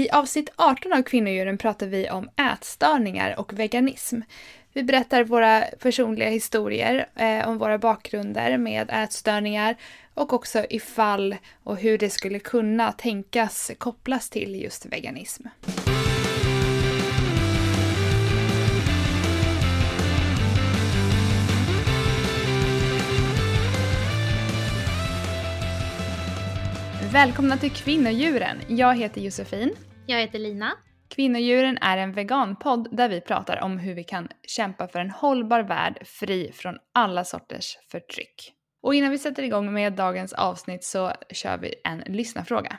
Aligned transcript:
I 0.00 0.10
avsnitt 0.10 0.52
18 0.56 0.92
av 0.92 1.02
Kvinnodjuren 1.02 1.58
pratar 1.58 1.86
vi 1.86 2.10
om 2.10 2.30
ätstörningar 2.52 3.40
och 3.40 3.58
veganism. 3.58 4.20
Vi 4.72 4.82
berättar 4.82 5.24
våra 5.24 5.60
personliga 5.62 6.28
historier 6.28 7.06
eh, 7.14 7.48
om 7.48 7.58
våra 7.58 7.78
bakgrunder 7.78 8.58
med 8.58 8.90
ätstörningar 8.90 9.76
och 10.14 10.32
också 10.32 10.64
ifall 10.70 11.36
och 11.62 11.76
hur 11.76 11.98
det 11.98 12.10
skulle 12.10 12.38
kunna 12.38 12.92
tänkas 12.92 13.70
kopplas 13.78 14.30
till 14.30 14.62
just 14.62 14.86
veganism. 14.86 15.46
Välkomna 27.12 27.56
till 27.56 27.70
Kvinnodjuren! 27.70 28.56
Jag 28.68 28.96
heter 28.96 29.20
Josefin. 29.20 29.74
Jag 30.06 30.20
heter 30.20 30.38
Lina. 30.38 30.72
Kvinnodjuren 31.08 31.78
är 31.78 31.96
en 31.98 32.12
veganpodd 32.12 32.88
där 32.96 33.08
vi 33.08 33.20
pratar 33.20 33.62
om 33.62 33.78
hur 33.78 33.94
vi 33.94 34.04
kan 34.04 34.28
kämpa 34.46 34.88
för 34.88 34.98
en 34.98 35.10
hållbar 35.10 35.62
värld 35.62 35.98
fri 36.06 36.52
från 36.54 36.76
alla 36.94 37.24
sorters 37.24 37.78
förtryck. 37.90 38.52
Och 38.82 38.94
innan 38.94 39.10
vi 39.10 39.18
sätter 39.18 39.42
igång 39.42 39.72
med 39.72 39.92
dagens 39.92 40.32
avsnitt 40.32 40.84
så 40.84 41.12
kör 41.30 41.58
vi 41.58 41.74
en 41.84 41.98
lyssnarfråga. 41.98 42.78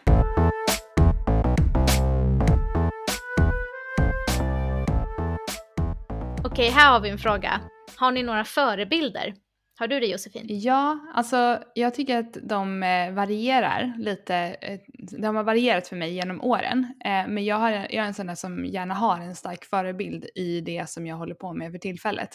Okej, 6.45 6.69
här 6.69 6.91
har 6.91 6.99
vi 6.99 7.09
en 7.09 7.17
fråga. 7.17 7.61
Har 7.95 8.11
ni 8.11 8.23
några 8.23 8.43
förebilder? 8.43 9.33
Har 9.81 9.87
du 9.87 9.99
det 9.99 10.05
Josefin? 10.05 10.45
Ja, 10.49 10.99
alltså 11.13 11.63
jag 11.73 11.93
tycker 11.93 12.19
att 12.19 12.37
de 12.43 12.83
eh, 12.83 13.13
varierar 13.13 13.93
lite. 13.97 14.35
Eh, 14.35 14.79
de 15.19 15.35
har 15.35 15.43
varierat 15.43 15.87
för 15.87 15.95
mig 15.95 16.13
genom 16.13 16.41
åren. 16.41 16.93
Eh, 17.05 17.27
men 17.27 17.45
jag, 17.45 17.55
har, 17.55 17.71
jag 17.71 17.93
är 17.93 18.01
en 18.01 18.13
sån 18.13 18.27
där 18.27 18.35
som 18.35 18.65
gärna 18.65 18.93
har 18.93 19.19
en 19.19 19.35
stark 19.35 19.65
förebild 19.65 20.25
i 20.35 20.61
det 20.61 20.89
som 20.89 21.07
jag 21.07 21.15
håller 21.15 21.35
på 21.35 21.53
med 21.53 21.71
för 21.71 21.79
tillfället. 21.79 22.29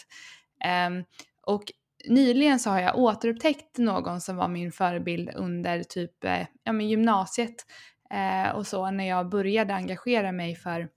Ehm, 0.63 1.03
och 1.41 1.63
nyligen 2.07 2.59
så 2.59 2.69
har 2.69 2.79
jag 2.79 2.97
återupptäckt 2.97 3.77
någon 3.77 4.21
som 4.21 4.35
var 4.35 4.47
min 4.47 4.71
förebild 4.71 5.29
under 5.35 5.83
typ 5.83 6.11
ja, 6.63 6.71
men 6.71 6.89
gymnasiet 6.89 7.55
och 8.53 8.67
så 8.67 8.91
när 8.91 9.07
jag 9.07 9.29
började 9.29 9.73
engagera 9.73 10.31
mig 10.31 10.55
för, 10.55 10.89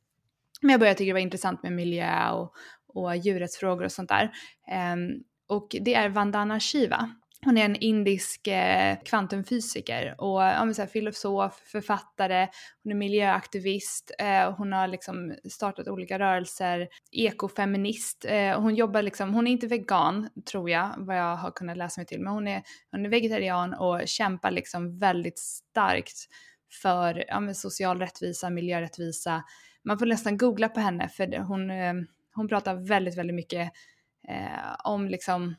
men 0.60 0.70
jag 0.70 0.80
började 0.80 0.98
tycka 0.98 1.08
det 1.08 1.12
var 1.12 1.20
intressant 1.20 1.62
med 1.62 1.72
miljö 1.72 2.30
och, 2.30 2.54
och 2.86 3.16
djurrättsfrågor 3.16 3.84
och 3.84 3.92
sånt 3.92 4.08
där. 4.08 4.30
Ehm, 4.68 5.10
och 5.50 5.76
det 5.80 5.94
är 5.94 6.08
Vandana 6.08 6.60
Shiva. 6.60 7.10
Hon 7.44 7.58
är 7.58 7.64
en 7.64 7.76
indisk 7.76 8.46
eh, 8.46 8.98
kvantumfysiker 9.04 10.14
och 10.18 10.42
ja, 10.42 10.74
så 10.74 10.82
här, 10.82 10.88
filosof, 10.88 11.62
författare, 11.64 12.48
hon 12.82 12.92
är 12.92 12.96
miljöaktivist, 12.96 14.10
eh, 14.18 14.54
hon 14.56 14.72
har 14.72 14.88
liksom 14.88 15.34
startat 15.50 15.88
olika 15.88 16.18
rörelser, 16.18 16.88
ekofeminist, 17.12 18.24
eh, 18.28 18.60
hon 18.60 18.74
jobbar 18.74 19.02
liksom, 19.02 19.34
hon 19.34 19.46
är 19.46 19.50
inte 19.50 19.66
vegan 19.66 20.28
tror 20.50 20.70
jag, 20.70 20.94
vad 20.98 21.18
jag 21.18 21.36
har 21.36 21.50
kunnat 21.50 21.76
läsa 21.76 22.00
mig 22.00 22.06
till, 22.06 22.20
men 22.20 22.32
hon 22.32 22.48
är, 22.48 22.62
hon 22.90 23.06
är 23.06 23.10
vegetarian 23.10 23.74
och 23.74 24.08
kämpar 24.08 24.50
liksom 24.50 24.98
väldigt 24.98 25.38
starkt 25.38 26.28
för 26.82 27.24
ja, 27.28 27.54
social 27.54 27.98
rättvisa, 27.98 28.50
miljörättvisa. 28.50 29.42
Man 29.84 29.98
får 29.98 30.06
nästan 30.06 30.38
googla 30.38 30.68
på 30.68 30.80
henne 30.80 31.08
för 31.08 31.38
hon, 31.38 31.70
eh, 31.70 31.94
hon 32.34 32.48
pratar 32.48 32.74
väldigt, 32.74 33.18
väldigt 33.18 33.36
mycket 33.36 33.72
eh, 34.28 34.76
om 34.84 35.08
liksom 35.08 35.54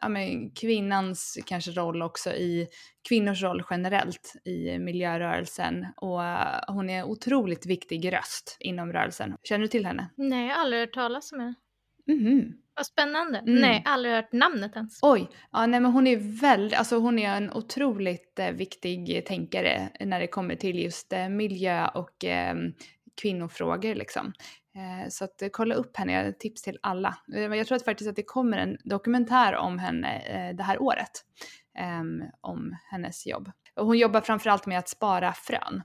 ja, 0.00 0.08
men 0.08 0.50
kvinnans 0.50 1.38
kanske 1.46 1.70
roll 1.70 2.02
också 2.02 2.30
i 2.30 2.68
kvinnors 3.08 3.42
roll 3.42 3.62
generellt 3.70 4.34
i 4.44 4.78
miljörörelsen 4.78 5.86
och 5.96 6.18
uh, 6.18 6.74
hon 6.74 6.90
är 6.90 7.04
otroligt 7.04 7.66
viktig 7.66 8.12
röst 8.12 8.56
inom 8.60 8.92
rörelsen. 8.92 9.36
Känner 9.42 9.62
du 9.62 9.68
till 9.68 9.86
henne? 9.86 10.10
Nej, 10.16 10.48
jag 10.48 10.54
har 10.54 10.62
aldrig 10.62 10.80
hört 10.80 10.94
talas 10.94 11.32
om 11.32 11.40
henne. 11.40 11.54
Mm. 12.08 12.52
Vad 12.74 12.86
spännande. 12.86 13.38
Mm. 13.38 13.60
Nej, 13.60 13.82
aldrig 13.84 14.14
hört 14.14 14.32
namnet 14.32 14.76
ens. 14.76 14.98
Oj, 15.02 15.28
ja 15.52 15.66
nej 15.66 15.80
men 15.80 15.92
hon 15.92 16.06
är 16.06 16.40
väldigt, 16.40 16.78
alltså 16.78 16.98
hon 16.98 17.18
är 17.18 17.36
en 17.36 17.52
otroligt 17.52 18.38
eh, 18.38 18.50
viktig 18.50 19.26
tänkare 19.26 19.88
när 20.00 20.20
det 20.20 20.26
kommer 20.26 20.56
till 20.56 20.78
just 20.78 21.12
eh, 21.12 21.28
miljö 21.28 21.88
och 21.88 22.24
eh, 22.24 22.54
kvinnofrågor 23.20 23.94
liksom. 23.94 24.32
Eh, 24.74 25.08
så 25.08 25.24
att 25.24 25.42
eh, 25.42 25.48
kolla 25.52 25.74
upp 25.74 25.96
henne, 25.96 26.12
jag 26.12 26.24
har 26.24 26.32
tips 26.32 26.62
till 26.62 26.78
alla. 26.82 27.16
Eh, 27.34 27.40
jag 27.40 27.66
tror 27.66 27.76
att 27.76 27.84
faktiskt 27.84 28.10
att 28.10 28.16
det 28.16 28.22
kommer 28.22 28.58
en 28.58 28.76
dokumentär 28.84 29.56
om 29.56 29.78
henne 29.78 30.52
det 30.52 30.62
här 30.62 30.82
året. 30.82 31.10
Ehm, 31.78 32.22
om 32.40 32.76
hennes 32.90 33.26
jobb. 33.26 33.50
Hon 33.76 33.98
jobbar 33.98 34.20
framförallt 34.20 34.66
med 34.66 34.78
att 34.78 34.88
spara 34.88 35.32
frön 35.32 35.82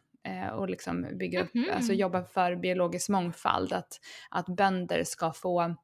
och 0.54 0.70
liksom 0.70 1.18
bygga 1.20 1.44
upp, 1.44 1.56
mm 1.56 1.70
-hmm. 1.70 1.76
alltså 1.76 1.94
jobba 1.94 2.24
för 2.24 2.56
biologisk 2.56 3.10
mångfald, 3.10 3.74
att, 3.74 4.00
att 4.30 4.46
bönder 4.46 5.04
ska 5.04 5.34
få 5.34 5.76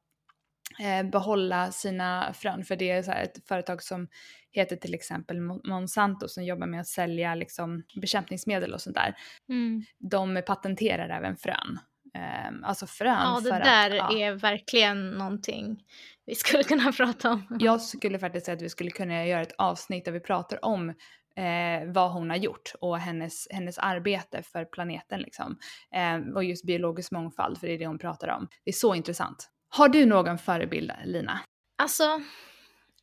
behålla 1.12 1.72
sina 1.72 2.32
frön. 2.32 2.64
För 2.64 2.76
det 2.76 2.90
är 2.90 3.02
så 3.02 3.12
ett 3.12 3.48
företag 3.48 3.82
som 3.82 4.08
heter 4.52 4.76
till 4.76 4.94
exempel 4.94 5.40
Monsanto 5.40 6.28
som 6.28 6.44
jobbar 6.44 6.66
med 6.66 6.80
att 6.80 6.86
sälja 6.86 7.34
liksom 7.34 7.82
bekämpningsmedel 8.00 8.74
och 8.74 8.80
sånt 8.80 8.96
där. 8.96 9.14
Mm. 9.48 9.84
De 9.98 10.42
patenterar 10.46 11.08
även 11.08 11.36
frön. 11.36 11.78
Um, 12.48 12.64
alltså 12.64 12.86
frön. 12.86 13.18
Ja, 13.22 13.40
det 13.40 13.50
där 13.50 13.90
att, 13.90 14.12
ja. 14.12 14.18
är 14.18 14.32
verkligen 14.32 15.10
någonting 15.10 15.82
vi 16.26 16.34
skulle 16.34 16.62
kunna 16.62 16.92
prata 16.96 17.30
om. 17.30 17.56
Jag 17.60 17.80
skulle 17.80 18.18
faktiskt 18.18 18.46
säga 18.46 18.56
att 18.56 18.62
vi 18.62 18.68
skulle 18.68 18.90
kunna 18.90 19.26
göra 19.26 19.42
ett 19.42 19.54
avsnitt 19.58 20.04
där 20.04 20.12
vi 20.12 20.20
pratar 20.20 20.64
om 20.64 20.88
eh, 21.36 21.86
vad 21.86 22.12
hon 22.12 22.30
har 22.30 22.36
gjort 22.36 22.72
och 22.80 22.98
hennes, 22.98 23.46
hennes 23.50 23.78
arbete 23.78 24.42
för 24.42 24.64
planeten 24.64 25.20
liksom. 25.20 25.58
Eh, 25.94 26.34
och 26.34 26.44
just 26.44 26.66
biologisk 26.66 27.12
mångfald, 27.12 27.58
för 27.58 27.66
det 27.66 27.72
är 27.72 27.78
det 27.78 27.86
hon 27.86 27.98
pratar 27.98 28.28
om. 28.28 28.48
Det 28.64 28.70
är 28.70 28.74
så 28.74 28.94
intressant. 28.94 29.50
Har 29.70 29.88
du 29.88 30.06
någon 30.06 30.38
förebild, 30.38 30.92
Lina? 31.04 31.40
Alltså, 31.78 32.22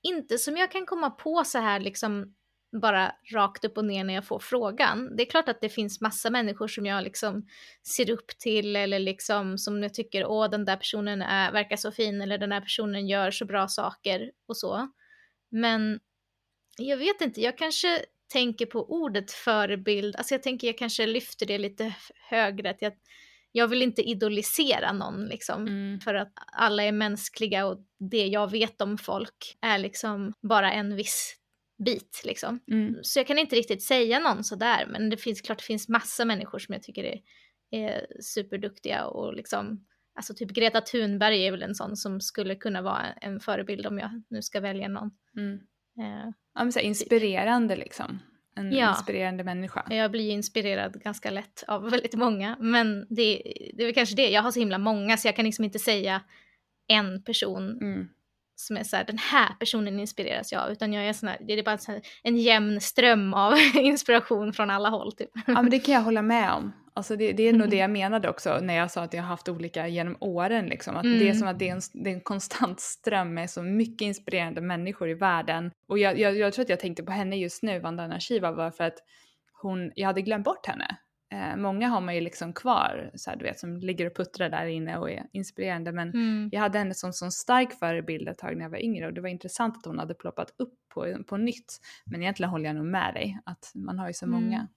inte 0.03 0.37
som 0.37 0.57
jag 0.57 0.71
kan 0.71 0.85
komma 0.85 1.09
på 1.09 1.43
så 1.43 1.57
här 1.57 1.79
liksom 1.79 2.33
bara 2.81 3.15
rakt 3.33 3.65
upp 3.65 3.77
och 3.77 3.85
ner 3.85 4.03
när 4.03 4.13
jag 4.13 4.25
får 4.25 4.39
frågan. 4.39 5.15
Det 5.15 5.23
är 5.23 5.29
klart 5.29 5.49
att 5.49 5.61
det 5.61 5.69
finns 5.69 6.01
massa 6.01 6.29
människor 6.29 6.67
som 6.67 6.85
jag 6.85 7.03
liksom 7.03 7.47
ser 7.95 8.09
upp 8.09 8.27
till 8.27 8.75
eller 8.75 8.99
liksom 8.99 9.57
som 9.57 9.83
jag 9.83 9.93
tycker, 9.93 10.25
åh 10.25 10.49
den 10.49 10.65
där 10.65 10.77
personen 10.77 11.21
är, 11.21 11.51
verkar 11.51 11.75
så 11.75 11.91
fin 11.91 12.21
eller 12.21 12.37
den 12.37 12.49
där 12.49 12.61
personen 12.61 13.07
gör 13.07 13.31
så 13.31 13.45
bra 13.45 13.67
saker 13.67 14.31
och 14.47 14.57
så. 14.57 14.87
Men 15.51 15.99
jag 16.77 16.97
vet 16.97 17.21
inte, 17.21 17.41
jag 17.41 17.57
kanske 17.57 18.05
tänker 18.33 18.65
på 18.65 18.91
ordet 18.91 19.31
förebild, 19.31 20.15
alltså 20.15 20.33
jag 20.33 20.43
tänker 20.43 20.67
jag 20.67 20.77
kanske 20.77 21.05
lyfter 21.05 21.45
det 21.45 21.57
lite 21.57 21.95
högre, 22.29 22.69
att 22.69 22.81
jag, 22.81 22.93
jag 23.51 23.67
vill 23.67 23.81
inte 23.81 24.01
idolisera 24.01 24.93
någon 24.93 25.25
liksom, 25.25 25.67
mm. 25.67 25.99
för 25.99 26.13
att 26.15 26.33
alla 26.51 26.83
är 26.83 26.91
mänskliga 26.91 27.65
och 27.65 27.77
det 27.99 28.27
jag 28.27 28.51
vet 28.51 28.81
om 28.81 28.97
folk 28.97 29.57
är 29.61 29.77
liksom 29.77 30.33
bara 30.41 30.71
en 30.71 30.95
viss 30.95 31.37
bit 31.85 32.21
liksom. 32.25 32.59
Mm. 32.71 32.95
Så 33.01 33.19
jag 33.19 33.27
kan 33.27 33.37
inte 33.37 33.55
riktigt 33.55 33.83
säga 33.83 34.19
någon 34.19 34.43
sådär, 34.43 34.85
men 34.89 35.09
det 35.09 35.17
finns 35.17 35.41
klart 35.41 35.57
det 35.57 35.63
finns 35.63 35.89
massa 35.89 36.25
människor 36.25 36.59
som 36.59 36.73
jag 36.73 36.83
tycker 36.83 37.03
är, 37.03 37.19
är 37.71 38.07
superduktiga 38.21 39.05
och 39.05 39.33
liksom, 39.33 39.85
alltså 40.15 40.33
typ 40.33 40.49
Greta 40.49 40.81
Thunberg 40.81 41.47
är 41.47 41.51
väl 41.51 41.63
en 41.63 41.75
sån 41.75 41.95
som 41.95 42.21
skulle 42.21 42.55
kunna 42.55 42.81
vara 42.81 43.05
en 43.21 43.39
förebild 43.39 43.87
om 43.87 43.99
jag 43.99 44.23
nu 44.29 44.41
ska 44.41 44.59
välja 44.59 44.87
någon. 44.87 45.11
Mm. 45.37 45.53
Eh, 45.99 46.31
ja, 46.53 46.63
men 46.63 46.71
så 46.71 46.79
inspirerande 46.79 47.75
liksom. 47.75 48.19
En 48.57 48.71
ja, 48.71 48.89
inspirerande 48.89 49.43
människa. 49.43 49.85
Jag 49.89 50.11
blir 50.11 50.31
inspirerad 50.31 51.01
ganska 51.03 51.29
lätt 51.29 51.63
av 51.67 51.83
väldigt 51.91 52.15
många, 52.15 52.57
men 52.59 53.07
det, 53.09 53.41
det 53.73 53.83
är 53.83 53.85
väl 53.85 53.93
kanske 53.93 54.15
det, 54.15 54.29
jag 54.29 54.41
har 54.41 54.51
så 54.51 54.59
himla 54.59 54.77
många 54.77 55.17
så 55.17 55.27
jag 55.27 55.35
kan 55.35 55.45
liksom 55.45 55.65
inte 55.65 55.79
säga 55.79 56.21
en 56.87 57.23
person 57.23 57.77
mm 57.81 58.07
som 58.59 58.77
är 58.77 58.83
så 58.83 58.95
här, 58.95 59.03
den 59.03 59.17
här 59.17 59.55
personen 59.59 59.99
inspireras 59.99 60.51
jag 60.51 60.63
av, 60.63 60.71
utan 60.71 60.93
jag 60.93 61.05
är 61.07 61.13
sån 61.13 61.29
här, 61.29 61.37
det 61.47 61.53
är 61.53 61.63
bara 61.63 61.77
här, 61.87 62.01
en 62.23 62.37
jämn 62.37 62.81
ström 62.81 63.33
av 63.33 63.53
inspiration 63.75 64.53
från 64.53 64.69
alla 64.69 64.89
håll. 64.89 65.11
Typ. 65.11 65.29
Ja 65.47 65.61
men 65.61 65.69
det 65.69 65.79
kan 65.79 65.93
jag 65.93 66.01
hålla 66.01 66.21
med 66.21 66.51
om. 66.51 66.73
Alltså 66.93 67.15
det, 67.15 67.33
det 67.33 67.43
är 67.43 67.53
nog 67.53 67.69
det 67.69 67.75
jag 67.75 67.89
menade 67.89 68.29
också 68.29 68.59
när 68.61 68.73
jag 68.73 68.91
sa 68.91 69.03
att 69.03 69.13
jag 69.13 69.21
har 69.21 69.27
haft 69.27 69.49
olika 69.49 69.87
genom 69.87 70.17
åren. 70.19 70.65
Liksom. 70.65 70.97
Att 70.97 71.05
mm. 71.05 71.19
Det 71.19 71.25
är 71.25 71.29
mm. 71.29 71.39
som 71.39 71.47
att 71.47 71.59
det 71.59 71.69
är, 71.69 71.73
en, 71.73 71.81
det 71.93 72.09
är 72.09 72.13
en 72.13 72.21
konstant 72.21 72.79
ström 72.79 73.33
med 73.33 73.49
så 73.49 73.61
mycket 73.61 74.05
inspirerande 74.05 74.61
människor 74.61 75.09
i 75.09 75.13
världen. 75.13 75.71
Och 75.87 75.99
jag, 75.99 76.19
jag, 76.19 76.37
jag 76.37 76.53
tror 76.53 76.63
att 76.63 76.69
jag 76.69 76.79
tänkte 76.79 77.03
på 77.03 77.11
henne 77.11 77.37
just 77.37 77.63
nu, 77.63 77.79
Vandana 77.79 78.19
Shiva, 78.19 78.51
var 78.51 78.71
för 78.71 78.83
att 78.83 78.97
hon, 79.61 79.91
jag 79.95 80.07
hade 80.07 80.21
glömt 80.21 80.45
bort 80.45 80.65
henne. 80.65 80.97
Eh, 81.33 81.57
många 81.57 81.87
har 81.87 82.01
man 82.01 82.15
ju 82.15 82.21
liksom 82.21 82.53
kvar, 82.53 83.11
så 83.15 83.29
här, 83.29 83.37
du 83.37 83.43
vet, 83.45 83.59
som 83.59 83.77
ligger 83.77 84.05
och 84.05 84.15
puttrar 84.15 84.49
där 84.49 84.65
inne 84.65 84.97
och 84.97 85.11
är 85.11 85.27
inspirerande. 85.33 85.91
Men 85.91 86.09
mm. 86.09 86.49
jag 86.51 86.59
hade 86.59 86.77
henne 86.77 86.93
som, 86.93 87.13
som 87.13 87.31
stark 87.31 87.79
förebild 87.79 88.29
ett 88.29 88.37
tag 88.37 88.57
när 88.57 88.63
jag 88.63 88.69
var 88.69 88.83
yngre 88.83 89.07
och 89.07 89.13
det 89.13 89.21
var 89.21 89.29
intressant 89.29 89.77
att 89.77 89.85
hon 89.85 89.99
hade 89.99 90.13
ploppat 90.13 90.53
upp 90.57 90.73
på, 90.93 91.23
på 91.27 91.37
nytt. 91.37 91.77
Men 92.05 92.21
egentligen 92.21 92.49
håller 92.49 92.65
jag 92.65 92.75
nog 92.75 92.85
med 92.85 93.13
dig, 93.13 93.39
att 93.45 93.71
man 93.75 93.99
har 93.99 94.07
ju 94.07 94.13
så 94.13 94.25
mm. 94.25 94.41
många. 94.41 94.67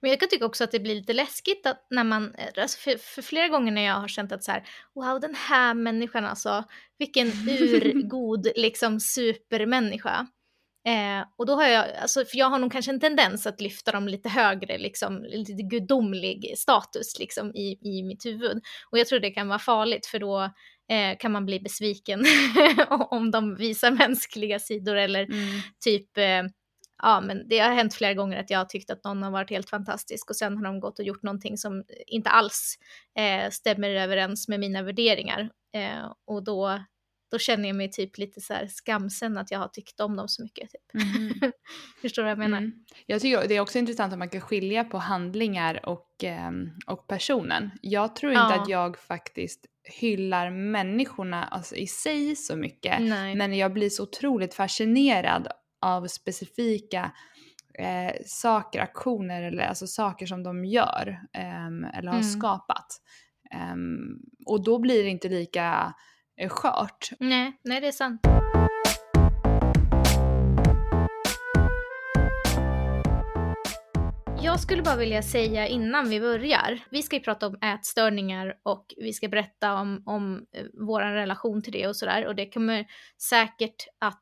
Men 0.00 0.10
jag 0.10 0.20
kan 0.20 0.28
tycka 0.28 0.46
också 0.46 0.64
att 0.64 0.70
det 0.70 0.80
blir 0.80 0.94
lite 0.94 1.12
läskigt 1.12 1.66
att 1.66 1.86
när 1.90 2.04
man, 2.04 2.34
alltså 2.56 2.78
för, 2.78 2.98
för, 2.98 3.22
flera 3.22 3.48
gånger 3.48 3.72
när 3.72 3.82
jag 3.82 3.94
har 3.94 4.08
känt 4.08 4.32
att 4.32 4.44
så 4.44 4.52
här, 4.52 4.64
wow 4.94 5.20
den 5.20 5.34
här 5.34 5.74
människan 5.74 6.24
alltså, 6.24 6.64
vilken 6.98 7.26
urgod 7.48 8.48
liksom 8.56 9.00
supermänniska. 9.00 10.26
Eh, 10.88 11.26
och 11.36 11.46
då 11.46 11.54
har 11.54 11.66
jag, 11.66 11.96
alltså, 11.96 12.24
för 12.24 12.38
jag 12.38 12.50
har 12.50 12.58
nog 12.58 12.72
kanske 12.72 12.92
en 12.92 13.00
tendens 13.00 13.46
att 13.46 13.60
lyfta 13.60 13.92
dem 13.92 14.08
lite 14.08 14.28
högre, 14.28 14.78
liksom, 14.78 15.22
lite 15.24 15.62
gudomlig 15.62 16.54
status 16.56 17.18
liksom, 17.18 17.54
i, 17.54 17.78
i 17.82 18.02
mitt 18.02 18.26
huvud. 18.26 18.62
Och 18.90 18.98
jag 18.98 19.06
tror 19.06 19.20
det 19.20 19.30
kan 19.30 19.48
vara 19.48 19.58
farligt 19.58 20.06
för 20.06 20.18
då 20.18 20.42
eh, 20.90 21.18
kan 21.18 21.32
man 21.32 21.46
bli 21.46 21.60
besviken 21.60 22.24
om 22.88 23.30
de 23.30 23.54
visar 23.54 23.90
mänskliga 23.90 24.58
sidor 24.58 24.96
eller 24.96 25.22
mm. 25.22 25.60
typ 25.84 26.18
eh, 26.18 26.42
ja, 27.02 27.20
men 27.20 27.48
det 27.48 27.58
har 27.58 27.74
hänt 27.74 27.94
flera 27.94 28.14
gånger 28.14 28.40
att 28.40 28.50
jag 28.50 28.58
har 28.58 28.64
tyckt 28.64 28.90
att 28.90 29.04
någon 29.04 29.22
har 29.22 29.30
varit 29.30 29.50
helt 29.50 29.70
fantastisk 29.70 30.30
och 30.30 30.36
sen 30.36 30.56
har 30.56 30.64
de 30.64 30.80
gått 30.80 30.98
och 30.98 31.04
gjort 31.04 31.22
någonting 31.22 31.58
som 31.58 31.84
inte 32.06 32.30
alls 32.30 32.78
eh, 33.18 33.50
stämmer 33.50 33.90
överens 33.90 34.48
med 34.48 34.60
mina 34.60 34.82
värderingar. 34.82 35.50
Eh, 35.74 36.12
och 36.26 36.44
då, 36.44 36.78
då 37.30 37.38
känner 37.38 37.68
jag 37.68 37.76
mig 37.76 37.90
typ 37.90 38.18
lite 38.18 38.40
så 38.40 38.54
här 38.54 38.66
skamsen 38.66 39.38
att 39.38 39.50
jag 39.50 39.58
har 39.58 39.68
tyckt 39.68 40.00
om 40.00 40.16
dem 40.16 40.28
så 40.28 40.42
mycket. 40.42 40.70
Typ. 40.70 40.94
Mm. 40.94 41.52
Förstår 42.02 42.22
du 42.22 42.24
vad 42.24 42.30
jag 42.30 42.38
menar? 42.38 42.58
Mm. 42.58 42.72
Jag 43.06 43.20
tycker 43.20 43.48
det 43.48 43.54
är 43.54 43.60
också 43.60 43.78
intressant 43.78 44.12
att 44.12 44.18
man 44.18 44.28
kan 44.28 44.40
skilja 44.40 44.84
på 44.84 44.98
handlingar 44.98 45.88
och, 45.88 46.24
eh, 46.24 46.50
och 46.86 47.06
personen. 47.06 47.70
Jag 47.82 48.16
tror 48.16 48.32
inte 48.32 48.54
ja. 48.54 48.62
att 48.62 48.68
jag 48.68 48.98
faktiskt 48.98 49.66
hyllar 50.00 50.50
människorna 50.50 51.44
alltså, 51.44 51.74
i 51.74 51.86
sig 51.86 52.36
så 52.36 52.56
mycket. 52.56 53.00
Nej. 53.00 53.34
Men 53.34 53.58
jag 53.58 53.72
blir 53.72 53.90
så 53.90 54.02
otroligt 54.02 54.54
fascinerad 54.54 55.48
av 55.80 56.06
specifika 56.06 57.12
eh, 57.78 58.12
saker, 58.26 58.80
aktioner 58.80 59.42
eller 59.42 59.62
alltså 59.62 59.86
saker 59.86 60.26
som 60.26 60.42
de 60.42 60.64
gör 60.64 61.20
eh, 61.32 61.98
eller 61.98 62.08
har 62.08 62.18
mm. 62.18 62.22
skapat. 62.22 63.00
Um, 63.72 64.20
och 64.46 64.64
då 64.64 64.78
blir 64.78 65.02
det 65.02 65.08
inte 65.10 65.28
lika 65.28 65.94
skört. 66.48 67.10
Nej, 67.18 67.52
nej 67.64 67.80
det 67.80 67.86
är 67.86 67.92
sant. 67.92 68.20
Jag 74.42 74.60
skulle 74.60 74.82
bara 74.82 74.96
vilja 74.96 75.22
säga 75.22 75.66
innan 75.66 76.08
vi 76.08 76.20
börjar, 76.20 76.80
vi 76.90 77.02
ska 77.02 77.16
ju 77.16 77.22
prata 77.22 77.46
om 77.46 77.58
ätstörningar 77.62 78.54
och 78.62 78.94
vi 78.96 79.12
ska 79.12 79.28
berätta 79.28 79.74
om, 79.74 80.02
om 80.06 80.46
eh, 80.52 80.64
vår 80.72 81.00
relation 81.00 81.62
till 81.62 81.72
det 81.72 81.86
och 81.86 81.96
sådär 81.96 82.26
och 82.26 82.34
det 82.34 82.50
kommer 82.50 82.86
säkert 83.18 83.86
att 83.98 84.20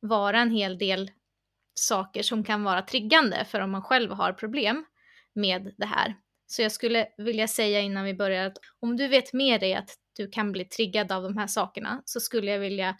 vara 0.00 0.40
en 0.40 0.50
hel 0.50 0.78
del 0.78 1.10
saker 1.74 2.22
som 2.22 2.44
kan 2.44 2.64
vara 2.64 2.82
triggande 2.82 3.44
för 3.44 3.60
om 3.60 3.70
man 3.70 3.82
själv 3.82 4.12
har 4.12 4.32
problem 4.32 4.84
med 5.34 5.74
det 5.76 5.86
här. 5.86 6.14
Så 6.46 6.62
jag 6.62 6.72
skulle 6.72 7.06
vilja 7.16 7.48
säga 7.48 7.80
innan 7.80 8.04
vi 8.04 8.14
börjar 8.14 8.46
att 8.46 8.58
om 8.80 8.96
du 8.96 9.08
vet 9.08 9.32
med 9.32 9.60
dig 9.60 9.74
att 9.74 9.90
du 10.18 10.28
kan 10.28 10.52
bli 10.52 10.64
triggad 10.64 11.12
av 11.12 11.22
de 11.22 11.36
här 11.36 11.46
sakerna 11.46 12.02
så 12.04 12.20
skulle 12.20 12.50
jag 12.50 12.58
vilja 12.58 12.96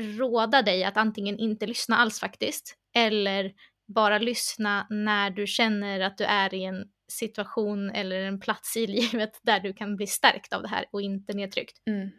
råda 0.00 0.62
dig 0.62 0.84
att 0.84 0.96
antingen 0.96 1.38
inte 1.38 1.66
lyssna 1.66 1.96
alls 1.96 2.20
faktiskt 2.20 2.76
eller 2.96 3.52
bara 3.94 4.18
lyssna 4.18 4.86
när 4.90 5.30
du 5.30 5.46
känner 5.46 6.00
att 6.00 6.18
du 6.18 6.24
är 6.24 6.54
i 6.54 6.64
en 6.64 6.84
situation 7.12 7.90
eller 7.90 8.20
en 8.20 8.40
plats 8.40 8.76
i 8.76 8.86
livet 9.00 9.40
där 9.42 9.60
du 9.60 9.72
kan 9.72 9.96
bli 9.96 10.06
stärkt 10.06 10.52
av 10.52 10.62
det 10.62 10.68
här 10.68 10.84
och 10.90 11.02
inte 11.02 11.32
nedtryckt. 11.32 11.76
Mm. 11.86 12.10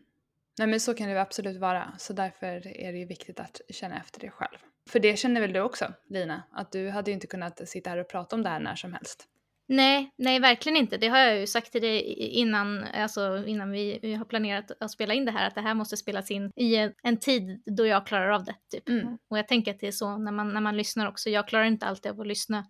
Nej 0.60 0.68
men 0.68 0.80
så 0.80 0.94
kan 0.94 1.10
det 1.10 1.22
absolut 1.22 1.58
vara. 1.58 1.96
Så 1.98 2.14
därför 2.14 2.68
är 2.68 2.92
det 2.92 3.00
ju 3.00 3.06
viktigt 3.06 3.40
att 3.40 3.62
känna 3.70 4.00
efter 4.00 4.20
det 4.20 4.30
själv. 4.30 4.58
För 4.90 5.00
det 5.00 5.20
känner 5.20 5.42
väl 5.42 5.54
du 5.54 5.62
också 5.62 5.94
Lina? 6.10 6.44
Att 6.52 6.72
du 6.72 6.90
hade 6.90 7.12
ju 7.12 7.16
inte 7.16 7.28
kunnat 7.28 7.70
sitta 7.70 7.90
här 7.90 7.98
och 7.98 8.10
prata 8.10 8.36
om 8.36 8.44
det 8.44 8.50
här 8.50 8.60
när 8.60 8.76
som 8.76 8.94
helst. 8.94 9.28
Nej, 9.74 10.12
nej 10.18 10.40
verkligen 10.40 10.78
inte. 10.78 10.98
Det 10.98 11.08
har 11.08 11.18
jag 11.18 11.40
ju 11.40 11.48
sagt 11.48 11.72
till 11.72 11.82
dig 11.82 12.14
innan, 12.14 12.84
alltså 12.84 13.44
innan 13.48 13.72
vi, 13.72 14.14
har 14.14 14.26
planerat 14.26 14.72
att 14.80 14.92
spela 14.92 15.14
in 15.14 15.26
det 15.26 15.32
här, 15.32 15.48
att 15.48 15.56
det 15.56 15.62
här 15.62 15.74
måste 15.74 15.98
spelas 15.98 16.32
in 16.32 16.52
i 16.56 16.76
en, 17.04 17.18
tid 17.18 17.64
då 17.66 17.86
jag 17.86 18.08
klarar 18.08 18.30
av 18.30 18.44
det. 18.44 18.56
Typ. 18.72 18.90
Mm. 18.90 19.18
Och 19.30 19.38
jag 19.38 19.48
tänker 19.48 19.72
att 19.72 19.80
det 19.80 19.88
är 19.88 19.92
så 19.92 20.18
när 20.18 20.32
man, 20.32 20.54
när 20.54 20.62
man 20.62 20.78
lyssnar 20.78 21.08
också. 21.08 21.30
Jag 21.30 21.48
klarar 21.48 21.66
inte 21.66 21.86
alltid 21.86 22.12
av 22.12 22.22
att 22.22 22.28
lyssna 22.28 22.66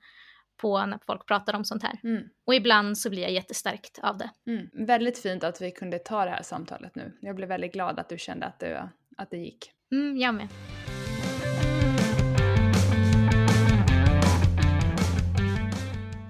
på 0.61 0.85
när 0.85 0.99
folk 1.05 1.27
pratar 1.27 1.53
om 1.53 1.65
sånt 1.65 1.83
här. 1.83 1.99
Mm. 2.03 2.23
Och 2.45 2.55
ibland 2.55 2.97
så 2.97 3.09
blir 3.09 3.21
jag 3.21 3.31
jättestärkt 3.31 3.99
av 4.03 4.17
det. 4.17 4.29
Mm. 4.47 4.69
Väldigt 4.85 5.19
fint 5.19 5.43
att 5.43 5.61
vi 5.61 5.71
kunde 5.71 5.99
ta 5.99 6.25
det 6.25 6.31
här 6.31 6.43
samtalet 6.43 6.95
nu. 6.95 7.17
Jag 7.21 7.35
blev 7.35 7.49
väldigt 7.49 7.73
glad 7.73 7.99
att 7.99 8.09
du 8.09 8.17
kände 8.17 8.45
att, 8.45 8.59
du, 8.59 8.79
att 9.17 9.31
det 9.31 9.37
gick. 9.37 9.71
Mm, 9.91 10.17
jag 10.17 10.35
med. 10.35 10.47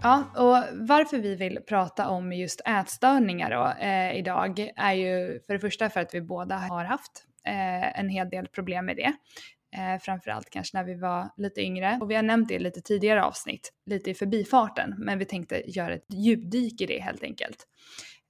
Ja, 0.03 0.23
och 0.35 0.77
varför 0.87 1.17
vi 1.17 1.35
vill 1.35 1.59
prata 1.67 2.09
om 2.09 2.33
just 2.33 2.61
ätstörningar 2.65 3.49
då, 3.51 3.85
eh, 3.85 4.17
idag 4.19 4.71
är 4.75 4.93
ju 4.93 5.39
för 5.47 5.53
det 5.53 5.59
första 5.59 5.89
för 5.89 5.99
att 5.99 6.13
vi 6.13 6.21
båda 6.21 6.55
har 6.55 6.83
haft 6.83 7.25
eh, 7.47 7.99
en 7.99 8.09
hel 8.09 8.29
del 8.29 8.47
problem 8.47 8.85
med 8.85 8.95
det. 8.95 9.13
Eh, 9.75 9.99
framförallt 10.01 10.49
kanske 10.49 10.77
när 10.77 10.83
vi 10.83 10.95
var 10.95 11.29
lite 11.37 11.61
yngre. 11.61 11.97
Och 12.01 12.11
vi 12.11 12.15
har 12.15 12.23
nämnt 12.23 12.47
det 12.47 12.55
i 12.55 12.59
lite 12.59 12.81
tidigare 12.81 13.23
avsnitt, 13.23 13.73
lite 13.85 14.11
i 14.11 14.13
förbifarten, 14.13 14.95
men 14.97 15.19
vi 15.19 15.25
tänkte 15.25 15.71
göra 15.71 15.93
ett 15.93 16.13
djupdyk 16.13 16.81
i 16.81 16.85
det 16.85 16.99
helt 16.99 17.23
enkelt. 17.23 17.67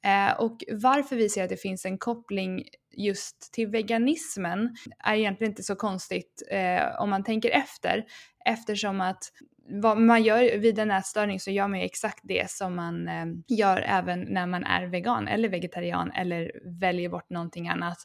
Eh, 0.05 0.39
och 0.39 0.63
varför 0.71 1.15
vi 1.15 1.29
ser 1.29 1.43
att 1.43 1.49
det 1.49 1.57
finns 1.61 1.85
en 1.85 1.97
koppling 1.97 2.63
just 2.97 3.53
till 3.53 3.67
veganismen 3.67 4.75
är 4.99 5.15
egentligen 5.15 5.51
inte 5.51 5.63
så 5.63 5.75
konstigt 5.75 6.43
eh, 6.51 7.01
om 7.01 7.09
man 7.09 7.23
tänker 7.23 7.49
efter 7.49 8.05
eftersom 8.45 9.01
att 9.01 9.23
vad 9.69 9.97
man 9.97 10.23
gör 10.23 10.57
vid 10.57 10.79
en 10.79 10.91
ätstörning 10.91 11.39
så 11.39 11.51
gör 11.51 11.67
man 11.67 11.79
ju 11.79 11.85
exakt 11.85 12.19
det 12.23 12.51
som 12.51 12.75
man 12.75 13.07
eh, 13.07 13.25
gör 13.47 13.81
även 13.81 14.21
när 14.21 14.47
man 14.47 14.63
är 14.63 14.85
vegan 14.85 15.27
eller 15.27 15.49
vegetarian 15.49 16.11
eller 16.11 16.51
väljer 16.79 17.09
bort 17.09 17.29
någonting 17.29 17.67
annat. 17.67 17.97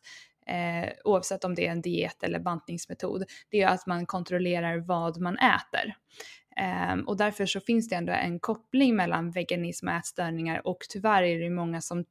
Eh, 0.46 0.88
oavsett 1.04 1.44
om 1.44 1.54
det 1.54 1.66
är 1.66 1.70
en 1.70 1.82
diet 1.82 2.22
eller 2.22 2.38
bantningsmetod. 2.38 3.24
Det 3.50 3.62
är 3.62 3.68
att 3.68 3.86
man 3.86 4.06
kontrollerar 4.06 4.78
vad 4.78 5.20
man 5.20 5.38
äter. 5.38 5.94
Eh, 6.56 6.98
och 7.06 7.16
därför 7.16 7.46
så 7.46 7.60
finns 7.60 7.88
det 7.88 7.96
ändå 7.96 8.12
en 8.12 8.40
koppling 8.40 8.96
mellan 8.96 9.30
veganism 9.30 9.88
och 9.88 9.94
ätstörningar 9.94 10.66
och 10.66 10.78
tyvärr 10.88 11.22
är 11.22 11.38
det 11.40 11.50
många 11.50 11.80
som 11.80 12.04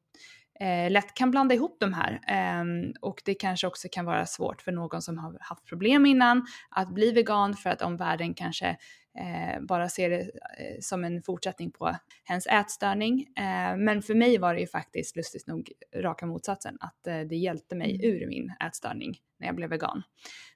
eh, 0.60 0.92
lätt 0.92 1.14
kan 1.14 1.32
blanda 1.32 1.56
ihop 1.56 1.78
de 1.80 1.94
här. 1.94 2.20
Eh, 2.28 2.64
och 3.02 3.22
det 3.26 3.34
kanske 3.34 3.68
också 3.68 3.88
kan 3.92 4.06
vara 4.06 4.26
svårt 4.26 4.62
för 4.62 4.72
någon 4.72 5.02
som 5.02 5.18
har 5.18 5.38
haft 5.40 5.66
problem 5.66 6.06
innan 6.06 6.46
att 6.70 6.90
bli 6.90 7.12
vegan 7.12 7.54
för 7.54 7.70
att 7.70 7.82
omvärlden 7.82 8.34
kanske 8.34 8.78
eh, 9.18 9.62
bara 9.62 9.90
ser 9.90 10.10
det 10.10 10.20
eh, 10.20 10.80
som 10.82 11.04
en 11.04 11.22
fortsättning 11.22 11.72
på 11.72 11.96
hens 12.24 12.48
ätstörning. 12.48 13.22
Eh, 13.38 13.78
men 13.78 14.02
för 14.02 14.16
mig 14.16 14.38
var 14.38 14.54
det 14.54 14.60
ju 14.60 14.68
faktiskt 14.68 15.16
lustigt 15.16 15.48
nog 15.48 15.72
raka 15.96 16.26
motsatsen, 16.26 16.78
att 16.80 17.08
eh, 17.08 17.20
det 17.20 17.36
hjälpte 17.36 17.76
mig 17.76 17.96
mm. 17.96 18.16
ur 18.16 18.28
min 18.28 18.54
ätstörning 18.68 19.18
när 19.40 19.48
jag 19.48 19.56
blev 19.56 19.70
vegan. 19.70 20.04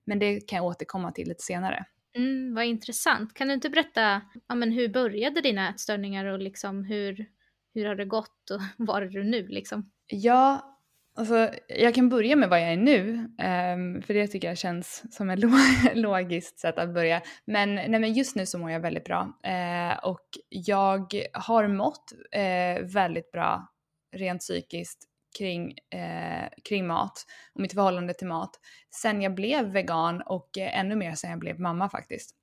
Men 0.06 0.20
det 0.20 0.48
kan 0.48 0.58
jag 0.58 0.66
återkomma 0.66 1.12
till 1.12 1.28
lite 1.28 1.44
senare. 1.44 1.86
Mm, 2.16 2.56
vad 2.56 2.66
intressant. 2.66 3.34
Kan 3.34 3.48
du 3.48 3.54
inte 3.54 3.70
berätta 3.70 4.22
ja, 4.48 4.56
men 4.56 4.72
hur 4.72 4.90
började 4.90 5.42
dina 5.42 5.70
ätstörningar 5.70 6.26
och 6.26 6.40
liksom 6.40 6.84
hur, 6.84 7.26
hur 7.74 7.86
har 7.86 7.96
det 7.96 8.06
gått 8.06 8.50
och 8.52 8.62
var 8.86 9.02
är 9.02 9.10
du 9.10 9.24
nu 9.24 9.48
liksom? 9.48 9.92
Ja, 10.08 10.71
alltså 11.16 11.50
jag 11.68 11.96
kan 11.96 12.10
börja 12.10 12.36
med 12.36 12.50
vad 12.50 12.62
jag 12.62 12.72
är 12.72 12.78
nu, 12.78 13.30
ehm, 13.40 14.02
för 14.02 14.14
det 14.14 14.28
tycker 14.28 14.48
jag 14.48 14.58
känns 14.58 15.16
som 15.16 15.30
ett 15.30 15.40
logiskt 15.96 16.60
sätt 16.60 16.78
att 16.78 16.94
börja. 16.94 17.22
Men, 17.46 17.76
nej, 17.76 18.00
men 18.00 18.14
just 18.14 18.36
nu 18.36 18.46
så 18.46 18.58
mår 18.58 18.72
jag 18.72 18.80
väldigt 18.80 19.06
bra 19.06 19.40
eh, 19.44 19.98
och 20.04 20.28
jag 20.50 21.14
har 21.34 21.68
mått 21.68 22.12
eh, 22.32 22.84
väldigt 22.84 23.32
bra 23.32 23.68
rent 24.16 24.42
psykiskt 24.42 25.08
kring, 25.38 25.74
eh, 25.90 26.50
kring 26.70 26.88
mat 26.88 27.26
och 27.54 27.62
mitt 27.62 27.74
förhållande 27.74 28.14
till 28.14 28.28
mat 28.28 28.52
sen 28.96 29.22
jag 29.22 29.36
blev 29.36 29.66
vegan 29.66 30.22
och 30.22 30.50
ännu 30.58 30.96
mer 30.96 31.16
sen 31.16 31.30
jag 31.30 31.40
blev 31.40 31.60
mamma 31.60 31.90
faktiskt. 31.90 32.36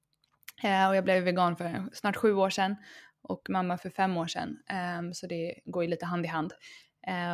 Och 0.88 0.96
jag 0.96 1.04
blev 1.04 1.22
vegan 1.22 1.56
för 1.56 1.88
snart 1.92 2.16
sju 2.16 2.34
år 2.34 2.50
sedan 2.50 2.76
och 3.22 3.50
mamma 3.50 3.78
för 3.78 3.90
fem 3.90 4.16
år 4.16 4.26
sedan. 4.26 4.56
Um, 4.98 5.14
så 5.14 5.26
det 5.26 5.54
går 5.64 5.84
ju 5.84 5.90
lite 5.90 6.06
hand 6.06 6.24
i 6.24 6.28
hand. 6.28 6.52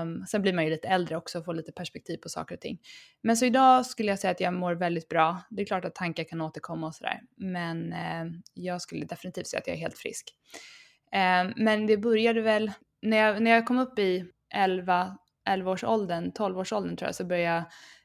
Um, 0.03 0.27
sen 0.27 0.43
blir 0.43 0.53
man 0.53 0.65
ju 0.65 0.71
lite 0.71 0.89
äldre 0.89 1.17
också 1.17 1.39
och 1.39 1.45
får 1.45 1.55
lite 1.55 1.73
perspektiv 1.73 2.17
på 2.17 2.29
saker 2.29 2.55
och 2.55 2.61
ting. 2.61 2.79
Men 3.23 3.37
så 3.37 3.45
idag 3.45 3.87
skulle 3.87 4.09
jag 4.09 4.19
säga 4.19 4.31
att 4.31 4.41
jag 4.41 4.55
mår 4.55 4.75
väldigt 4.75 5.09
bra. 5.09 5.41
Det 5.51 5.63
är 5.63 5.67
klart 5.67 5.85
att 5.85 5.95
tankar 5.95 6.25
kan 6.25 6.41
återkomma 6.41 6.87
och 6.87 6.95
sådär. 6.95 7.21
Men 7.37 7.93
uh, 7.93 8.33
jag 8.55 8.83
skulle 8.83 9.05
definitivt 9.05 9.47
säga 9.47 9.61
att 9.61 9.67
jag 9.67 9.77
är 9.77 9.81
helt 9.81 9.99
frisk. 9.99 10.35
Uh, 11.15 11.53
men 11.57 11.87
det 11.87 11.97
började 11.97 12.41
väl 12.41 12.71
när 13.03 13.17
jag, 13.17 13.43
när 13.43 13.51
jag 13.51 13.67
kom 13.67 13.79
upp 13.79 13.99
i 13.99 14.25
11, 14.55 15.19
11-årsåldern, 15.49 16.33
12-årsåldern 16.33 16.97
tror 16.97 17.09
jag, 17.09 17.15
så 17.15 17.25
började 17.25 17.57
jag 17.57 17.65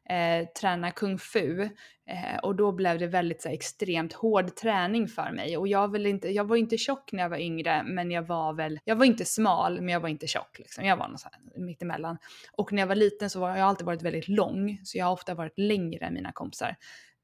eh, 0.10 0.48
träna 0.62 0.92
kung 0.92 1.18
fu. 1.18 1.70
Eh, 2.10 2.38
och 2.44 2.56
då 2.56 2.72
blev 2.72 3.00
det 3.00 3.08
väldigt 3.08 3.42
så 3.42 3.48
här, 3.48 3.56
extremt 3.56 4.14
hård 4.14 4.56
träning 4.56 5.08
för 5.08 5.32
mig. 5.32 5.58
Och 5.58 5.68
jag, 5.68 5.92
vill 5.92 6.06
inte, 6.06 6.30
jag 6.30 6.44
var 6.44 6.56
inte 6.56 6.78
tjock 6.78 7.12
när 7.12 7.24
jag 7.24 7.30
var 7.30 7.38
yngre, 7.38 7.84
men 7.84 8.12
jag 8.12 8.24
var 8.24 8.54
väl, 8.54 8.80
jag 8.84 8.96
var 8.96 9.06
inte 9.06 9.26
smal, 9.26 9.82
men 9.82 9.90
jag 9.90 10.00
var 10.00 10.10
inte 10.10 10.28
tjock 10.28 10.60
liksom. 10.60 10.86
Jag 10.86 10.98
var 10.98 11.08
något 11.08 11.24
mittemellan. 11.58 12.18
Och 12.52 12.74
när 12.74 12.82
jag 12.82 12.88
var 12.88 12.96
liten 12.96 13.30
så 13.30 13.40
var 13.40 13.50
jag 13.50 13.68
alltid 13.68 13.86
varit 13.86 14.02
väldigt 14.02 14.28
lång, 14.28 14.82
så 14.84 14.98
jag 14.98 15.06
har 15.06 15.14
ofta 15.14 15.34
varit 15.34 15.58
längre 15.58 16.06
än 16.06 16.14
mina 16.14 16.32
kompisar. 16.32 16.76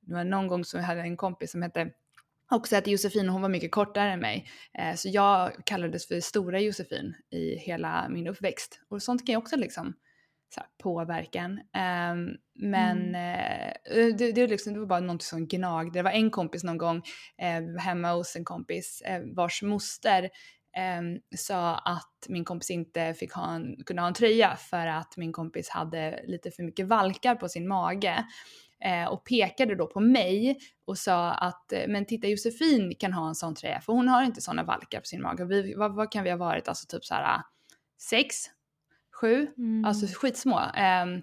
Det 0.02 0.14
var 0.14 0.24
någon 0.24 0.48
gång 0.48 0.66
som 0.66 0.80
jag 0.80 0.88
hade 0.88 1.02
en 1.02 1.18
kompis 1.18 1.52
som 1.52 1.62
hette 1.62 1.92
också 2.52 2.76
att 2.76 2.88
Josefin, 2.88 3.30
hon 3.30 3.42
var 3.42 3.50
mycket 3.50 3.72
kortare 3.72 4.12
än 4.12 4.20
mig. 4.20 4.48
Eh, 4.74 4.96
så 4.96 5.10
jag 5.10 5.52
kallades 5.66 6.08
för 6.08 6.20
stora 6.20 6.60
Josefin 6.60 7.16
i 7.32 7.56
hela 7.56 8.10
min 8.10 8.28
uppväxt. 8.28 8.80
Och 8.90 9.04
sånt 9.04 9.26
kan 9.26 9.34
ju 9.34 9.38
också 9.38 9.56
liksom 9.56 9.94
här, 10.62 10.70
påverkan. 10.84 11.52
Um, 11.52 12.38
men 12.60 13.16
mm. 13.16 13.74
uh, 13.98 14.16
det, 14.16 14.32
det, 14.32 14.48
liksom, 14.48 14.74
det, 14.74 14.80
var 14.80 14.88
bara 14.88 15.00
något 15.00 15.24
som 15.24 15.48
gnagde. 15.48 16.00
Det 16.00 16.04
var 16.04 16.12
en 16.12 16.32
kompis 16.32 16.64
någon 16.64 16.78
gång 16.78 16.98
uh, 16.98 17.78
hemma 17.78 18.12
hos 18.12 18.36
en 18.36 18.46
kompis 18.46 19.04
uh, 19.10 19.36
vars 19.36 19.62
moster 19.62 20.24
um, 21.00 21.20
sa 21.38 21.76
att 21.76 22.26
min 22.30 22.46
kompis 22.46 22.70
inte 22.70 23.14
fick 23.14 23.34
ha 23.34 23.56
en, 23.56 23.84
kunna 23.86 24.02
ha 24.02 24.08
en 24.08 24.14
tröja 24.14 24.56
för 24.56 24.88
att 24.88 25.18
min 25.18 25.34
kompis 25.34 25.70
hade 25.70 26.24
lite 26.28 26.52
för 26.52 26.64
mycket 26.64 26.88
valkar 26.88 27.36
på 27.36 27.50
sin 27.50 27.68
mage 27.68 28.26
och 29.10 29.26
pekade 29.26 29.76
då 29.76 29.88
på 29.88 30.00
mig 30.00 30.58
och 30.86 30.98
sa 30.98 31.32
att 31.32 31.74
men 31.88 32.06
titta 32.06 32.28
Josefin 32.28 32.96
kan 33.00 33.14
ha 33.14 33.28
en 33.28 33.36
sån 33.36 33.56
tröja 33.56 33.82
för 33.82 33.94
hon 33.94 34.08
har 34.08 34.24
inte 34.24 34.42
såna 34.42 34.64
valkar 34.64 35.00
på 35.00 35.06
sin 35.06 35.22
mage. 35.22 35.46
Vi, 35.46 35.74
vad, 35.74 35.96
vad, 35.96 36.12
kan 36.12 36.24
vi 36.24 36.30
ha 36.30 36.38
varit? 36.38 36.68
Alltså 36.68 36.88
typ 36.88 37.06
så 37.06 37.14
här 37.14 37.42
sex, 38.10 38.36
sju, 39.22 39.48
mm. 39.58 39.86
alltså 39.86 40.06
skitsmå. 40.20 40.60
Um, 40.60 41.22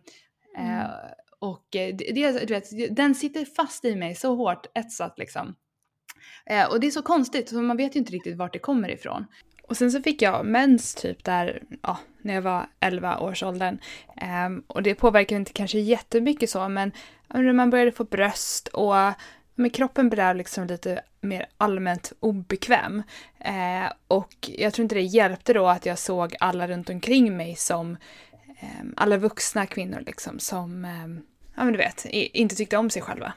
mm. 0.58 0.90
och 1.38 1.66
det, 1.70 1.92
det, 1.92 2.46
du 2.46 2.54
vet, 2.54 2.96
den 2.96 3.14
sitter 3.14 3.44
fast 3.44 3.84
i 3.84 3.96
mig 3.96 4.14
så 4.14 4.34
hårt 4.34 4.66
etsat 4.75 5.18
liksom. 5.18 5.54
Uh, 6.50 6.64
och 6.70 6.80
det 6.80 6.87
är 6.87 6.90
så 6.90 7.02
konstigt, 7.02 7.50
för 7.50 7.56
man 7.56 7.76
vet 7.76 7.96
ju 7.96 7.99
inte 7.99 8.12
riktigt 8.12 8.37
vart 8.37 8.52
det 8.52 8.58
kommer 8.58 8.90
ifrån. 8.90 9.26
Och 9.68 9.76
sen 9.76 9.92
så 9.92 10.02
fick 10.02 10.22
jag 10.22 10.46
mens 10.46 10.94
typ 10.94 11.25
där, 11.25 11.62
ja, 11.82 11.99
när 12.22 12.34
jag 12.34 12.42
var 12.42 12.66
11 12.80 13.18
års 13.18 13.42
åldern. 13.42 13.78
Um, 14.46 14.64
och 14.66 14.82
det 14.82 14.94
påverkade 14.94 15.38
inte 15.38 15.52
kanske 15.52 15.78
jättemycket 15.78 16.50
så, 16.50 16.68
men 16.68 16.92
man 17.54 17.70
började 17.70 17.92
få 17.92 18.04
bröst 18.04 18.68
och 18.68 18.94
men 19.54 19.71
kroppen 19.71 20.11
blev 20.11 20.37
liksom 20.37 20.66
lite 20.66 21.02
mer 21.21 21.47
allmänt 21.56 22.12
obekväm. 22.21 23.02
Eh, 23.38 23.92
och 24.09 24.35
jag 24.40 24.73
tror 24.73 24.82
inte 24.82 24.94
det 24.94 25.00
hjälpte 25.00 25.52
då 25.52 25.66
att 25.66 25.87
jag 25.87 25.99
såg 25.99 26.35
alla 26.40 26.68
runt 26.68 26.90
omkring 26.90 27.37
mig 27.37 27.56
som 27.56 27.97
eh, 28.61 28.85
alla 28.97 29.16
vuxna 29.16 29.66
kvinnor 29.66 30.02
liksom 30.06 30.38
som, 30.38 30.85
eh, 30.85 31.25
ja 31.56 31.64
men 31.64 31.73
du 31.73 31.78
vet, 31.78 32.04
inte 32.11 32.56
tyckte 32.56 32.76
om 32.76 32.90
sig 32.90 33.02
själva. 33.02 33.32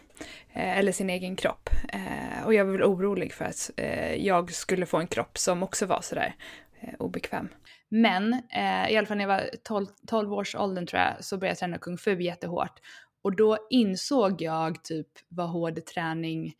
Eh, 0.53 0.77
eller 0.77 0.91
sin 0.91 1.09
egen 1.09 1.35
kropp. 1.35 1.69
Eh, 1.89 2.45
och 2.45 2.53
jag 2.53 2.65
var 2.65 2.71
väl 2.71 2.83
orolig 2.83 3.33
för 3.33 3.45
att 3.45 3.71
eh, 3.77 4.15
jag 4.15 4.51
skulle 4.51 4.85
få 4.85 4.97
en 4.97 5.07
kropp 5.07 5.37
som 5.37 5.63
också 5.63 5.85
var 5.85 6.01
sådär 6.01 6.35
eh, 6.81 6.93
obekväm. 6.99 7.49
Men 7.89 8.33
eh, 8.33 8.91
i 8.91 8.97
alla 8.97 9.07
fall 9.07 9.17
när 9.17 9.23
jag 9.23 9.35
var 9.35 9.49
12, 9.63 9.85
12 10.07 10.33
års 10.33 10.55
åldern 10.55 10.87
tror 10.87 11.01
jag 11.01 11.25
så 11.25 11.37
började 11.37 11.51
jag 11.51 11.57
träna 11.57 11.77
kung 11.77 11.97
fu 11.97 12.21
jättehårt. 12.21 12.79
Och 13.25 13.35
då 13.35 13.57
insåg 13.69 14.41
jag 14.41 14.83
typ 14.83 15.07
vad 15.27 15.49
hård 15.49 15.85
träning 15.85 16.53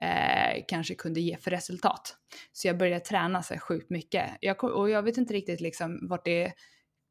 eh, 0.00 0.64
kanske 0.68 0.94
kunde 0.94 1.20
ge 1.20 1.36
för 1.36 1.50
resultat. 1.50 2.16
Så 2.52 2.68
jag 2.68 2.78
började 2.78 3.00
träna 3.00 3.42
så 3.42 3.58
sjukt 3.58 3.90
mycket. 3.90 4.30
Jag, 4.40 4.64
och 4.64 4.90
jag 4.90 5.02
vet 5.02 5.16
inte 5.16 5.34
riktigt 5.34 5.60
liksom 5.60 6.08
vart 6.08 6.24
det 6.24 6.52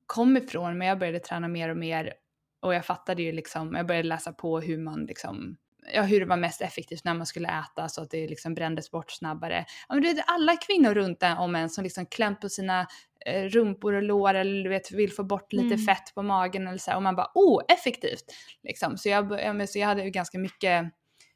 kom 0.05 0.38
ifrån 0.38 0.77
men 0.77 0.88
jag 0.88 1.00
började 1.00 1.19
träna 1.19 1.47
mer 1.47 1.69
och 1.69 1.77
mer 1.77 2.13
och 2.62 2.75
jag 2.75 2.85
fattade 2.85 3.24
ju 3.24 3.31
liksom, 3.31 3.75
jag 3.75 3.88
började 3.88 4.07
läsa 4.07 4.33
på 4.33 4.59
hur 4.59 4.77
man 4.77 5.05
liksom 5.05 5.57
ja, 5.93 6.01
hur 6.01 6.19
det 6.19 6.25
var 6.25 6.37
mest 6.37 6.61
effektivt 6.61 7.03
när 7.03 7.13
man 7.13 7.25
skulle 7.25 7.47
äta 7.47 7.89
så 7.89 8.01
att 8.01 8.11
det 8.11 8.27
liksom 8.27 8.53
brändes 8.53 8.91
bort 8.91 9.11
snabbare. 9.11 9.65
Ja, 9.87 9.95
men 9.95 10.03
det 10.03 10.09
är 10.09 10.23
alla 10.27 10.55
kvinnor 10.55 10.93
runt 10.93 11.23
om 11.37 11.55
en 11.55 11.69
som 11.69 11.83
liksom 11.83 12.05
klämt 12.05 12.41
på 12.41 12.49
sina 12.49 12.87
eh, 13.25 13.43
rumpor 13.43 13.93
och 13.93 14.03
lår 14.03 14.33
eller 14.33 14.63
du 14.63 14.69
vet 14.69 14.91
vill 14.91 15.11
få 15.11 15.23
bort 15.23 15.53
lite 15.53 15.75
mm. 15.75 15.85
fett 15.85 16.15
på 16.15 16.23
magen 16.23 16.67
eller 16.67 16.77
så 16.77 16.91
här, 16.91 16.97
och 16.97 17.03
man 17.03 17.15
bara 17.15 17.31
oh 17.35 17.63
effektivt 17.67 18.25
liksom. 18.63 18.97
Så 18.97 19.09
jag, 19.09 19.31
ja, 19.31 19.67
så 19.67 19.79
jag 19.79 19.87
hade 19.87 20.03
ju 20.03 20.09
ganska 20.09 20.39
mycket 20.39 20.91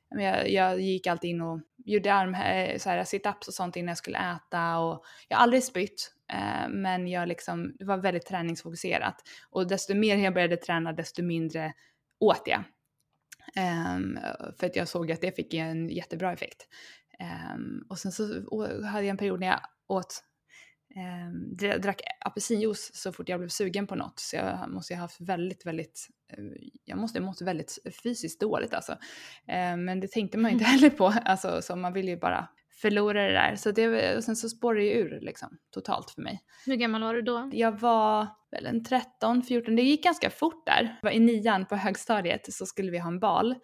jag, 0.10 0.50
jag 0.50 0.82
gick 0.82 1.08
alltid 1.08 1.30
in 1.30 1.42
och 1.42 1.62
gjorde 1.86 2.14
arm, 2.14 2.36
eh, 2.36 2.78
så 2.78 2.90
här, 2.90 3.04
sit-ups 3.04 3.48
och 3.48 3.54
sånt 3.54 3.76
innan 3.76 3.88
jag 3.88 3.98
skulle 3.98 4.18
äta 4.18 4.78
och 4.78 5.06
jag 5.28 5.38
har 5.38 5.44
aldrig 5.44 5.64
spytt. 5.64 6.14
Eh, 6.34 6.70
men 6.70 7.08
jag 7.08 7.28
liksom, 7.28 7.76
det 7.80 7.86
var 7.86 7.98
väldigt 7.98 8.26
träningsfokuserat. 8.26 9.16
Och 9.50 9.68
desto 9.68 9.96
mer 9.96 10.18
jag 10.18 10.34
började 10.34 10.58
träna 10.58 10.94
desto 10.94 11.24
mindre 11.24 11.74
åt 12.20 12.44
jag. 12.46 12.64
Um, 13.56 14.20
för 14.60 14.68
att 14.68 14.76
jag 14.76 14.88
såg 14.88 15.12
att 15.12 15.22
det 15.22 15.36
fick 15.36 15.54
en 15.54 15.90
jättebra 15.90 16.34
effekt. 16.34 16.68
Um, 17.54 17.86
och 17.90 18.00
sen 18.00 18.12
så 18.12 18.24
hade 18.86 19.06
jag 19.06 19.10
en 19.10 19.18
period 19.18 19.40
när 19.40 19.48
jag 19.48 19.60
åt 19.88 20.24
um, 20.96 21.58
drack 21.82 22.02
apelsinjuice 22.26 22.92
så 22.94 23.12
fort 23.12 23.30
jag 23.30 23.40
blev 23.40 23.50
sugen 23.50 23.88
på 23.88 23.96
något. 23.96 24.20
Så 24.20 24.36
jag 24.36 24.70
måste 24.70 24.96
ha 24.96 25.02
haft 25.02 25.22
väldigt, 25.22 25.66
väldigt, 25.66 26.08
uh, 26.38 26.54
jag 26.86 26.98
måste 26.98 27.20
ha 27.20 27.26
mått 27.26 27.42
väldigt 27.42 27.78
fysiskt 28.04 28.42
dåligt 28.42 28.74
alltså. 28.74 28.98
Men 29.78 30.00
det 30.00 30.12
tänkte 30.12 30.38
man 30.38 30.52
inte 30.52 30.64
heller 30.74 30.90
på, 30.90 31.14
alltså 31.26 31.62
så 31.62 31.76
man 31.76 31.94
vill 31.94 32.08
ju 32.08 32.18
bara 32.18 32.50
förlora 32.82 33.26
det 33.26 33.34
där. 33.34 33.56
Så 33.56 33.72
det, 33.72 34.18
och 34.18 34.24
sen 34.24 34.36
så 34.36 34.50
spårade 34.50 34.80
det 34.80 34.86
ju 34.86 34.94
ur 34.94 35.20
liksom 35.22 35.50
totalt 35.74 36.12
för 36.12 36.22
mig. 36.22 36.42
Hur 36.66 36.76
gammal 36.76 37.02
var 37.02 37.14
du 37.14 37.22
då? 37.22 37.50
Jag 37.54 37.80
var 37.80 38.28
väl 38.52 38.66
en 38.66 38.84
13, 38.84 39.44
14, 39.44 39.76
det 39.76 39.82
gick 39.82 40.04
ganska 40.04 40.30
fort 40.30 40.66
där. 40.66 41.12
I 41.12 41.20
nian 41.20 41.66
på 41.66 41.76
högstadiet 41.76 42.54
så 42.54 42.66
skulle 42.66 42.92
vi 42.92 42.98
ha 42.98 43.08
en 43.08 43.20
bal 43.20 43.56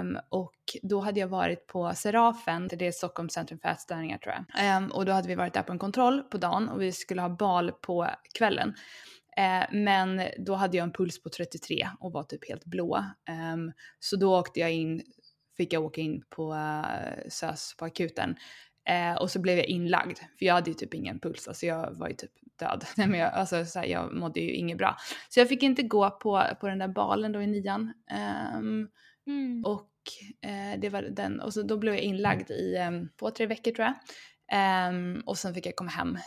um, 0.00 0.18
och 0.28 0.54
då 0.82 1.00
hade 1.00 1.20
jag 1.20 1.28
varit 1.28 1.66
på 1.66 1.92
Serafen, 1.94 2.68
det 2.68 2.86
är 2.86 2.92
Stockholms 2.92 3.32
centrum 3.32 3.58
för 3.62 3.68
ätstörningar 3.68 4.18
tror 4.18 4.34
jag. 4.34 4.76
Um, 4.78 4.90
och 4.90 5.04
då 5.04 5.12
hade 5.12 5.28
vi 5.28 5.34
varit 5.34 5.54
där 5.54 5.62
på 5.62 5.72
en 5.72 5.78
kontroll 5.78 6.22
på 6.22 6.38
dagen 6.38 6.68
och 6.68 6.82
vi 6.82 6.92
skulle 6.92 7.20
ha 7.20 7.28
bal 7.28 7.72
på 7.72 8.08
kvällen. 8.38 8.68
Uh, 9.38 9.76
men 9.82 10.22
då 10.38 10.54
hade 10.54 10.76
jag 10.76 10.84
en 10.84 10.92
puls 10.92 11.22
på 11.22 11.28
33 11.28 11.88
och 12.00 12.12
var 12.12 12.22
typ 12.22 12.48
helt 12.48 12.64
blå. 12.64 12.96
Um, 13.54 13.72
så 13.98 14.16
då 14.16 14.38
åkte 14.38 14.60
jag 14.60 14.72
in 14.72 15.02
fick 15.58 15.72
jag 15.72 15.84
åka 15.84 16.00
in 16.00 16.22
på 16.30 16.52
uh, 16.52 17.28
SÖS 17.28 17.74
på 17.78 17.84
akuten. 17.84 18.36
Eh, 18.88 19.14
och 19.14 19.30
så 19.30 19.38
blev 19.40 19.56
jag 19.56 19.66
inlagd, 19.66 20.18
för 20.18 20.46
jag 20.46 20.54
hade 20.54 20.70
ju 20.70 20.74
typ 20.74 20.94
ingen 20.94 21.20
puls, 21.20 21.48
alltså 21.48 21.66
jag 21.66 21.94
var 21.94 22.08
ju 22.08 22.14
typ 22.14 22.30
död. 22.58 22.84
Nej, 22.96 23.06
men 23.06 23.20
jag, 23.20 23.32
alltså, 23.32 23.64
så 23.64 23.78
här, 23.78 23.86
jag 23.86 24.14
mådde 24.14 24.40
ju 24.40 24.52
inget 24.52 24.78
bra. 24.78 24.96
Så 25.28 25.40
jag 25.40 25.48
fick 25.48 25.62
inte 25.62 25.82
gå 25.82 26.10
på, 26.10 26.42
på 26.60 26.68
den 26.68 26.78
där 26.78 26.88
balen 26.88 27.32
då 27.32 27.42
i 27.42 27.46
nian. 27.46 27.92
Um, 28.56 28.88
mm. 29.26 29.64
Och 29.64 29.90
eh, 30.42 30.80
det 30.80 30.88
var 30.88 31.02
den, 31.02 31.40
och 31.40 31.54
så 31.54 31.62
då 31.62 31.76
blev 31.76 31.94
jag 31.94 32.02
inlagd 32.02 32.50
i 32.50 32.76
um, 32.88 33.08
två, 33.18 33.30
tre 33.30 33.46
veckor 33.46 33.70
tror 33.70 33.86
jag. 33.86 33.94
Um, 34.90 35.22
och 35.26 35.38
sen 35.38 35.54
fick 35.54 35.66
jag 35.66 35.76
komma 35.76 35.90
hem 35.90 36.18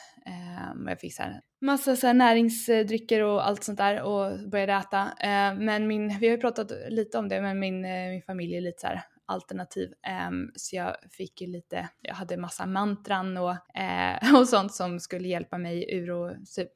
um, 0.75 0.85
och 0.85 0.91
jag 0.91 1.00
fick 1.00 1.15
så 1.15 1.23
här, 1.23 1.41
massa 1.61 1.95
så 1.95 2.07
här 2.07 2.13
näringsdrycker 2.13 3.23
och 3.23 3.47
allt 3.47 3.63
sånt 3.63 3.77
där 3.77 4.01
och 4.01 4.50
började 4.50 4.73
äta. 4.73 5.03
Uh, 5.03 5.59
men 5.59 5.88
min, 5.88 6.19
vi 6.19 6.27
har 6.27 6.35
ju 6.35 6.41
pratat 6.41 6.71
lite 6.89 7.17
om 7.17 7.29
det, 7.29 7.41
men 7.41 7.59
min, 7.59 7.85
uh, 7.85 8.09
min 8.09 8.21
familj 8.21 8.55
är 8.55 8.61
lite 8.61 8.81
så 8.81 8.88
här 8.88 9.01
alternativ. 9.31 9.93
Um, 10.29 10.51
så 10.55 10.75
jag 10.75 10.95
fick 11.11 11.41
ju 11.41 11.47
lite, 11.47 11.89
jag 12.01 12.15
hade 12.15 12.38
massa 12.38 12.65
mantran 12.65 13.38
och, 13.38 13.51
uh, 13.51 14.35
och 14.39 14.47
sånt 14.47 14.73
som 14.73 15.00
skulle 15.00 15.27
hjälpa 15.27 15.57
mig 15.57 15.95
ur 15.95 16.11
och 16.11 16.35
typ 16.55 16.71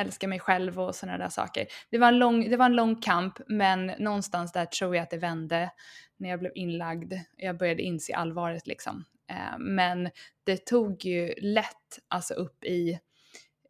älska 0.00 0.28
mig 0.28 0.40
själv 0.40 0.80
och 0.80 0.94
sådana 0.94 1.18
där 1.18 1.28
saker. 1.28 1.66
Det 1.90 1.98
var, 1.98 2.08
en 2.08 2.18
lång, 2.18 2.50
det 2.50 2.56
var 2.56 2.66
en 2.66 2.76
lång 2.76 2.96
kamp 3.00 3.38
men 3.46 3.86
någonstans 3.86 4.52
där 4.52 4.64
tror 4.64 4.96
jag 4.96 5.02
att 5.02 5.10
det 5.10 5.18
vände 5.18 5.70
när 6.16 6.28
jag 6.28 6.38
blev 6.38 6.52
inlagd. 6.54 7.14
Jag 7.36 7.58
började 7.58 7.82
inse 7.82 8.14
allvaret 8.14 8.66
liksom. 8.66 9.04
Ehm, 9.28 9.74
men 9.74 10.10
det 10.44 10.66
tog 10.66 11.04
ju 11.04 11.34
lätt 11.36 11.98
alltså 12.08 12.34
upp 12.34 12.64
i 12.64 12.98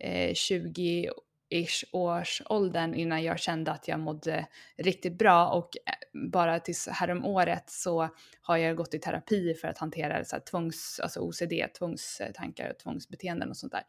eh, 0.00 0.34
20 0.34 1.10
ish 1.50 1.84
års 1.92 2.42
åldern 2.46 2.94
innan 2.94 3.22
jag 3.22 3.38
kände 3.38 3.70
att 3.72 3.88
jag 3.88 4.00
mådde 4.00 4.46
riktigt 4.76 5.18
bra 5.18 5.48
och 5.48 5.70
eh, 5.86 6.28
bara 6.30 6.60
tills 6.60 6.88
härom 6.88 7.24
året 7.24 7.70
så 7.70 8.08
har 8.40 8.56
jag 8.56 8.76
gått 8.76 8.94
i 8.94 8.98
terapi 8.98 9.54
för 9.54 9.68
att 9.68 9.78
hantera 9.78 10.24
så 10.24 10.36
här 10.36 10.40
tvångs, 10.40 11.00
alltså 11.02 11.20
OCD, 11.20 11.52
tvångstankar 11.78 12.70
och 12.70 12.78
tvångsbeteenden 12.78 13.50
och 13.50 13.56
sånt 13.56 13.72
där. 13.72 13.84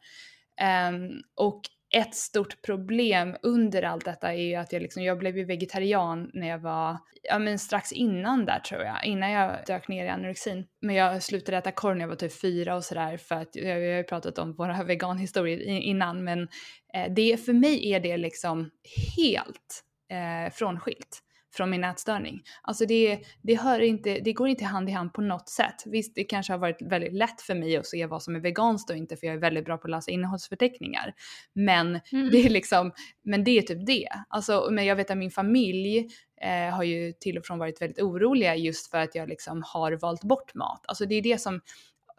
Um, 0.88 1.22
och 1.34 1.60
ett 1.90 2.14
stort 2.14 2.62
problem 2.62 3.36
under 3.42 3.82
allt 3.82 4.04
detta 4.04 4.34
är 4.34 4.42
ju 4.42 4.54
att 4.54 4.72
jag 4.72 4.82
liksom, 4.82 5.02
jag 5.02 5.18
blev 5.18 5.36
ju 5.38 5.44
vegetarian 5.44 6.30
när 6.34 6.48
jag 6.48 6.58
var, 6.58 6.98
ja 7.22 7.38
men 7.38 7.58
strax 7.58 7.92
innan 7.92 8.44
där 8.44 8.60
tror 8.60 8.82
jag, 8.82 9.04
innan 9.04 9.30
jag 9.30 9.56
dök 9.66 9.88
ner 9.88 10.04
i 10.04 10.08
anorexin. 10.08 10.66
Men 10.80 10.94
jag 10.94 11.22
slutade 11.22 11.58
äta 11.58 11.72
korv 11.72 11.96
när 11.96 12.00
jag 12.02 12.08
var 12.08 12.16
typ 12.16 12.40
fyra 12.40 12.76
och 12.76 12.84
sådär 12.84 13.16
för 13.16 13.34
att, 13.34 13.48
vi 13.54 13.70
har 13.70 13.78
ju 13.78 14.04
pratat 14.04 14.38
om 14.38 14.54
våra 14.54 14.82
veganhistorier 14.84 15.60
innan 15.60 16.24
men 16.24 16.48
eh, 16.94 17.12
det, 17.12 17.44
för 17.44 17.52
mig 17.52 17.92
är 17.92 18.00
det 18.00 18.16
liksom 18.16 18.70
helt 19.16 19.84
eh, 20.10 20.52
frånskilt 20.52 21.22
från 21.54 21.70
min 21.70 21.84
ätstörning. 21.84 22.42
Alltså 22.62 22.86
det, 22.86 23.20
det, 23.42 23.54
hör 23.54 23.80
inte, 23.80 24.18
det 24.18 24.32
går 24.32 24.48
inte 24.48 24.64
hand 24.64 24.88
i 24.88 24.92
hand 24.92 25.12
på 25.12 25.20
något 25.20 25.48
sätt. 25.48 25.82
Visst, 25.86 26.14
det 26.14 26.24
kanske 26.24 26.52
har 26.52 26.58
varit 26.58 26.82
väldigt 26.82 27.12
lätt 27.12 27.40
för 27.40 27.54
mig 27.54 27.76
att 27.76 27.86
se 27.86 28.06
vad 28.06 28.22
som 28.22 28.36
är 28.36 28.40
veganskt 28.40 28.90
och 28.90 28.96
inte 28.96 29.16
för 29.16 29.26
jag 29.26 29.36
är 29.36 29.40
väldigt 29.40 29.64
bra 29.64 29.76
på 29.76 29.86
att 29.86 29.90
läsa 29.90 30.10
innehållsförteckningar. 30.10 31.14
Men 31.52 32.00
mm. 32.12 32.30
det 32.30 32.46
är 32.46 32.50
liksom, 32.50 32.92
men 33.24 33.44
det 33.44 33.58
är 33.58 33.62
typ 33.62 33.86
det. 33.86 34.08
Alltså, 34.28 34.68
men 34.70 34.86
jag 34.86 34.96
vet 34.96 35.10
att 35.10 35.18
min 35.18 35.30
familj 35.30 36.08
eh, 36.40 36.74
har 36.74 36.82
ju 36.82 37.12
till 37.12 37.38
och 37.38 37.46
från 37.46 37.58
varit 37.58 37.82
väldigt 37.82 38.02
oroliga 38.02 38.56
just 38.56 38.90
för 38.90 38.98
att 38.98 39.14
jag 39.14 39.28
liksom 39.28 39.62
har 39.66 39.92
valt 39.92 40.24
bort 40.24 40.54
mat. 40.54 40.84
Alltså 40.88 41.06
det 41.06 41.14
är 41.14 41.22
det 41.22 41.38
som 41.38 41.60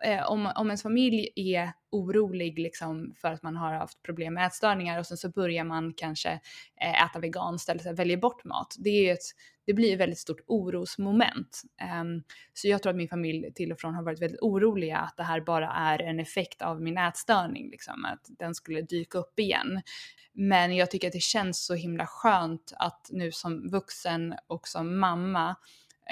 eh, 0.04 0.32
om, 0.32 0.52
om 0.56 0.68
ens 0.68 0.84
familj 0.84 1.30
är 1.36 1.72
orolig 1.92 2.60
liksom 2.60 3.14
för 3.22 3.32
att 3.32 3.44
man 3.44 3.56
har 3.56 3.74
haft 3.74 4.04
problem 4.04 4.34
med 4.34 4.48
ätstörningar 4.48 5.00
och 5.00 5.06
sen 5.06 5.18
så 5.18 5.30
börjar 5.30 5.64
man 5.64 5.94
kanske 5.94 6.30
eh, 6.82 7.04
äta 7.04 7.20
veganskt 7.20 7.70
eller 7.70 7.82
så 7.82 7.90
här, 7.90 7.96
väljer 7.96 8.18
bort 8.18 8.44
mat. 8.44 8.76
Det, 8.80 8.90
är 8.90 9.14
ett, 9.14 9.24
det 9.66 9.74
blir 9.74 9.94
ett 9.94 10.00
väldigt 10.00 10.20
stort 10.20 10.42
orosmoment. 10.48 11.62
Um, 12.02 12.24
så 12.54 12.68
jag 12.68 12.84
tror 12.84 12.90
att 12.90 12.98
min 12.98 13.10
familj 13.10 13.54
till 13.54 13.72
och 13.72 13.80
från 13.80 13.96
har 13.96 14.04
varit 14.04 14.22
väldigt 14.22 14.42
oroliga 14.42 14.98
att 14.98 15.18
det 15.18 15.24
här 15.24 15.42
bara 15.42 15.72
är 15.72 16.02
en 16.02 16.20
effekt 16.20 16.62
av 16.62 16.82
min 16.82 16.98
ätstörning, 16.98 17.70
liksom, 17.70 18.06
att 18.06 18.28
den 18.40 18.56
skulle 18.56 18.82
dyka 18.82 19.18
upp 19.18 19.40
igen. 19.40 19.82
Men 20.34 20.76
jag 20.76 20.92
tycker 20.92 21.08
att 21.08 21.14
det 21.14 21.22
känns 21.22 21.66
så 21.66 21.74
himla 21.74 22.08
skönt 22.08 22.74
att 22.76 23.10
nu 23.12 23.32
som 23.32 23.68
vuxen 23.68 24.36
och 24.48 24.68
som 24.68 25.00
mamma 25.00 25.56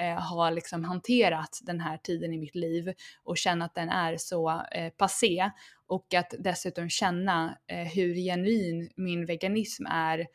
eh, 0.00 0.20
har 0.20 0.50
liksom 0.50 0.84
hanterat 0.84 1.58
den 1.62 1.80
här 1.80 1.96
tiden 1.96 2.32
i 2.32 2.38
mitt 2.38 2.54
liv 2.54 2.94
och 3.24 3.38
känna 3.38 3.64
att 3.64 3.74
den 3.74 3.88
är 3.88 4.16
så 4.16 4.62
eh, 4.72 4.92
passé 4.92 5.50
och 5.86 6.14
att 6.14 6.34
dessutom 6.38 6.88
känna 6.88 7.58
eh, 7.66 7.86
hur 7.86 8.14
genuin 8.14 8.90
min 8.96 9.26
veganism 9.26 9.86
är 9.86 10.26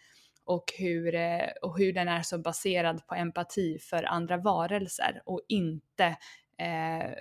och 0.46 0.74
hur, 0.77 1.15
eh, 1.15 1.50
och 1.62 1.77
hur 1.77 1.93
den 1.93 2.08
är 2.08 2.22
så 2.22 2.38
baserad 2.38 3.08
på 3.08 3.15
empati 3.15 3.79
för 3.79 4.03
andra 4.03 4.38
varelser 4.38 5.22
och 5.25 5.41
inte 5.48 6.05
eh, 6.58 7.12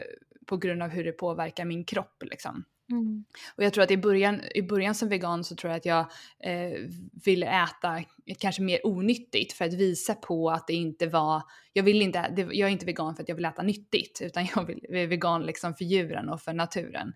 på 0.47 0.57
grund 0.57 0.83
av 0.83 0.89
hur 0.89 1.05
det 1.05 1.13
påverkar 1.13 1.65
min 1.65 1.85
kropp 1.85 2.23
liksom. 2.23 2.65
Mm. 2.93 3.25
Och 3.57 3.65
jag 3.65 3.73
tror 3.73 3.85
att 3.85 3.91
i 3.91 3.97
början, 3.97 4.41
i 4.55 4.63
början 4.63 4.95
som 4.95 5.09
vegan 5.09 5.45
så 5.45 5.57
tror 5.57 5.71
jag 5.71 5.79
att 5.79 5.87
jag 5.87 6.01
eh, 6.45 6.79
ville 7.25 7.65
äta 7.65 8.03
kanske 8.39 8.63
mer 8.63 8.87
onyttigt 8.87 9.53
för 9.53 9.65
att 9.65 9.75
visa 9.75 10.15
på 10.15 10.51
att 10.51 10.67
det 10.67 10.75
inte 10.75 11.07
var, 11.07 11.43
jag 11.73 11.83
vill 11.83 12.03
inte, 12.03 12.29
det, 12.37 12.43
jag 12.43 12.69
är 12.69 12.73
inte 12.73 12.87
vegan 12.87 13.17
för 13.17 13.23
att 13.23 13.29
jag 13.29 13.37
vill 13.37 13.45
äta 13.45 13.63
nyttigt 13.63 14.23
utan 14.23 14.47
jag 14.57 14.65
vill, 14.65 14.87
är 14.89 15.07
vegan 15.07 15.43
liksom 15.43 15.75
för 15.75 15.85
djuren 15.85 16.29
och 16.29 16.41
för 16.41 16.53
naturen. 16.53 17.13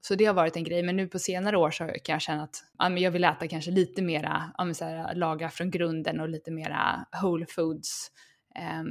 Så 0.00 0.14
det 0.14 0.24
har 0.24 0.34
varit 0.34 0.56
en 0.56 0.64
grej, 0.64 0.82
men 0.82 0.96
nu 0.96 1.08
på 1.08 1.18
senare 1.18 1.56
år 1.56 1.70
så 1.70 1.84
kan 1.84 2.12
jag 2.12 2.22
känna 2.22 2.42
att 2.42 2.64
ja, 2.78 2.90
jag 2.90 3.10
vill 3.10 3.24
äta 3.24 3.48
kanske 3.48 3.70
lite 3.70 4.02
mera, 4.02 4.52
ja, 4.58 4.74
så 4.74 4.84
här, 4.84 5.14
laga 5.14 5.50
från 5.50 5.70
grunden 5.70 6.20
och 6.20 6.28
lite 6.28 6.50
mera 6.50 7.06
whole 7.22 7.46
foods 7.48 8.10
eh, 8.58 8.82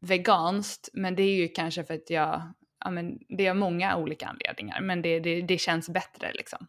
veganskt. 0.00 0.88
Men 0.92 1.14
det 1.14 1.22
är 1.22 1.36
ju 1.36 1.48
kanske 1.48 1.84
för 1.84 1.94
att 1.94 2.10
jag 2.10 2.42
ja, 2.84 2.90
men 2.90 3.18
det 3.28 3.46
är 3.46 3.54
många 3.54 3.96
olika 3.96 4.26
anledningar, 4.26 4.80
men 4.80 5.02
det, 5.02 5.20
det, 5.20 5.42
det 5.42 5.58
känns 5.58 5.88
bättre 5.88 6.32
liksom 6.32 6.66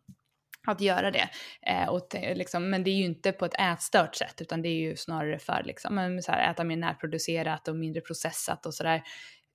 att 0.67 0.81
göra 0.81 1.11
det. 1.11 1.29
Eh, 1.61 1.89
och 1.89 2.07
liksom, 2.13 2.69
men 2.69 2.83
det 2.83 2.89
är 2.89 2.95
ju 2.95 3.05
inte 3.05 3.31
på 3.31 3.45
ett 3.45 3.59
ätstört 3.59 4.15
sätt 4.15 4.41
utan 4.41 4.61
det 4.61 4.69
är 4.69 4.79
ju 4.79 4.95
snarare 4.95 5.39
för 5.39 5.63
liksom, 5.63 6.21
så 6.23 6.31
här, 6.31 6.51
äta 6.51 6.63
mer 6.63 6.77
närproducerat 6.77 7.67
och 7.67 7.75
mindre 7.75 8.01
processat 8.01 8.65
och 8.65 8.73
sådär. 8.73 9.03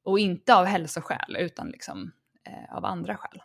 Och 0.04 0.18
inte 0.18 0.54
av 0.54 0.64
hälsoskäl 0.64 1.36
utan 1.38 1.68
liksom, 1.68 2.12
eh, 2.46 2.76
av 2.76 2.84
andra 2.84 3.16
skäl. 3.16 3.42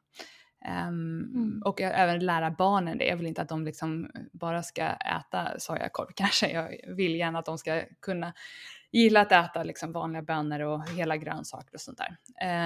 Um, 0.65 1.31
mm. 1.35 1.61
Och 1.65 1.81
jag, 1.81 1.99
även 1.99 2.25
lära 2.25 2.51
barnen 2.51 2.97
det. 2.97 3.05
Jag 3.05 3.17
vill 3.17 3.27
inte 3.27 3.41
att 3.41 3.49
de 3.49 3.65
liksom 3.65 4.11
bara 4.33 4.63
ska 4.63 4.83
äta 4.85 5.59
sojakorv 5.59 6.07
kanske. 6.15 6.51
Jag 6.51 6.95
vill 6.95 7.15
gärna 7.15 7.39
att 7.39 7.45
de 7.45 7.57
ska 7.57 7.81
kunna 8.01 8.33
gillar 8.91 9.21
att 9.21 9.31
äta 9.31 9.63
liksom 9.63 9.91
vanliga 9.91 10.21
bönor 10.21 10.59
och 10.59 10.89
hela 10.89 11.17
grönsaker 11.17 11.73
och 11.73 11.81
sånt 11.81 11.97
där. 11.97 12.17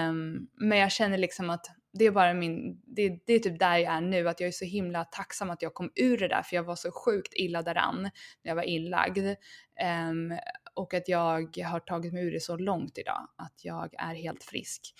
Um, 0.09 0.47
men 0.53 0.77
jag 0.77 0.91
känner 0.91 1.17
liksom 1.17 1.49
att 1.49 1.65
det 1.93 2.05
är 2.05 2.11
bara 2.11 2.33
min, 2.33 2.81
det, 2.85 3.19
det, 3.25 3.33
är 3.33 3.39
typ 3.39 3.59
där 3.59 3.77
jag 3.77 3.93
är 3.93 4.01
nu, 4.01 4.29
att 4.29 4.39
jag 4.39 4.47
är 4.47 4.51
så 4.51 4.65
himla 4.65 5.03
tacksam 5.03 5.49
att 5.49 5.61
jag 5.61 5.73
kom 5.73 5.91
ur 5.95 6.17
det 6.17 6.27
där 6.27 6.41
för 6.41 6.55
jag 6.55 6.63
var 6.63 6.75
så 6.75 6.91
sjukt 6.91 7.33
illa 7.33 7.61
däran 7.61 8.01
när 8.01 8.11
jag 8.41 8.55
var 8.55 8.63
inlagd. 8.63 9.27
Um, 10.09 10.37
och 10.73 10.93
att 10.93 11.07
jag 11.07 11.57
har 11.65 11.79
tagit 11.79 12.13
mig 12.13 12.23
ur 12.23 12.31
det 12.31 12.39
så 12.39 12.57
långt 12.57 12.97
idag, 12.97 13.27
att 13.35 13.65
jag 13.65 13.93
är 13.97 14.15
helt 14.15 14.43
frisk. 14.43 14.93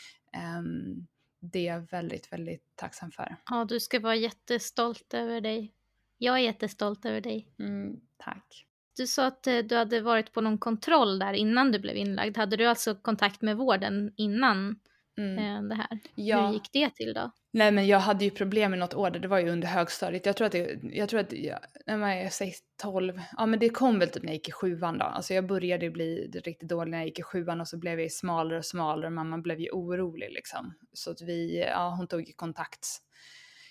Um, 0.57 1.07
det 1.39 1.67
är 1.67 1.73
jag 1.73 1.91
väldigt, 1.91 2.33
väldigt 2.33 2.75
tacksam 2.75 3.11
för. 3.11 3.35
Ja, 3.49 3.65
du 3.65 3.79
ska 3.79 3.99
vara 3.99 4.15
jättestolt 4.15 5.13
över 5.13 5.41
dig. 5.41 5.73
Jag 6.17 6.35
är 6.35 6.39
jättestolt 6.39 7.05
över 7.05 7.21
dig. 7.21 7.47
Mm, 7.59 7.99
tack. 8.17 8.65
Du 8.97 9.07
sa 9.07 9.25
att 9.25 9.47
eh, 9.47 9.57
du 9.57 9.75
hade 9.75 10.01
varit 10.01 10.33
på 10.33 10.41
någon 10.41 10.57
kontroll 10.57 11.19
där 11.19 11.33
innan 11.33 11.71
du 11.71 11.79
blev 11.79 11.97
inlagd. 11.97 12.37
Hade 12.37 12.57
du 12.57 12.65
alltså 12.65 12.95
kontakt 12.95 13.41
med 13.41 13.57
vården 13.57 14.13
innan 14.17 14.79
mm. 15.17 15.37
Eh, 15.37 15.69
det 15.69 15.75
här? 15.75 15.99
Ja. 16.15 16.47
Hur 16.47 16.53
gick 16.53 16.69
det 16.73 16.89
till 16.89 17.13
då? 17.13 17.31
Nej 17.55 17.71
men 17.71 17.87
jag 17.87 17.99
hade 17.99 18.25
ju 18.25 18.31
problem 18.31 18.71
med 18.71 18.79
något 18.79 18.93
år, 18.93 19.09
det 19.09 19.27
var 19.27 19.39
ju 19.39 19.49
under 19.49 19.67
högstadiet. 19.67 20.25
Jag 20.25 20.35
tror 20.35 20.45
att 20.45 20.51
det, 20.51 20.79
jag 20.83 21.09
tror 21.09 21.19
att 21.19 21.33
jag, 21.33 21.59
när 21.85 21.97
man 21.97 22.09
är 22.09 22.29
6, 22.29 22.57
12, 22.81 23.21
ja 23.37 23.45
men 23.45 23.59
det 23.59 23.69
kom 23.69 23.99
väl 23.99 24.09
typ 24.09 24.23
när 24.23 24.29
jag 24.29 24.35
gick 24.35 24.49
i 24.49 24.51
sjuan 24.51 24.97
då. 24.97 25.05
Alltså 25.05 25.33
jag 25.33 25.47
började 25.47 25.89
bli 25.89 26.31
riktigt 26.43 26.69
dålig 26.69 26.91
när 26.91 26.97
jag 26.97 27.07
gick 27.07 27.19
i 27.19 27.23
sjuan 27.23 27.61
och 27.61 27.67
så 27.67 27.77
blev 27.77 27.99
jag 27.99 28.11
smalare 28.11 28.57
och 28.57 28.65
smalare. 28.65 29.09
Mamma 29.09 29.37
blev 29.37 29.59
ju 29.59 29.69
orolig 29.69 30.31
liksom. 30.31 30.73
Så 30.93 31.11
att 31.11 31.21
vi, 31.21 31.65
ja 31.67 31.95
hon 31.97 32.07
tog 32.07 32.33
kontakt. 32.35 32.87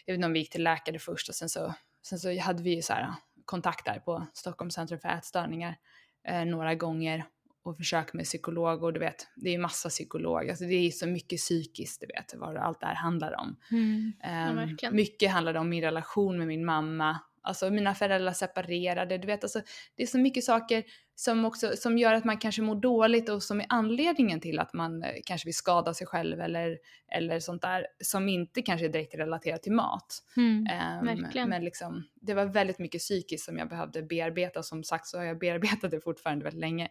Jag 0.04 0.12
vet 0.12 0.18
inte 0.18 0.26
om 0.26 0.32
vi 0.32 0.38
gick 0.38 0.50
till 0.50 0.64
läkare 0.64 0.98
först 0.98 1.28
och 1.28 1.34
sen 1.34 1.48
så, 1.48 1.74
sen 2.02 2.18
så 2.18 2.40
hade 2.40 2.62
vi 2.62 2.74
ju 2.74 2.82
så 2.82 2.92
här 2.92 3.14
kontakt 3.44 3.84
där 3.84 3.98
på 3.98 4.26
Stockholms 4.32 4.74
centrum 4.74 5.00
för 5.00 5.08
ätstörningar 5.08 5.76
eh, 6.28 6.44
några 6.44 6.74
gånger 6.74 7.24
och 7.64 7.76
försök 7.76 8.12
med 8.12 8.24
psykolog 8.24 8.82
och 8.82 8.92
du 8.92 9.00
vet, 9.00 9.28
det 9.36 9.48
är 9.48 9.52
ju 9.52 9.58
massa 9.58 9.88
psykolog, 9.88 10.50
alltså 10.50 10.64
det 10.64 10.74
är 10.74 10.90
så 10.90 11.06
mycket 11.06 11.38
psykiskt 11.38 12.00
du 12.00 12.06
vet 12.06 12.34
vad 12.34 12.56
allt 12.56 12.80
det 12.80 12.86
här 12.86 12.94
handlar 12.94 13.40
om. 13.40 13.56
Mm, 13.70 14.12
ja, 14.22 14.88
um, 14.90 14.96
mycket 14.96 15.30
handlade 15.30 15.58
om 15.58 15.68
min 15.68 15.82
relation 15.82 16.38
med 16.38 16.46
min 16.46 16.64
mamma, 16.64 17.20
alltså 17.42 17.70
mina 17.70 17.94
föräldrar 17.94 18.32
separerade, 18.32 19.18
du 19.18 19.26
vet 19.26 19.44
alltså 19.44 19.60
det 19.96 20.02
är 20.02 20.06
så 20.06 20.18
mycket 20.18 20.44
saker 20.44 20.84
som 21.14 21.44
också 21.44 21.72
som 21.76 21.98
gör 21.98 22.14
att 22.14 22.24
man 22.24 22.38
kanske 22.38 22.62
mår 22.62 22.74
dåligt 22.74 23.28
och 23.28 23.42
som 23.42 23.60
är 23.60 23.66
anledningen 23.68 24.40
till 24.40 24.58
att 24.58 24.72
man 24.72 25.02
eh, 25.02 25.10
kanske 25.24 25.46
vill 25.46 25.54
skada 25.54 25.94
sig 25.94 26.06
själv 26.06 26.40
eller, 26.40 26.78
eller 27.08 27.40
sånt 27.40 27.62
där 27.62 27.86
som 28.04 28.28
inte 28.28 28.62
kanske 28.62 28.86
är 28.86 28.88
direkt 28.88 29.14
relaterat 29.14 29.62
till 29.62 29.72
mat. 29.72 30.22
Mm, 30.36 30.66
um, 31.08 31.48
men 31.48 31.64
liksom, 31.64 32.04
det 32.14 32.34
var 32.34 32.44
väldigt 32.44 32.78
mycket 32.78 33.00
psykiskt 33.00 33.44
som 33.44 33.58
jag 33.58 33.68
behövde 33.68 34.02
bearbeta. 34.02 34.62
Som 34.62 34.84
sagt 34.84 35.06
så 35.06 35.18
har 35.18 35.24
jag 35.24 35.38
bearbetat 35.40 35.90
det 35.90 36.00
fortfarande 36.00 36.44
väldigt 36.44 36.60
länge. 36.60 36.88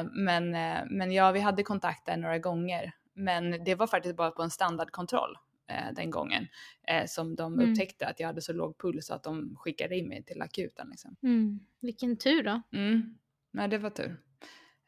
Um, 0.00 0.24
men, 0.24 0.44
uh, 0.54 0.90
men 0.90 1.12
ja, 1.12 1.30
vi 1.30 1.40
hade 1.40 1.62
kontakt 1.62 2.06
där 2.06 2.16
några 2.16 2.38
gånger. 2.38 2.92
Men 3.14 3.64
det 3.64 3.74
var 3.74 3.86
faktiskt 3.86 4.16
bara 4.16 4.30
på 4.30 4.42
en 4.42 4.50
standardkontroll 4.50 5.36
eh, 5.68 5.94
den 5.94 6.10
gången 6.10 6.46
eh, 6.88 7.06
som 7.06 7.36
de 7.36 7.54
mm. 7.54 7.70
upptäckte 7.70 8.06
att 8.06 8.20
jag 8.20 8.26
hade 8.26 8.40
så 8.40 8.52
låg 8.52 8.78
puls 8.78 9.10
att 9.10 9.22
de 9.22 9.56
skickade 9.56 9.96
in 9.96 10.08
mig 10.08 10.24
till 10.24 10.42
akuten. 10.42 10.88
Liksom. 10.90 11.16
Mm. 11.22 11.60
Vilken 11.80 12.16
tur 12.16 12.42
då. 12.42 12.62
Mm. 12.72 13.18
Nej, 13.58 13.68
det 13.68 13.78
var 13.78 13.90
tur. 13.90 14.16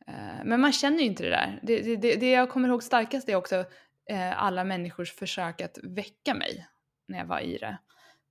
Eh, 0.06 0.44
men 0.44 0.60
man 0.60 0.72
känner 0.72 0.98
ju 0.98 1.04
inte 1.04 1.22
det 1.22 1.30
där. 1.30 1.60
Det, 1.62 1.96
det, 1.96 2.16
det 2.16 2.30
jag 2.30 2.50
kommer 2.50 2.68
ihåg 2.68 2.82
starkast 2.82 3.28
är 3.28 3.36
också 3.36 3.56
eh, 4.10 4.42
alla 4.42 4.64
människors 4.64 5.12
försök 5.12 5.60
att 5.60 5.78
väcka 5.82 6.34
mig 6.34 6.66
när 7.08 7.18
jag 7.18 7.26
var 7.26 7.40
i 7.40 7.58
det. 7.58 7.78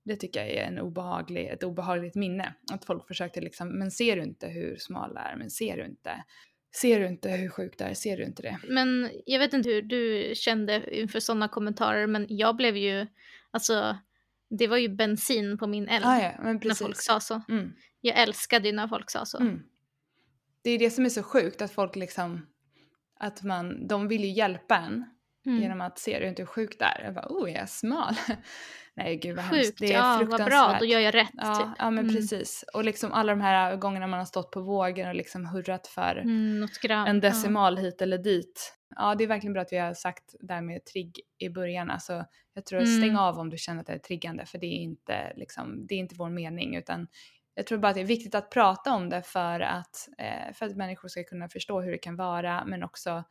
Det 0.04 0.16
tycker 0.16 0.40
jag 0.40 0.50
är 0.50 0.64
en 0.64 0.78
obehaglig, 0.78 1.46
ett 1.46 1.62
obehagligt 1.62 2.14
minne. 2.14 2.54
Att 2.72 2.84
folk 2.84 3.06
försökte 3.06 3.40
liksom, 3.40 3.78
men 3.78 3.90
ser 3.90 4.16
du 4.16 4.22
inte 4.22 4.48
hur 4.48 4.76
smal 4.76 5.14
det 5.14 5.20
är? 5.20 5.36
Men 5.36 5.50
ser 5.50 5.76
du 5.76 5.86
inte? 5.86 6.24
Ser 6.80 7.00
du 7.00 7.06
inte 7.06 7.30
hur 7.30 7.48
sjukt 7.48 7.78
det 7.78 7.84
är? 7.84 7.94
Ser 7.94 8.16
du 8.16 8.24
inte 8.24 8.42
det? 8.42 8.58
Men 8.68 9.10
jag 9.26 9.38
vet 9.38 9.52
inte 9.52 9.68
hur 9.68 9.82
du 9.82 10.32
kände 10.34 10.98
inför 11.00 11.20
sådana 11.20 11.48
kommentarer, 11.48 12.06
men 12.06 12.26
jag 12.28 12.56
blev 12.56 12.76
ju, 12.76 13.06
alltså, 13.50 13.98
det 14.58 14.66
var 14.66 14.76
ju 14.76 14.88
bensin 14.88 15.58
på 15.58 15.66
min 15.66 15.88
eld 15.88 16.04
ah, 16.06 16.22
ja, 16.22 16.32
när 16.42 16.74
folk 16.74 16.96
sa 16.96 17.20
så. 17.20 17.42
Mm. 17.48 17.72
Jag 18.00 18.18
älskade 18.18 18.68
ju 18.68 18.74
när 18.74 18.88
folk 18.88 19.10
sa 19.10 19.24
så. 19.24 19.38
Mm 19.38 19.62
det 20.64 20.70
är 20.70 20.78
det 20.78 20.90
som 20.90 21.04
är 21.04 21.08
så 21.08 21.22
sjukt 21.22 21.62
att 21.62 21.70
folk 21.70 21.96
liksom, 21.96 22.46
att 23.20 23.42
man, 23.42 23.86
de 23.86 24.08
vill 24.08 24.24
ju 24.24 24.30
hjälpa 24.30 24.76
en 24.76 25.04
mm. 25.46 25.62
genom 25.62 25.80
att 25.80 25.98
se 25.98 26.18
du 26.18 26.28
inte 26.28 26.42
hur 26.42 26.46
sjuk 26.46 26.78
det 26.78 26.84
är. 26.84 27.04
Jag 27.04 27.14
bara, 27.14 27.26
oh 27.28 27.50
jag 27.50 27.62
är 27.62 27.66
smal. 27.66 28.14
Nej 28.94 29.16
gud 29.16 29.36
vad 29.36 29.44
Sjukt, 29.44 29.54
hemskt. 29.56 29.78
Det 29.78 29.92
är 29.92 29.98
ja 29.98 30.26
vad 30.30 30.44
bra, 30.44 30.76
då 30.80 30.84
gör 30.84 31.00
jag 31.00 31.14
rätt. 31.14 31.30
Ja, 31.32 31.54
typ. 31.54 31.68
ja 31.78 31.90
men 31.90 32.04
mm. 32.04 32.16
precis. 32.16 32.64
Och 32.74 32.84
liksom 32.84 33.12
alla 33.12 33.32
de 33.32 33.40
här 33.40 33.76
gångerna 33.76 34.06
man 34.06 34.18
har 34.18 34.26
stått 34.26 34.50
på 34.50 34.60
vågen 34.60 35.08
och 35.08 35.14
liksom 35.14 35.46
hurrat 35.46 35.86
för 35.86 36.16
mm, 36.16 36.68
en 37.06 37.20
decimal 37.20 37.76
ja. 37.76 37.82
hit 37.82 38.02
eller 38.02 38.18
dit. 38.18 38.76
Ja 38.96 39.14
det 39.14 39.24
är 39.24 39.28
verkligen 39.28 39.52
bra 39.52 39.62
att 39.62 39.72
vi 39.72 39.78
har 39.78 39.94
sagt 39.94 40.34
det 40.40 40.54
här 40.54 40.62
med 40.62 40.84
trigg 40.84 41.20
i 41.38 41.48
början. 41.48 41.90
Alltså, 41.90 42.24
jag 42.54 42.66
tror 42.66 42.80
att 42.80 42.88
stäng 42.88 43.08
mm. 43.08 43.16
av 43.16 43.38
om 43.38 43.50
du 43.50 43.56
känner 43.56 43.80
att 43.80 43.86
det 43.86 43.92
är 43.92 43.98
triggande 43.98 44.46
för 44.46 44.58
det 44.58 44.66
är 44.66 44.82
inte, 44.82 45.32
liksom, 45.36 45.86
det 45.86 45.94
är 45.94 45.98
inte 45.98 46.14
vår 46.18 46.30
mening 46.30 46.76
utan 46.76 47.06
jag 47.54 47.66
tror 47.66 47.78
bara 47.78 47.88
att 47.88 47.94
det 47.94 48.00
är 48.00 48.04
viktigt 48.04 48.34
att 48.34 48.50
prata 48.50 48.92
om 48.92 49.08
det 49.08 49.22
för 49.22 49.60
att, 49.60 50.08
eh, 50.18 50.52
för 50.54 50.66
att 50.66 50.76
människor 50.76 51.08
ska 51.08 51.24
kunna 51.24 51.48
förstå 51.48 51.80
hur 51.80 51.92
det 51.92 51.98
kan 51.98 52.16
vara 52.16 52.64
men 52.64 52.82
också 52.82 53.24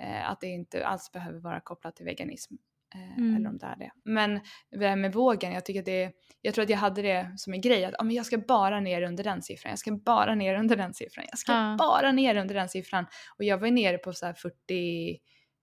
eh, 0.00 0.30
att 0.30 0.40
det 0.40 0.46
inte 0.46 0.86
alls 0.86 1.12
behöver 1.12 1.38
vara 1.38 1.60
kopplat 1.60 1.96
till 1.96 2.04
veganism. 2.04 2.54
Eh, 2.94 3.18
mm. 3.18 3.36
Eller 3.36 3.48
om 3.48 3.58
det 3.58 3.66
är 3.66 3.76
det. 3.76 3.90
Men 4.04 4.40
det 4.70 4.88
här 4.88 4.96
med 4.96 5.12
vågen, 5.12 5.52
jag 5.52 5.64
tycker 5.64 5.80
att 5.80 5.86
det 5.86 6.12
jag 6.42 6.54
tror 6.54 6.62
att 6.62 6.70
jag 6.70 6.78
hade 6.78 7.02
det 7.02 7.34
som 7.36 7.52
en 7.52 7.60
grej 7.60 7.84
att 7.84 7.94
ah, 7.98 8.04
men 8.04 8.14
jag 8.14 8.26
ska 8.26 8.38
bara 8.38 8.80
ner 8.80 9.02
under 9.02 9.24
den 9.24 9.42
siffran, 9.42 9.70
jag 9.70 9.78
ska 9.78 9.92
bara 9.92 10.34
ner 10.34 10.54
under 10.54 10.76
den 10.76 10.94
siffran, 10.94 11.24
jag 11.30 11.38
ska 11.38 11.52
ja. 11.52 11.76
bara 11.78 12.12
ner 12.12 12.36
under 12.36 12.54
den 12.54 12.68
siffran. 12.68 13.06
Och 13.38 13.44
jag 13.44 13.58
var 13.58 13.70
nere 13.70 13.98
på 13.98 14.12
så 14.12 14.34
40 14.34 15.18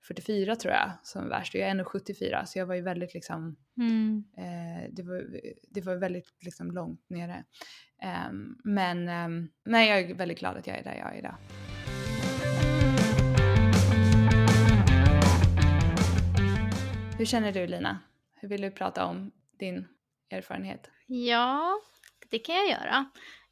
44 0.07 0.55
tror 0.55 0.73
jag 0.73 0.91
som 1.03 1.29
värst 1.29 1.55
och 1.55 1.61
jag 1.61 1.69
är 1.69 1.75
1,74 1.75 2.45
så 2.45 2.59
jag 2.59 2.65
var 2.65 2.75
ju 2.75 2.81
väldigt 2.81 3.13
liksom, 3.13 3.55
mm. 3.77 4.23
eh, 4.37 4.89
det, 4.91 5.03
var, 5.03 5.25
det 5.69 5.81
var 5.81 5.95
väldigt 5.95 6.33
liksom 6.41 6.71
långt 6.71 7.09
nere. 7.09 7.43
Um, 8.29 8.57
men 8.63 9.09
um, 9.09 9.49
nej, 9.65 9.89
jag 9.89 9.99
är 9.99 10.15
väldigt 10.15 10.39
glad 10.39 10.57
att 10.57 10.67
jag 10.67 10.77
är 10.77 10.83
där 10.83 10.95
jag 10.95 11.13
är 11.13 11.19
idag. 11.19 11.35
Hur 17.17 17.25
känner 17.25 17.51
du 17.51 17.67
Lina? 17.67 17.99
Hur 18.35 18.49
vill 18.49 18.61
du 18.61 18.71
prata 18.71 19.05
om 19.05 19.31
din 19.59 19.87
erfarenhet? 20.29 20.89
Ja, 21.07 21.81
det 22.29 22.39
kan 22.39 22.55
jag 22.55 22.69
göra. 22.69 23.05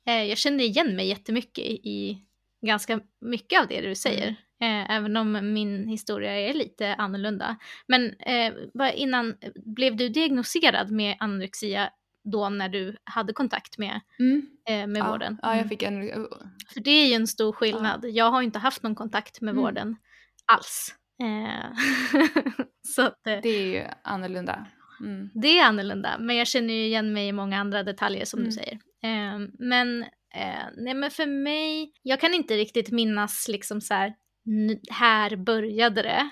Eh, 0.05 0.23
jag 0.23 0.37
känner 0.37 0.63
igen 0.63 0.95
mig 0.95 1.07
jättemycket 1.07 1.65
i 1.65 2.25
ganska 2.61 2.99
mycket 3.19 3.61
av 3.61 3.67
det 3.67 3.81
du 3.81 3.95
säger. 3.95 4.35
Mm. 4.61 4.81
Eh, 4.81 4.95
även 4.95 5.17
om 5.17 5.53
min 5.53 5.87
historia 5.87 6.39
är 6.39 6.53
lite 6.53 6.95
annorlunda. 6.95 7.57
Men 7.87 8.13
eh, 8.19 8.53
innan, 8.95 9.35
blev 9.55 9.95
du 9.95 10.09
diagnostiserad 10.09 10.91
med 10.91 11.15
anorexia 11.19 11.89
då 12.23 12.49
när 12.49 12.69
du 12.69 12.97
hade 13.03 13.33
kontakt 13.33 13.77
med, 13.77 13.99
mm. 14.19 14.47
eh, 14.69 14.87
med 14.87 15.01
ja, 15.01 15.11
vården? 15.11 15.37
Ja, 15.41 15.49
jag 15.49 15.57
mm. 15.57 15.69
fick 15.69 15.83
en... 15.83 16.27
För 16.73 16.79
det 16.79 16.91
är 16.91 17.07
ju 17.07 17.13
en 17.13 17.27
stor 17.27 17.51
skillnad. 17.51 17.99
Ja. 18.03 18.09
Jag 18.09 18.31
har 18.31 18.41
inte 18.41 18.59
haft 18.59 18.83
någon 18.83 18.95
kontakt 18.95 19.41
med 19.41 19.51
mm. 19.51 19.63
vården 19.63 19.95
alls. 20.45 20.95
Eh, 21.21 21.77
så 22.87 23.01
att, 23.01 23.27
eh, 23.27 23.39
det 23.43 23.49
är 23.49 23.67
ju 23.67 23.83
annorlunda. 24.03 24.65
Mm. 24.99 25.29
Det 25.33 25.59
är 25.59 25.65
annorlunda, 25.65 26.17
men 26.19 26.35
jag 26.35 26.47
känner 26.47 26.73
ju 26.73 26.85
igen 26.85 27.13
mig 27.13 27.27
i 27.27 27.31
många 27.31 27.59
andra 27.59 27.83
detaljer 27.83 28.25
som 28.25 28.43
du 28.43 28.51
säger. 28.51 28.73
Eh, 29.03 29.39
men 29.59 30.05
Eh, 30.35 30.65
nej 30.77 30.93
men 30.93 31.11
för 31.11 31.25
mig, 31.25 31.93
jag 32.01 32.19
kan 32.19 32.33
inte 32.33 32.57
riktigt 32.57 32.91
minnas 32.91 33.47
liksom 33.47 33.81
så 33.81 33.93
här, 33.93 34.13
här 34.89 35.35
började 35.35 36.01
det. 36.01 36.29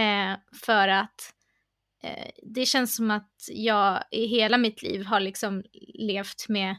Eh, 0.00 0.38
för 0.64 0.88
att 0.88 1.34
eh, 2.02 2.30
det 2.42 2.66
känns 2.66 2.96
som 2.96 3.10
att 3.10 3.32
jag 3.48 4.04
i 4.10 4.26
hela 4.26 4.58
mitt 4.58 4.82
liv 4.82 5.04
har 5.04 5.20
liksom 5.20 5.62
levt 5.98 6.48
med 6.48 6.70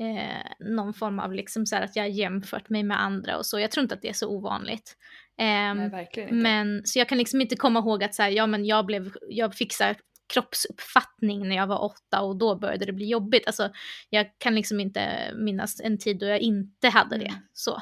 eh, 0.00 0.66
någon 0.68 0.94
form 0.94 1.18
av 1.18 1.32
liksom 1.32 1.66
så 1.66 1.76
här 1.76 1.82
att 1.82 1.96
jag 1.96 2.02
har 2.02 2.08
jämfört 2.08 2.68
mig 2.68 2.82
med 2.82 3.00
andra 3.00 3.36
och 3.36 3.46
så. 3.46 3.60
Jag 3.60 3.70
tror 3.70 3.82
inte 3.82 3.94
att 3.94 4.02
det 4.02 4.08
är 4.08 4.12
så 4.12 4.28
ovanligt. 4.28 4.96
Nej, 5.38 5.88
verkligen 5.88 6.28
inte. 6.28 6.42
Men, 6.42 6.82
så 6.84 6.98
jag 6.98 7.08
kan 7.08 7.18
liksom 7.18 7.40
inte 7.40 7.56
komma 7.56 7.78
ihåg 7.78 8.04
att 8.04 8.14
så 8.14 8.22
här, 8.22 8.30
ja, 8.30 8.46
men 8.46 8.64
jag, 8.64 8.86
blev, 8.86 9.12
jag 9.28 9.54
fick 9.54 9.72
så 9.72 9.94
kroppsuppfattning 10.26 11.48
när 11.48 11.56
jag 11.56 11.66
var 11.66 11.84
åtta 11.84 12.20
och 12.20 12.36
då 12.36 12.54
började 12.58 12.84
det 12.84 12.92
bli 12.92 13.06
jobbigt. 13.06 13.46
Alltså, 13.46 13.70
jag 14.10 14.38
kan 14.38 14.54
liksom 14.54 14.80
inte 14.80 15.32
minnas 15.36 15.80
en 15.80 15.98
tid 15.98 16.18
då 16.18 16.26
jag 16.26 16.40
inte 16.40 16.88
hade 16.88 17.18
det. 17.18 17.26
Mm. 17.26 17.40
Så. 17.52 17.74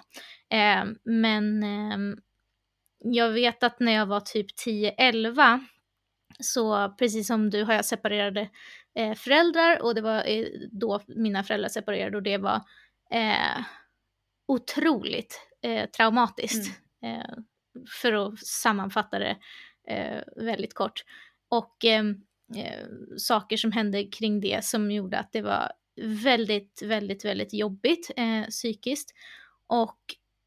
Eh, 0.50 0.84
men 1.04 1.62
eh, 1.62 2.16
jag 3.04 3.30
vet 3.30 3.62
att 3.62 3.80
när 3.80 3.92
jag 3.92 4.06
var 4.06 4.20
typ 4.20 4.46
10-11 4.66 5.64
så 6.40 6.94
precis 6.98 7.26
som 7.26 7.50
du 7.50 7.64
har 7.64 7.74
jag 7.74 7.84
separerade 7.84 8.50
eh, 8.98 9.14
föräldrar 9.14 9.82
och 9.82 9.94
det 9.94 10.00
var 10.00 10.24
eh, 10.26 10.46
då 10.70 11.00
mina 11.06 11.44
föräldrar 11.44 11.68
separerade 11.68 12.16
och 12.16 12.22
det 12.22 12.38
var 12.38 12.60
eh, 13.10 13.64
otroligt 14.48 15.40
eh, 15.62 15.90
traumatiskt. 15.90 16.80
Mm. 17.02 17.20
Eh, 17.20 17.34
för 18.02 18.12
att 18.12 18.38
sammanfatta 18.38 19.18
det 19.18 19.36
väldigt 20.36 20.74
kort. 20.74 21.04
Och 21.48 21.84
ehm, 21.84 22.20
eh, 22.56 22.86
saker 23.16 23.56
som 23.56 23.72
hände 23.72 24.04
kring 24.04 24.40
det 24.40 24.64
som 24.64 24.90
gjorde 24.90 25.18
att 25.18 25.32
det 25.32 25.42
var 25.42 25.72
väldigt, 26.02 26.82
väldigt, 26.82 27.24
väldigt 27.24 27.54
jobbigt 27.54 28.10
eh, 28.16 28.48
psykiskt. 28.48 29.14
Och 29.66 29.98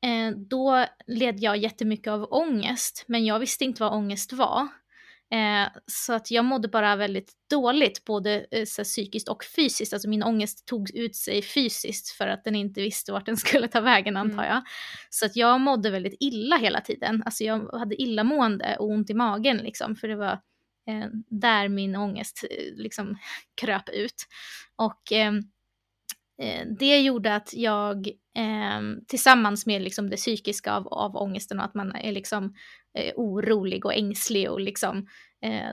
eh, 0.10 0.32
då 0.38 0.86
led 1.08 1.40
jag 1.40 1.58
jättemycket 1.58 2.08
av 2.08 2.28
ångest, 2.34 3.04
men 3.08 3.26
jag 3.26 3.40
visste 3.40 3.66
inte 3.66 3.84
vad 3.84 3.94
ångest 3.94 4.34
var. 4.34 4.68
Eh, 5.32 5.70
så 5.86 6.14
att 6.14 6.32
jag 6.32 6.46
mådde 6.46 6.68
bara 6.68 6.96
väldigt 6.96 7.32
dåligt, 7.50 8.06
både 8.06 8.46
eh, 8.52 8.66
så 8.66 8.84
psykiskt 8.84 9.30
och 9.30 9.44
fysiskt. 9.44 9.94
Alltså 9.94 10.10
min 10.10 10.24
ångest 10.24 10.68
tog 10.68 10.96
ut 10.96 11.16
sig 11.16 11.42
fysiskt 11.42 12.10
för 12.10 12.28
att 12.28 12.44
den 12.44 12.56
inte 12.56 12.82
visste 12.82 13.12
vart 13.12 13.26
den 13.26 13.38
skulle 13.38 13.68
ta 13.68 13.82
vägen 13.82 14.18
antar 14.18 14.44
mm. 14.44 14.48
jag. 14.48 14.62
Så 15.10 15.26
att 15.26 15.36
jag 15.36 15.62
mådde 15.62 15.90
väldigt 15.90 16.18
illa 16.20 16.58
hela 16.58 16.82
tiden. 16.82 17.24
Alltså 17.26 17.44
jag 17.44 17.80
hade 17.80 18.02
illamående 18.02 18.78
och 18.80 18.90
ont 18.90 19.10
i 19.10 19.14
magen 19.14 19.58
liksom, 19.58 19.96
för 19.96 20.08
det 20.08 20.16
var 20.16 20.40
eh, 20.88 21.08
där 21.30 21.70
min 21.70 21.96
ångest 21.96 22.44
eh, 22.52 22.76
liksom 22.76 23.18
kröp 23.62 23.90
ut. 23.90 24.28
Och 24.76 25.12
eh, 25.12 25.34
eh, 26.42 26.68
det 26.80 27.00
gjorde 27.00 27.36
att 27.36 27.54
jag 27.54 28.08
eh, 28.38 28.82
tillsammans 29.08 29.66
med 29.66 29.82
liksom 29.82 30.10
det 30.10 30.18
psykiska 30.18 30.74
av, 30.74 30.88
av 30.88 31.16
ångesten 31.16 31.60
och 31.60 31.66
att 31.66 31.76
man 31.76 31.96
är 31.96 32.12
liksom 32.12 32.54
orolig 33.16 33.86
och 33.86 33.94
ängslig 33.94 34.52
och 34.52 34.60
liksom 34.62 35.08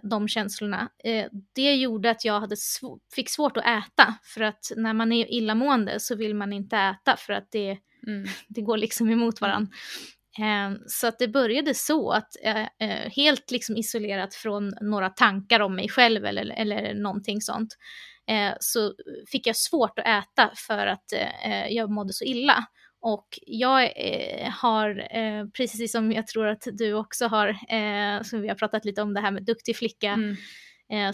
de 0.03 0.29
känslorna. 0.29 0.89
Det 1.55 1.75
gjorde 1.75 2.11
att 2.11 2.25
jag 2.25 2.41
hade 2.41 2.57
sv 2.57 2.87
fick 3.15 3.31
svårt 3.31 3.57
att 3.57 3.65
äta 3.65 4.15
för 4.23 4.41
att 4.41 4.73
när 4.77 4.95
man 4.95 5.13
är 5.13 5.33
illamående 5.33 6.01
så 6.01 6.15
vill 6.15 6.35
man 6.35 6.53
inte 6.53 6.77
äta 6.77 7.17
för 7.17 7.33
att 7.33 7.49
det, 7.51 7.79
mm. 8.07 8.27
det 8.49 8.61
går 8.61 8.77
liksom 8.77 9.11
emot 9.11 9.41
varandra. 9.41 9.73
Ehm, 10.39 10.79
så 10.87 11.07
att 11.07 11.19
det 11.19 11.29
började 11.29 11.75
så 11.75 12.11
att 12.11 12.29
eh, 12.43 12.63
eh, 12.63 13.11
helt 13.11 13.51
liksom 13.51 13.77
isolerat 13.77 14.35
från 14.35 14.73
några 14.81 15.09
tankar 15.09 15.61
om 15.61 15.77
mig 15.77 15.89
själv 15.89 16.25
eller, 16.25 16.53
eller 16.57 16.95
någonting 16.95 17.41
sånt 17.41 17.77
eh, 18.31 18.53
så 18.61 18.95
fick 19.33 19.47
jag 19.47 19.57
svårt 19.57 19.99
att 19.99 20.07
äta 20.07 20.51
för 20.67 20.87
att 20.87 21.05
jag 21.69 21.91
mådde 21.91 22.13
så 22.13 22.25
illa. 22.25 22.65
Och 23.01 23.27
jag 23.47 23.81
har, 24.51 25.07
precis 25.53 25.93
som 25.93 26.13
jag 26.13 26.27
tror 26.27 26.47
att 26.47 26.63
du 26.73 26.93
också 26.93 27.27
har, 27.27 27.57
som 28.25 28.41
vi 28.41 28.49
har 28.49 28.55
pratat 28.55 28.85
lite 28.85 29.03
om 29.03 29.15
det 29.15 29.21
här 29.21 29.31
med 29.31 29.45
duktig 29.45 29.77
flicka, 29.77 30.13
mm 30.13 30.37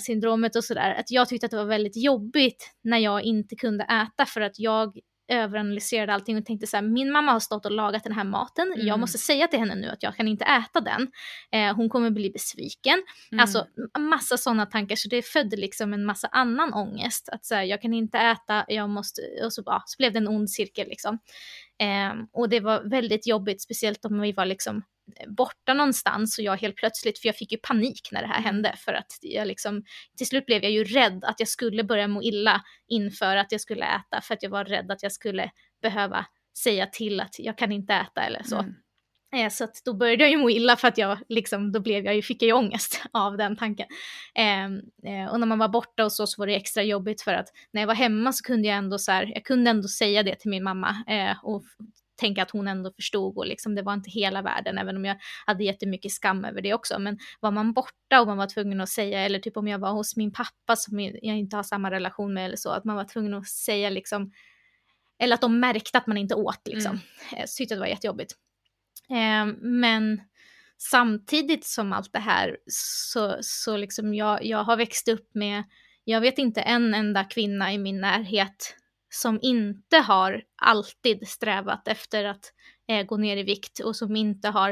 syndromet 0.01 0.57
och 0.57 0.65
sådär, 0.65 0.95
att 0.95 1.11
jag 1.11 1.29
tyckte 1.29 1.47
att 1.47 1.51
det 1.51 1.57
var 1.57 1.65
väldigt 1.65 2.05
jobbigt 2.05 2.71
när 2.85 2.99
jag 2.99 3.23
inte 3.23 3.57
kunde 3.57 3.85
äta 3.85 4.27
för 4.27 4.41
att 4.41 4.59
jag 4.59 4.99
överanalyserade 5.31 6.15
allting 6.15 6.37
och 6.37 6.45
tänkte 6.45 6.67
så 6.67 6.77
här, 6.77 6.83
min 6.83 7.13
mamma 7.13 7.33
har 7.33 7.41
stått 7.41 7.67
och 7.67 7.73
lagat 7.73 8.05
den 8.05 8.13
här 8.13 8.25
maten, 8.25 8.73
mm. 8.73 8.87
jag 8.87 9.01
måste 9.01 9.19
säga 9.19 9.47
till 9.47 9.59
henne 9.59 9.75
nu 9.75 9.89
att 9.89 10.03
jag 10.03 10.17
kan 10.17 10.29
inte 10.29 10.45
äta 10.45 10.81
den, 10.81 11.11
eh, 11.53 11.77
hon 11.77 11.89
kommer 11.89 12.11
bli 12.11 12.31
besviken. 12.31 13.03
Mm. 13.33 13.43
Alltså 13.43 13.67
massa 13.99 14.37
sådana 14.37 14.67
tankar, 14.67 14.97
så 14.97 15.09
det 15.09 15.23
födde 15.23 15.57
liksom 15.57 15.93
en 15.93 16.05
massa 16.05 16.29
annan 16.29 16.75
ångest. 16.75 17.29
Att 17.29 17.45
så 17.45 17.55
här, 17.55 17.63
jag 17.63 17.83
kan 17.83 17.95
inte 17.95 18.19
äta, 18.19 18.65
jag 18.69 18.91
måste, 18.91 19.23
och 19.45 19.53
så, 19.53 19.63
ja, 19.67 19.83
så 19.87 19.97
blev 19.99 20.13
det 20.13 20.19
en 20.19 20.29
ond 20.29 20.51
cirkel 20.51 20.89
liksom. 20.89 21.19
Eh, 21.81 22.25
och 22.33 22.49
det 22.49 22.61
var 22.61 22.91
väldigt 22.91 23.27
jobbigt, 23.27 23.63
speciellt 23.63 24.05
om 24.05 24.21
vi 24.21 24.33
var 24.33 24.47
liksom 24.47 24.83
borta 25.27 25.75
någonstans 25.75 26.39
och 26.39 26.45
jag 26.45 26.57
helt 26.57 26.77
plötsligt, 26.77 27.19
för 27.19 27.29
jag 27.29 27.37
fick 27.37 27.53
ju 27.53 27.59
panik 27.59 28.09
när 28.13 28.21
det 28.21 28.29
här 28.29 28.39
mm. 28.39 28.45
hände 28.45 28.75
för 28.79 28.93
att 28.93 29.19
jag 29.21 29.47
liksom, 29.47 29.85
till 30.17 30.27
slut 30.27 30.47
blev 30.47 30.63
jag 30.63 30.73
ju 30.73 30.85
rädd 30.85 31.25
att 31.25 31.41
jag 31.41 31.49
skulle 31.49 31.85
börja 31.85 32.09
må 32.09 32.23
illa 32.23 32.63
inför 32.89 33.37
att 33.37 33.53
jag 33.53 33.61
skulle 33.61 33.85
äta 33.85 34.21
för 34.21 34.35
att 34.35 34.43
jag 34.43 34.51
var 34.51 34.65
rädd 34.65 34.91
att 34.91 35.03
jag 35.03 35.13
skulle 35.13 35.51
behöva 35.83 36.27
säga 36.59 36.87
till 36.87 37.21
att 37.21 37.39
jag 37.39 37.59
kan 37.59 37.73
inte 37.73 37.95
äta 37.95 38.23
eller 38.23 38.43
så. 38.43 38.59
Mm. 38.59 38.75
Eh, 39.37 39.49
så 39.51 39.65
att 39.65 39.83
då 39.85 39.95
började 39.95 40.23
jag 40.23 40.31
ju 40.31 40.37
må 40.37 40.51
illa 40.51 40.77
för 40.77 40.89
att 40.89 40.99
jag 40.99 41.19
liksom, 41.29 41.73
då 41.73 41.81
blev 41.81 42.05
jag 42.05 42.15
ju, 42.15 42.23
fick 42.23 42.43
jag 42.43 42.47
ju 42.47 42.53
ångest 42.53 43.03
av 43.13 43.37
den 43.37 43.57
tanken. 43.57 43.87
Eh, 44.35 44.65
eh, 45.13 45.31
och 45.31 45.41
när 45.41 45.47
man 45.47 45.59
var 45.59 45.69
borta 45.69 46.05
och 46.05 46.13
så, 46.13 46.27
så 46.27 46.43
var 46.43 46.47
det 46.47 46.57
extra 46.57 46.83
jobbigt 46.83 47.23
för 47.23 47.35
att 47.35 47.47
när 47.73 47.83
jag 47.83 47.87
var 47.87 47.95
hemma 47.95 48.33
så 48.33 48.45
kunde 48.45 48.69
jag 48.69 48.77
ändå 48.77 48.99
så 48.99 49.13
här, 49.13 49.33
jag 49.35 49.45
kunde 49.45 49.71
ändå 49.71 49.89
säga 49.89 50.23
det 50.23 50.35
till 50.35 50.51
min 50.51 50.63
mamma 50.63 51.05
eh, 51.09 51.45
och 51.45 51.63
tänka 52.21 52.43
att 52.43 52.51
hon 52.51 52.69
ändå 52.69 52.93
förstod 52.93 53.37
och 53.37 53.47
liksom 53.47 53.75
det 53.75 53.83
var 53.83 53.95
inte 53.95 54.11
hela 54.11 54.43
världen, 54.43 54.79
även 54.79 54.97
om 54.97 55.05
jag 55.05 55.17
hade 55.47 55.65
jättemycket 55.65 56.13
skam 56.13 56.45
över 56.45 56.63
det 56.63 56.75
också. 56.75 56.99
Men 56.99 57.19
var 57.41 57.51
man 57.51 57.73
borta 57.73 58.21
och 58.21 58.27
man 58.27 58.37
var 58.37 58.47
tvungen 58.47 58.81
att 58.81 58.89
säga, 58.89 59.21
eller 59.21 59.39
typ 59.39 59.57
om 59.57 59.69
jag 59.69 59.79
var 59.79 59.93
hos 59.93 60.17
min 60.17 60.33
pappa 60.33 60.77
som 60.77 61.01
jag 61.01 61.39
inte 61.39 61.57
har 61.57 61.63
samma 61.63 61.91
relation 61.91 62.35
med 62.35 62.47
eller 62.47 62.57
så, 62.57 62.71
att 62.71 62.85
man 62.85 62.97
var 62.97 63.05
tvungen 63.05 63.35
att 63.35 63.49
säga 63.49 63.91
liksom, 63.91 64.33
eller 65.19 65.35
att 65.35 65.41
de 65.41 65.61
märkte 65.61 65.99
att 65.99 66.07
man 66.07 66.17
inte 66.17 66.35
åt 66.35 66.69
liksom. 66.69 67.01
Mm. 67.33 67.47
Så 67.47 67.57
tyckte 67.57 67.75
jag 67.75 67.79
det 67.79 67.85
var 67.85 67.87
jättejobbigt. 67.87 68.35
Eh, 69.11 69.47
men 69.61 70.21
samtidigt 70.79 71.65
som 71.65 71.93
allt 71.93 72.13
det 72.13 72.19
här 72.19 72.57
så, 72.67 73.37
så 73.41 73.77
liksom 73.77 74.15
jag, 74.15 74.45
jag 74.45 74.65
har 74.65 74.77
växt 74.77 75.09
upp 75.09 75.35
med, 75.35 75.65
jag 76.05 76.21
vet 76.21 76.39
inte 76.39 76.61
en 76.61 76.95
enda 76.95 77.25
kvinna 77.25 77.73
i 77.73 77.79
min 77.79 78.01
närhet 78.01 78.77
som 79.11 79.39
inte 79.43 79.97
har 79.97 80.43
alltid 80.63 81.29
strävat 81.29 81.89
efter 81.89 82.25
att 82.25 82.53
eh, 82.89 83.07
gå 83.07 83.17
ner 83.17 83.37
i 83.37 83.43
vikt 83.43 83.81
och 83.81 83.97
som 83.97 84.17
inte 84.17 84.49
har, 84.49 84.71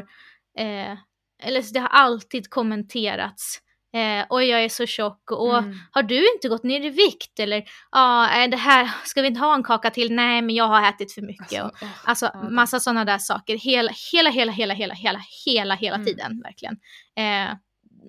eh, 0.58 0.98
eller 1.42 1.72
det 1.72 1.80
har 1.80 1.88
alltid 1.88 2.50
kommenterats. 2.50 3.60
Eh, 3.94 4.26
Oj, 4.30 4.44
jag 4.44 4.64
är 4.64 4.68
så 4.68 4.86
tjock 4.86 5.30
och 5.30 5.58
mm. 5.58 5.78
har 5.92 6.02
du 6.02 6.32
inte 6.34 6.48
gått 6.48 6.62
ner 6.62 6.84
i 6.84 6.90
vikt? 6.90 7.40
Eller 7.40 7.56
ja, 7.56 7.64
ah, 7.90 8.46
det 8.46 8.56
här, 8.56 8.90
ska 9.04 9.22
vi 9.22 9.28
inte 9.28 9.40
ha 9.40 9.54
en 9.54 9.62
kaka 9.62 9.90
till? 9.90 10.12
Nej, 10.12 10.42
men 10.42 10.54
jag 10.54 10.68
har 10.68 10.88
ätit 10.88 11.12
för 11.12 11.22
mycket. 11.22 11.62
Alltså, 11.62 11.80
och, 11.82 12.08
alltså 12.08 12.26
oh, 12.26 12.50
massa 12.50 12.80
sådana 12.80 13.04
där 13.04 13.18
saker. 13.18 13.56
Hela, 13.56 13.92
hela, 14.12 14.30
hela, 14.30 14.52
hela, 14.52 14.74
hela, 14.74 14.94
hela, 14.94 15.20
hela, 15.44 15.74
hela 15.74 15.96
mm. 15.96 16.06
tiden 16.06 16.40
verkligen. 16.44 16.76
Eh, 17.16 17.54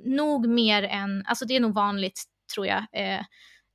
nog 0.06 0.50
mer 0.50 0.84
än, 0.84 1.24
alltså 1.26 1.46
det 1.46 1.56
är 1.56 1.60
nog 1.60 1.74
vanligt 1.74 2.24
tror 2.54 2.68
jag. 2.68 2.86
Eh, 2.94 3.22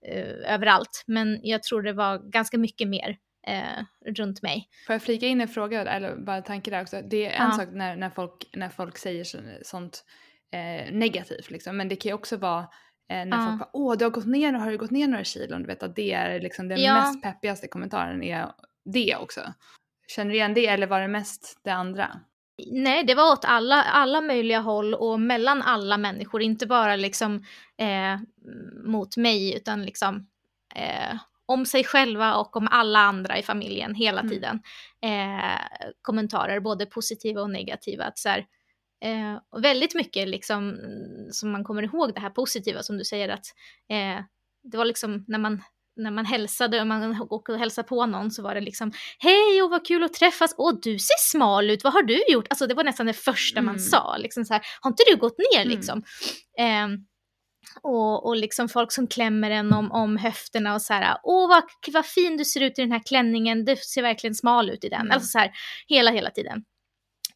eh, 0.09 0.55
överallt. 0.55 1.05
Men 1.07 1.41
jag 1.43 1.63
tror 1.63 1.83
det 1.83 1.93
var 1.93 2.19
ganska 2.19 2.59
mycket 2.59 2.89
mer 2.89 3.19
eh, 3.47 3.85
runt 4.07 4.43
mig. 4.43 4.69
Får 4.87 4.95
jag 4.95 5.03
flika 5.03 5.27
in 5.27 5.41
en 5.41 5.49
fråga 5.49 5.81
eller 5.81 6.17
bara 6.17 6.37
en 6.37 6.43
tanke 6.43 6.71
där 6.71 6.83
också? 6.83 7.03
Det 7.11 7.27
är 7.27 7.31
en 7.31 7.51
ja. 7.51 7.53
sak 7.53 7.69
när, 7.73 7.97
när, 7.97 8.11
folk, 8.11 8.51
när 8.53 8.69
folk 8.69 8.99
säger 8.99 9.25
sånt 9.63 10.05
eh, 10.53 10.93
negativt 10.93 11.51
liksom, 11.51 11.77
men 11.77 11.89
det 11.89 11.97
kan 11.97 12.09
ju 12.11 12.15
också 12.15 12.37
vara 12.37 12.61
eh, 13.11 13.27
när 13.27 13.37
ja. 13.37 13.47
folk 13.47 13.59
bara 13.59 13.71
åh 13.73 13.97
du 13.97 14.05
har 14.05 14.11
gått 14.11 14.27
ner, 14.27 14.53
har 14.53 14.71
du 14.71 14.79
gått 14.79 14.91
ner 14.91 15.09
några 15.09 15.25
kilon? 15.25 15.63
Du 15.63 15.67
vet 15.67 15.83
att 15.83 15.97
det 15.97 16.13
är 16.13 16.41
liksom 16.41 16.69
den 16.69 16.83
ja. 16.83 16.95
mest 16.95 17.23
peppigaste 17.23 17.69
kommentaren 17.69 18.23
är 18.23 18.49
det 18.85 19.17
också. 19.17 19.41
Känner 20.07 20.31
du 20.31 20.37
igen 20.37 20.55
det 20.55 20.67
eller 20.67 20.87
var 20.87 21.01
det 21.01 21.09
mest 21.09 21.61
det 21.65 21.71
andra? 21.71 22.21
Nej, 22.67 23.05
det 23.05 23.15
var 23.15 23.33
åt 23.33 23.45
alla, 23.45 23.83
alla 23.83 24.21
möjliga 24.21 24.61
håll 24.61 24.95
och 24.95 25.21
mellan 25.21 25.63
alla 25.63 25.99
människor, 25.99 26.43
inte 26.43 26.67
bara 26.67 26.97
liksom 26.97 27.45
eh, 27.77 28.19
mot 28.85 29.17
mig 29.17 29.57
utan 29.57 29.85
liksom 29.85 30.27
eh, 30.75 31.17
om 31.47 31.67
sig 31.67 31.85
själva 31.85 32.35
och 32.35 32.57
om 32.57 32.69
alla 32.71 32.99
andra 32.99 33.39
i 33.39 33.43
familjen 33.43 33.95
hela 33.95 34.21
mm. 34.21 34.33
tiden. 34.33 34.63
Eh, 35.03 35.91
kommentarer, 36.03 36.61
både 36.61 36.87
positiva 36.87 37.43
och 37.43 37.51
negativa. 37.51 38.05
Att 38.05 38.19
så 38.19 38.29
här, 38.29 38.47
eh, 39.05 39.61
väldigt 39.61 39.95
mycket 39.95 40.29
liksom, 40.29 40.79
som 41.31 41.51
man 41.51 41.65
kommer 41.65 41.83
ihåg 41.83 42.15
det 42.15 42.21
här 42.21 42.31
positiva 42.31 42.83
som 42.83 42.99
du 42.99 43.05
säger 43.05 43.29
att 43.29 43.47
eh, 43.89 44.25
det 44.63 44.77
var 44.77 44.85
liksom 44.85 45.25
när 45.29 45.39
man 45.39 45.63
när 45.97 46.11
man 46.11 46.27
hälsade 46.27 46.81
och 46.81 46.87
man 46.87 47.27
åkte 47.31 47.53
och 47.53 47.59
hälsade 47.59 47.89
på 47.89 48.07
någon 48.07 48.31
så 48.31 48.43
var 48.43 48.55
det 48.55 48.61
liksom 48.61 48.93
hej 49.19 49.63
och 49.63 49.71
vad 49.71 49.87
kul 49.87 50.05
att 50.05 50.15
träffas, 50.15 50.55
åh 50.59 50.75
du 50.83 50.99
ser 50.99 51.31
smal 51.31 51.71
ut, 51.71 51.85
vad 51.85 51.93
har 51.93 52.03
du 52.03 52.25
gjort? 52.29 52.47
Alltså 52.51 52.67
det 52.67 52.75
var 52.75 52.85
nästan 52.85 53.07
det 53.07 53.13
första 53.13 53.59
mm. 53.59 53.73
man 53.73 53.81
sa, 53.81 54.17
liksom 54.17 54.45
så 54.45 54.55
här, 54.55 54.63
har 54.81 54.91
inte 54.91 55.03
du 55.11 55.17
gått 55.17 55.39
ner 55.39 55.63
mm. 55.63 55.77
liksom? 55.77 56.03
Eh, 56.59 56.89
och, 57.83 58.27
och 58.27 58.37
liksom 58.37 58.69
folk 58.69 58.93
som 58.93 59.07
klämmer 59.07 59.51
en 59.51 59.73
om, 59.73 59.93
om 59.93 60.17
höfterna 60.17 60.75
och 60.75 60.83
så 60.83 60.93
här, 60.93 61.17
åh 61.23 61.49
vad, 61.49 61.63
vad 61.93 62.07
fin 62.07 62.37
du 62.37 62.45
ser 62.45 62.61
ut 62.61 62.79
i 62.79 62.83
den 62.83 62.93
här 62.93 63.03
klänningen, 63.07 63.65
du 63.65 63.77
ser 63.77 64.03
verkligen 64.03 64.35
smal 64.35 64.71
ut 64.71 64.85
i 64.85 64.89
den. 64.89 65.01
Mm. 65.01 65.13
Alltså 65.13 65.29
så 65.29 65.39
här, 65.39 65.51
hela, 65.87 66.11
hela 66.11 66.31
tiden. 66.31 66.65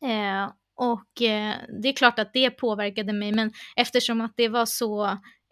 Eh, 0.03 0.51
och 0.77 1.23
eh, 1.23 1.55
det 1.83 1.89
är 1.89 1.97
klart 1.97 2.19
att 2.19 2.33
det 2.33 2.51
påverkade 2.51 3.13
mig, 3.13 3.33
men 3.33 3.53
eftersom 3.77 4.21
att 4.21 4.33
det 4.37 4.49
var 4.49 4.67
så, 4.67 5.05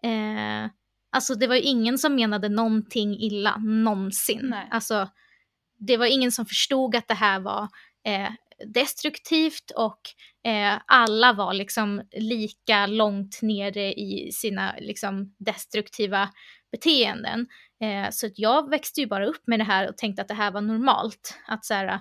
eh, 0.03 0.71
alltså 1.13 1.35
det 1.35 1.47
var 1.47 1.55
ju 1.55 1.63
ingen 1.63 1.99
som 1.99 2.15
menade 2.15 2.49
någonting 2.49 3.19
illa 3.21 3.57
någonsin. 3.57 4.41
Nej. 4.43 4.69
Alltså 4.71 5.09
det 5.79 5.97
var 5.97 6.07
ingen 6.07 6.33
som 6.33 6.47
förstod 6.47 6.97
att 6.97 7.09
det 7.09 7.15
här 7.15 7.41
var 7.41 7.69
eh, 8.07 8.31
destruktivt 8.75 9.71
och 9.71 10.01
eh, 10.51 10.79
alla 10.87 11.33
var 11.33 11.55
liksom 11.55 12.03
lika 12.13 12.87
långt 12.87 13.39
nere 13.43 13.93
i 13.93 14.31
sina 14.33 14.75
liksom 14.79 15.35
destruktiva 15.39 16.29
beteenden. 16.73 17.47
Eh, 17.81 18.11
så 18.11 18.29
jag 18.35 18.71
växte 18.71 19.01
ju 19.01 19.07
bara 19.07 19.27
upp 19.27 19.47
med 19.47 19.61
det 19.61 19.65
här 19.65 19.89
och 19.89 19.97
tänkte 19.97 20.23
att 20.23 20.29
det 20.29 20.35
här 20.35 20.51
var 20.51 20.61
normalt. 20.61 21.39
Att 21.47 21.65
så 21.65 21.75
här, 21.75 22.01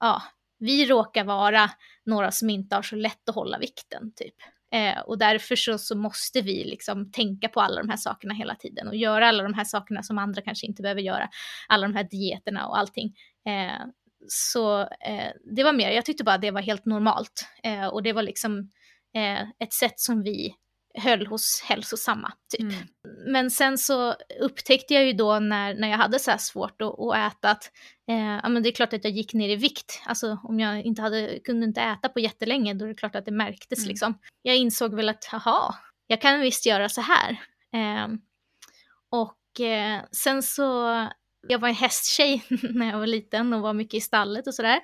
ja, 0.00 0.22
vi 0.58 0.86
råkar 0.86 1.24
vara 1.24 1.70
några 2.04 2.30
som 2.30 2.50
inte 2.50 2.76
har 2.76 2.82
så 2.82 2.96
lätt 2.96 3.28
att 3.28 3.34
hålla 3.34 3.58
vikten 3.58 4.12
typ. 4.16 4.34
Eh, 4.76 4.98
och 4.98 5.18
därför 5.18 5.56
så, 5.56 5.78
så 5.78 5.96
måste 5.96 6.40
vi 6.40 6.64
liksom 6.64 7.12
tänka 7.12 7.48
på 7.48 7.60
alla 7.60 7.82
de 7.82 7.88
här 7.88 7.96
sakerna 7.96 8.34
hela 8.34 8.54
tiden 8.54 8.88
och 8.88 8.96
göra 8.96 9.28
alla 9.28 9.42
de 9.42 9.54
här 9.54 9.64
sakerna 9.64 10.02
som 10.02 10.18
andra 10.18 10.42
kanske 10.42 10.66
inte 10.66 10.82
behöver 10.82 11.00
göra. 11.00 11.28
Alla 11.68 11.86
de 11.86 11.96
här 11.96 12.04
dieterna 12.04 12.66
och 12.66 12.78
allting. 12.78 13.14
Eh, 13.46 13.86
så 14.28 14.80
eh, 14.80 15.32
det 15.56 15.64
var 15.64 15.72
mer, 15.72 15.90
jag 15.90 16.04
tyckte 16.04 16.24
bara 16.24 16.38
det 16.38 16.50
var 16.50 16.60
helt 16.60 16.84
normalt. 16.86 17.46
Eh, 17.62 17.86
och 17.86 18.02
det 18.02 18.12
var 18.12 18.22
liksom 18.22 18.70
eh, 19.14 19.40
ett 19.58 19.72
sätt 19.72 20.00
som 20.00 20.22
vi 20.22 20.54
höll 20.96 21.26
hos 21.26 21.62
hälsosamma. 21.64 22.32
Typ. 22.50 22.60
Mm. 22.60 22.74
Men 23.26 23.50
sen 23.50 23.78
så 23.78 24.14
upptäckte 24.40 24.94
jag 24.94 25.06
ju 25.06 25.12
då 25.12 25.38
när, 25.38 25.74
när 25.74 25.88
jag 25.88 25.98
hade 25.98 26.18
så 26.18 26.30
här 26.30 26.38
svårt 26.38 26.82
att, 26.82 27.00
att 27.00 27.16
äta 27.16 27.50
att 27.50 27.70
eh, 28.08 28.40
ja, 28.42 28.48
men 28.48 28.62
det 28.62 28.68
är 28.68 28.72
klart 28.72 28.92
att 28.92 29.04
jag 29.04 29.12
gick 29.12 29.34
ner 29.34 29.48
i 29.48 29.56
vikt. 29.56 30.02
Alltså 30.06 30.38
om 30.42 30.60
jag 30.60 30.82
inte 30.82 31.02
hade, 31.02 31.38
kunde 31.44 31.66
inte 31.66 31.80
äta 31.80 32.08
på 32.08 32.20
jättelänge 32.20 32.74
då 32.74 32.84
är 32.84 32.88
det 32.88 32.94
klart 32.94 33.16
att 33.16 33.24
det 33.24 33.32
märktes 33.32 33.78
mm. 33.78 33.88
liksom. 33.88 34.18
Jag 34.42 34.56
insåg 34.56 34.94
väl 34.94 35.08
att 35.08 35.28
jaha, 35.32 35.74
jag 36.06 36.20
kan 36.20 36.40
visst 36.40 36.66
göra 36.66 36.88
så 36.88 37.00
här. 37.00 37.30
Eh, 37.72 38.08
och 39.10 39.60
eh, 39.60 40.00
sen 40.12 40.42
så 40.42 40.62
jag 41.48 41.58
var 41.58 41.68
en 41.68 41.74
hästtjej 41.74 42.44
när 42.48 42.90
jag 42.90 42.98
var 42.98 43.06
liten 43.06 43.52
och 43.52 43.60
var 43.60 43.72
mycket 43.72 43.94
i 43.94 44.00
stallet 44.00 44.46
och 44.46 44.54
sådär. 44.54 44.80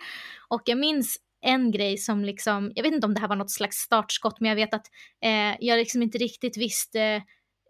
Och 0.49 0.63
jag 0.65 0.79
minns 0.79 1.19
en 1.43 1.71
grej 1.71 1.99
som 1.99 2.25
liksom, 2.25 2.73
jag 2.75 2.83
vet 2.83 2.93
inte 2.95 3.07
om 3.07 3.15
det 3.15 3.21
här 3.21 3.29
var 3.29 3.37
något 3.37 3.51
slags 3.51 3.77
startskott, 3.77 4.41
men 4.41 4.49
jag 4.49 4.57
vet 4.57 4.75
att 4.75 4.87
eh, 5.25 5.57
jag 5.61 5.77
liksom 5.77 6.03
inte 6.03 6.19
riktigt 6.19 6.57
visste 6.57 7.23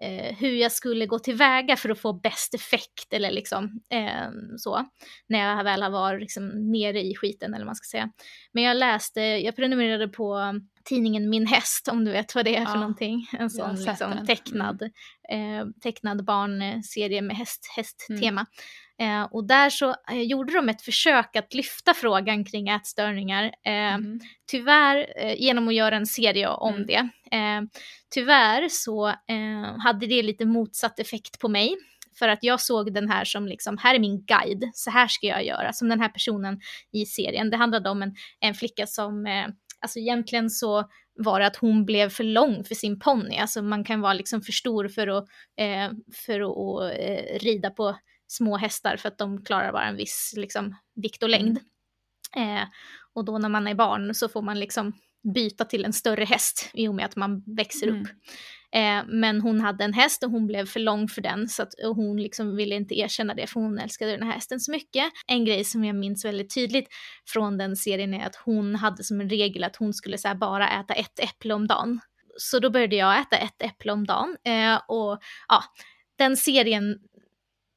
eh, 0.03 0.37
hur 0.37 0.55
jag 0.55 0.73
skulle 0.73 1.07
gå 1.07 1.19
tillväga 1.19 1.77
för 1.77 1.91
att 1.91 1.99
få 1.99 2.13
bäst 2.13 2.55
effekt 2.55 3.13
eller 3.13 3.31
liksom 3.31 3.81
eh, 3.91 4.31
så. 4.57 4.85
När 5.29 5.39
jag 5.39 5.65
väl 5.65 5.93
var 5.93 6.19
liksom 6.19 6.73
nere 6.73 7.03
i 7.03 7.15
skiten 7.15 7.55
eller 7.55 7.65
vad 7.65 7.69
man 7.69 7.77
ska 7.77 7.97
säga. 7.99 8.11
Men 8.53 8.63
jag 8.63 8.77
läste, 8.77 9.21
jag 9.21 9.57
prenumererade 9.57 10.09
på 10.09 10.61
tidningen 10.85 11.31
Min 11.31 11.47
häst, 11.47 11.89
om 11.89 12.05
du 12.05 12.11
vet 12.11 12.35
vad 12.35 12.45
det 12.45 12.57
är 12.57 12.65
för 12.65 12.73
ja, 12.73 12.81
någonting. 12.81 13.29
En 13.33 13.51
sån 13.51 13.75
liksom, 13.75 14.27
tecknad, 14.27 14.83
mm. 15.29 15.61
eh, 15.61 15.67
tecknad 15.83 16.25
barnserie 16.25 17.23
med 17.23 17.37
häst, 17.37 17.67
hästtema. 17.77 18.47
Mm. 18.99 19.23
Eh, 19.23 19.29
och 19.33 19.47
där 19.47 19.71
så 19.71 19.95
eh, 20.11 20.23
gjorde 20.23 20.53
de 20.53 20.69
ett 20.69 20.83
försök 20.83 21.37
att 21.37 21.55
lyfta 21.55 21.95
frågan 21.95 22.45
kring 22.45 22.69
ätstörningar. 22.69 23.45
Eh, 23.45 23.95
mm. 23.95 24.21
Tyvärr, 24.51 25.07
eh, 25.17 25.35
genom 25.41 25.69
att 25.69 25.75
göra 25.75 25.97
en 25.97 26.07
serie 26.07 26.49
om 26.49 26.75
mm. 26.75 26.87
det. 26.87 27.09
Eh, 27.33 27.63
tyvärr 28.15 28.69
så 28.69 29.09
eh, 29.09 29.79
hade 29.79 30.07
det 30.07 30.23
lite 30.23 30.45
motsatt 30.45 30.99
effekt 30.99 31.39
på 31.39 31.49
mig. 31.49 31.77
För 32.19 32.29
att 32.29 32.43
jag 32.43 32.61
såg 32.61 32.95
den 32.95 33.11
här 33.11 33.25
som 33.25 33.47
liksom, 33.47 33.79
här 33.79 33.95
är 33.95 33.99
min 33.99 34.25
guide, 34.25 34.71
så 34.75 34.91
här 34.91 35.09
ska 35.09 35.27
jag 35.27 35.45
göra. 35.45 35.73
Som 35.73 35.89
den 35.89 36.01
här 36.01 36.09
personen 36.09 36.61
i 36.93 37.07
serien. 37.07 37.51
Det 37.51 37.57
handlade 37.57 37.91
om 37.91 38.03
en, 38.03 38.15
en 38.41 38.55
flicka 38.55 38.87
som, 38.87 39.27
alltså 39.81 39.99
egentligen 39.99 40.51
så 40.51 40.85
var 41.15 41.41
det 41.41 41.47
att 41.47 41.57
hon 41.57 41.85
blev 41.85 42.09
för 42.09 42.25
lång 42.25 42.65
för 42.65 42.75
sin 42.75 42.99
ponny. 42.99 43.37
Alltså 43.37 43.63
man 43.63 43.85
kan 43.85 44.01
vara 44.01 44.13
liksom 44.13 44.43
för 44.43 44.53
stor 44.53 44.89
för 44.89 45.07
att, 45.07 45.25
eh, 45.57 45.91
för 46.27 46.41
att 46.41 46.99
eh, 46.99 47.39
rida 47.39 47.71
på 47.71 47.97
små 48.27 48.57
hästar 48.57 48.97
för 48.97 49.09
att 49.09 49.19
de 49.19 49.45
klarar 49.45 49.73
bara 49.73 49.85
en 49.85 49.97
viss 49.97 50.35
liksom, 50.37 50.77
vikt 50.95 51.23
och 51.23 51.29
längd. 51.29 51.59
Eh, 52.37 52.63
och 53.13 53.25
då 53.25 53.39
när 53.39 53.49
man 53.49 53.67
är 53.67 53.75
barn 53.75 54.15
så 54.15 54.29
får 54.29 54.43
man 54.43 54.61
liksom 54.61 54.93
byta 55.35 55.65
till 55.65 55.85
en 55.85 55.93
större 55.93 56.25
häst 56.25 56.71
i 56.75 56.89
och 56.89 56.95
med 56.95 57.05
att 57.05 57.17
man 57.17 57.43
växer 57.47 57.89
mm. 57.89 58.01
upp. 58.01 58.09
Eh, 58.75 59.05
men 59.07 59.41
hon 59.41 59.61
hade 59.61 59.85
en 59.85 59.93
häst 59.93 60.23
och 60.25 60.31
hon 60.31 60.47
blev 60.47 60.67
för 60.67 60.81
lång 60.81 61.09
för 61.09 61.23
den 61.23 61.49
så 61.49 61.63
att 61.63 61.75
hon 61.97 62.23
liksom 62.23 62.57
ville 62.57 62.75
inte 62.75 62.99
erkänna 62.99 63.35
det 63.35 63.47
för 63.47 63.61
hon 63.61 63.79
älskade 63.79 64.11
den 64.11 64.27
här 64.27 64.33
hästen 64.33 64.61
så 64.61 64.71
mycket. 64.71 65.05
En 65.27 65.45
grej 65.45 65.65
som 65.65 65.85
jag 65.85 65.97
minns 65.97 66.25
väldigt 66.25 66.55
tydligt 66.55 66.89
från 67.27 67.59
den 67.59 67.77
serien 67.77 68.15
är 68.15 68.27
att 68.27 68.37
hon 68.37 68.75
hade 68.75 69.05
som 69.05 69.21
en 69.21 69.31
regel 69.31 69.65
att 69.65 69.77
hon 69.77 69.95
skulle 69.95 70.19
så 70.19 70.35
bara 70.35 70.81
äta 70.81 70.95
ett 70.95 71.19
äpple 71.19 71.55
om 71.55 71.67
dagen. 71.67 72.01
Så 72.37 72.59
då 72.59 72.71
började 72.71 72.97
jag 72.97 73.21
äta 73.21 73.37
ett 73.37 73.63
äpple 73.63 73.93
om 73.93 74.07
dagen 74.07 74.37
eh, 74.45 74.81
och 74.89 75.19
ja, 75.49 75.63
den 76.19 76.37
serien 76.37 76.99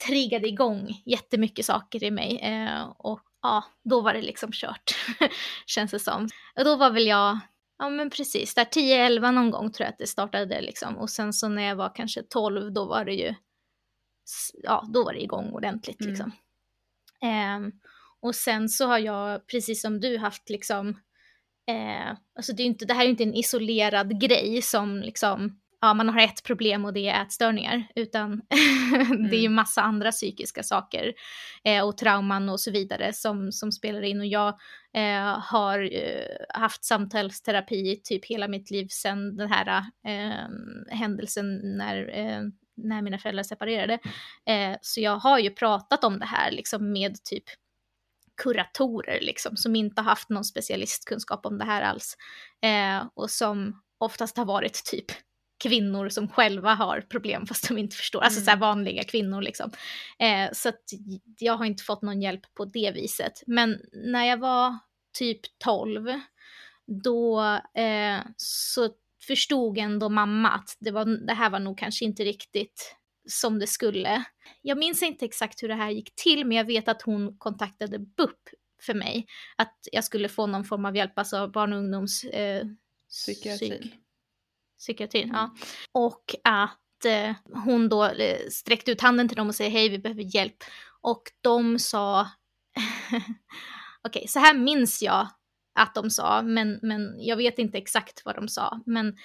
triggade 0.08 0.48
igång 0.48 1.02
jättemycket 1.06 1.66
saker 1.66 2.04
i 2.04 2.12
mig. 2.12 2.40
Eh, 2.42 2.84
och 2.98 3.22
ja, 3.46 3.64
då 3.84 4.02
var 4.02 4.14
det 4.14 4.22
liksom 4.22 4.52
kört, 4.54 4.96
känns 5.66 5.92
det 5.92 6.00
som. 6.00 6.30
Och 6.56 6.66
då 6.66 6.76
var 6.76 6.92
väl 6.92 7.08
jag, 7.08 7.40
ja 7.78 7.90
men 7.90 8.10
precis, 8.10 8.56
där 8.56 8.66
10-11 8.66 9.32
någon 9.32 9.52
gång 9.52 9.72
tror 9.72 9.86
jag 9.86 9.92
att 9.92 9.98
det 9.98 10.08
startade 10.08 10.62
liksom. 10.62 10.98
Och 10.98 11.10
sen 11.10 11.34
så 11.34 11.50
när 11.50 11.64
jag 11.64 11.76
var 11.76 11.96
kanske 11.96 12.24
12, 12.24 12.74
då 12.74 12.86
var 12.86 13.06
det 13.06 13.14
ju, 13.14 13.36
ja, 14.54 14.86
då 14.94 15.04
var 15.04 15.14
det 15.14 15.24
igång 15.24 15.52
ordentligt 15.52 16.02
mm. 16.02 16.10
liksom. 16.12 16.32
Eh, 17.22 17.74
och 18.20 18.36
sen 18.36 18.70
så 18.70 18.88
har 18.88 19.00
jag, 19.00 19.48
precis 19.48 19.82
som 19.82 20.00
du, 20.00 20.18
haft 20.18 20.50
liksom, 20.50 20.90
eh, 21.68 22.18
alltså 22.36 22.54
det, 22.54 22.64
är 22.64 22.66
inte, 22.66 22.86
det 22.86 22.94
här 22.94 23.06
är 23.06 23.10
inte 23.10 23.24
en 23.24 23.36
isolerad 23.36 24.22
grej 24.22 24.62
som 24.62 25.00
liksom 25.00 25.60
ja, 25.86 25.94
man 25.94 26.10
har 26.10 26.22
ett 26.22 26.44
problem 26.44 26.86
och 26.86 26.94
det 26.94 27.10
är 27.10 27.22
ätstörningar, 27.22 27.88
utan 27.96 28.26
mm. 28.26 28.42
det 29.30 29.36
är 29.36 29.40
ju 29.40 29.46
mm. 29.46 29.56
massa 29.56 29.82
andra 29.82 30.12
psykiska 30.12 30.64
saker 30.64 31.14
eh, 31.64 31.86
och 31.86 31.98
trauman 31.98 32.50
och 32.50 32.60
så 32.60 32.72
vidare 32.72 33.14
som, 33.14 33.52
som 33.52 33.72
spelar 33.72 34.02
in. 34.02 34.20
Och 34.20 34.26
jag 34.26 34.48
eh, 34.94 35.40
har 35.40 35.94
eh, 35.94 36.60
haft 36.62 36.86
samtalsterapi 36.86 38.02
typ 38.04 38.26
hela 38.26 38.48
mitt 38.48 38.72
liv 38.72 38.88
sedan 38.88 39.38
den 39.38 39.52
här 39.52 39.84
eh, 40.08 40.50
händelsen 40.98 41.78
när, 41.78 42.20
eh, 42.20 42.42
när 42.76 43.02
mina 43.02 43.18
föräldrar 43.18 43.44
separerade. 43.44 44.00
Eh, 44.46 44.78
så 44.82 45.02
jag 45.02 45.18
har 45.18 45.40
ju 45.40 45.50
pratat 45.50 46.04
om 46.04 46.20
det 46.20 46.26
här 46.26 46.52
liksom 46.52 46.92
med 46.92 47.24
typ 47.24 47.44
kuratorer 48.44 49.20
liksom, 49.22 49.58
som 49.58 49.76
inte 49.76 50.02
har 50.02 50.10
haft 50.10 50.30
någon 50.30 50.46
specialistkunskap 50.46 51.46
om 51.46 51.58
det 51.58 51.66
här 51.66 51.82
alls. 51.82 52.18
och 53.14 53.30
som 53.30 53.82
oftast 53.98 54.38
har 54.38 54.46
varit 54.46 54.86
typ 54.86 55.06
kvinnor 55.58 56.10
som 56.10 56.28
själva 56.28 56.74
har 56.74 57.02
problem 57.02 57.46
fast 57.48 57.68
de 57.68 57.78
inte 57.78 57.96
förstår, 57.96 58.22
alltså 58.22 58.40
mm. 58.40 58.46
så 58.46 58.52
här 58.52 58.58
vanliga 58.58 59.04
kvinnor 59.04 59.42
liksom. 59.42 59.72
Eh, 60.20 60.50
så 60.54 60.70
att 60.70 60.84
jag 61.38 61.54
har 61.54 61.66
inte 61.66 61.84
fått 61.84 62.02
någon 62.02 62.22
hjälp 62.22 62.54
på 62.54 62.66
det 62.66 62.92
viset. 62.92 63.44
Men 63.48 63.82
när 63.92 64.26
jag 64.26 64.38
var 64.38 64.78
typ 65.18 65.42
12, 65.64 66.20
då 67.04 67.42
eh, 67.74 68.20
så 68.38 68.90
förstod 69.28 69.78
ändå 69.78 70.10
mamma 70.10 70.50
att 70.50 70.78
det, 70.80 70.92
var, 70.92 71.06
det 71.28 71.34
här 71.34 71.50
var 71.50 71.60
nog 71.60 71.78
kanske 71.78 72.06
inte 72.06 72.24
riktigt 72.24 72.96
som 73.30 73.60
det 73.60 73.68
skulle. 73.68 74.24
Jag 74.62 74.78
minns 74.78 75.04
inte 75.04 75.26
exakt 75.26 75.64
hur 75.64 75.68
det 75.68 75.76
här 75.76 75.90
gick 75.90 76.16
till, 76.16 76.46
men 76.46 76.58
jag 76.58 76.66
vet 76.66 76.88
att 76.88 77.02
hon 77.02 77.38
kontaktade 77.38 78.00
BUP 78.00 78.50
för 78.82 78.94
mig. 78.94 79.26
Att 79.56 79.78
jag 79.92 80.04
skulle 80.04 80.30
få 80.30 80.48
någon 80.48 80.66
form 80.66 80.86
av 80.86 80.96
hjälp, 80.96 81.20
alltså 81.20 81.48
barn 81.48 81.74
och 81.74 81.80
ungdoms... 81.80 82.24
Eh, 82.24 82.66
Psykiatri 83.10 83.92
psykiatrin. 84.80 85.30
Ja. 85.34 85.40
Mm. 85.40 85.52
Och 85.92 86.36
att 86.44 87.06
eh, 87.06 87.36
hon 87.66 87.90
då 87.90 88.06
eh, 88.06 88.48
sträckte 88.50 88.92
ut 88.92 89.02
handen 89.02 89.28
till 89.28 89.38
dem 89.38 89.48
och 89.48 89.56
säger 89.56 89.72
hej, 89.72 89.90
vi 89.90 90.00
behöver 90.00 90.36
hjälp. 90.36 90.64
Och 91.02 91.24
de 91.42 91.80
sa, 91.80 92.22
okej, 93.08 94.20
okay, 94.20 94.28
så 94.28 94.40
här 94.40 94.54
minns 94.54 95.02
jag 95.02 95.28
att 95.80 95.96
de 95.96 96.10
sa, 96.10 96.42
men, 96.42 96.80
men 96.82 97.16
jag 97.20 97.38
vet 97.38 97.60
inte 97.60 97.78
exakt 97.78 98.22
vad 98.26 98.36
de 98.36 98.48
sa. 98.48 98.82
Men 98.86 99.18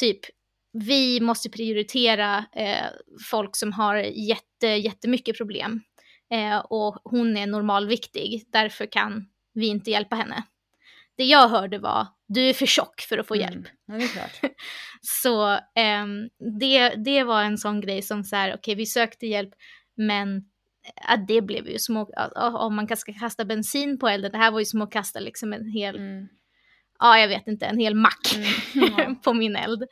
typ, 0.00 0.20
vi 0.72 1.20
måste 1.20 1.50
prioritera 1.50 2.44
eh, 2.52 2.86
folk 3.30 3.56
som 3.56 3.72
har 3.72 3.96
jätte, 3.96 4.66
jättemycket 4.66 5.36
problem. 5.36 5.82
Eh, 6.30 6.58
och 6.58 7.00
hon 7.04 7.36
är 7.36 7.46
normalviktig, 7.46 8.44
därför 8.52 8.86
kan 8.86 9.28
vi 9.54 9.66
inte 9.66 9.90
hjälpa 9.90 10.16
henne. 10.16 10.42
Det 11.16 11.24
jag 11.24 11.48
hörde 11.48 11.78
var, 11.78 12.06
du 12.28 12.48
är 12.48 12.54
för 12.54 12.66
tjock 12.66 13.00
för 13.00 13.18
att 13.18 13.26
få 13.26 13.36
hjälp. 13.36 13.54
Mm, 13.54 13.66
ja, 13.86 13.94
det 13.94 14.04
är 14.04 14.08
klart. 14.08 14.52
så 15.00 15.52
eh, 15.52 16.06
det, 16.60 16.88
det 16.88 17.24
var 17.24 17.42
en 17.42 17.58
sån 17.58 17.80
grej 17.80 18.02
som 18.02 18.24
så 18.24 18.36
här, 18.36 18.48
okej 18.48 18.58
okay, 18.58 18.74
vi 18.74 18.86
sökte 18.86 19.26
hjälp, 19.26 19.54
men 19.96 20.44
ja, 21.08 21.16
det 21.16 21.42
blev 21.42 21.68
ju 21.68 21.78
som 21.78 21.96
att, 21.96 22.32
om 22.54 22.76
man 22.76 22.96
ska 22.96 23.12
kasta 23.12 23.44
bensin 23.44 23.98
på 23.98 24.08
elden, 24.08 24.32
det 24.32 24.38
här 24.38 24.50
var 24.50 24.58
ju 24.58 24.64
som 24.64 24.82
att 24.82 24.92
kasta 24.92 25.20
liksom 25.20 25.52
en 25.52 25.68
hel, 25.68 25.96
mm. 25.96 26.28
ja 26.98 27.18
jag 27.18 27.28
vet 27.28 27.46
inte, 27.46 27.66
en 27.66 27.78
hel 27.78 27.94
mack 27.94 28.36
mm. 28.74 29.16
på 29.22 29.34
min 29.34 29.56
eld. 29.56 29.82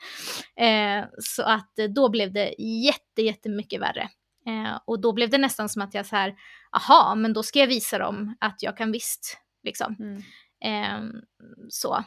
Eh, 0.57 1.05
så 1.19 1.43
att 1.43 1.79
eh, 1.79 1.85
då 1.85 2.09
blev 2.09 2.33
det 2.33 2.55
jätte, 2.59 3.23
jättemycket 3.23 3.81
värre. 3.81 4.09
Eh, 4.47 4.81
och 4.85 5.01
då 5.01 5.13
blev 5.13 5.31
det 5.31 5.39
nästan 5.39 5.69
som 5.69 5.83
att 5.83 5.95
jag 5.95 6.07
så 6.07 6.17
här, 6.17 6.35
aha, 6.73 7.15
men 7.15 7.33
då 7.33 7.43
ska 7.43 7.59
jag 7.59 7.67
visa 7.67 7.99
dem 7.99 8.37
att 8.41 8.63
jag 8.63 8.77
kan 8.77 8.93
visst, 8.93 9.39
liksom. 9.63 9.97
Mm. 9.99 10.23
Eh, 10.65 11.21
så. 11.69 12.05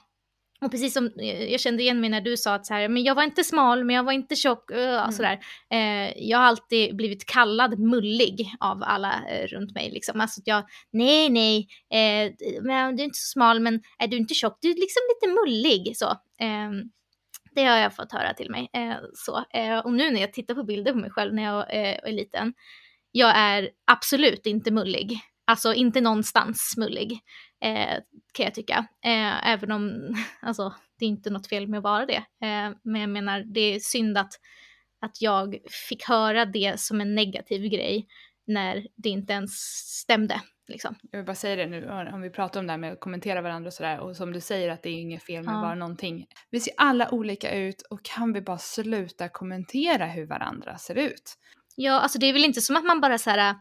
Och 0.62 0.72
precis 0.72 0.94
som 0.94 1.12
eh, 1.20 1.52
jag 1.52 1.60
kände 1.60 1.84
igen 1.84 2.02
mig 2.02 2.10
när 2.10 2.22
du 2.22 2.38
sa 2.38 2.54
att 2.54 2.66
så 2.66 2.74
här, 2.74 2.90
men 2.90 3.04
jag 3.04 3.16
var 3.16 3.24
inte 3.24 3.44
smal, 3.44 3.84
men 3.84 3.96
jag 3.96 4.04
var 4.04 4.12
inte 4.12 4.36
tjock, 4.36 4.72
uh, 4.72 4.78
mm. 4.78 5.12
sådär. 5.12 5.40
Eh, 5.74 6.28
jag 6.30 6.38
har 6.38 6.46
alltid 6.46 6.96
blivit 6.96 7.26
kallad 7.26 7.80
mullig 7.80 8.56
av 8.60 8.84
alla 8.84 9.14
eh, 9.30 9.48
runt 9.48 9.76
mig. 9.76 9.92
Liksom. 9.92 10.22
Alltså 10.22 10.42
att 10.42 10.48
jag, 10.48 10.64
nej, 10.92 11.30
nej, 11.30 11.68
eh, 11.94 12.34
men 12.62 12.96
du 12.96 13.04
är 13.04 13.06
inte 13.06 13.20
så 13.20 13.32
smal, 13.32 13.60
men 13.60 13.82
är 14.00 14.08
du 14.08 14.18
inte 14.18 14.34
tjock, 14.34 14.58
du 14.62 14.70
är 14.70 14.76
liksom 14.76 15.02
lite 15.10 15.34
mullig. 15.34 15.98
Så. 15.98 16.10
Eh, 16.40 16.72
det 17.56 17.64
har 17.64 17.78
jag 17.78 17.96
fått 17.96 18.12
höra 18.12 18.34
till 18.34 18.52
mig. 18.52 18.70
Eh, 18.74 18.96
så. 19.14 19.44
och 19.84 19.94
nu 19.94 20.12
när 20.12 20.22
jag 20.22 20.34
tittar 20.34 20.56
på 20.56 20.64
bilder 20.64 20.92
på 20.92 20.98
mig 20.98 21.12
själv 21.12 21.34
när 21.34 21.44
jag 21.44 21.74
är 21.74 22.12
liten, 22.12 22.54
jag 23.12 23.38
är 23.38 23.70
absolut 23.86 24.46
inte 24.46 24.72
mullig. 24.72 25.20
Alltså 25.46 25.74
inte 25.74 26.02
någonstans 26.02 26.74
mullig 26.78 27.20
eh, 27.64 27.98
kan 28.34 28.44
jag 28.44 28.54
tycka. 28.54 28.88
Eh, 29.06 29.50
även 29.50 29.72
om, 29.72 30.14
alltså 30.42 30.74
det 31.00 31.06
är 31.06 31.10
inte 31.10 31.30
något 31.30 31.48
fel 31.48 31.68
med 31.68 31.78
att 31.78 31.84
vara 31.84 32.06
det. 32.06 32.18
Eh, 32.18 32.72
men 32.84 33.02
jag 33.02 33.10
menar, 33.10 33.44
det 33.54 33.62
är 33.62 33.80
synd 33.80 34.18
att, 34.18 34.34
att 35.02 35.22
jag 35.22 35.58
fick 35.90 36.04
höra 36.08 36.46
det 36.46 36.80
som 36.80 37.02
en 37.02 37.16
negativ 37.16 37.62
grej 37.62 38.08
när 38.48 38.88
det 38.96 39.10
inte 39.10 39.34
ens 39.34 39.52
stämde. 40.02 40.42
Liksom. 40.68 40.96
Jag 41.12 41.20
vill 41.20 41.26
bara 41.26 41.36
säga 41.36 41.56
det 41.56 41.68
nu, 41.68 41.90
om 42.14 42.22
vi 42.22 42.30
pratar 42.30 42.60
om 42.60 42.68
det 42.68 42.74
här 42.74 42.78
med 42.78 42.94
att 42.94 43.00
kommentera 43.00 43.42
varandra 43.42 43.68
och 43.68 43.74
sådär, 43.74 44.00
och 44.00 44.16
som 44.16 44.34
du 44.34 44.42
säger 44.42 44.70
att 44.70 44.84
det 44.84 44.90
är 44.90 45.00
inget 45.00 45.24
fel 45.24 45.44
med 45.44 45.54
ja. 45.54 45.62
bara 45.62 45.76
någonting. 45.76 46.26
Vi 46.50 46.60
ser 46.60 46.74
alla 46.78 47.10
olika 47.12 47.56
ut 47.56 47.82
och 47.82 48.04
kan 48.04 48.34
vi 48.34 48.42
bara 48.42 48.58
sluta 48.58 49.30
kommentera 49.30 50.06
hur 50.06 50.26
varandra 50.26 50.78
ser 50.78 50.96
ut? 50.96 51.38
Ja, 51.76 52.00
alltså 52.00 52.20
det 52.20 52.26
är 52.26 52.34
väl 52.34 52.46
inte 52.46 52.62
som 52.62 52.76
att 52.76 52.86
man 52.86 53.02
bara 53.02 53.18
så 53.18 53.30
här 53.30 53.56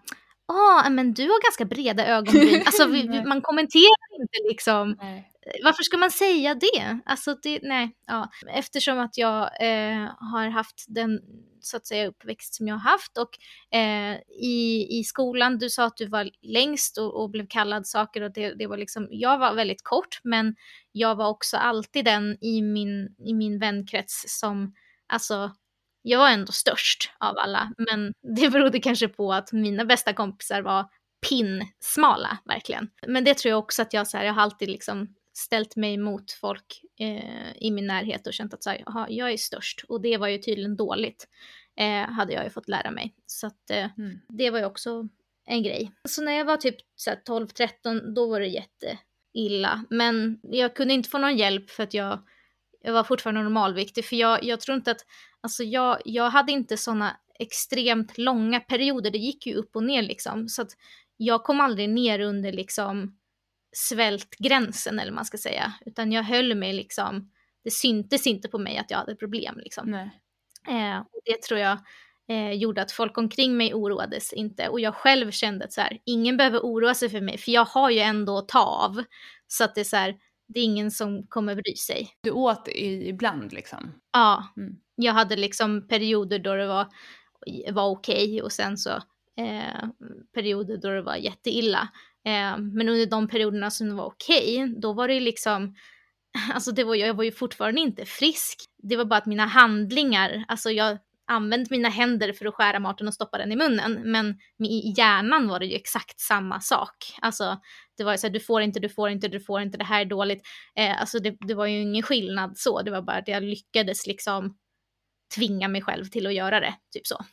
ah, 0.49 0.91
men 0.91 1.15
du 1.15 1.23
har 1.23 1.43
ganska 1.43 1.65
breda 1.65 2.07
ögonbryn. 2.07 2.63
Alltså 2.67 2.87
vi, 2.87 3.25
man 3.27 3.43
kommenterar 3.43 4.21
inte 4.21 4.39
liksom. 4.49 4.97
Nej. 5.01 5.33
Varför 5.65 5.83
ska 5.83 5.97
man 5.97 6.11
säga 6.11 6.55
det? 6.55 6.99
Alltså 7.05 7.35
det, 7.43 7.61
nej, 7.63 7.97
ja. 8.07 8.31
Eftersom 8.49 8.99
att 8.99 9.19
jag 9.19 9.43
eh, 9.43 10.11
har 10.19 10.49
haft 10.49 10.85
den 10.89 11.21
så 11.61 11.77
att 11.77 11.87
säga 11.87 12.07
uppväxt 12.07 12.55
som 12.55 12.69
jag 12.69 12.75
har 12.75 12.91
haft 12.91 13.19
och 13.19 13.31
eh, 13.79 14.17
i, 14.41 14.87
i 14.99 15.05
skolan, 15.05 15.59
du 15.59 15.71
sa 15.71 15.85
att 15.85 15.97
du 15.97 16.07
var 16.07 16.31
längst 16.43 16.99
och, 16.99 17.23
och 17.23 17.31
blev 17.31 17.47
kallad 17.47 17.87
saker 17.87 18.21
och 18.21 18.33
det, 18.33 18.55
det 18.55 18.67
var 18.67 18.77
liksom, 18.77 19.09
jag 19.11 19.39
var 19.39 19.55
väldigt 19.55 19.83
kort 19.83 20.21
men 20.25 20.55
jag 20.93 21.15
var 21.17 21.29
också 21.29 21.57
alltid 21.57 22.05
den 22.05 22.45
i 22.45 22.63
min, 22.63 23.15
i 23.19 23.35
min 23.35 23.59
vänkrets 23.59 24.25
som 24.27 24.75
alltså 25.07 25.51
jag 26.09 26.19
var 26.19 26.31
ändå 26.31 26.53
störst 26.53 27.11
av 27.21 27.39
alla, 27.39 27.73
men 27.79 28.13
det 28.37 28.51
berodde 28.53 28.81
kanske 28.81 29.09
på 29.09 29.33
att 29.33 29.53
mina 29.53 29.85
bästa 29.85 30.13
kompisar 30.13 30.63
var 30.63 30.87
pinsmala, 31.29 32.39
verkligen. 32.45 32.91
Men 33.07 33.25
det 33.25 33.39
tror 33.39 33.51
jag 33.51 33.59
också 33.59 33.83
att 33.83 33.93
jag, 33.93 34.07
så 34.07 34.17
här, 34.17 34.25
jag 34.25 34.35
har 34.35 34.43
alltid 34.43 34.69
liksom 34.69 35.15
ställt 35.39 35.77
mig 35.77 35.97
mot 35.97 36.33
folk 36.33 36.83
eh, 37.01 37.57
i 37.57 37.71
min 37.71 37.87
närhet 37.87 38.27
och 38.27 38.35
känt 38.35 38.55
att 38.55 38.63
så 38.63 38.71
här, 38.71 38.83
aha, 38.87 39.07
jag 39.09 39.33
är 39.33 39.37
störst. 39.37 39.85
Och 39.89 40.01
det 40.01 40.17
var 40.17 40.29
ju 40.29 40.39
tydligen 40.39 40.77
dåligt, 40.77 41.29
eh, 41.77 42.11
hade 42.11 42.33
jag 42.33 42.45
ju 42.45 42.51
fått 42.51 42.69
lära 42.69 42.91
mig. 42.91 43.15
Så 43.27 43.47
att 43.47 43.71
eh, 43.71 43.89
mm. 43.99 44.21
det 44.29 44.51
var 44.51 44.59
ju 44.59 44.65
också 44.65 45.09
en 45.47 45.63
grej. 45.63 45.93
Så 46.09 46.23
när 46.23 46.33
jag 46.33 46.45
var 46.45 46.57
typ 46.57 46.77
12-13, 47.29 48.15
då 48.15 48.31
var 48.31 48.41
det 48.41 48.47
jätteilla. 48.47 49.85
Men 49.91 50.41
jag 50.43 50.77
kunde 50.77 50.95
inte 50.95 51.09
få 51.09 51.19
någon 51.19 51.37
hjälp 51.37 51.71
för 51.71 51.83
att 51.83 51.95
jag, 51.95 52.23
jag 52.87 52.93
var 52.93 53.05
fortfarande 53.05 53.43
normalviktig. 53.43 54.05
För 54.05 54.17
jag, 54.17 54.45
jag 54.45 54.61
tror 54.61 54.77
inte 54.77 54.91
att 54.91 55.05
Alltså 55.47 55.65
jag, 55.65 55.99
jag 56.05 56.31
hade 56.31 56.53
inte 56.53 56.77
sådana 56.77 57.17
extremt 57.39 58.19
långa 58.19 58.61
perioder, 58.61 59.11
det 59.11 59.19
gick 59.19 59.47
ju 59.47 59.55
upp 59.55 59.77
och 59.77 59.83
ner 59.83 60.03
liksom. 60.03 60.49
Så 60.49 60.63
att 60.63 60.71
jag 61.17 61.45
kom 61.45 61.61
aldrig 61.61 61.91
ner 61.91 62.21
under 62.21 62.53
liksom 62.53 63.19
svältgränsen 63.77 64.99
eller 64.99 65.11
vad 65.11 65.17
man 65.17 65.25
ska 65.25 65.39
säga. 65.39 65.73
Utan 65.87 66.13
jag 66.13 66.23
höll 66.23 66.55
mig 66.55 66.73
liksom, 66.73 67.31
det 67.65 67.71
syntes 67.71 68.27
inte 68.27 68.49
på 68.49 68.59
mig 68.59 68.79
att 68.79 68.91
jag 68.91 68.99
hade 68.99 69.15
problem 69.15 69.59
liksom. 69.59 69.95
Eh, 70.69 70.99
och 70.99 71.21
det 71.25 71.43
tror 71.43 71.61
jag 71.61 71.79
eh, 72.29 72.53
gjorde 72.53 72.83
att 72.83 72.93
folk 72.93 73.19
omkring 73.19 73.57
mig 73.57 73.75
oroades 73.75 74.33
inte. 74.33 74.69
Och 74.69 74.81
jag 74.81 74.95
själv 74.95 75.31
kände 75.31 75.65
att 75.65 75.73
så 75.73 75.81
här, 75.81 75.99
ingen 76.07 76.37
behöver 76.37 76.59
oroa 76.59 76.95
sig 76.95 77.09
för 77.09 77.21
mig, 77.21 77.39
för 77.39 77.53
jag 77.53 77.65
har 77.65 77.91
ju 77.91 77.99
ändå 77.99 78.39
att 78.39 78.49
ta 78.49 78.61
av. 78.61 79.05
Så 79.47 79.65
att 79.65 79.75
det 79.75 79.81
är 79.81 79.85
så 79.85 79.97
här, 79.97 80.17
det 80.49 80.61
är 80.61 80.65
ingen 80.65 80.91
som 80.91 81.27
kommer 81.27 81.55
bry 81.55 81.77
sig. 81.77 82.11
Du 82.21 82.31
åt 82.31 82.69
ibland 82.75 83.53
liksom? 83.53 83.93
Ja. 84.13 84.45
Mm 84.57 84.77
jag 84.97 85.13
hade 85.13 85.37
liksom 85.37 85.89
perioder 85.89 86.39
då 86.39 86.55
det 86.55 86.67
var, 86.67 86.87
var 87.73 87.91
okej 87.91 88.25
okay, 88.25 88.41
och 88.41 88.53
sen 88.53 88.79
så 88.79 88.91
eh, 89.41 89.89
perioder 90.35 90.77
då 90.77 90.89
det 90.89 91.03
var 91.03 91.17
jätteilla. 91.17 91.89
Eh, 92.25 92.59
men 92.59 92.89
under 92.89 93.07
de 93.07 93.29
perioderna 93.29 93.71
som 93.71 93.89
det 93.89 93.95
var 93.95 94.07
okej, 94.07 94.63
okay, 94.63 94.81
då 94.81 94.93
var 94.93 95.09
det 95.09 95.21
liksom, 95.21 95.75
alltså 96.55 96.73
det 96.73 96.85
var, 96.85 96.95
jag 96.95 97.15
var 97.15 97.25
ju 97.25 97.33
fortfarande 97.33 97.81
inte 97.81 98.05
frisk. 98.05 98.65
Det 98.83 98.97
var 98.97 99.05
bara 99.05 99.19
att 99.19 99.27
mina 99.27 99.47
handlingar, 99.47 100.45
alltså 100.49 100.71
jag 100.71 100.99
använt 101.27 101.71
mina 101.71 101.89
händer 101.89 102.33
för 102.33 102.47
att 102.47 102.55
skära 102.55 102.79
maten 102.79 103.09
och 103.09 103.15
stoppa 103.15 103.39
den 103.39 103.53
i 103.53 103.57
munnen, 103.57 104.11
men 104.13 104.39
i 104.65 104.95
hjärnan 104.97 105.49
var 105.49 105.59
det 105.59 105.67
ju 105.67 105.75
exakt 105.75 106.21
samma 106.21 106.61
sak. 106.61 106.97
Alltså 107.21 107.61
det 107.97 108.05
var 108.05 108.13
ju 108.13 108.19
så 108.19 108.27
här, 108.27 108.35
du 108.35 108.41
får 108.41 108.63
inte, 108.63 108.81
du 108.81 108.89
får 108.89 109.11
inte, 109.11 109.29
du 109.29 109.41
får 109.41 109.61
inte, 109.61 109.79
det 109.79 109.85
här 109.85 110.01
är 110.01 110.05
dåligt. 110.05 110.43
Eh, 110.77 111.01
alltså 111.01 111.19
det, 111.19 111.37
det 111.41 111.55
var 111.55 111.67
ju 111.67 111.81
ingen 111.81 112.03
skillnad 112.03 112.59
så, 112.59 112.83
det 112.83 112.91
var 112.91 113.03
bara 113.03 113.17
att 113.17 113.29
jag 113.29 113.43
lyckades 113.43 114.07
liksom 114.07 114.57
tvinga 115.35 115.69
mig 115.69 115.83
själv 115.83 116.05
till 116.05 116.27
att 116.27 116.35
göra 116.35 116.61
det, 116.61 116.75
typ 116.93 117.07
så. 117.07 117.25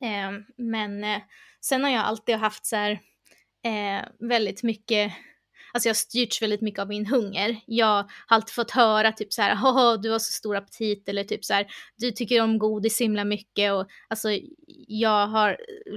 Eh, 0.00 0.32
men 0.56 1.04
eh, 1.04 1.22
sen 1.60 1.84
har 1.84 1.90
jag 1.90 2.04
alltid 2.04 2.36
haft 2.36 2.66
så 2.66 2.76
här 2.76 2.92
eh, 3.64 4.04
väldigt 4.18 4.62
mycket 4.62 5.12
Alltså 5.76 5.88
jag 5.88 5.94
har 5.94 5.96
styrts 5.96 6.42
väldigt 6.42 6.60
mycket 6.60 6.80
av 6.80 6.88
min 6.88 7.06
hunger. 7.06 7.60
Jag 7.66 7.86
har 7.86 8.06
alltid 8.26 8.54
fått 8.54 8.70
höra 8.70 9.12
typ 9.12 9.32
så 9.32 9.42
här, 9.42 9.96
du 9.98 10.10
har 10.10 10.18
så 10.18 10.32
stor 10.32 10.56
aptit 10.56 11.08
eller 11.08 11.24
typ 11.24 11.44
så 11.44 11.54
här, 11.54 11.66
du 11.96 12.10
tycker 12.10 12.42
om 12.42 12.58
godis 12.58 13.00
himla 13.00 13.24
mycket 13.24 13.72
och 13.72 13.86
alltså 14.08 14.28
jag 14.88 15.26
har 15.26 15.56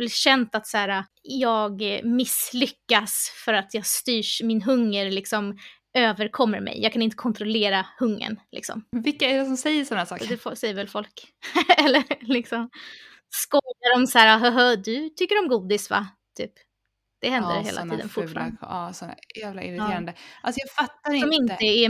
känt 0.10 0.56
att 0.56 0.68
så 0.68 0.78
här, 0.78 1.04
jag 1.22 1.82
misslyckas 2.04 3.32
för 3.46 3.54
att 3.54 3.74
jag 3.74 3.86
styrs, 3.86 4.42
min 4.44 4.62
hunger 4.62 5.12
liksom 5.12 5.58
överkommer 5.94 6.60
mig. 6.60 6.82
Jag 6.82 6.94
kan 6.94 7.02
inte 7.02 7.15
kontrollera 7.15 7.86
hungern. 8.00 8.39
Liksom. 8.52 8.84
Vilka 8.92 9.30
är 9.30 9.39
det 9.39 9.46
som 9.46 9.58
säger 9.58 9.86
sådana 9.86 10.06
saker? 10.06 10.28
Det 10.28 10.56
säger 10.56 10.74
väl 10.74 10.88
folk. 10.88 11.34
Eller 11.78 12.04
liksom 12.34 12.70
skojar 13.30 13.96
om 13.96 14.08
så 14.08 14.20
här, 14.20 14.78
du 14.78 15.10
tycker 15.10 15.39
om 15.39 15.48
godis 15.48 15.89
va? 15.89 16.08
Typ. 16.38 16.52
Det 17.22 17.30
händer 17.30 17.56
ja, 17.56 17.62
hela 17.62 17.82
tiden 17.82 18.10
fula, 18.10 18.28
fortfarande. 18.28 18.58
Ja, 18.62 18.94
sådana 18.94 19.16
jävla 19.42 19.64
irriterande. 19.64 20.14
Ja. 20.16 20.48
Alltså 20.48 20.62
jag 20.62 20.72
fattar 20.72 21.20
Som 21.20 21.32
inte. 21.34 21.54
inte 21.54 21.66
är 21.66 21.90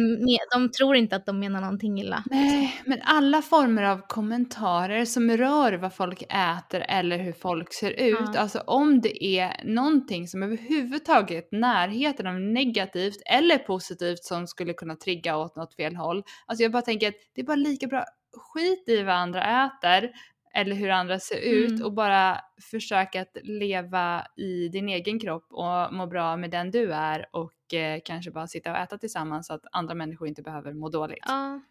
de 0.54 0.72
tror 0.72 0.96
inte 0.96 1.16
att 1.16 1.26
de 1.26 1.40
menar 1.40 1.62
någonting 1.62 2.00
illa. 2.00 2.24
Nej, 2.26 2.82
men 2.86 3.02
alla 3.02 3.42
former 3.42 3.84
av 3.84 4.02
kommentarer 4.08 5.06
som 5.06 5.38
rör 5.38 5.74
vad 5.74 5.94
folk 5.94 6.22
äter 6.30 6.86
eller 6.88 7.18
hur 7.18 7.34
folk 7.34 7.74
ser 7.74 7.92
ut. 7.92 8.30
Ja. 8.34 8.40
Alltså 8.40 8.60
om 8.60 9.02
det 9.02 9.26
är 9.26 9.62
någonting 9.66 10.28
som 10.28 10.44
överhuvudtaget 10.44 11.52
närheten 11.52 12.28
av 12.28 12.40
negativt 12.40 13.22
eller 13.26 13.58
positivt 13.58 14.24
som 14.24 14.48
skulle 14.48 14.74
kunna 14.74 14.96
trigga 14.96 15.38
åt 15.38 15.56
något 15.56 15.76
fel 15.76 15.96
håll. 15.96 16.24
Alltså 16.46 16.64
jag 16.64 16.72
bara 16.72 16.82
tänker 16.82 17.08
att 17.08 17.16
det 17.36 17.42
är 17.42 17.46
bara 17.46 17.56
lika 17.56 17.88
bra 17.88 18.06
skit 18.38 18.90
i 18.90 19.04
vad 19.04 19.16
andra 19.16 19.66
äter 19.66 20.12
eller 20.54 20.76
hur 20.76 20.90
andra 20.90 21.20
ser 21.20 21.40
ut 21.40 21.72
mm. 21.72 21.86
och 21.86 21.94
bara 21.94 22.42
försöka 22.72 23.22
att 23.22 23.38
leva 23.44 24.28
i 24.38 24.68
din 24.68 24.90
egen 24.90 25.20
kropp 25.20 25.48
och 25.50 25.94
må 25.94 26.08
bra 26.08 26.38
med 26.38 26.52
den 26.52 26.72
du 26.72 26.94
är 26.94 27.26
och 27.32 27.74
eh, 27.74 28.00
kanske 28.06 28.32
bara 28.32 28.48
sitta 28.48 28.72
och 28.72 28.78
äta 28.78 28.98
tillsammans 28.98 29.48
så 29.48 29.54
att 29.54 29.66
andra 29.72 29.96
människor 29.96 30.28
inte 30.28 30.42
behöver 30.42 30.74
må 30.74 30.90
dåligt. 30.90 31.24
Ja, 31.28 31.62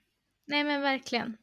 nej 0.47 0.65
men 0.65 0.81
verkligen. 0.81 1.37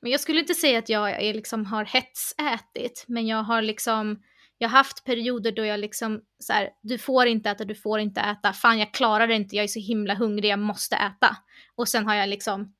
Men 0.00 0.10
jag 0.10 0.20
skulle 0.20 0.40
inte 0.40 0.54
säga 0.54 0.78
att 0.78 0.88
jag 0.88 1.10
är, 1.10 1.34
liksom 1.34 1.66
har 1.66 1.84
hetsätit 1.84 3.04
men 3.08 3.26
jag 3.26 3.42
har 3.42 3.62
liksom 3.62 4.22
jag 4.58 4.68
har 4.68 4.78
haft 4.78 5.04
perioder 5.04 5.52
då 5.52 5.64
jag 5.64 5.80
liksom 5.80 6.20
så 6.38 6.52
här, 6.52 6.70
du 6.82 6.98
får 6.98 7.26
inte 7.26 7.50
äta, 7.50 7.64
du 7.64 7.74
får 7.74 8.00
inte 8.00 8.20
äta, 8.20 8.52
fan 8.52 8.78
jag 8.78 8.94
klarar 8.94 9.26
det 9.26 9.34
inte, 9.34 9.56
jag 9.56 9.64
är 9.64 9.68
så 9.68 9.80
himla 9.80 10.14
hungrig, 10.14 10.50
jag 10.50 10.58
måste 10.58 10.96
äta. 10.96 11.36
Och 11.74 11.88
sen 11.88 12.06
har 12.06 12.14
jag 12.14 12.28
liksom 12.28 12.74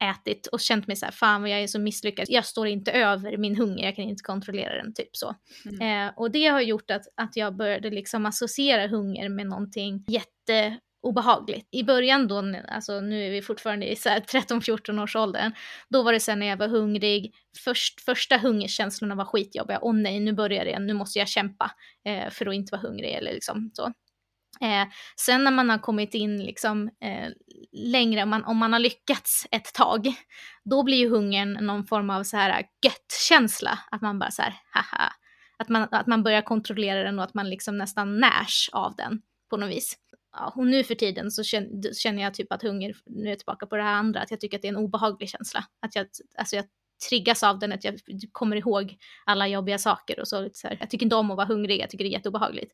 ätit 0.00 0.46
och 0.46 0.60
känt 0.60 0.86
mig 0.86 0.96
så 0.96 1.04
här, 1.04 1.12
fan 1.12 1.40
vad 1.40 1.50
jag 1.50 1.62
är 1.62 1.66
så 1.66 1.78
misslyckad, 1.78 2.26
jag 2.28 2.44
står 2.44 2.66
inte 2.66 2.92
över 2.92 3.36
min 3.36 3.56
hunger, 3.56 3.84
jag 3.84 3.96
kan 3.96 4.04
inte 4.04 4.22
kontrollera 4.22 4.82
den, 4.82 4.94
typ 4.94 5.16
så. 5.16 5.34
Mm. 5.64 6.08
Eh, 6.08 6.12
och 6.16 6.30
det 6.30 6.46
har 6.46 6.60
gjort 6.60 6.90
att, 6.90 7.02
att 7.16 7.36
jag 7.36 7.56
började 7.56 7.90
liksom 7.90 8.26
associera 8.26 8.86
hunger 8.86 9.28
med 9.28 9.46
någonting 9.46 10.04
jätte 10.08 10.78
obehagligt. 11.02 11.68
I 11.70 11.82
början 11.82 12.28
då, 12.28 12.54
alltså 12.68 13.00
nu 13.00 13.26
är 13.26 13.30
vi 13.30 13.42
fortfarande 13.42 13.92
i 13.92 13.94
13-14 13.94 15.02
års 15.02 15.16
åldern, 15.16 15.52
då 15.88 16.02
var 16.02 16.12
det 16.12 16.20
sen 16.20 16.38
när 16.38 16.46
jag 16.46 16.56
var 16.56 16.68
hungrig, 16.68 17.34
först, 17.64 18.00
första 18.00 18.36
hungerkänslorna 18.36 19.14
var 19.14 19.24
skitjobbiga, 19.24 19.78
åh 19.82 19.94
nej 19.94 20.20
nu 20.20 20.32
börjar 20.32 20.64
det, 20.64 20.78
nu 20.78 20.94
måste 20.94 21.18
jag 21.18 21.28
kämpa 21.28 21.70
eh, 22.04 22.30
för 22.30 22.46
att 22.46 22.54
inte 22.54 22.76
vara 22.76 22.82
hungrig 22.82 23.12
eller 23.12 23.32
liksom 23.32 23.70
så. 23.74 23.92
Eh, 24.60 24.88
sen 25.16 25.44
när 25.44 25.50
man 25.50 25.70
har 25.70 25.78
kommit 25.78 26.14
in 26.14 26.44
liksom, 26.44 26.88
eh, 26.88 27.28
längre, 27.72 28.22
om 28.22 28.28
man, 28.28 28.44
om 28.44 28.56
man 28.56 28.72
har 28.72 28.80
lyckats 28.80 29.46
ett 29.50 29.74
tag, 29.74 30.14
då 30.64 30.82
blir 30.82 30.96
ju 30.96 31.08
hungern 31.08 31.52
någon 31.52 31.86
form 31.86 32.10
av 32.10 32.22
så 32.22 32.36
här 32.36 32.50
äh, 32.50 32.66
gött-känsla, 32.86 33.78
att 33.90 34.02
man 34.02 34.18
bara 34.18 34.30
så 34.30 34.42
här, 34.42 34.54
haha, 34.70 35.12
att 35.58 35.68
man, 35.68 35.88
att 35.90 36.06
man 36.06 36.22
börjar 36.22 36.42
kontrollera 36.42 37.02
den 37.02 37.18
och 37.18 37.24
att 37.24 37.34
man 37.34 37.50
liksom 37.50 37.78
nästan 37.78 38.20
närs 38.20 38.70
av 38.72 38.96
den 38.96 39.22
på 39.50 39.56
något 39.56 39.70
vis 39.70 39.96
ja, 40.32 40.52
och 40.56 40.66
nu 40.66 40.84
för 40.84 40.94
tiden 40.94 41.30
så 41.30 41.42
känner 41.94 42.22
jag 42.22 42.34
typ 42.34 42.52
att 42.52 42.62
hunger, 42.62 42.94
nu 43.06 43.24
är 43.26 43.30
jag 43.30 43.38
tillbaka 43.38 43.66
på 43.66 43.76
det 43.76 43.82
här 43.82 43.94
andra, 43.94 44.20
att 44.20 44.30
jag 44.30 44.40
tycker 44.40 44.56
att 44.58 44.62
det 44.62 44.68
är 44.68 44.72
en 44.72 44.76
obehaglig 44.76 45.28
känsla. 45.28 45.64
Att 45.80 45.94
jag, 45.94 46.06
alltså 46.38 46.56
jag 46.56 46.64
triggas 47.08 47.42
av 47.42 47.58
den, 47.58 47.72
att 47.72 47.84
jag 47.84 48.00
kommer 48.32 48.56
ihåg 48.56 48.96
alla 49.24 49.48
jobbiga 49.48 49.78
saker 49.78 50.20
och 50.20 50.28
så. 50.28 50.48
så 50.52 50.68
här, 50.68 50.76
jag 50.80 50.90
tycker 50.90 51.06
inte 51.06 51.16
om 51.16 51.30
att 51.30 51.36
vara 51.36 51.46
hungrig, 51.46 51.80
jag 51.80 51.90
tycker 51.90 52.04
det 52.04 52.10
är 52.10 52.12
jätteobehagligt. 52.12 52.72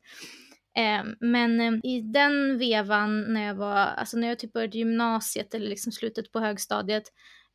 Eh, 0.77 1.03
men 1.19 1.61
eh, 1.61 1.73
i 1.83 2.01
den 2.01 2.57
vevan 2.57 3.33
när 3.33 3.45
jag 3.47 3.55
var, 3.55 3.75
alltså 3.75 4.17
när 4.17 4.27
jag 4.27 4.39
typ 4.39 4.53
började 4.53 4.77
gymnasiet 4.77 5.53
eller 5.53 5.67
liksom 5.67 5.91
slutet 5.91 6.31
på 6.31 6.39
högstadiet, 6.39 7.03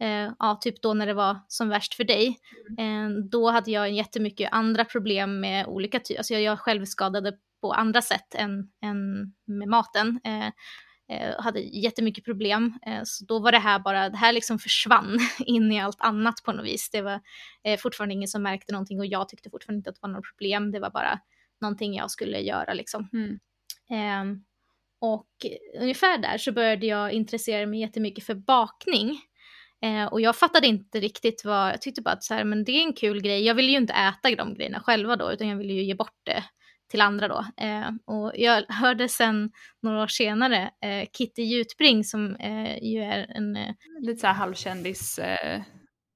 eh, 0.00 0.32
ja 0.38 0.58
typ 0.60 0.82
då 0.82 0.94
när 0.94 1.06
det 1.06 1.14
var 1.14 1.36
som 1.48 1.68
värst 1.68 1.94
för 1.94 2.04
dig, 2.04 2.38
eh, 2.78 3.08
då 3.30 3.50
hade 3.50 3.70
jag 3.70 3.92
jättemycket 3.92 4.48
andra 4.52 4.84
problem 4.84 5.40
med 5.40 5.66
olika 5.66 5.98
typer, 5.98 6.18
alltså 6.18 6.34
jag, 6.34 6.42
jag 6.42 6.58
självskadade 6.58 7.32
på 7.60 7.72
andra 7.72 8.02
sätt 8.02 8.34
än, 8.34 8.70
än 8.84 9.32
med 9.46 9.68
maten. 9.68 10.20
Eh, 10.24 10.46
eh, 11.16 11.40
hade 11.40 11.60
jättemycket 11.60 12.24
problem. 12.24 12.78
Så 13.04 13.24
då 13.24 13.38
var 13.38 13.52
det 13.52 13.58
här 13.58 13.78
bara, 13.78 14.08
det 14.08 14.16
här 14.16 14.32
liksom 14.32 14.58
försvann 14.58 15.18
in 15.38 15.72
i 15.72 15.80
allt 15.80 16.00
annat 16.00 16.34
på 16.44 16.52
något 16.52 16.66
vis. 16.66 16.90
Det 16.90 17.02
var 17.02 17.20
fortfarande 17.78 18.14
ingen 18.14 18.28
som 18.28 18.42
märkte 18.42 18.72
någonting 18.72 19.00
och 19.00 19.06
jag 19.06 19.28
tyckte 19.28 19.50
fortfarande 19.50 19.78
inte 19.78 19.90
att 19.90 19.96
det 19.96 20.02
var 20.02 20.08
något 20.08 20.28
problem. 20.28 20.70
Det 20.70 20.80
var 20.80 20.90
bara 20.90 21.20
någonting 21.62 21.94
jag 21.94 22.10
skulle 22.10 22.40
göra 22.40 22.74
liksom. 22.74 23.08
Mm. 23.12 23.38
Eh, 23.90 24.38
och 25.00 25.28
ungefär 25.80 26.18
där 26.18 26.38
så 26.38 26.52
började 26.52 26.86
jag 26.86 27.12
intressera 27.12 27.66
mig 27.66 27.80
jättemycket 27.80 28.24
för 28.24 28.34
bakning. 28.34 29.20
Eh, 29.82 30.04
och 30.04 30.20
jag 30.20 30.36
fattade 30.36 30.66
inte 30.66 31.00
riktigt 31.00 31.44
vad, 31.44 31.72
jag 31.72 31.82
tyckte 31.82 32.02
bara 32.02 32.14
att 32.14 32.24
så 32.24 32.34
här, 32.34 32.44
men 32.44 32.64
det 32.64 32.72
är 32.72 32.82
en 32.82 32.92
kul 32.92 33.22
grej. 33.22 33.42
Jag 33.42 33.54
ville 33.54 33.70
ju 33.72 33.76
inte 33.76 33.92
äta 33.92 34.36
de 34.36 34.54
grejerna 34.54 34.80
själva 34.80 35.16
då, 35.16 35.32
utan 35.32 35.48
jag 35.48 35.56
ville 35.56 35.72
ju 35.72 35.82
ge 35.82 35.94
bort 35.94 36.20
det 36.22 36.44
till 36.90 37.00
andra 37.00 37.28
då. 37.28 37.46
Eh, 37.56 37.90
och 38.04 38.32
jag 38.34 38.64
hörde 38.68 39.08
sen 39.08 39.50
några 39.82 40.02
år 40.02 40.06
senare 40.06 40.70
eh, 40.84 41.08
Kitty 41.12 41.42
Jutbring 41.42 42.04
som 42.04 42.36
eh, 42.36 42.84
ju 42.84 43.02
är 43.02 43.36
en... 43.36 43.56
Eh, 43.56 43.74
Lite 44.00 44.20
så 44.20 44.26
här 44.26 44.34
halvkändis, 44.34 45.18
eh, 45.18 45.62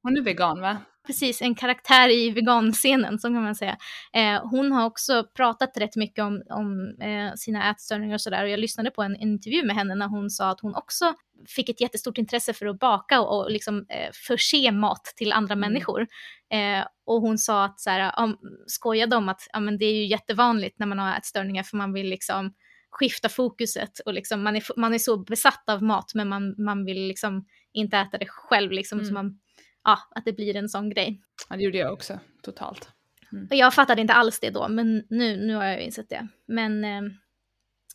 hon 0.02 0.16
är 0.16 0.22
vegan 0.22 0.60
va? 0.60 0.78
Precis, 1.06 1.42
en 1.42 1.54
karaktär 1.54 2.08
i 2.08 2.30
veganscenen, 2.30 3.18
så 3.18 3.28
kan 3.28 3.42
man 3.42 3.54
säga. 3.54 3.76
Eh, 4.12 4.48
hon 4.50 4.72
har 4.72 4.86
också 4.86 5.24
pratat 5.36 5.76
rätt 5.76 5.96
mycket 5.96 6.24
om, 6.24 6.42
om 6.50 6.96
sina 7.36 7.70
ätstörningar 7.70 8.14
och 8.14 8.20
sådär. 8.20 8.42
Och 8.42 8.50
jag 8.50 8.60
lyssnade 8.60 8.90
på 8.90 9.02
en 9.02 9.16
intervju 9.16 9.64
med 9.64 9.76
henne 9.76 9.94
när 9.94 10.08
hon 10.08 10.30
sa 10.30 10.50
att 10.50 10.60
hon 10.60 10.74
också 10.74 11.14
fick 11.48 11.68
ett 11.68 11.80
jättestort 11.80 12.18
intresse 12.18 12.52
för 12.52 12.66
att 12.66 12.78
baka 12.78 13.20
och, 13.20 13.44
och 13.44 13.50
liksom, 13.50 13.86
eh, 13.88 14.10
förse 14.12 14.72
mat 14.72 15.04
till 15.16 15.32
andra 15.32 15.52
mm. 15.52 15.60
människor. 15.60 16.06
Eh, 16.50 16.86
och 17.06 17.20
hon 17.20 17.38
sa 17.38 17.64
att, 17.64 17.80
så 17.80 17.90
här, 17.90 18.24
um, 18.24 18.36
skojade 18.66 19.16
om 19.16 19.28
att 19.28 19.40
ja, 19.52 19.60
men 19.60 19.78
det 19.78 19.84
är 19.84 19.94
ju 19.94 20.06
jättevanligt 20.06 20.78
när 20.78 20.86
man 20.86 20.98
har 20.98 21.16
ätstörningar 21.16 21.62
för 21.62 21.76
man 21.76 21.92
vill 21.92 22.08
liksom 22.08 22.54
skifta 22.90 23.28
fokuset 23.28 23.98
och 23.98 24.14
liksom, 24.14 24.42
man, 24.42 24.56
är, 24.56 24.80
man 24.80 24.94
är 24.94 24.98
så 24.98 25.16
besatt 25.16 25.68
av 25.68 25.82
mat 25.82 26.14
men 26.14 26.28
man, 26.28 26.54
man 26.58 26.84
vill 26.84 27.08
liksom 27.08 27.46
inte 27.72 27.98
äta 27.98 28.18
det 28.18 28.28
själv 28.28 28.72
liksom, 28.72 28.98
mm. 28.98 29.08
så 29.08 29.14
man, 29.14 29.38
ja, 29.86 29.98
att 30.14 30.24
det 30.24 30.32
blir 30.32 30.56
en 30.56 30.68
sån 30.68 30.90
grej. 30.90 31.22
Ja, 31.48 31.56
det 31.56 31.62
gjorde 31.62 31.78
jag 31.78 31.92
också, 31.92 32.20
totalt. 32.42 32.88
Mm. 33.32 33.46
Och 33.50 33.56
jag 33.56 33.74
fattade 33.74 34.00
inte 34.00 34.14
alls 34.14 34.40
det 34.40 34.50
då, 34.50 34.68
men 34.68 35.06
nu, 35.10 35.36
nu 35.36 35.54
har 35.54 35.64
jag 35.64 35.80
insett 35.80 36.08
det. 36.08 36.28
Men 36.46 36.84
eh, 36.84 37.02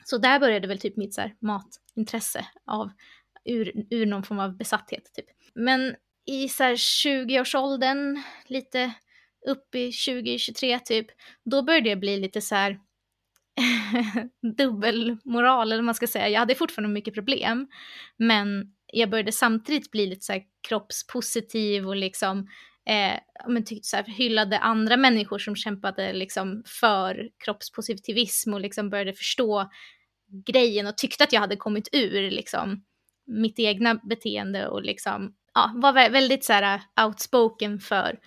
så 0.05 0.17
där 0.17 0.39
började 0.39 0.67
väl 0.67 0.79
typ 0.79 0.97
mitt 0.97 1.13
så 1.13 1.21
här, 1.21 1.35
matintresse 1.39 2.45
av 2.65 2.91
ur, 3.45 3.85
ur 3.89 4.05
någon 4.05 4.23
form 4.23 4.39
av 4.39 4.57
besatthet 4.57 5.13
typ. 5.13 5.25
Men 5.55 5.95
i 6.25 6.49
så 6.49 6.63
20-årsåldern, 6.63 8.23
lite 8.45 8.93
upp 9.47 9.75
i 9.75 9.89
20-23 9.89 10.79
typ, 10.79 11.07
då 11.45 11.61
började 11.63 11.89
det 11.89 11.95
bli 11.95 12.17
lite 12.17 12.41
så 12.41 12.55
här 12.55 12.79
dubbelmoral, 14.57 15.67
eller 15.67 15.81
vad 15.81 15.85
man 15.85 15.95
ska 15.95 16.07
säga. 16.07 16.29
Jag 16.29 16.39
hade 16.39 16.55
fortfarande 16.55 16.93
mycket 16.93 17.13
problem, 17.13 17.67
men 18.17 18.73
jag 18.91 19.09
började 19.09 19.31
samtidigt 19.31 19.91
bli 19.91 20.07
lite 20.07 20.25
så 20.25 20.33
här 20.33 20.43
kroppspositiv 20.67 21.87
och 21.87 21.95
liksom 21.95 22.47
eh, 22.85 23.19
men 23.47 23.65
tyckte 23.65 23.87
så 23.87 23.95
här, 23.97 24.03
hyllade 24.03 24.59
andra 24.59 24.97
människor 24.97 25.39
som 25.39 25.55
kämpade 25.55 26.13
liksom 26.13 26.63
för 26.65 27.29
kroppspositivism 27.45 28.53
och 28.53 28.61
liksom 28.61 28.89
började 28.89 29.13
förstå 29.13 29.69
grejen 30.45 30.87
och 30.87 30.97
tyckte 30.97 31.23
att 31.23 31.33
jag 31.33 31.41
hade 31.41 31.55
kommit 31.55 31.89
ur 31.91 32.31
liksom 32.31 32.83
mitt 33.27 33.59
egna 33.59 33.95
beteende 33.95 34.67
och 34.67 34.81
liksom, 34.81 35.35
ja, 35.53 35.71
var 35.75 36.09
väldigt 36.09 36.45
så 36.45 36.53
här 36.53 36.81
outspoken 37.05 37.79
för, 37.79 38.19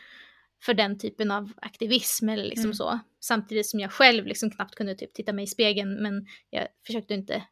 för 0.62 0.74
den 0.74 0.98
typen 0.98 1.30
av 1.30 1.52
aktivism 1.56 2.28
eller 2.28 2.44
liksom 2.44 2.64
mm. 2.64 2.74
så. 2.74 2.98
Samtidigt 3.20 3.66
som 3.66 3.80
jag 3.80 3.92
själv 3.92 4.26
liksom 4.26 4.50
knappt 4.50 4.74
kunde 4.74 4.94
typ 4.94 5.14
titta 5.14 5.32
mig 5.32 5.44
i 5.44 5.46
spegeln 5.46 6.02
men 6.02 6.26
jag 6.50 6.66
försökte 6.86 7.14
inte 7.14 7.42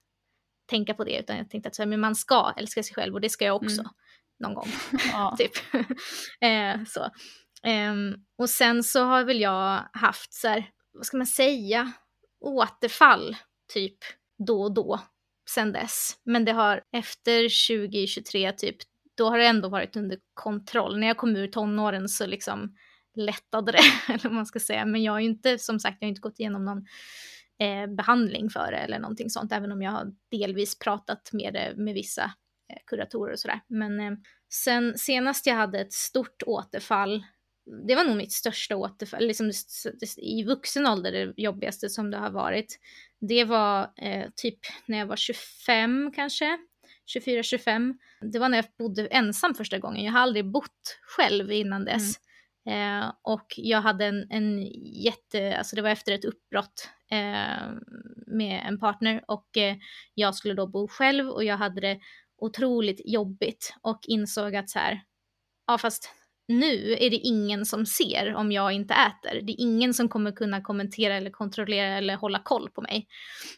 tänka 0.66 0.94
på 0.94 1.04
det 1.04 1.18
utan 1.18 1.36
jag 1.36 1.50
tänkte 1.50 1.68
att 1.68 1.74
så 1.74 1.82
här, 1.82 1.88
men 1.88 2.00
man 2.00 2.14
ska 2.14 2.52
älska 2.56 2.82
sig 2.82 2.94
själv 2.94 3.14
och 3.14 3.20
det 3.20 3.28
ska 3.28 3.44
jag 3.44 3.56
också 3.56 3.80
mm. 3.80 3.92
någon 4.40 4.54
gång. 4.54 4.68
typ. 5.38 5.52
eh, 6.40 6.84
så. 6.86 7.10
Um, 7.66 8.16
och 8.38 8.50
sen 8.50 8.82
så 8.82 9.04
har 9.04 9.24
väl 9.24 9.40
jag 9.40 9.88
haft 9.92 10.34
så 10.34 10.48
här, 10.48 10.70
vad 10.92 11.06
ska 11.06 11.16
man 11.16 11.26
säga, 11.26 11.92
återfall 12.40 13.36
typ 13.72 13.98
då 14.46 14.62
och 14.62 14.74
då 14.74 15.00
sen 15.50 15.72
dess. 15.72 16.16
Men 16.24 16.44
det 16.44 16.52
har 16.52 16.82
efter 16.92 17.68
2023 17.68 18.52
typ, 18.52 18.76
då 19.16 19.30
har 19.30 19.38
det 19.38 19.46
ändå 19.46 19.68
varit 19.68 19.96
under 19.96 20.18
kontroll. 20.34 20.98
När 20.98 21.06
jag 21.06 21.16
kom 21.16 21.36
ur 21.36 21.46
tonåren 21.46 22.08
så 22.08 22.26
liksom 22.26 22.76
lättade 23.16 23.72
det, 23.72 23.82
eller 24.12 24.24
vad 24.24 24.32
man 24.32 24.46
ska 24.46 24.60
säga. 24.60 24.86
Men 24.86 25.02
jag 25.02 25.12
har 25.12 25.20
ju 25.20 25.26
inte, 25.26 25.58
som 25.58 25.80
sagt, 25.80 25.96
jag 26.00 26.06
har 26.06 26.10
inte 26.10 26.20
gått 26.20 26.40
igenom 26.40 26.64
någon 26.64 26.86
eh, 27.62 27.86
behandling 27.86 28.50
för 28.50 28.72
det 28.72 28.78
eller 28.78 28.98
någonting 28.98 29.30
sånt, 29.30 29.52
även 29.52 29.72
om 29.72 29.82
jag 29.82 29.90
har 29.90 30.12
delvis 30.30 30.78
pratat 30.78 31.30
med 31.32 31.54
det 31.54 31.74
med 31.76 31.94
vissa 31.94 32.22
eh, 32.72 32.78
kuratorer 32.86 33.32
och 33.32 33.38
sådär. 33.38 33.60
Men 33.66 34.00
eh, 34.00 34.12
sen 34.52 34.98
senast 34.98 35.46
jag 35.46 35.54
hade 35.54 35.80
ett 35.80 35.92
stort 35.92 36.42
återfall, 36.46 37.24
det 37.86 37.94
var 37.94 38.04
nog 38.04 38.16
mitt 38.16 38.32
största 38.32 38.76
återfall, 38.76 39.26
liksom 39.26 39.52
i 40.16 40.44
vuxen 40.44 40.86
ålder 40.86 41.12
det 41.12 41.32
jobbigaste 41.36 41.88
som 41.88 42.10
det 42.10 42.18
har 42.18 42.30
varit 42.30 42.78
det 43.28 43.44
var 43.44 43.90
eh, 43.96 44.30
typ 44.36 44.58
när 44.86 44.98
jag 44.98 45.06
var 45.06 45.16
25 45.16 46.12
kanske, 46.14 46.58
24-25. 47.16 47.94
Det 48.20 48.38
var 48.38 48.48
när 48.48 48.58
jag 48.58 48.64
bodde 48.78 49.06
ensam 49.06 49.54
första 49.54 49.78
gången. 49.78 50.04
Jag 50.04 50.12
har 50.12 50.20
aldrig 50.20 50.50
bott 50.50 50.98
själv 51.02 51.52
innan 51.52 51.84
dess. 51.84 52.02
Mm. 52.02 52.31
Eh, 52.66 53.12
och 53.22 53.46
jag 53.56 53.82
hade 53.82 54.04
en, 54.04 54.26
en 54.30 54.62
jätte, 55.02 55.56
alltså 55.58 55.76
det 55.76 55.82
var 55.82 55.90
efter 55.90 56.12
ett 56.12 56.24
uppbrott 56.24 56.88
eh, 57.10 57.70
med 58.26 58.64
en 58.66 58.78
partner 58.80 59.24
och 59.28 59.56
eh, 59.56 59.76
jag 60.14 60.34
skulle 60.34 60.54
då 60.54 60.66
bo 60.66 60.88
själv 60.88 61.28
och 61.28 61.44
jag 61.44 61.56
hade 61.56 61.80
det 61.80 62.00
otroligt 62.38 63.00
jobbigt 63.04 63.74
och 63.82 64.00
insåg 64.02 64.56
att 64.56 64.70
så 64.70 64.78
här, 64.78 65.02
ja 65.66 65.78
fast 65.78 66.10
nu 66.48 66.96
är 67.00 67.10
det 67.10 67.16
ingen 67.16 67.66
som 67.66 67.86
ser 67.86 68.34
om 68.34 68.52
jag 68.52 68.72
inte 68.72 68.94
äter. 68.94 69.40
Det 69.42 69.52
är 69.52 69.60
ingen 69.60 69.94
som 69.94 70.08
kommer 70.08 70.32
kunna 70.32 70.60
kommentera 70.60 71.16
eller 71.16 71.30
kontrollera 71.30 71.96
eller 71.96 72.16
hålla 72.16 72.38
koll 72.38 72.70
på 72.70 72.82
mig. 72.82 73.06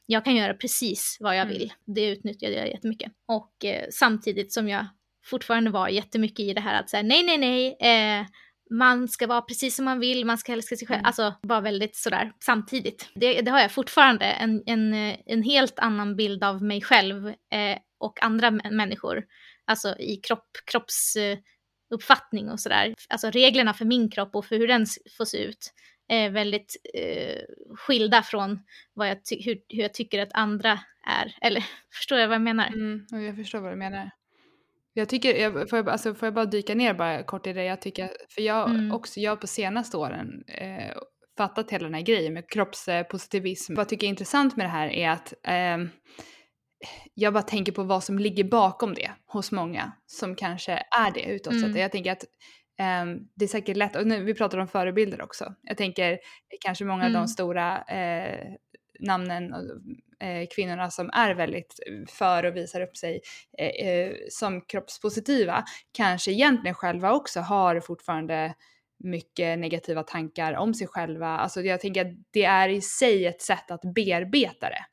Jag 0.06 0.24
kan 0.24 0.36
göra 0.36 0.54
precis 0.54 1.16
vad 1.20 1.36
jag 1.36 1.42
mm. 1.42 1.52
vill. 1.52 1.62
Mm. 1.62 1.94
Det 1.94 2.06
utnyttjade 2.06 2.54
jag 2.54 2.68
jättemycket. 2.68 3.12
Och 3.26 3.64
eh, 3.64 3.84
samtidigt 3.90 4.52
som 4.52 4.68
jag 4.68 4.86
fortfarande 5.24 5.70
var 5.70 5.88
jättemycket 5.88 6.40
i 6.40 6.54
det 6.54 6.60
här 6.60 6.80
att 6.80 6.90
säga 6.90 7.02
nej, 7.02 7.22
nej, 7.22 7.38
nej, 7.38 7.76
eh, 7.80 8.26
man 8.70 9.08
ska 9.08 9.26
vara 9.26 9.42
precis 9.42 9.76
som 9.76 9.84
man 9.84 10.00
vill, 10.00 10.24
man 10.24 10.38
ska 10.38 10.52
älska 10.52 10.76
sig 10.76 10.88
själv. 10.88 10.98
Mm. 10.98 11.06
Alltså 11.06 11.34
bara 11.42 11.60
väldigt 11.60 11.96
sådär 11.96 12.32
samtidigt. 12.44 13.08
Det, 13.14 13.40
det 13.40 13.50
har 13.50 13.60
jag 13.60 13.72
fortfarande, 13.72 14.24
en, 14.24 14.62
en, 14.66 14.94
en 15.26 15.42
helt 15.42 15.78
annan 15.78 16.16
bild 16.16 16.44
av 16.44 16.62
mig 16.62 16.80
själv 16.80 17.28
eh, 17.28 17.78
och 17.98 18.22
andra 18.22 18.50
människor. 18.50 19.24
Alltså 19.64 19.98
i 19.98 20.16
kropp, 20.16 20.48
kropps 20.66 21.16
uppfattning 21.94 22.50
och 22.50 22.60
sådär. 22.60 22.94
Alltså 23.08 23.30
reglerna 23.30 23.74
för 23.74 23.84
min 23.84 24.10
kropp 24.10 24.34
och 24.34 24.44
för 24.44 24.56
hur 24.56 24.68
den 24.68 24.86
får 25.16 25.24
se 25.24 25.44
ut 25.44 25.72
eh, 26.10 26.32
väldigt 26.32 26.76
eh, 26.94 27.42
skilda 27.76 28.22
från 28.22 28.60
vad 28.94 29.08
jag 29.08 29.18
hur, 29.44 29.60
hur 29.68 29.82
jag 29.82 29.94
tycker 29.94 30.22
att 30.22 30.32
andra 30.32 30.80
är. 31.06 31.36
Eller 31.40 31.64
förstår 31.92 32.18
jag 32.18 32.28
vad 32.28 32.34
jag 32.34 32.42
menar? 32.42 32.66
Mm, 32.66 33.06
jag 33.10 33.36
förstår 33.36 33.60
vad 33.60 33.72
du 33.72 33.76
menar. 33.76 34.10
Jag 34.96 35.08
tycker, 35.08 35.34
jag, 35.34 35.70
får, 35.70 35.78
jag, 35.78 35.88
alltså, 35.88 36.14
får 36.14 36.26
jag 36.26 36.34
bara 36.34 36.44
dyka 36.44 36.74
ner 36.74 36.94
bara 36.94 37.22
kort 37.22 37.46
i 37.46 37.52
det, 37.52 37.64
jag 37.64 37.80
tycker, 37.80 38.10
för 38.28 38.42
jag 38.42 38.70
mm. 38.70 38.92
också, 38.92 39.20
jag 39.20 39.40
på 39.40 39.46
senaste 39.46 39.96
åren 39.96 40.44
eh, 40.48 40.96
fattat 41.36 41.70
hela 41.70 41.84
den 41.84 41.94
här 41.94 42.02
grejen 42.02 42.34
med 42.34 42.50
kroppspositivism. 42.50 43.74
Vad 43.74 43.80
jag 43.80 43.88
tycker 43.88 44.06
är 44.06 44.10
intressant 44.10 44.56
med 44.56 44.66
det 44.66 44.70
här 44.70 44.88
är 44.88 45.10
att 45.10 45.34
eh, 45.46 45.78
jag 47.14 47.32
bara 47.32 47.42
tänker 47.42 47.72
på 47.72 47.82
vad 47.82 48.04
som 48.04 48.18
ligger 48.18 48.44
bakom 48.44 48.94
det 48.94 49.10
hos 49.26 49.52
många 49.52 49.92
som 50.06 50.36
kanske 50.36 50.72
är 50.72 51.10
det 51.14 51.22
utåt 51.22 51.52
mm. 51.52 51.72
sett. 51.72 51.80
Jag 51.80 51.92
tänker 51.92 52.12
att 52.12 52.24
um, 53.02 53.28
det 53.36 53.44
är 53.44 53.48
säkert 53.48 53.76
lätt, 53.76 53.96
och 53.96 54.06
nu, 54.06 54.24
vi 54.24 54.34
pratar 54.34 54.58
om 54.58 54.68
förebilder 54.68 55.22
också. 55.22 55.54
Jag 55.62 55.76
tänker 55.76 56.18
kanske 56.64 56.84
många 56.84 57.04
mm. 57.04 57.16
av 57.16 57.22
de 57.22 57.28
stora 57.28 57.82
eh, 57.82 58.46
namnen 59.06 59.54
eh, 60.20 60.48
kvinnorna 60.54 60.90
som 60.90 61.10
är 61.10 61.34
väldigt 61.34 61.80
för 62.08 62.44
och 62.44 62.56
visar 62.56 62.80
upp 62.80 62.96
sig 62.96 63.20
eh, 63.58 63.88
eh, 63.88 64.12
som 64.30 64.60
kroppspositiva 64.60 65.64
kanske 65.92 66.32
egentligen 66.32 66.74
själva 66.74 67.12
också 67.12 67.40
har 67.40 67.80
fortfarande 67.80 68.54
mycket 68.98 69.58
negativa 69.58 70.02
tankar 70.02 70.52
om 70.52 70.74
sig 70.74 70.86
själva. 70.86 71.28
Alltså 71.28 71.60
jag 71.60 71.80
tänker 71.80 72.00
att 72.00 72.12
det 72.30 72.44
är 72.44 72.68
i 72.68 72.80
sig 72.80 73.26
ett 73.26 73.42
sätt 73.42 73.70
att 73.70 73.94
bearbeta 73.94 74.68
det. 74.68 74.84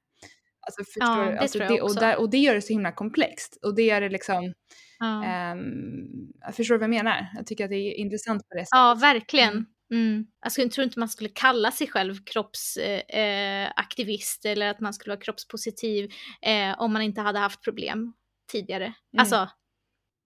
Alltså, 0.68 0.84
förstår 0.84 1.26
ja, 1.26 1.32
det 1.32 1.40
alltså, 1.40 1.58
jag 1.58 1.70
det. 1.72 1.82
Och, 1.82 1.96
där, 1.96 2.20
och 2.20 2.30
det 2.30 2.38
gör 2.38 2.56
det 2.56 2.62
så 2.62 2.74
himla 2.74 2.92
komplext. 2.92 3.60
Och 3.62 3.76
det 3.76 3.82
gör 3.82 4.02
det 4.02 4.10
liksom... 4.10 4.54
Ja. 5.00 5.52
Um, 5.52 6.54
förstår 6.54 6.76
du 6.76 6.80
vad 6.80 6.84
jag 6.84 7.04
menar? 7.04 7.28
Jag 7.36 7.48
tycker 7.48 7.64
att 7.64 7.70
det 7.70 7.76
är 7.76 7.94
intressant 7.94 8.50
på 8.50 8.56
det 8.56 8.60
sättet. 8.60 8.70
Ja, 8.72 8.98
verkligen. 9.02 9.66
Mm. 9.92 10.26
Alltså, 10.40 10.62
jag 10.62 10.72
tror 10.72 10.84
inte 10.84 11.00
man 11.00 11.10
skulle 11.10 11.30
kalla 11.30 11.72
sig 11.72 11.88
själv 11.88 12.16
kroppsaktivist 12.26 14.46
eh, 14.46 14.52
eller 14.52 14.70
att 14.70 14.80
man 14.80 14.94
skulle 14.94 15.16
vara 15.16 15.22
kroppspositiv 15.22 16.12
eh, 16.42 16.82
om 16.82 16.94
man 16.94 17.02
inte 17.02 17.22
hade 17.22 17.40
haft 17.40 17.64
problem 17.64 18.14
tidigare. 18.52 18.86
Mm. 18.86 18.96
Alltså, 19.18 19.50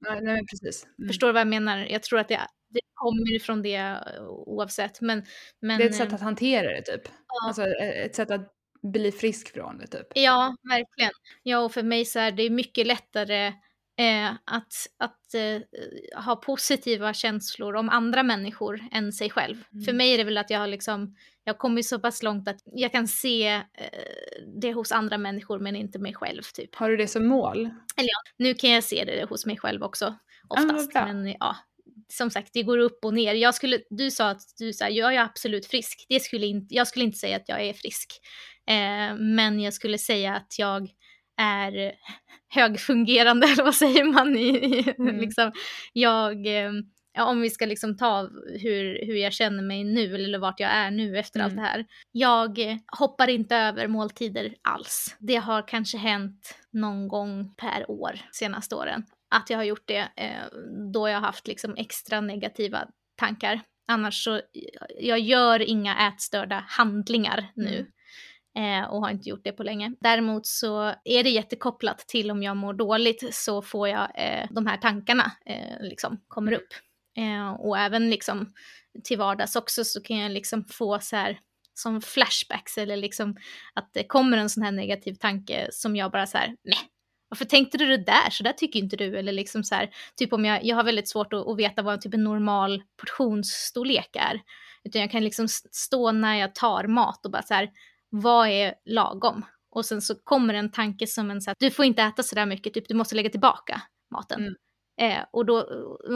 nej, 0.10 0.22
nej, 0.22 0.42
precis. 0.52 0.84
Mm. 0.84 1.08
Förstår 1.08 1.28
du 1.28 1.34
vad 1.34 1.40
jag 1.40 1.48
menar? 1.48 1.78
Jag 1.78 2.04
tror 2.04 2.20
att 2.20 2.28
det, 2.28 2.42
det 2.70 2.82
kommer 2.94 3.36
ifrån 3.36 3.62
det 3.62 4.00
oavsett. 4.28 5.02
Men, 5.02 5.26
men, 5.60 5.78
det 5.78 5.84
är 5.84 5.90
ett 5.90 5.96
sätt 5.96 6.14
att 6.14 6.22
hantera 6.22 6.70
det 6.70 6.82
typ. 6.82 7.02
Ja. 7.28 7.48
Alltså 7.48 7.66
ett 7.66 8.16
sätt 8.16 8.32
att 8.32 8.52
bli 8.82 9.12
frisk 9.12 9.54
från 9.54 9.78
det 9.78 9.88
typ. 9.88 10.08
Ja, 10.16 10.56
verkligen. 10.70 11.12
Ja, 11.44 11.60
och 11.60 11.72
för 11.72 11.84
mig 11.84 12.06
så 12.06 12.20
är 12.20 12.32
det 12.32 12.50
mycket 12.50 12.88
lättare 12.88 13.54
eh, 13.98 14.30
att, 14.46 14.74
att 14.98 15.34
eh, 15.34 16.24
ha 16.24 16.36
positiva 16.36 17.14
känslor 17.14 17.76
om 17.76 17.90
andra 17.90 18.24
människor 18.24 18.84
än 18.92 19.12
sig 19.12 19.30
själv. 19.30 19.64
Mm. 19.74 19.86
För 19.86 19.94
mig 19.94 20.14
är 20.14 20.18
det 20.18 20.24
väl 20.24 20.38
att 20.38 20.50
jag 20.50 20.60
har 20.60 20.68
liksom, 20.68 21.16
jag 21.44 21.58
kommer 21.58 21.82
så 21.82 22.00
pass 22.00 22.24
långt 22.24 22.48
att 22.48 22.60
jag 22.66 22.92
kan 22.92 23.08
se 23.08 23.48
eh, 23.48 23.62
det 24.62 24.74
hos 24.74 24.92
andra 24.92 25.18
människor 25.18 25.60
men 25.60 25.76
inte 25.76 26.00
mig 26.00 26.14
själv 26.14 26.42
typ. 26.54 26.76
Har 26.76 26.90
du 26.90 26.98
det 26.98 27.08
som 27.08 27.28
mål? 27.28 27.58
Eller 27.98 28.10
ja, 28.10 28.32
nu 28.38 28.54
kan 28.54 28.70
jag 28.70 28.84
se 28.84 29.04
det 29.06 29.30
hos 29.30 29.46
mig 29.46 29.58
själv 29.58 29.84
också 29.84 30.16
oftast. 30.48 30.96
Ah, 30.96 31.06
men 31.06 31.36
ja, 31.40 31.56
som 32.08 32.30
sagt, 32.30 32.50
det 32.54 32.64
går 32.64 32.78
upp 32.78 33.06
och 33.06 33.14
ner. 33.14 33.34
Jag 33.34 33.56
skulle, 33.56 33.80
du 33.90 34.12
sa 34.12 34.30
att 34.30 34.42
du 34.58 34.74
sa, 34.74 34.90
jag 34.90 35.16
är 35.16 35.20
absolut 35.20 35.66
frisk. 35.66 36.06
Det 36.10 36.20
skulle 36.20 36.46
inte, 36.46 36.76
jag 36.76 36.88
skulle 36.88 37.06
inte 37.06 37.18
säga 37.18 37.36
att 37.36 37.50
jag 37.50 37.62
är 37.62 37.74
frisk. 37.74 38.20
Eh, 38.68 39.16
men 39.18 39.60
jag 39.60 39.74
skulle 39.74 39.98
säga 39.98 40.36
att 40.36 40.60
jag 40.60 40.90
är 41.38 41.92
högfungerande, 42.50 43.48
eller 43.54 43.64
vad 43.64 43.76
säger 43.76 44.04
man? 44.04 44.38
I, 44.38 44.94
mm. 44.98 45.18
liksom, 45.18 45.52
jag, 45.94 46.48
eh, 46.48 46.72
om 47.20 47.42
vi 47.42 47.50
ska 47.50 47.66
liksom 47.66 47.98
ta 47.98 48.30
hur, 48.62 49.06
hur 49.06 49.16
jag 49.16 49.34
känner 49.34 49.64
mig 49.64 49.84
nu 49.84 50.16
eller 50.16 50.40
vart 50.40 50.60
jag 50.60 50.72
är 50.72 50.92
nu 50.92 51.18
efter 51.18 51.40
mm. 51.40 51.46
allt 51.46 51.56
det 51.56 51.62
här. 51.62 51.86
Jag 52.12 52.80
hoppar 52.98 53.28
inte 53.28 53.56
över 53.56 53.88
måltider 53.88 54.56
alls. 54.62 55.16
Det 55.20 55.36
har 55.36 55.68
kanske 55.68 55.98
hänt 55.98 56.56
någon 56.72 57.08
gång 57.08 57.56
per 57.56 57.92
år 57.92 58.20
senaste 58.32 58.76
åren 58.76 59.04
att 59.36 59.50
jag 59.50 59.58
har 59.58 59.64
gjort 59.64 59.88
det 59.88 60.10
eh, 60.16 60.60
då 60.94 61.10
jag 61.10 61.16
har 61.16 61.22
haft 61.22 61.48
liksom 61.48 61.76
extra 61.78 62.22
negativa 62.22 62.88
tankar. 63.16 63.62
Annars 63.88 64.24
så, 64.24 64.42
jag 65.00 65.20
gör 65.20 65.62
inga 65.62 66.08
ätstörda 66.08 66.66
handlingar 66.68 67.52
nu. 67.56 67.92
Eh, 68.58 68.84
och 68.84 69.02
har 69.02 69.10
inte 69.10 69.30
gjort 69.30 69.44
det 69.44 69.52
på 69.52 69.64
länge. 69.64 69.94
Däremot 70.00 70.46
så 70.46 70.94
är 71.04 71.24
det 71.24 71.30
jättekopplat 71.30 72.00
till 72.00 72.32
om 72.32 72.44
jag 72.44 72.58
mår 72.58 72.74
dåligt 72.74 73.36
så 73.36 73.62
får 73.62 73.88
jag 73.88 74.12
eh, 74.16 74.48
de 74.50 74.68
här 74.68 74.78
tankarna 74.78 75.32
eh, 75.46 75.82
liksom 75.82 76.22
kommer 76.28 76.52
upp. 76.52 76.68
Eh, 77.18 77.52
och 77.52 77.78
även 77.78 78.10
liksom 78.10 78.54
till 79.04 79.18
vardags 79.18 79.56
också 79.56 79.84
så 79.84 80.02
kan 80.02 80.18
jag 80.18 80.32
liksom 80.32 80.66
få 80.66 81.00
så 81.00 81.16
här 81.16 81.40
som 81.74 82.02
flashbacks 82.02 82.78
eller 82.78 82.98
liksom 82.98 83.36
att 83.74 83.90
det 83.94 84.04
kommer 84.04 84.38
en 84.38 84.50
sån 84.50 84.64
här 84.64 84.72
negativ 84.72 85.14
tanke 85.14 85.68
som 85.72 85.96
jag 85.96 86.12
bara 86.12 86.26
så 86.26 86.38
här, 86.38 86.56
nej, 86.64 86.80
varför 87.30 87.46
tänkte 87.46 87.78
du 87.78 87.86
det 87.88 88.04
där? 88.04 88.30
Så 88.30 88.44
där 88.44 88.54
tycker 88.54 88.80
inte 88.80 88.96
du. 88.96 89.18
Eller 89.18 89.32
liksom 89.32 89.64
så 89.64 89.76
här, 89.76 89.90
typ 90.16 90.34
om 90.34 90.46
jag, 90.46 90.66
jag 90.66 90.76
har 90.76 90.84
väldigt 90.84 91.10
svårt 91.10 91.34
att, 91.34 91.48
att 91.48 91.58
veta 91.58 91.82
vad 91.82 91.94
en 91.94 92.00
typ 92.00 92.14
en 92.14 92.24
normal 92.24 92.84
portionsstorlek 92.98 94.16
är. 94.16 94.42
Utan 94.84 95.02
jag 95.02 95.12
kan 95.12 95.24
liksom 95.24 95.48
stå 95.72 96.12
när 96.12 96.36
jag 96.36 96.56
tar 96.56 96.88
mat 96.88 97.26
och 97.26 97.32
bara 97.32 97.44
så 97.44 97.54
här, 97.54 97.70
vad 98.22 98.48
är 98.48 98.74
lagom? 98.86 99.46
Och 99.72 99.86
sen 99.86 100.02
så 100.02 100.16
kommer 100.24 100.54
en 100.54 100.72
tanke 100.72 101.08
som 101.08 101.32
en 101.32 101.42
så 101.42 101.50
här, 101.50 101.56
du 101.60 101.72
får 101.72 101.86
inte 101.86 102.02
äta 102.02 102.24
så 102.24 102.36
där 102.36 102.46
mycket, 102.46 102.74
typ 102.74 102.88
du 102.88 102.94
måste 102.94 103.16
lägga 103.16 103.30
tillbaka 103.30 103.82
maten. 104.12 104.40
Mm. 104.40 104.56
Eh, 105.02 105.26
och, 105.32 105.46
då, 105.46 105.58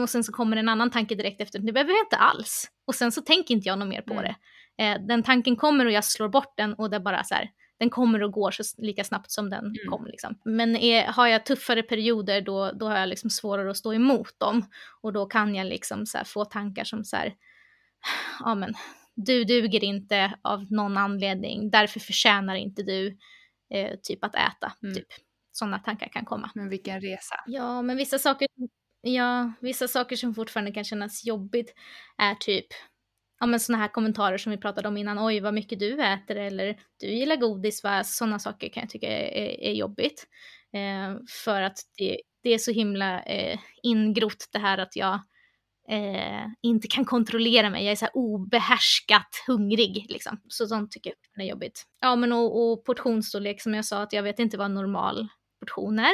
och 0.02 0.10
sen 0.10 0.24
så 0.24 0.32
kommer 0.32 0.56
en 0.56 0.68
annan 0.68 0.90
tanke 0.90 1.14
direkt 1.14 1.40
efter, 1.40 1.58
det 1.58 1.72
behöver 1.72 1.92
jag 1.92 2.04
inte 2.06 2.16
alls. 2.16 2.70
Och 2.86 2.94
sen 2.94 3.12
så 3.12 3.20
tänker 3.20 3.54
inte 3.54 3.68
jag 3.68 3.78
något 3.78 3.88
mer 3.88 4.02
på 4.02 4.12
mm. 4.12 4.24
det. 4.24 4.36
Eh, 4.84 5.06
den 5.06 5.22
tanken 5.22 5.56
kommer 5.56 5.86
och 5.86 5.92
jag 5.92 6.04
slår 6.04 6.28
bort 6.28 6.56
den 6.56 6.74
och 6.74 6.90
det 6.90 7.00
bara 7.00 7.24
så 7.24 7.34
här, 7.34 7.50
den 7.78 7.90
kommer 7.90 8.22
och 8.22 8.32
går 8.32 8.50
så, 8.50 8.62
lika 8.82 9.04
snabbt 9.04 9.30
som 9.30 9.50
den 9.50 9.64
mm. 9.64 9.90
kom. 9.90 10.06
Liksom. 10.06 10.38
Men 10.44 10.76
är, 10.76 11.06
har 11.06 11.26
jag 11.26 11.46
tuffare 11.46 11.82
perioder 11.82 12.40
då, 12.40 12.72
då 12.72 12.86
har 12.86 12.98
jag 12.98 13.08
liksom 13.08 13.30
svårare 13.30 13.70
att 13.70 13.76
stå 13.76 13.94
emot 13.94 14.38
dem. 14.38 14.64
Och 15.00 15.12
då 15.12 15.26
kan 15.26 15.54
jag 15.54 15.66
liksom 15.66 16.06
så 16.06 16.18
få 16.24 16.44
tankar 16.44 16.84
som 16.84 17.04
så 17.04 17.16
här, 17.16 17.34
ja 18.40 18.54
men 18.54 18.74
du 19.24 19.44
duger 19.44 19.84
inte 19.84 20.38
av 20.42 20.72
någon 20.72 20.96
anledning, 20.96 21.70
därför 21.70 22.00
förtjänar 22.00 22.54
inte 22.54 22.82
du 22.82 23.18
eh, 23.74 23.96
typ 24.02 24.24
att 24.24 24.34
äta. 24.34 24.72
Mm. 24.82 24.94
Typ. 24.94 25.06
Sådana 25.52 25.78
tankar 25.78 26.08
kan 26.08 26.24
komma. 26.24 26.50
Men 26.54 26.68
vilken 26.68 27.00
resa. 27.00 27.34
Ja, 27.46 27.82
men 27.82 27.96
vissa 27.96 28.18
saker, 28.18 28.48
ja, 29.00 29.52
vissa 29.60 29.88
saker 29.88 30.16
som 30.16 30.34
fortfarande 30.34 30.72
kan 30.72 30.84
kännas 30.84 31.24
jobbigt 31.24 31.74
är 32.18 32.34
typ 32.34 32.66
ja, 33.40 33.46
men 33.46 33.60
såna 33.60 33.78
här 33.78 33.88
kommentarer 33.88 34.38
som 34.38 34.50
vi 34.50 34.58
pratade 34.58 34.88
om 34.88 34.96
innan, 34.96 35.26
oj 35.26 35.40
vad 35.40 35.54
mycket 35.54 35.78
du 35.78 36.02
äter 36.02 36.36
eller 36.36 36.80
du 37.00 37.06
gillar 37.06 37.36
godis, 37.36 37.84
va? 37.84 38.04
sådana 38.04 38.38
saker 38.38 38.68
kan 38.68 38.80
jag 38.80 38.90
tycka 38.90 39.08
är, 39.08 39.42
är, 39.42 39.60
är 39.60 39.72
jobbigt. 39.72 40.26
Eh, 40.72 41.16
för 41.44 41.62
att 41.62 41.78
det, 41.96 42.20
det, 42.42 42.50
är 42.50 42.58
så 42.58 42.70
himla 42.70 43.22
eh, 43.22 43.58
ingrott 43.82 44.48
det 44.52 44.58
här 44.58 44.78
att 44.78 44.96
jag 44.96 45.20
eh, 45.90 46.46
inte 46.62 46.88
kan 46.88 47.04
kontrollera 47.04 47.70
mig, 47.70 47.84
jag 47.84 47.92
är 47.92 47.96
så 47.96 48.04
här 48.04 48.16
obehärskat 48.16 49.44
hungrig 49.46 50.06
liksom. 50.08 50.40
Så 50.48 50.66
sånt 50.66 50.90
tycker 50.90 51.12
jag 51.36 51.44
är 51.44 51.50
jobbigt. 51.50 51.84
Ja 52.00 52.16
men 52.16 52.32
och, 52.32 52.72
och 52.72 52.84
portionsstorlek 52.84 53.62
som 53.62 53.74
jag 53.74 53.84
sa, 53.84 54.02
att 54.02 54.12
jag 54.12 54.22
vet 54.22 54.38
inte 54.38 54.58
vad 54.58 54.70
normal 54.70 55.28
portioner. 55.60 56.10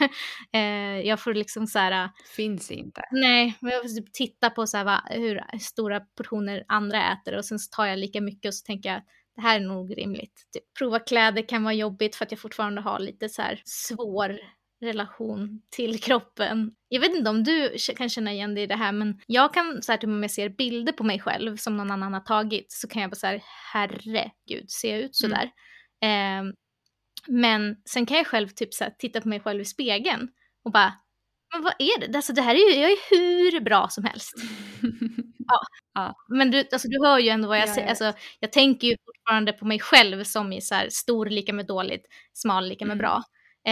eh, 0.52 1.06
jag 1.06 1.20
får 1.20 1.34
liksom 1.34 1.66
så 1.66 1.78
här... 1.78 2.04
Äh, 2.04 2.10
Finns 2.36 2.70
inte. 2.70 3.02
Nej, 3.10 3.58
jag 3.60 3.82
får 3.82 3.88
typ 3.88 4.12
titta 4.12 4.50
på 4.50 4.66
så 4.66 4.76
här, 4.76 4.84
va, 4.84 5.02
hur 5.10 5.58
stora 5.60 6.00
portioner 6.00 6.64
andra 6.68 7.12
äter 7.12 7.36
och 7.36 7.44
sen 7.44 7.58
så 7.58 7.76
tar 7.76 7.86
jag 7.86 7.98
lika 7.98 8.20
mycket 8.20 8.48
och 8.48 8.54
så 8.54 8.64
tänker 8.66 8.88
jag 8.88 9.02
det 9.36 9.42
här 9.42 9.56
är 9.56 9.64
nog 9.64 9.98
rimligt. 9.98 10.48
Typ, 10.52 10.62
prova 10.78 10.98
kläder 10.98 11.48
kan 11.48 11.64
vara 11.64 11.74
jobbigt 11.74 12.16
för 12.16 12.24
att 12.24 12.30
jag 12.30 12.40
fortfarande 12.40 12.80
har 12.80 12.98
lite 12.98 13.28
så 13.28 13.42
här 13.42 13.62
svår 13.64 14.38
relation 14.80 15.62
till 15.70 16.00
kroppen. 16.00 16.74
Jag 16.88 17.00
vet 17.00 17.14
inte 17.14 17.30
om 17.30 17.44
du 17.44 17.76
kan 17.96 18.08
känna 18.08 18.32
igen 18.32 18.54
dig 18.54 18.64
i 18.64 18.66
det 18.66 18.76
här 18.76 18.92
men 18.92 19.20
jag 19.26 19.54
kan 19.54 19.82
så 19.82 19.92
här 19.92 19.98
typ 19.98 20.08
om 20.08 20.22
jag 20.22 20.30
ser 20.30 20.48
bilder 20.48 20.92
på 20.92 21.04
mig 21.04 21.20
själv 21.20 21.56
som 21.56 21.76
någon 21.76 21.90
annan 21.90 22.14
har 22.14 22.20
tagit 22.20 22.72
så 22.72 22.88
kan 22.88 23.02
jag 23.02 23.10
bara 23.10 23.16
så 23.16 23.26
här 23.26 23.42
herregud 23.72 24.70
ser 24.70 24.90
jag 24.90 25.00
ut 25.00 25.16
sådär? 25.16 25.50
Mm. 26.00 26.48
Eh, 26.48 26.54
men 27.26 27.76
sen 27.84 28.06
kan 28.06 28.16
jag 28.16 28.26
själv 28.26 28.48
typ 28.48 28.74
så 28.74 28.84
här, 28.84 28.94
titta 28.98 29.20
på 29.20 29.28
mig 29.28 29.40
själv 29.40 29.60
i 29.60 29.64
spegeln 29.64 30.28
och 30.64 30.72
bara, 30.72 30.94
men 31.54 31.62
vad 31.62 31.74
är 31.78 32.00
det? 32.00 32.16
Alltså 32.16 32.32
det 32.32 32.42
här 32.42 32.54
är 32.54 32.58
ju, 32.58 32.80
jag 32.80 32.90
är 32.90 33.10
hur 33.10 33.60
bra 33.60 33.88
som 33.88 34.04
helst. 34.04 34.32
ja. 35.48 35.60
ja. 35.94 36.14
Men 36.28 36.50
du, 36.50 36.58
alltså, 36.72 36.88
du 36.88 37.06
hör 37.06 37.18
ju 37.18 37.28
ändå 37.28 37.48
vad 37.48 37.58
jag 37.58 37.68
säger, 37.68 37.88
alltså, 37.88 38.12
jag 38.40 38.52
tänker 38.52 38.88
ju 38.88 38.96
fortfarande 39.04 39.52
på 39.52 39.64
mig 39.64 39.80
själv 39.80 40.24
som 40.24 40.52
i 40.52 40.60
så 40.60 40.74
här, 40.74 40.88
stor 40.90 41.26
lika 41.26 41.52
med 41.52 41.66
dåligt, 41.66 42.06
smal 42.32 42.68
lika 42.68 42.84
med 42.84 42.94
mm. 42.94 42.98
bra. 42.98 43.22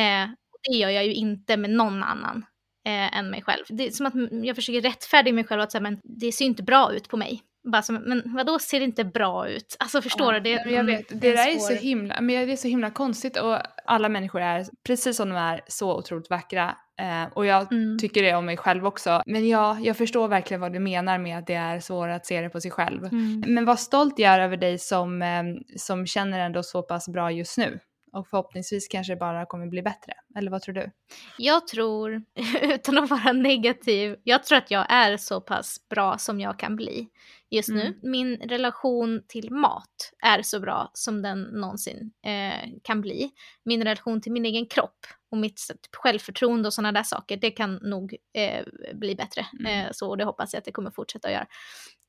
Eh, 0.01 0.29
det 0.71 0.77
gör 0.77 0.91
jag 0.91 1.07
ju 1.07 1.15
inte 1.15 1.57
med 1.57 1.71
någon 1.71 2.03
annan 2.03 2.45
eh, 2.87 3.19
än 3.19 3.31
mig 3.31 3.43
själv. 3.43 3.65
Det 3.69 3.87
är 3.87 3.91
som 3.91 4.07
att 4.07 4.15
jag 4.45 4.57
försöker 4.57 4.81
rättfärdiga 4.81 5.35
mig 5.35 5.45
själv 5.45 5.61
att 5.61 5.73
säga, 5.73 5.83
men 5.83 6.01
det 6.03 6.33
ser 6.33 6.45
inte 6.45 6.63
bra 6.63 6.93
ut 6.93 7.09
på 7.09 7.17
mig. 7.17 7.43
bara 7.73 7.83
som, 7.83 7.95
men 7.95 8.23
vadå 8.25 8.59
ser 8.59 8.79
det 8.79 8.85
inte 8.85 9.05
bra 9.05 9.49
ut? 9.49 9.77
Alltså 9.79 10.03
förstår 10.03 10.35
ja, 10.35 10.41
du? 10.41 10.51
Det, 10.51 10.71
jag 10.71 10.85
vet, 10.85 11.09
det, 11.09 11.15
det 11.15 11.33
där 11.33 11.55
är 11.55 11.59
så 11.59 11.75
himla, 11.75 12.21
men 12.21 12.47
det 12.47 12.53
är 12.53 12.57
så 12.57 12.69
himla 12.69 12.91
konstigt 12.91 13.37
och 13.37 13.59
alla 13.85 14.09
människor 14.09 14.41
är 14.41 14.67
precis 14.87 15.17
som 15.17 15.29
de 15.29 15.37
är 15.37 15.61
så 15.67 15.97
otroligt 15.97 16.31
vackra 16.31 16.77
eh, 17.01 17.33
och 17.33 17.47
jag 17.47 17.73
mm. 17.73 17.99
tycker 17.99 18.23
det 18.23 18.35
om 18.35 18.47
mig 18.47 18.57
själv 18.57 18.87
också. 18.87 19.23
Men 19.27 19.49
ja, 19.49 19.79
jag 19.81 19.97
förstår 19.97 20.29
verkligen 20.29 20.61
vad 20.61 20.73
du 20.73 20.79
menar 20.79 21.19
med 21.19 21.39
att 21.39 21.47
det 21.47 21.55
är 21.55 21.81
svårare 21.81 22.15
att 22.15 22.27
se 22.27 22.41
det 22.41 22.51
på 22.51 22.61
sig 22.61 22.71
själv. 22.71 23.05
Mm. 23.05 23.45
Men 23.47 23.65
vad 23.65 23.81
stolt 23.81 24.19
jag 24.19 24.35
är 24.35 24.41
över 24.41 24.57
dig 24.57 24.79
som, 24.79 25.23
eh, 25.23 25.43
som 25.77 26.07
känner 26.07 26.39
ändå 26.39 26.63
så 26.63 26.83
pass 26.83 27.09
bra 27.09 27.31
just 27.31 27.59
nu 27.59 27.81
och 28.13 28.29
förhoppningsvis 28.29 28.89
kanske 28.89 29.13
det 29.13 29.17
bara 29.17 29.47
kommer 29.47 29.67
bli 29.67 29.83
bättre. 29.83 30.13
Eller 30.37 30.51
vad 30.51 30.63
tror 30.63 30.75
du? 30.75 30.91
Jag 31.39 31.67
tror, 31.67 32.23
utan 32.63 32.99
att 32.99 33.11
vara 33.11 33.33
negativ, 33.33 34.17
jag 34.25 34.45
tror 34.45 34.59
att 34.59 34.71
jag 34.71 34.87
är 34.89 35.17
så 35.17 35.41
pass 35.41 35.89
bra 35.89 36.19
som 36.19 36.41
jag 36.41 36.59
kan 36.59 36.77
bli 36.77 37.09
just 37.51 37.69
mm. 37.69 37.81
nu. 37.81 38.11
Min 38.11 38.37
relation 38.37 39.23
till 39.29 39.51
mat 39.51 40.13
är 40.23 40.43
så 40.43 40.61
bra 40.61 40.91
som 40.95 41.23
den 41.23 41.43
någonsin 41.43 42.13
eh, 42.27 42.71
kan 42.83 43.01
bli. 43.01 43.31
Min 43.65 43.85
relation 43.85 44.21
till 44.21 44.33
min 44.33 44.45
egen 44.45 44.67
kropp 44.67 45.07
och 45.31 45.39
mitt 45.39 45.61
självförtroende 45.93 46.67
och 46.67 46.75
sådana 46.75 46.93
där 46.93 47.03
saker, 47.03 47.37
det 47.37 47.51
kan 47.51 47.75
nog 47.75 48.17
eh, 48.35 48.65
bli 48.95 49.15
bättre. 49.15 49.47
Mm. 49.61 49.87
Eh, 49.87 49.93
så 49.93 50.09
och 50.09 50.17
det 50.17 50.25
hoppas 50.25 50.53
jag 50.53 50.59
att 50.59 50.65
det 50.65 50.73
kommer 50.73 50.91
fortsätta 50.91 51.29
att 51.29 51.35
göra. 51.35 51.47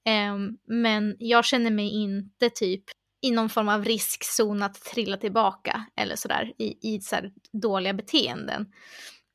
Ehm, 0.06 0.58
men 0.64 1.16
jag 1.20 1.45
känner 1.45 1.72
mig 1.72 1.89
inte 1.89 2.49
typ 2.49 2.84
i 3.24 3.32
någon 3.32 3.50
form 3.50 3.70
av 3.70 3.86
riskzon 3.86 4.64
att 4.64 4.84
trilla 4.84 5.18
tillbaka 5.18 5.86
eller 5.96 6.16
sådär 6.16 6.54
i, 6.58 6.96
i 6.96 7.02
så 7.02 7.16
dåliga 7.52 7.94
beteenden. 7.94 8.66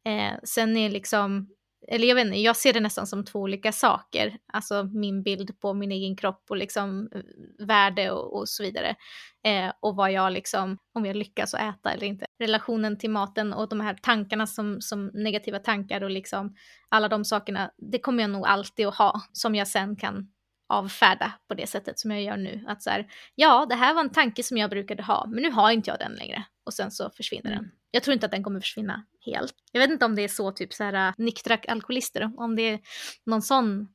Eh, 0.04 0.38
sen 0.44 0.76
är 0.76 0.90
liksom, 0.90 1.48
eller 1.88 2.08
jag 2.08 2.14
vet 2.14 2.26
inte, 2.26 2.38
jag 2.38 2.56
ser 2.56 2.72
det 2.72 2.80
nästan 2.80 3.06
som 3.06 3.24
två 3.24 3.38
olika 3.38 3.72
saker. 3.72 4.38
Alltså 4.52 4.84
min 4.84 5.22
bild 5.22 5.60
på 5.60 5.74
min 5.74 5.92
egen 5.92 6.16
kropp 6.16 6.44
och 6.48 6.56
liksom 6.56 7.08
eh, 7.14 7.20
värde 7.66 8.10
och, 8.10 8.38
och 8.38 8.48
så 8.48 8.62
vidare. 8.62 8.96
Eh, 9.44 9.72
och 9.80 9.96
vad 9.96 10.12
jag 10.12 10.32
liksom, 10.32 10.78
om 10.94 11.06
jag 11.06 11.16
lyckas 11.16 11.54
att 11.54 11.60
äta 11.60 11.92
eller 11.92 12.06
inte. 12.06 12.26
Relationen 12.38 12.98
till 12.98 13.10
maten 13.10 13.52
och 13.52 13.68
de 13.68 13.80
här 13.80 13.94
tankarna 14.02 14.46
som, 14.46 14.80
som 14.80 15.06
negativa 15.06 15.58
tankar 15.58 16.02
och 16.02 16.10
liksom 16.10 16.56
alla 16.88 17.08
de 17.08 17.24
sakerna, 17.24 17.70
det 17.76 17.98
kommer 17.98 18.22
jag 18.22 18.30
nog 18.30 18.46
alltid 18.46 18.86
att 18.86 18.96
ha 18.96 19.20
som 19.32 19.54
jag 19.54 19.68
sen 19.68 19.96
kan 19.96 20.28
avfärda 20.68 21.32
på 21.48 21.54
det 21.54 21.66
sättet 21.66 21.98
som 21.98 22.10
jag 22.10 22.22
gör 22.22 22.36
nu. 22.36 22.64
Att 22.66 22.82
så 22.82 22.90
här, 22.90 23.06
ja, 23.34 23.66
det 23.68 23.74
här 23.74 23.94
var 23.94 24.00
en 24.00 24.10
tanke 24.10 24.42
som 24.42 24.56
jag 24.56 24.70
brukade 24.70 25.02
ha, 25.02 25.26
men 25.28 25.42
nu 25.42 25.50
har 25.50 25.70
inte 25.70 25.90
jag 25.90 25.98
den 25.98 26.12
längre. 26.12 26.44
Och 26.64 26.74
sen 26.74 26.90
så 26.90 27.10
försvinner 27.10 27.50
mm. 27.50 27.62
den. 27.62 27.72
Jag 27.90 28.02
tror 28.02 28.14
inte 28.14 28.26
att 28.26 28.32
den 28.32 28.44
kommer 28.44 28.60
försvinna 28.60 29.06
helt. 29.24 29.54
Jag 29.72 29.80
vet 29.80 29.90
inte 29.90 30.04
om 30.04 30.14
det 30.14 30.22
är 30.22 30.28
så 30.28 30.52
typ 30.52 30.72
så 30.72 30.84
här 30.84 31.08
äh, 31.08 31.14
nyktra 31.18 31.58
alkoholister, 31.68 32.32
om 32.36 32.56
det 32.56 32.62
är 32.62 32.80
någon 33.26 33.42
sån 33.42 33.88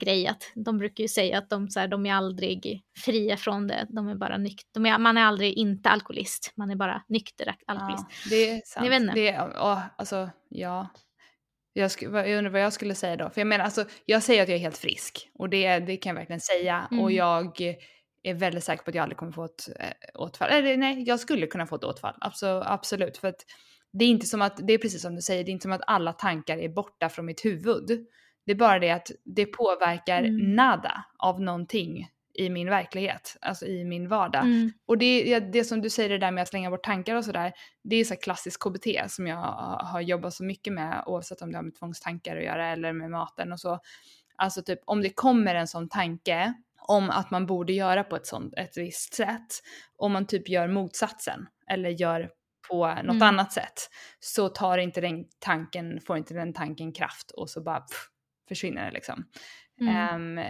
grej 0.00 0.26
att 0.26 0.52
de 0.54 0.78
brukar 0.78 1.04
ju 1.04 1.08
säga 1.08 1.38
att 1.38 1.50
de, 1.50 1.68
så 1.68 1.80
här, 1.80 1.88
de 1.88 2.06
är 2.06 2.14
aldrig 2.14 2.82
fria 3.04 3.36
från 3.36 3.66
det, 3.66 3.86
de 3.88 4.08
är 4.08 4.14
bara 4.14 4.36
nyktra. 4.36 4.98
Man 4.98 5.16
är 5.16 5.22
aldrig 5.22 5.54
inte 5.54 5.88
alkoholist, 5.88 6.52
man 6.56 6.70
är 6.70 6.76
bara 6.76 7.02
nykter 7.08 7.56
alkoholist. 7.66 8.06
Ja, 8.08 8.30
det 8.30 8.50
är 8.50 8.62
sant. 8.64 8.84
Jag 8.86 8.90
vet 8.90 9.02
inte. 9.02 9.14
Det 9.14 9.28
är, 9.28 9.52
åh, 9.56 9.82
alltså, 9.96 10.30
ja, 10.48 10.88
jag, 11.78 11.90
jag 12.28 12.38
undrar 12.38 12.50
vad 12.50 12.60
jag 12.60 12.72
skulle 12.72 12.94
säga 12.94 13.16
då. 13.16 13.30
För 13.30 13.40
jag 13.40 13.48
menar, 13.48 13.64
alltså, 13.64 13.84
jag 14.04 14.22
säger 14.22 14.42
att 14.42 14.48
jag 14.48 14.56
är 14.56 14.60
helt 14.60 14.78
frisk 14.78 15.30
och 15.34 15.48
det, 15.48 15.78
det 15.78 15.96
kan 15.96 16.10
jag 16.10 16.14
verkligen 16.14 16.40
säga. 16.40 16.88
Mm. 16.90 17.04
Och 17.04 17.12
jag 17.12 17.60
är 18.22 18.34
väldigt 18.34 18.64
säker 18.64 18.84
på 18.84 18.90
att 18.90 18.94
jag 18.94 19.02
aldrig 19.02 19.18
kommer 19.18 19.32
få 19.32 19.44
ett 19.44 19.68
äh, 19.80 20.20
återfall. 20.20 20.50
Eller 20.50 20.76
nej, 20.76 21.02
jag 21.06 21.20
skulle 21.20 21.46
kunna 21.46 21.66
få 21.66 21.76
ett 21.76 21.84
återfall. 21.84 22.14
Absolut, 22.20 22.62
absolut. 22.66 23.18
För 23.18 23.28
att 23.28 23.46
det 23.92 24.04
är 24.04 24.08
inte 24.08 24.26
som 24.26 24.42
att, 24.42 24.66
det 24.66 24.72
är 24.72 24.78
precis 24.78 25.02
som 25.02 25.16
du 25.16 25.22
säger, 25.22 25.44
det 25.44 25.50
är 25.50 25.52
inte 25.52 25.62
som 25.62 25.72
att 25.72 25.82
alla 25.86 26.12
tankar 26.12 26.58
är 26.58 26.68
borta 26.68 27.08
från 27.08 27.26
mitt 27.26 27.44
huvud. 27.44 28.06
Det 28.46 28.52
är 28.52 28.56
bara 28.56 28.78
det 28.78 28.90
att 28.90 29.10
det 29.24 29.46
påverkar 29.46 30.22
mm. 30.22 30.54
nada 30.54 31.04
av 31.18 31.40
någonting 31.40 32.08
i 32.38 32.50
min 32.50 32.70
verklighet, 32.70 33.36
alltså 33.40 33.66
i 33.66 33.84
min 33.84 34.08
vardag. 34.08 34.42
Mm. 34.42 34.72
Och 34.86 34.98
det, 34.98 35.40
det 35.40 35.64
som 35.64 35.80
du 35.80 35.90
säger 35.90 36.08
det 36.08 36.18
där 36.18 36.30
med 36.30 36.42
att 36.42 36.48
slänga 36.48 36.70
bort 36.70 36.84
tankar 36.84 37.14
och 37.16 37.24
sådär, 37.24 37.52
det 37.84 37.96
är 37.96 38.04
så 38.04 38.16
klassiskt 38.16 38.62
KBT 38.62 39.10
som 39.10 39.26
jag 39.26 39.36
har 39.82 40.00
jobbat 40.00 40.34
så 40.34 40.44
mycket 40.44 40.72
med 40.72 41.02
oavsett 41.06 41.42
om 41.42 41.52
det 41.52 41.58
har 41.58 41.62
med 41.62 41.74
tvångstankar 41.74 42.36
att 42.36 42.44
göra 42.44 42.68
eller 42.68 42.92
med 42.92 43.10
maten 43.10 43.52
och 43.52 43.60
så. 43.60 43.80
Alltså 44.36 44.62
typ 44.62 44.78
om 44.84 45.02
det 45.02 45.10
kommer 45.10 45.54
en 45.54 45.68
sån 45.68 45.88
tanke 45.88 46.54
om 46.80 47.10
att 47.10 47.30
man 47.30 47.46
borde 47.46 47.72
göra 47.72 48.04
på 48.04 48.16
ett 48.16 48.26
sånt, 48.26 48.54
ett 48.56 48.76
visst 48.76 49.14
sätt, 49.14 49.62
om 49.96 50.12
man 50.12 50.26
typ 50.26 50.48
gör 50.48 50.68
motsatsen 50.68 51.46
eller 51.70 51.90
gör 51.90 52.30
på 52.68 52.86
något 52.86 53.00
mm. 53.00 53.22
annat 53.22 53.52
sätt 53.52 53.90
så 54.20 54.48
tar 54.48 54.78
inte 54.78 55.00
den 55.00 55.24
tanken, 55.38 56.00
får 56.00 56.16
inte 56.16 56.34
den 56.34 56.52
tanken 56.52 56.92
kraft 56.92 57.30
och 57.30 57.50
så 57.50 57.62
bara 57.62 57.80
pff, 57.80 58.08
försvinner 58.48 58.84
det 58.84 58.90
liksom. 58.90 59.24
Mm. 59.80 60.38
Um, 60.38 60.44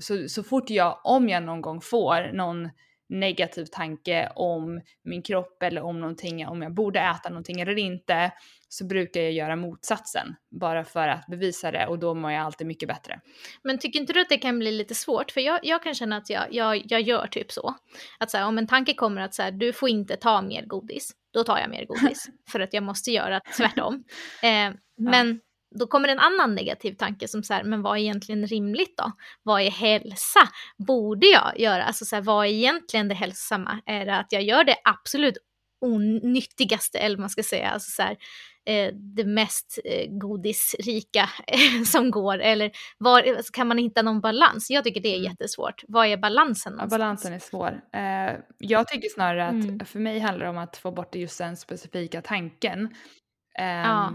så, 0.00 0.28
så 0.28 0.42
fort 0.42 0.70
jag, 0.70 1.00
om 1.04 1.28
jag 1.28 1.42
någon 1.42 1.60
gång 1.60 1.80
får 1.80 2.32
någon 2.32 2.68
negativ 3.08 3.64
tanke 3.64 4.32
om 4.34 4.80
min 5.04 5.22
kropp 5.22 5.62
eller 5.62 5.82
om 5.82 6.00
någonting, 6.00 6.46
om 6.46 6.62
jag 6.62 6.74
borde 6.74 7.00
äta 7.00 7.28
någonting 7.28 7.60
eller 7.60 7.78
inte, 7.78 8.32
så 8.68 8.86
brukar 8.86 9.20
jag 9.20 9.32
göra 9.32 9.56
motsatsen 9.56 10.34
bara 10.60 10.84
för 10.84 11.08
att 11.08 11.26
bevisa 11.26 11.70
det 11.70 11.86
och 11.86 11.98
då 11.98 12.14
mår 12.14 12.32
jag 12.32 12.42
alltid 12.42 12.66
mycket 12.66 12.88
bättre. 12.88 13.20
Men 13.62 13.78
tycker 13.78 14.00
inte 14.00 14.12
du 14.12 14.20
att 14.20 14.28
det 14.28 14.38
kan 14.38 14.58
bli 14.58 14.72
lite 14.72 14.94
svårt? 14.94 15.30
För 15.30 15.40
jag, 15.40 15.60
jag 15.62 15.82
kan 15.82 15.94
känna 15.94 16.16
att 16.16 16.30
jag, 16.30 16.46
jag, 16.50 16.82
jag 16.84 17.00
gör 17.00 17.26
typ 17.26 17.52
så. 17.52 17.74
Att 18.18 18.30
så 18.30 18.36
här, 18.36 18.46
om 18.46 18.58
en 18.58 18.66
tanke 18.66 18.94
kommer 18.94 19.20
att 19.20 19.34
så 19.34 19.42
här, 19.42 19.50
du 19.50 19.72
får 19.72 19.88
inte 19.88 20.16
ta 20.16 20.42
mer 20.42 20.66
godis, 20.66 21.12
då 21.32 21.44
tar 21.44 21.58
jag 21.58 21.70
mer 21.70 21.86
godis. 21.86 22.28
för 22.50 22.60
att 22.60 22.74
jag 22.74 22.82
måste 22.82 23.10
göra 23.10 23.40
tvärtom. 23.56 24.04
Eh, 24.42 24.72
men 24.98 25.40
då 25.74 25.86
kommer 25.86 26.08
en 26.08 26.18
annan 26.18 26.54
negativ 26.54 26.94
tanke 26.94 27.28
som 27.28 27.42
så 27.42 27.54
här, 27.54 27.64
men 27.64 27.82
vad 27.82 27.96
är 27.96 28.00
egentligen 28.00 28.46
rimligt 28.46 28.96
då? 28.96 29.12
Vad 29.42 29.62
är 29.62 29.70
hälsa? 29.70 30.40
Borde 30.86 31.26
jag 31.26 31.60
göra? 31.60 31.84
Alltså 31.84 32.04
så 32.04 32.16
här, 32.16 32.22
vad 32.22 32.46
är 32.46 32.50
egentligen 32.50 33.08
det 33.08 33.14
hälsosamma? 33.14 33.80
Är 33.86 34.06
det 34.06 34.16
att 34.16 34.32
jag 34.32 34.42
gör 34.42 34.64
det 34.64 34.76
absolut 34.84 35.38
onyttigaste, 35.80 36.98
eller 36.98 37.16
man 37.16 37.30
ska 37.30 37.42
säga, 37.42 37.70
alltså 37.70 37.90
så 37.90 38.02
här, 38.02 38.16
eh, 38.66 38.94
det 38.94 39.24
mest 39.24 39.78
eh, 39.84 40.10
godisrika 40.10 41.28
som 41.86 42.10
går? 42.10 42.38
Eller 42.38 42.70
var, 42.98 43.22
alltså, 43.22 43.52
kan 43.52 43.68
man 43.68 43.78
hitta 43.78 44.02
någon 44.02 44.20
balans? 44.20 44.70
Jag 44.70 44.84
tycker 44.84 45.00
det 45.00 45.08
är 45.08 45.18
mm. 45.18 45.30
jättesvårt. 45.30 45.84
Vad 45.88 46.06
är 46.06 46.16
balansen? 46.16 46.76
Ja, 46.78 46.86
balansen 46.86 47.32
är 47.32 47.38
svår. 47.38 47.80
Eh, 47.92 48.40
jag 48.58 48.88
tycker 48.88 49.08
snarare 49.08 49.46
att 49.46 49.64
mm. 49.64 49.86
för 49.86 49.98
mig 49.98 50.18
handlar 50.18 50.44
det 50.44 50.50
om 50.50 50.58
att 50.58 50.76
få 50.76 50.90
bort 50.90 51.14
just 51.14 51.38
den 51.38 51.56
specifika 51.56 52.22
tanken. 52.22 52.94
Ja. 53.58 54.12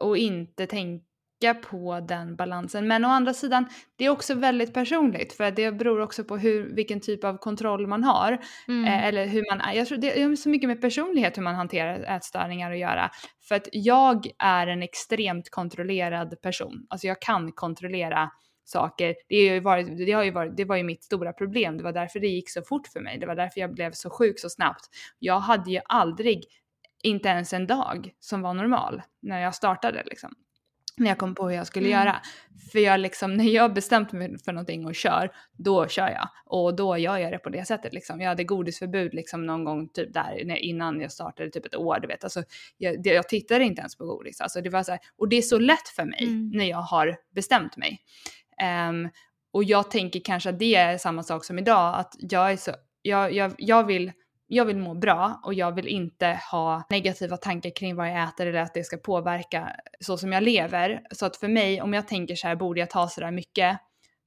Och 0.00 0.16
inte 0.16 0.66
tänka 0.66 1.54
på 1.70 2.00
den 2.00 2.36
balansen. 2.36 2.86
Men 2.86 3.04
å 3.04 3.08
andra 3.08 3.34
sidan, 3.34 3.66
det 3.96 4.04
är 4.04 4.10
också 4.10 4.34
väldigt 4.34 4.74
personligt 4.74 5.32
för 5.32 5.50
det 5.50 5.72
beror 5.72 6.00
också 6.00 6.24
på 6.24 6.36
hur, 6.36 6.74
vilken 6.74 7.00
typ 7.00 7.24
av 7.24 7.36
kontroll 7.36 7.86
man 7.86 8.04
har. 8.04 8.38
Mm. 8.68 8.84
Eh, 8.84 9.04
eller 9.04 9.26
hur 9.26 9.44
man 9.50 9.60
är. 9.60 9.72
Jag 9.72 9.86
tror 9.88 9.98
det 9.98 10.22
har 10.22 10.36
så 10.36 10.48
mycket 10.48 10.68
med 10.68 10.80
personlighet 10.80 11.38
hur 11.38 11.42
man 11.42 11.54
hanterar 11.54 12.16
ätstörningar 12.16 12.72
att 12.72 12.78
göra. 12.78 13.10
För 13.48 13.54
att 13.54 13.68
jag 13.72 14.26
är 14.38 14.66
en 14.66 14.82
extremt 14.82 15.50
kontrollerad 15.50 16.40
person. 16.42 16.86
Alltså 16.90 17.06
jag 17.06 17.20
kan 17.20 17.52
kontrollera 17.52 18.30
saker. 18.66 19.14
Det, 19.28 19.48
har 19.48 19.54
ju 19.54 19.60
varit, 19.60 19.98
det, 20.06 20.12
har 20.12 20.24
ju 20.24 20.30
varit, 20.30 20.56
det 20.56 20.64
var 20.64 20.76
ju 20.76 20.82
mitt 20.82 21.04
stora 21.04 21.32
problem. 21.32 21.76
Det 21.76 21.84
var 21.84 21.92
därför 21.92 22.20
det 22.20 22.26
gick 22.26 22.50
så 22.50 22.62
fort 22.62 22.86
för 22.86 23.00
mig. 23.00 23.18
Det 23.18 23.26
var 23.26 23.34
därför 23.34 23.60
jag 23.60 23.74
blev 23.74 23.92
så 23.92 24.10
sjuk 24.10 24.40
så 24.40 24.50
snabbt. 24.50 24.84
Jag 25.18 25.40
hade 25.40 25.70
ju 25.70 25.80
aldrig 25.84 26.44
inte 27.06 27.28
ens 27.28 27.52
en 27.52 27.66
dag 27.66 28.10
som 28.20 28.42
var 28.42 28.54
normal 28.54 29.02
när 29.22 29.40
jag 29.40 29.54
startade 29.54 30.02
liksom. 30.06 30.34
När 30.98 31.08
jag 31.08 31.18
kom 31.18 31.34
på 31.34 31.48
hur 31.48 31.56
jag 31.56 31.66
skulle 31.66 31.88
mm. 31.88 31.98
göra. 32.00 32.20
För 32.72 32.78
jag 32.78 33.00
liksom, 33.00 33.34
när 33.36 33.44
jag 33.44 33.74
bestämt 33.74 34.12
mig 34.12 34.38
för 34.38 34.52
någonting 34.52 34.86
och 34.86 34.94
kör, 34.94 35.30
då 35.52 35.88
kör 35.88 36.08
jag. 36.08 36.28
Och 36.44 36.76
då 36.76 36.98
gör 36.98 37.18
jag 37.18 37.32
det 37.32 37.38
på 37.38 37.48
det 37.48 37.64
sättet 37.64 37.92
liksom. 37.94 38.20
Jag 38.20 38.28
hade 38.28 38.44
godisförbud 38.44 39.14
liksom 39.14 39.46
någon 39.46 39.64
gång 39.64 39.88
typ 39.88 40.14
där 40.14 40.56
innan 40.58 41.00
jag 41.00 41.12
startade, 41.12 41.50
typ 41.50 41.66
ett 41.66 41.76
år, 41.76 41.98
du 42.00 42.06
vet. 42.06 42.24
Alltså, 42.24 42.42
jag, 42.76 43.06
jag 43.06 43.28
tittade 43.28 43.64
inte 43.64 43.80
ens 43.80 43.96
på 43.96 44.04
godis. 44.04 44.40
Alltså, 44.40 44.60
det 44.60 44.70
var 44.70 44.82
så 44.82 44.90
här, 44.90 45.00
och 45.18 45.28
det 45.28 45.36
är 45.36 45.42
så 45.42 45.58
lätt 45.58 45.88
för 45.88 46.04
mig 46.04 46.24
mm. 46.24 46.50
när 46.50 46.64
jag 46.64 46.82
har 46.82 47.16
bestämt 47.34 47.76
mig. 47.76 48.00
Um, 48.88 49.10
och 49.52 49.64
jag 49.64 49.90
tänker 49.90 50.20
kanske 50.24 50.50
att 50.50 50.58
det 50.58 50.74
är 50.74 50.98
samma 50.98 51.22
sak 51.22 51.44
som 51.44 51.58
idag, 51.58 51.94
att 51.98 52.14
jag 52.18 52.52
är 52.52 52.56
så, 52.56 52.70
jag, 53.02 53.32
jag, 53.32 53.54
jag 53.58 53.84
vill 53.84 54.12
jag 54.46 54.64
vill 54.64 54.78
må 54.78 54.94
bra 54.94 55.40
och 55.44 55.54
jag 55.54 55.72
vill 55.74 55.86
inte 55.86 56.40
ha 56.50 56.82
negativa 56.90 57.36
tankar 57.36 57.70
kring 57.76 57.96
vad 57.96 58.10
jag 58.10 58.28
äter 58.28 58.46
eller 58.46 58.60
att 58.60 58.74
det 58.74 58.84
ska 58.84 58.96
påverka 58.96 59.72
så 60.00 60.18
som 60.18 60.32
jag 60.32 60.42
lever. 60.42 61.00
Så 61.10 61.26
att 61.26 61.36
för 61.36 61.48
mig, 61.48 61.82
om 61.82 61.94
jag 61.94 62.08
tänker 62.08 62.34
så 62.34 62.48
här, 62.48 62.56
borde 62.56 62.80
jag 62.80 62.90
ta 62.90 63.08
så 63.08 63.20
där 63.20 63.30
mycket? 63.30 63.78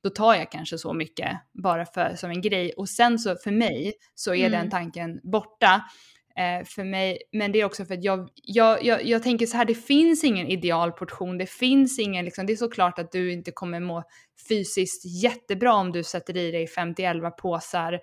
Då 0.04 0.10
tar 0.10 0.36
jag 0.36 0.52
kanske 0.52 0.78
så 0.78 0.94
mycket 0.94 1.40
bara 1.64 1.86
för 1.86 2.16
som 2.16 2.30
en 2.30 2.42
grej 2.42 2.74
och 2.78 2.90
sen 2.90 3.20
så 3.20 3.36
för 3.36 3.52
mig 3.52 3.94
så 4.16 4.34
är 4.34 4.48
mm. 4.48 4.52
den 4.52 4.70
tanken 4.70 5.20
borta 5.24 5.82
eh, 6.40 6.66
för 6.66 6.84
mig. 6.84 7.18
Men 7.32 7.52
det 7.52 7.62
är 7.62 7.66
också 7.66 7.86
för 7.86 7.94
att 7.94 8.04
jag, 8.04 8.30
jag, 8.36 8.86
jag, 8.86 9.06
jag 9.06 9.24
tänker 9.24 9.46
så 9.46 9.58
här, 9.58 9.66
det 9.66 9.76
finns 9.76 10.24
ingen 10.24 10.48
idealportion, 10.48 11.38
det 11.38 11.50
finns 11.50 12.00
ingen, 12.00 12.26
liksom, 12.26 12.46
det 12.46 12.54
är 12.54 12.58
såklart 12.58 13.00
att 13.00 13.12
du 13.12 13.32
inte 13.32 13.52
kommer 13.52 13.80
må 13.80 14.04
fysiskt 14.50 15.24
jättebra 15.24 15.74
om 15.74 15.92
du 15.92 16.04
sätter 16.04 16.38
i 16.38 16.52
dig 16.52 16.66
50-11 16.66 17.30
påsar 17.30 17.94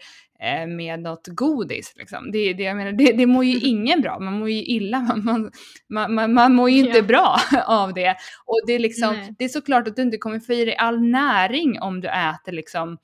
eh, 0.40 0.66
med 0.66 1.00
något 1.00 1.26
godis. 1.26 1.92
Liksom. 1.96 2.30
Det, 2.32 2.52
det, 2.52 2.62
jag 2.62 2.76
menar, 2.76 2.92
det, 2.92 3.12
det 3.12 3.26
mår 3.26 3.44
ju 3.44 3.60
ingen 3.68 4.00
bra, 4.00 4.18
man 4.18 4.32
mår 4.32 4.50
ju 4.50 4.64
illa, 4.64 4.98
man, 5.24 5.50
man, 5.88 6.14
man, 6.14 6.34
man 6.34 6.54
mår 6.54 6.70
ju 6.70 6.78
inte 6.78 6.98
ja. 6.98 7.02
bra 7.02 7.36
av 7.66 7.94
det. 7.94 8.16
Och 8.44 8.60
det 8.66 8.72
är, 8.72 8.78
liksom, 8.78 9.34
det 9.38 9.44
är 9.44 9.48
såklart 9.48 9.88
att 9.88 9.96
du 9.96 10.02
inte 10.02 10.18
kommer 10.18 10.40
få 10.40 10.52
i 10.52 10.64
dig 10.64 10.76
all 10.76 11.00
näring 11.00 11.80
om 11.80 12.00
du 12.00 12.08
äter 12.08 12.52
liksom 12.52 12.98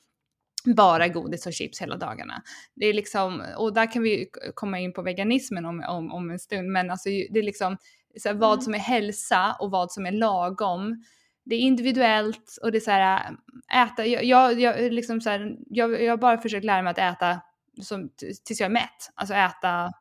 bara 0.64 1.08
godis 1.08 1.46
och 1.46 1.52
chips 1.52 1.82
hela 1.82 1.96
dagarna. 1.96 2.42
Det 2.74 2.86
är 2.86 2.92
liksom, 2.92 3.42
och 3.56 3.74
där 3.74 3.92
kan 3.92 4.02
vi 4.02 4.26
komma 4.54 4.78
in 4.78 4.92
på 4.92 5.02
veganismen 5.02 5.64
om, 5.64 5.84
om, 5.88 6.12
om 6.12 6.30
en 6.30 6.38
stund, 6.38 6.68
men 6.68 6.90
alltså 6.90 7.08
det 7.08 7.38
är 7.38 7.42
liksom 7.42 7.76
så 8.20 8.28
här, 8.28 8.36
vad 8.36 8.52
mm. 8.52 8.62
som 8.62 8.74
är 8.74 8.78
hälsa 8.78 9.56
och 9.60 9.70
vad 9.70 9.92
som 9.92 10.06
är 10.06 10.12
lagom. 10.12 11.04
Det 11.44 11.54
är 11.54 11.58
individuellt 11.58 12.58
och 12.62 12.72
det 12.72 12.78
är 12.78 12.80
så 12.80 12.90
här, 12.90 13.36
äta, 13.74 14.06
jag, 14.06 14.24
jag, 14.24 14.60
jag, 14.60 14.92
liksom 14.92 15.20
så 15.20 15.30
här, 15.30 15.56
jag, 15.66 16.02
jag 16.02 16.12
har 16.12 16.16
bara 16.16 16.38
försökt 16.38 16.64
lära 16.64 16.82
mig 16.82 16.90
att 16.90 16.98
äta 16.98 17.40
som, 17.82 18.10
tills 18.44 18.60
jag 18.60 18.66
är 18.66 18.72
mätt. 18.72 19.10
Alltså 19.14 19.34
äta, 19.34 19.92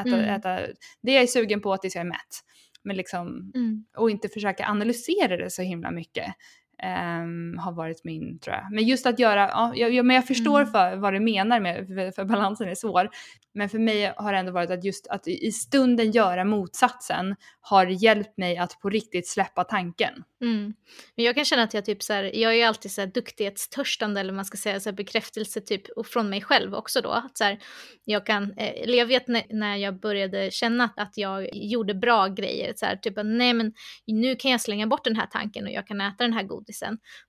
äta, 0.00 0.08
mm. 0.08 0.20
äta 0.20 0.60
det 1.02 1.12
jag 1.12 1.22
är 1.22 1.26
sugen 1.26 1.60
på 1.60 1.76
tills 1.76 1.94
jag 1.94 2.02
är 2.02 2.08
mätt. 2.08 2.40
Men 2.82 2.96
liksom, 2.96 3.52
mm. 3.54 3.84
Och 3.96 4.10
inte 4.10 4.28
försöka 4.28 4.66
analysera 4.66 5.36
det 5.36 5.50
så 5.50 5.62
himla 5.62 5.90
mycket. 5.90 6.34
Um, 6.82 7.58
har 7.58 7.72
varit 7.72 8.04
min 8.04 8.38
tror 8.38 8.56
jag. 8.56 8.72
Men 8.72 8.84
just 8.84 9.06
att 9.06 9.18
göra, 9.18 9.48
ja, 9.48 9.72
jag, 9.74 10.06
men 10.06 10.16
jag 10.16 10.26
förstår 10.26 10.60
mm. 10.60 10.72
för 10.72 10.96
vad 10.96 11.12
du 11.12 11.20
menar 11.20 11.60
med, 11.60 11.86
för, 11.86 12.10
för, 12.10 12.24
balansen 12.24 12.68
är 12.68 12.74
svår. 12.74 13.08
Men 13.54 13.68
för 13.68 13.78
mig 13.78 14.12
har 14.16 14.32
det 14.32 14.38
ändå 14.38 14.52
varit 14.52 14.70
att 14.70 14.84
just 14.84 15.06
att 15.06 15.28
i 15.28 15.52
stunden 15.52 16.10
göra 16.10 16.44
motsatsen 16.44 17.36
har 17.60 17.86
hjälpt 17.86 18.38
mig 18.38 18.56
att 18.56 18.80
på 18.80 18.90
riktigt 18.90 19.28
släppa 19.28 19.64
tanken. 19.64 20.24
Mm. 20.42 20.74
Men 21.16 21.24
jag 21.24 21.34
kan 21.34 21.44
känna 21.44 21.62
att 21.62 21.74
jag 21.74 21.84
typ 21.84 22.02
så 22.02 22.12
här, 22.12 22.36
jag 22.36 22.58
är 22.58 22.66
alltid 22.66 22.92
så 22.92 23.00
här 23.00 23.08
duktighetstörstande 23.08 24.20
eller 24.20 24.32
man 24.32 24.44
ska 24.44 24.56
säga 24.56 24.80
så 24.80 24.88
här 24.90 24.96
bekräftelse 24.96 25.60
typ 25.60 25.88
och 25.96 26.06
från 26.06 26.30
mig 26.30 26.42
själv 26.42 26.74
också 26.74 27.00
då. 27.00 27.10
Att 27.10 27.38
så 27.38 27.44
här, 27.44 27.58
jag 28.04 28.26
kan, 28.26 28.42
eh, 28.42 28.82
eller 28.82 28.98
jag 28.98 29.06
vet 29.06 29.28
när, 29.28 29.42
när 29.50 29.76
jag 29.76 30.00
började 30.00 30.50
känna 30.50 30.90
att 30.96 31.12
jag 31.16 31.48
gjorde 31.52 31.94
bra 31.94 32.28
grejer, 32.28 32.72
så 32.76 32.86
här, 32.86 32.96
typ 32.96 33.18
att 33.18 33.26
nej 33.26 33.52
men 33.54 33.72
nu 34.06 34.36
kan 34.36 34.50
jag 34.50 34.60
slänga 34.60 34.86
bort 34.86 35.04
den 35.04 35.16
här 35.16 35.26
tanken 35.26 35.64
och 35.64 35.72
jag 35.72 35.86
kan 35.86 36.00
äta 36.00 36.24
den 36.24 36.32
här 36.32 36.42
godisen. 36.42 36.69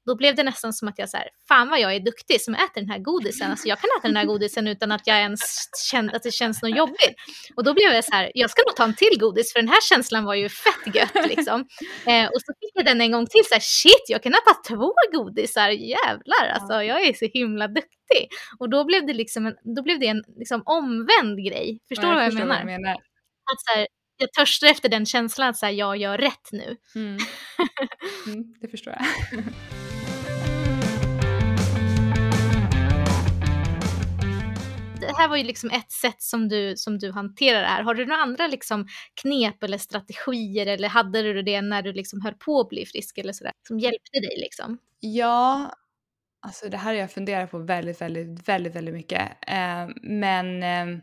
Då 0.05 0.15
blev 0.15 0.35
det 0.35 0.43
nästan 0.43 0.73
som 0.73 0.87
att 0.87 0.99
jag 0.99 1.09
så 1.09 1.17
här, 1.17 1.27
fan 1.47 1.69
vad 1.69 1.79
jag 1.79 1.95
är 1.95 1.99
duktig 1.99 2.41
som 2.41 2.53
äter 2.53 2.81
den 2.81 2.89
här 2.89 2.99
godisen. 2.99 3.51
Alltså 3.51 3.67
jag 3.67 3.79
kan 3.79 3.89
äta 3.99 4.07
den 4.07 4.17
här 4.17 4.25
godisen 4.25 4.67
utan 4.67 4.91
att 4.91 5.07
jag 5.07 5.17
ens 5.17 5.39
känner 5.91 6.15
att 6.15 6.23
det 6.23 6.31
känns 6.31 6.61
något 6.61 6.77
jobbigt. 6.77 7.15
Och 7.55 7.63
då 7.63 7.73
blev 7.73 7.93
jag 7.93 8.05
så 8.05 8.15
här, 8.15 8.31
jag 8.33 8.49
ska 8.49 8.61
nog 8.67 8.75
ta 8.75 8.83
en 8.83 8.95
till 8.95 9.19
godis 9.19 9.53
för 9.53 9.59
den 9.59 9.69
här 9.69 9.81
känslan 9.89 10.25
var 10.25 10.35
ju 10.35 10.49
fett 10.49 10.95
gött 10.95 11.27
liksom. 11.27 11.67
Eh, 12.05 12.25
och 12.25 12.41
så 12.41 12.53
fick 12.59 12.71
jag 12.73 12.85
den 12.85 13.01
en 13.01 13.11
gång 13.11 13.25
till 13.25 13.45
så 13.45 13.53
här, 13.53 13.61
shit 13.61 14.05
jag 14.07 14.23
kan 14.23 14.33
äta 14.33 14.53
två 14.69 14.93
godisar, 15.11 15.69
jävlar 15.69 16.47
alltså 16.53 16.83
jag 16.83 17.07
är 17.07 17.13
så 17.13 17.25
himla 17.33 17.67
duktig. 17.67 18.27
Och 18.59 18.69
då 18.69 18.85
blev 18.85 19.05
det 19.07 19.13
liksom 19.13 19.45
en, 19.45 19.55
då 19.75 19.83
blev 19.83 19.99
det 19.99 20.07
en 20.07 20.23
liksom 20.37 20.63
omvänd 20.65 21.37
grej. 21.47 21.79
Förstår 21.89 22.03
du 22.03 22.09
ja, 22.09 22.15
vad 22.15 22.25
jag 22.25 22.33
menar? 22.33 22.47
Vad 22.47 22.73
jag 22.73 22.81
menar. 22.81 22.93
Att 23.51 23.61
så 23.65 23.73
här, 23.75 23.87
jag 24.21 24.33
törstar 24.33 24.67
efter 24.67 24.89
den 24.89 25.05
känslan 25.05 25.49
att 25.49 25.57
så 25.57 25.65
här, 25.65 25.73
jag 25.73 25.97
gör 25.97 26.17
rätt 26.17 26.51
nu. 26.51 26.77
Mm. 26.95 27.17
Mm, 28.27 28.53
det 28.61 28.67
förstår 28.67 28.93
jag. 28.93 29.43
det 35.01 35.17
här 35.17 35.27
var 35.27 35.37
ju 35.37 35.43
liksom 35.43 35.69
ett 35.69 35.91
sätt 35.91 36.21
som 36.21 36.49
du, 36.49 36.73
som 36.77 36.99
du 36.99 37.11
hanterar 37.11 37.61
det 37.61 37.67
här. 37.67 37.83
Har 37.83 37.95
du 37.95 38.05
några 38.05 38.21
andra 38.21 38.47
liksom 38.47 38.87
knep 39.21 39.63
eller 39.63 39.77
strategier 39.77 40.67
eller 40.67 40.89
hade 40.89 41.21
du 41.21 41.41
det 41.41 41.61
när 41.61 41.81
du 41.81 41.93
liksom 41.93 42.21
höll 42.21 42.33
på 42.33 42.59
att 42.59 42.69
bli 42.69 42.85
frisk 42.85 43.17
eller 43.17 43.33
sådär 43.33 43.53
som 43.67 43.79
hjälpte 43.79 44.19
dig 44.19 44.37
liksom? 44.37 44.77
Ja, 44.99 45.71
alltså 46.41 46.69
det 46.69 46.77
här 46.77 46.93
har 46.93 46.99
jag 46.99 47.11
funderat 47.11 47.51
på 47.51 47.57
väldigt, 47.57 48.01
väldigt, 48.01 48.47
väldigt, 48.49 48.75
väldigt 48.75 48.93
mycket. 48.93 49.21
Eh, 49.47 49.87
men 50.01 50.63
eh, 50.63 51.01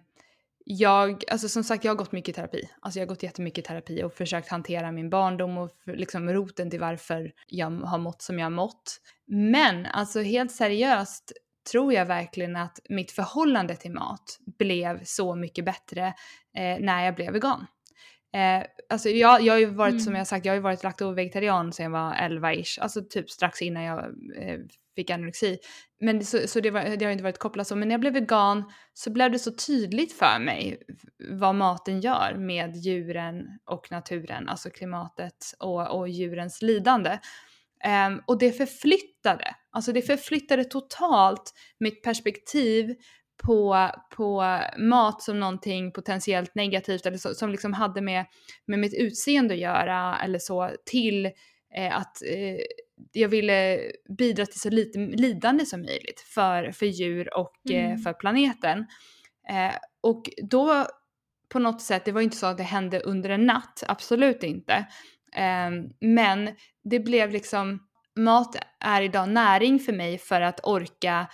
jag, 0.70 1.24
alltså 1.30 1.48
som 1.48 1.64
sagt 1.64 1.84
jag 1.84 1.92
har 1.92 1.96
gått 1.96 2.12
mycket 2.12 2.28
i 2.28 2.32
terapi. 2.32 2.70
Alltså 2.80 3.00
jag 3.00 3.06
har 3.06 3.08
gått 3.08 3.22
jättemycket 3.22 3.64
i 3.64 3.68
terapi 3.68 4.02
och 4.02 4.12
försökt 4.12 4.48
hantera 4.48 4.92
min 4.92 5.10
barndom 5.10 5.58
och 5.58 5.70
liksom 5.86 6.30
roten 6.30 6.70
till 6.70 6.80
varför 6.80 7.32
jag 7.46 7.70
har 7.70 7.98
mått 7.98 8.22
som 8.22 8.38
jag 8.38 8.46
har 8.46 8.50
mått. 8.50 9.00
Men 9.26 9.86
alltså 9.86 10.20
helt 10.20 10.52
seriöst 10.52 11.32
tror 11.72 11.92
jag 11.92 12.06
verkligen 12.06 12.56
att 12.56 12.80
mitt 12.88 13.12
förhållande 13.12 13.76
till 13.76 13.92
mat 13.92 14.38
blev 14.58 15.04
så 15.04 15.34
mycket 15.34 15.64
bättre 15.64 16.06
eh, 16.56 16.78
när 16.80 17.04
jag 17.04 17.14
blev 17.14 17.32
vegan. 17.32 17.66
Eh, 18.34 18.66
alltså 18.88 19.08
jag, 19.08 19.42
jag 19.42 19.52
har 19.52 19.58
ju 19.58 19.66
varit, 19.66 19.92
mm. 19.92 20.00
som 20.00 20.14
jag 20.14 20.26
sagt, 20.26 20.44
jag 20.44 20.52
har 20.52 20.56
ju 20.56 20.62
varit 20.62 20.82
lakto-vegetarian 20.82 21.72
sedan 21.72 21.84
jag 21.84 21.90
var 21.90 22.12
11-ish, 22.12 22.80
alltså 22.80 23.02
typ 23.10 23.30
strax 23.30 23.62
innan 23.62 23.82
jag 23.82 23.98
eh, 24.36 24.58
fick 24.98 25.10
anorexi. 25.10 25.58
Men 26.00 26.24
så, 26.24 26.48
så 26.48 26.60
det, 26.60 26.70
var, 26.70 26.96
det 26.96 27.04
har 27.04 27.12
inte 27.12 27.24
varit 27.24 27.38
kopplat 27.38 27.66
så, 27.66 27.76
men 27.76 27.88
när 27.88 27.92
jag 27.92 28.00
blev 28.00 28.12
vegan 28.12 28.72
så 28.94 29.10
blev 29.10 29.32
det 29.32 29.38
så 29.38 29.52
tydligt 29.52 30.12
för 30.12 30.38
mig 30.38 30.82
vad 31.30 31.54
maten 31.54 32.00
gör 32.00 32.34
med 32.34 32.76
djuren 32.76 33.44
och 33.64 33.90
naturen, 33.90 34.48
alltså 34.48 34.70
klimatet 34.70 35.54
och, 35.58 35.98
och 35.98 36.08
djurens 36.08 36.62
lidande. 36.62 37.18
Um, 38.08 38.22
och 38.26 38.38
det 38.38 38.52
förflyttade, 38.52 39.54
alltså 39.70 39.92
det 39.92 40.02
förflyttade 40.02 40.64
totalt 40.64 41.52
mitt 41.80 42.02
perspektiv 42.02 42.94
på, 43.44 43.90
på 44.16 44.60
mat 44.78 45.22
som 45.22 45.40
någonting 45.40 45.92
potentiellt 45.92 46.54
negativt 46.54 47.06
eller 47.06 47.18
så, 47.18 47.34
som 47.34 47.50
liksom 47.50 47.72
hade 47.72 48.00
med, 48.00 48.26
med 48.66 48.78
mitt 48.78 48.94
utseende 48.94 49.54
att 49.54 49.60
göra 49.60 50.18
eller 50.24 50.38
så 50.38 50.70
till 50.84 51.26
eh, 51.76 51.96
att 51.96 52.22
eh, 52.22 52.58
jag 53.12 53.28
ville 53.28 53.80
bidra 54.18 54.46
till 54.46 54.60
så 54.60 54.70
lite 54.70 54.98
lidande 54.98 55.66
som 55.66 55.80
möjligt 55.80 56.20
för, 56.20 56.72
för 56.72 56.86
djur 56.86 57.38
och 57.38 57.56
eh, 57.70 57.84
mm. 57.84 57.92
eh, 57.92 57.98
för 57.98 58.12
planeten. 58.12 58.86
Eh, 59.50 59.74
och 60.00 60.30
då 60.50 60.86
på 61.48 61.58
något 61.58 61.82
sätt, 61.82 62.04
det 62.04 62.12
var 62.12 62.20
inte 62.20 62.36
så 62.36 62.46
att 62.46 62.56
det 62.56 62.62
hände 62.62 63.00
under 63.00 63.30
en 63.30 63.46
natt, 63.46 63.84
absolut 63.88 64.42
inte. 64.42 64.86
Um, 65.68 65.90
men 66.00 66.50
det 66.84 67.00
blev 67.00 67.30
liksom, 67.30 67.78
mat 68.16 68.56
är 68.80 69.02
idag 69.02 69.28
näring 69.28 69.78
för 69.78 69.92
mig 69.92 70.18
för 70.18 70.40
att 70.40 70.60
orka 70.62 71.26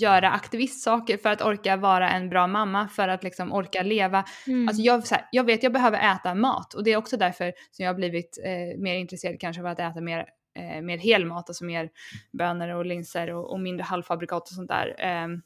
göra 0.00 0.30
aktivistsaker, 0.30 1.16
för 1.18 1.28
att 1.28 1.42
orka 1.42 1.76
vara 1.76 2.10
en 2.10 2.28
bra 2.28 2.46
mamma, 2.46 2.88
för 2.88 3.08
att 3.08 3.24
liksom 3.24 3.52
orka 3.52 3.82
leva. 3.82 4.24
Mm. 4.46 4.68
Alltså 4.68 4.82
jag, 4.82 5.02
här, 5.10 5.28
jag 5.32 5.44
vet 5.44 5.62
jag 5.62 5.72
behöver 5.72 6.14
äta 6.14 6.34
mat 6.34 6.74
och 6.74 6.84
det 6.84 6.92
är 6.92 6.96
också 6.96 7.16
därför 7.16 7.52
som 7.70 7.84
jag 7.84 7.92
har 7.92 7.96
blivit 7.96 8.38
eh, 8.44 8.80
mer 8.80 8.94
intresserad 8.94 9.40
kanske 9.40 9.62
av 9.62 9.66
att 9.66 9.80
äta 9.80 10.00
mer 10.00 10.26
eh, 10.58 10.82
mer 10.82 10.98
helmat, 10.98 11.50
alltså 11.50 11.64
mer 11.64 11.90
bönor 12.32 12.68
och 12.68 12.86
linser 12.86 13.30
och, 13.30 13.50
och 13.50 13.60
mindre 13.60 13.84
halvfabrikat 13.84 14.42
och 14.42 14.54
sånt 14.54 14.68
där. 14.68 14.94
Ehm, 14.98 15.42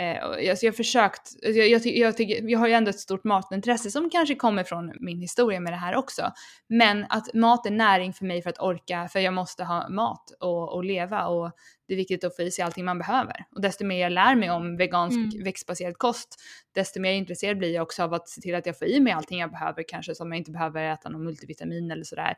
Eh, 0.00 0.24
alltså 0.24 0.66
jag 0.66 0.72
har 0.72 0.76
försökt, 0.76 1.32
jag, 1.42 1.68
jag, 1.68 1.86
jag, 1.86 2.16
tycker, 2.16 2.50
jag 2.50 2.58
har 2.58 2.68
ju 2.68 2.74
ändå 2.74 2.90
ett 2.90 3.00
stort 3.00 3.24
matintresse 3.24 3.90
som 3.90 4.10
kanske 4.10 4.34
kommer 4.34 4.64
från 4.64 4.92
min 5.00 5.20
historia 5.20 5.60
med 5.60 5.72
det 5.72 5.76
här 5.76 5.96
också. 5.96 6.32
Men 6.68 7.06
att 7.08 7.34
mat 7.34 7.66
är 7.66 7.70
näring 7.70 8.12
för 8.12 8.24
mig 8.24 8.42
för 8.42 8.50
att 8.50 8.60
orka, 8.60 9.08
för 9.12 9.20
jag 9.20 9.34
måste 9.34 9.64
ha 9.64 9.88
mat 9.88 10.30
och, 10.40 10.74
och 10.74 10.84
leva 10.84 11.26
och 11.26 11.52
det 11.88 11.94
är 11.94 11.96
viktigt 11.96 12.24
att 12.24 12.36
få 12.36 12.42
i 12.42 12.50
sig 12.50 12.64
allting 12.64 12.84
man 12.84 12.98
behöver. 12.98 13.44
Och 13.54 13.60
desto 13.60 13.84
mer 13.84 14.00
jag 14.00 14.12
lär 14.12 14.34
mig 14.34 14.50
om 14.50 14.76
vegansk 14.76 15.16
mm. 15.16 15.44
växtbaserad 15.44 15.98
kost, 15.98 16.42
desto 16.74 17.00
mer 17.00 17.12
intresserad 17.12 17.58
blir 17.58 17.74
jag 17.74 17.82
också 17.82 18.02
av 18.02 18.14
att 18.14 18.28
se 18.28 18.40
till 18.40 18.54
att 18.54 18.66
jag 18.66 18.78
får 18.78 18.88
i 18.88 19.00
mig 19.00 19.12
allting 19.12 19.38
jag 19.38 19.50
behöver, 19.50 19.84
kanske 19.88 20.14
som 20.14 20.32
jag 20.32 20.38
inte 20.38 20.50
behöver 20.50 20.92
äta 20.92 21.08
någon 21.08 21.24
multivitamin 21.24 21.90
eller 21.90 22.04
sådär. 22.04 22.34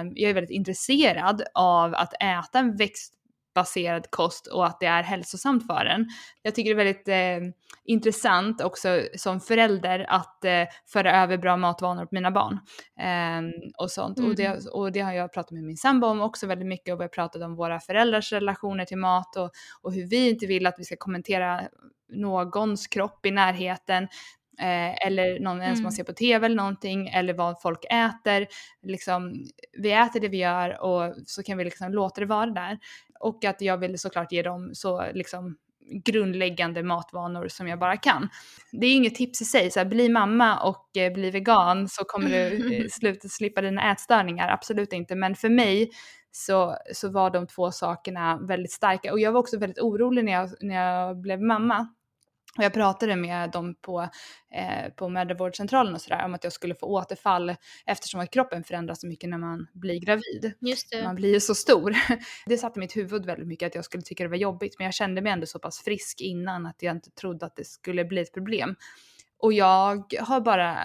Um, 0.00 0.12
jag 0.14 0.30
är 0.30 0.34
väldigt 0.34 0.50
intresserad 0.50 1.42
av 1.54 1.94
att 1.94 2.14
äta 2.14 2.58
en 2.58 2.76
växt 2.76 3.14
baserad 3.58 4.10
kost 4.10 4.46
och 4.46 4.66
att 4.66 4.80
det 4.80 4.86
är 4.86 5.02
hälsosamt 5.02 5.66
för 5.66 5.84
en. 5.84 6.06
Jag 6.42 6.54
tycker 6.54 6.74
det 6.74 6.82
är 6.82 6.84
väldigt 6.84 7.08
eh, 7.08 7.54
intressant 7.84 8.62
också 8.62 9.02
som 9.16 9.40
förälder 9.40 10.06
att 10.08 10.44
eh, 10.44 10.64
föra 10.86 11.22
över 11.22 11.38
bra 11.38 11.56
matvanor 11.56 12.04
på 12.04 12.14
mina 12.14 12.30
barn. 12.30 12.58
Eh, 13.00 13.42
och 13.78 13.90
sånt. 13.90 14.18
Mm. 14.18 14.30
Och, 14.30 14.36
det, 14.36 14.66
och 14.66 14.92
det 14.92 15.00
har 15.00 15.12
jag 15.12 15.32
pratat 15.32 15.50
med 15.50 15.64
min 15.64 15.76
sambo 15.76 16.06
om 16.06 16.20
också 16.20 16.46
väldigt 16.46 16.68
mycket 16.68 16.94
och 16.94 17.00
vi 17.00 17.04
har 17.04 17.08
pratat 17.08 17.42
om 17.42 17.56
våra 17.56 17.80
föräldrars 17.80 18.32
relationer 18.32 18.84
till 18.84 18.98
mat 18.98 19.36
och, 19.36 19.50
och 19.82 19.92
hur 19.92 20.06
vi 20.06 20.28
inte 20.28 20.46
vill 20.46 20.66
att 20.66 20.74
vi 20.78 20.84
ska 20.84 20.96
kommentera 20.96 21.60
någons 22.12 22.86
kropp 22.86 23.26
i 23.26 23.30
närheten 23.30 24.08
Eh, 24.60 25.06
eller 25.06 25.40
någon 25.40 25.62
ens 25.62 25.78
mm. 25.78 25.82
man 25.82 25.92
ser 25.92 26.04
på 26.04 26.12
tv 26.12 26.46
eller 26.46 26.56
någonting 26.56 27.08
eller 27.08 27.34
vad 27.34 27.62
folk 27.62 27.84
äter. 27.84 28.46
Liksom, 28.82 29.34
vi 29.78 29.92
äter 29.92 30.20
det 30.20 30.28
vi 30.28 30.36
gör 30.36 30.82
och 30.82 31.14
så 31.26 31.42
kan 31.42 31.58
vi 31.58 31.64
liksom 31.64 31.92
låta 31.92 32.20
det 32.20 32.26
vara 32.26 32.50
där. 32.50 32.78
Och 33.20 33.44
att 33.44 33.60
jag 33.60 33.78
vill 33.78 33.98
såklart 33.98 34.32
ge 34.32 34.42
dem 34.42 34.70
så 34.74 35.06
liksom 35.14 35.56
grundläggande 36.04 36.82
matvanor 36.82 37.48
som 37.48 37.68
jag 37.68 37.78
bara 37.78 37.96
kan. 37.96 38.28
Det 38.72 38.86
är 38.86 38.94
inget 38.94 39.14
tips 39.14 39.42
i 39.42 39.44
sig, 39.44 39.70
så 39.70 39.80
här, 39.80 39.86
bli 39.86 40.08
mamma 40.08 40.60
och 40.62 40.96
eh, 40.96 41.12
bli 41.12 41.30
vegan 41.30 41.88
så 41.88 42.04
kommer 42.04 42.30
du 42.30 42.76
eh, 42.76 42.86
sluta 42.90 43.28
slippa 43.28 43.60
dina 43.60 43.92
ätstörningar, 43.92 44.48
absolut 44.48 44.92
inte. 44.92 45.14
Men 45.14 45.34
för 45.34 45.48
mig 45.48 45.90
så, 46.30 46.76
så 46.94 47.10
var 47.10 47.30
de 47.30 47.46
två 47.46 47.70
sakerna 47.70 48.38
väldigt 48.48 48.72
starka 48.72 49.12
och 49.12 49.20
jag 49.20 49.32
var 49.32 49.40
också 49.40 49.58
väldigt 49.58 49.78
orolig 49.78 50.24
när 50.24 50.32
jag, 50.32 50.50
när 50.60 50.74
jag 50.74 51.20
blev 51.20 51.40
mamma 51.40 51.88
och 52.56 52.64
jag 52.64 52.72
pratade 52.72 53.16
med 53.16 53.50
dem 53.50 53.74
på, 53.74 54.08
eh, 54.54 54.92
på 54.96 55.08
mödravårdscentralen 55.08 55.94
och 55.94 56.00
sådär 56.00 56.24
om 56.24 56.34
att 56.34 56.44
jag 56.44 56.52
skulle 56.52 56.74
få 56.74 56.86
återfall 56.86 57.54
eftersom 57.86 58.20
att 58.20 58.30
kroppen 58.30 58.64
förändras 58.64 59.00
så 59.00 59.06
mycket 59.06 59.30
när 59.30 59.38
man 59.38 59.66
blir 59.72 60.00
gravid. 60.00 60.52
Man 61.04 61.14
blir 61.14 61.32
ju 61.32 61.40
så 61.40 61.54
stor. 61.54 61.94
Det 62.46 62.58
satte 62.58 62.80
mitt 62.80 62.96
huvud 62.96 63.26
väldigt 63.26 63.48
mycket 63.48 63.66
att 63.66 63.74
jag 63.74 63.84
skulle 63.84 64.02
tycka 64.02 64.22
det 64.24 64.30
var 64.30 64.36
jobbigt 64.36 64.78
men 64.78 64.84
jag 64.84 64.94
kände 64.94 65.22
mig 65.22 65.32
ändå 65.32 65.46
så 65.46 65.58
pass 65.58 65.78
frisk 65.78 66.20
innan 66.20 66.66
att 66.66 66.82
jag 66.82 66.96
inte 66.96 67.10
trodde 67.10 67.46
att 67.46 67.56
det 67.56 67.66
skulle 67.66 68.04
bli 68.04 68.20
ett 68.20 68.34
problem. 68.34 68.76
Och 69.38 69.52
jag 69.52 70.14
har 70.20 70.40
bara 70.40 70.78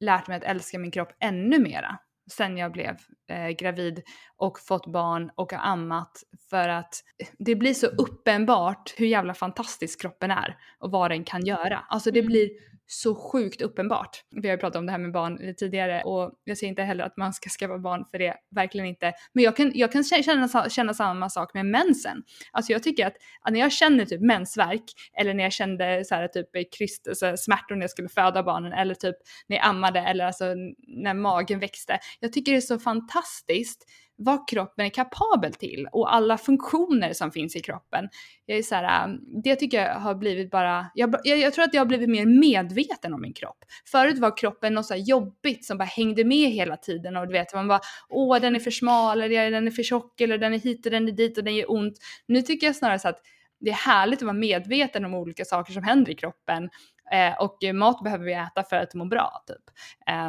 lärt 0.00 0.28
mig 0.28 0.36
att 0.36 0.44
älska 0.44 0.78
min 0.78 0.90
kropp 0.90 1.12
ännu 1.20 1.58
mera 1.58 1.98
sen 2.28 2.56
jag 2.56 2.72
blev 2.72 2.96
eh, 3.30 3.48
gravid 3.48 4.02
och 4.36 4.58
fått 4.60 4.86
barn 4.86 5.30
och 5.34 5.52
har 5.52 5.70
ammat 5.72 6.22
för 6.50 6.68
att 6.68 6.94
det 7.38 7.54
blir 7.56 7.74
så 7.74 7.86
uppenbart 7.86 8.94
hur 8.96 9.06
jävla 9.06 9.34
fantastisk 9.34 10.00
kroppen 10.00 10.30
är 10.30 10.56
och 10.78 10.90
vad 10.90 11.10
den 11.10 11.24
kan 11.24 11.46
göra. 11.46 11.84
Alltså 11.88 12.10
det 12.10 12.20
Mm. 12.20 12.26
blir 12.28 12.50
så 12.90 13.14
sjukt 13.14 13.62
uppenbart. 13.62 14.24
Vi 14.30 14.48
har 14.48 14.56
ju 14.56 14.60
pratat 14.60 14.76
om 14.76 14.86
det 14.86 14.92
här 14.92 14.98
med 14.98 15.12
barn 15.12 15.54
tidigare 15.54 16.02
och 16.02 16.32
jag 16.44 16.58
säger 16.58 16.68
inte 16.68 16.82
heller 16.82 17.04
att 17.04 17.16
man 17.16 17.32
ska 17.32 17.50
skaffa 17.50 17.78
barn 17.78 18.04
för 18.10 18.18
det, 18.18 18.34
verkligen 18.50 18.86
inte. 18.86 19.12
Men 19.32 19.44
jag 19.44 19.56
kan, 19.56 19.72
jag 19.74 19.92
kan 19.92 20.04
känna, 20.04 20.68
känna 20.70 20.94
samma 20.94 21.30
sak 21.30 21.54
med 21.54 21.66
mensen. 21.66 22.22
Alltså 22.52 22.72
jag 22.72 22.82
tycker 22.82 23.06
att, 23.06 23.14
att 23.40 23.52
när 23.52 23.60
jag 23.60 23.72
känner 23.72 24.04
typ 24.04 24.20
mensvärk 24.20 24.84
eller 25.20 25.34
när 25.34 25.44
jag 25.44 25.52
kände 25.52 26.04
så 26.04 26.14
här 26.14 26.28
typ 26.28 26.48
kryst, 26.78 27.08
så 27.16 27.26
här 27.26 27.36
smärtor 27.36 27.74
när 27.74 27.82
jag 27.82 27.90
skulle 27.90 28.08
föda 28.08 28.42
barnen 28.42 28.72
eller 28.72 28.94
typ 28.94 29.16
när 29.46 29.56
jag 29.56 29.66
ammade 29.66 30.00
eller 30.00 30.24
alltså 30.24 30.44
när 30.88 31.14
magen 31.14 31.60
växte. 31.60 31.98
Jag 32.20 32.32
tycker 32.32 32.52
det 32.52 32.58
är 32.58 32.60
så 32.60 32.78
fantastiskt 32.78 33.84
vad 34.18 34.48
kroppen 34.48 34.86
är 34.86 34.90
kapabel 34.90 35.54
till 35.54 35.88
och 35.92 36.14
alla 36.14 36.38
funktioner 36.38 37.12
som 37.12 37.30
finns 37.30 37.56
i 37.56 37.60
kroppen. 37.60 38.08
Jag 38.46 38.58
är 38.58 38.62
så 38.62 38.74
här, 38.74 39.08
um, 39.08 39.20
det 39.42 39.56
tycker 39.56 39.82
jag 39.82 39.94
har 39.94 40.14
blivit 40.14 40.50
bara, 40.50 40.86
jag, 40.94 41.14
jag, 41.24 41.38
jag, 41.38 41.52
tror 41.52 41.64
att 41.64 41.74
jag 41.74 41.80
har 41.80 41.86
blivit 41.86 42.08
mer 42.08 42.26
medveten 42.26 43.14
om 43.14 43.20
min 43.20 43.32
kropp. 43.32 43.64
Förut 43.86 44.18
var 44.18 44.36
kroppen 44.36 44.74
något 44.74 44.86
så 44.86 44.94
här 44.94 45.00
jobbigt 45.00 45.64
som 45.64 45.78
bara 45.78 45.84
hängde 45.84 46.24
med 46.24 46.50
hela 46.50 46.76
tiden 46.76 47.16
och 47.16 47.26
du 47.26 47.32
vet 47.32 47.54
man 47.54 47.68
bara 47.68 47.80
åh 48.08 48.40
den 48.40 48.56
är 48.56 48.60
för 48.60 48.70
smal 48.70 49.20
eller 49.20 49.50
den 49.50 49.66
är 49.66 49.70
för 49.70 49.82
tjock 49.82 50.20
eller 50.20 50.38
den 50.38 50.54
är 50.54 50.58
hit 50.58 50.86
och 50.86 50.92
den 50.92 51.08
är 51.08 51.12
dit 51.12 51.38
och 51.38 51.44
den 51.44 51.56
gör 51.56 51.70
ont. 51.72 51.98
Nu 52.26 52.42
tycker 52.42 52.66
jag 52.66 52.76
snarare 52.76 52.98
så 52.98 53.08
att 53.08 53.20
det 53.60 53.70
är 53.70 53.74
härligt 53.74 54.18
att 54.18 54.22
vara 54.22 54.32
medveten 54.32 55.04
om 55.04 55.14
olika 55.14 55.44
saker 55.44 55.72
som 55.72 55.82
händer 55.82 56.12
i 56.12 56.14
kroppen 56.14 56.70
Eh, 57.12 57.40
och 57.40 57.58
mat 57.74 58.04
behöver 58.04 58.24
vi 58.24 58.32
äta 58.32 58.62
för 58.62 58.76
att 58.76 58.94
må 58.94 59.04
bra 59.04 59.44
typ. 59.46 59.74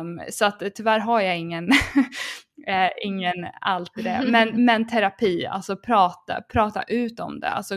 Um, 0.01 0.21
så 0.29 0.45
att 0.45 0.63
tyvärr 0.75 0.99
har 0.99 1.21
jag 1.21 1.37
ingen, 1.37 1.69
eh, 2.67 2.89
ingen 3.03 3.47
allt 3.61 3.97
i 3.97 4.01
det. 4.01 4.21
Men, 4.27 4.65
men 4.65 4.87
terapi, 4.87 5.45
alltså 5.45 5.77
prata, 5.77 6.41
prata 6.41 6.83
ut 6.83 7.19
om 7.19 7.39
det, 7.39 7.49
alltså 7.49 7.75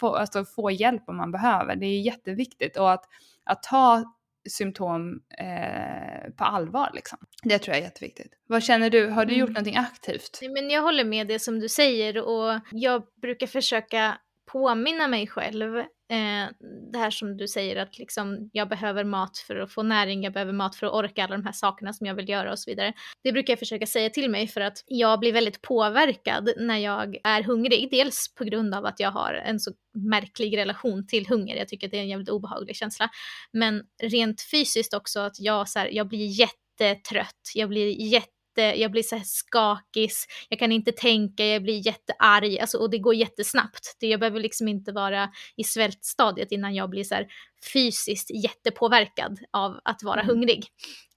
få, 0.00 0.14
alltså 0.14 0.44
få 0.44 0.70
hjälp 0.70 1.02
om 1.06 1.16
man 1.16 1.32
behöver. 1.32 1.76
Det 1.76 1.86
är 1.86 2.00
jätteviktigt 2.00 2.76
och 2.76 2.92
att, 2.92 3.04
att 3.44 3.62
ta 3.62 4.04
symptom 4.48 5.22
eh, 5.38 6.30
på 6.36 6.44
allvar 6.44 6.90
liksom. 6.94 7.18
Det 7.42 7.58
tror 7.58 7.74
jag 7.74 7.80
är 7.80 7.86
jätteviktigt. 7.86 8.32
Vad 8.46 8.62
känner 8.62 8.90
du? 8.90 9.08
Har 9.08 9.24
du 9.24 9.34
gjort 9.34 9.48
mm. 9.48 9.52
någonting 9.52 9.76
aktivt? 9.76 10.40
Men 10.54 10.70
jag 10.70 10.82
håller 10.82 11.04
med 11.04 11.26
det 11.26 11.38
som 11.38 11.60
du 11.60 11.68
säger 11.68 12.22
och 12.22 12.60
jag 12.70 13.02
brukar 13.22 13.46
försöka 13.46 14.18
påminna 14.52 15.08
mig 15.08 15.26
själv 15.26 15.84
eh, 16.12 16.48
det 16.92 16.98
här 16.98 17.10
som 17.10 17.36
du 17.36 17.48
säger 17.48 17.76
att 17.76 17.98
liksom, 17.98 18.50
jag 18.52 18.68
behöver 18.68 19.04
mat 19.04 19.38
för 19.38 19.56
att 19.56 19.72
få 19.72 19.82
näring, 19.82 20.22
jag 20.22 20.32
behöver 20.32 20.52
mat 20.52 20.76
för 20.76 20.86
att 20.86 20.92
orka 20.92 21.24
alla 21.24 21.36
de 21.36 21.44
här 21.44 21.52
sakerna 21.52 21.92
som 21.92 22.06
jag 22.06 22.14
vill 22.14 22.28
göra 22.28 22.52
och 22.52 22.58
så 22.58 22.70
vidare. 22.70 22.92
Det 23.22 23.32
brukar 23.32 23.52
jag 23.52 23.58
försöka 23.58 23.86
säga 23.86 24.10
till 24.10 24.30
mig 24.30 24.48
för 24.48 24.60
att 24.60 24.84
jag 24.86 25.20
blir 25.20 25.32
väldigt 25.32 25.62
påverkad 25.62 26.50
när 26.56 26.78
jag 26.78 27.16
är 27.24 27.42
hungrig. 27.42 27.88
Dels 27.90 28.34
på 28.34 28.44
grund 28.44 28.74
av 28.74 28.86
att 28.86 29.00
jag 29.00 29.10
har 29.10 29.34
en 29.34 29.60
så 29.60 29.72
märklig 29.94 30.56
relation 30.56 31.06
till 31.06 31.26
hunger. 31.26 31.56
Jag 31.56 31.68
tycker 31.68 31.86
att 31.86 31.90
det 31.90 31.98
är 31.98 32.02
en 32.02 32.08
jävligt 32.08 32.28
obehaglig 32.28 32.76
känsla. 32.76 33.10
Men 33.52 33.82
rent 34.02 34.42
fysiskt 34.50 34.94
också 34.94 35.20
att 35.20 35.40
jag, 35.40 35.68
så 35.68 35.78
här, 35.78 35.88
jag 35.92 36.08
blir 36.08 36.40
jättetrött, 36.40 37.52
jag 37.54 37.68
blir 37.68 38.00
jätte 38.12 38.41
jag 38.60 38.90
blir 38.90 39.02
så 39.02 39.16
här 39.16 39.24
skakis, 39.24 40.26
jag 40.48 40.58
kan 40.58 40.72
inte 40.72 40.92
tänka, 40.92 41.46
jag 41.46 41.62
blir 41.62 41.86
jättearg, 41.86 42.58
alltså, 42.58 42.78
och 42.78 42.90
det 42.90 42.98
går 42.98 43.14
jättesnabbt. 43.14 43.96
Det, 44.00 44.06
jag 44.06 44.20
behöver 44.20 44.40
liksom 44.40 44.68
inte 44.68 44.92
vara 44.92 45.30
i 45.56 45.64
svältstadiet 45.64 46.52
innan 46.52 46.74
jag 46.74 46.90
blir 46.90 47.04
så 47.04 47.14
här 47.14 47.26
fysiskt 47.72 48.30
jättepåverkad 48.30 49.38
av 49.50 49.80
att 49.84 50.02
vara 50.02 50.20
mm. 50.20 50.34
hungrig. 50.34 50.66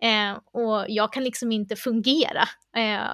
Eh, 0.02 0.38
och 0.52 0.86
jag 0.88 1.14
kan 1.14 1.24
liksom 1.24 1.52
inte 1.52 1.76
fungera 1.76 2.44
eh, 2.78 3.08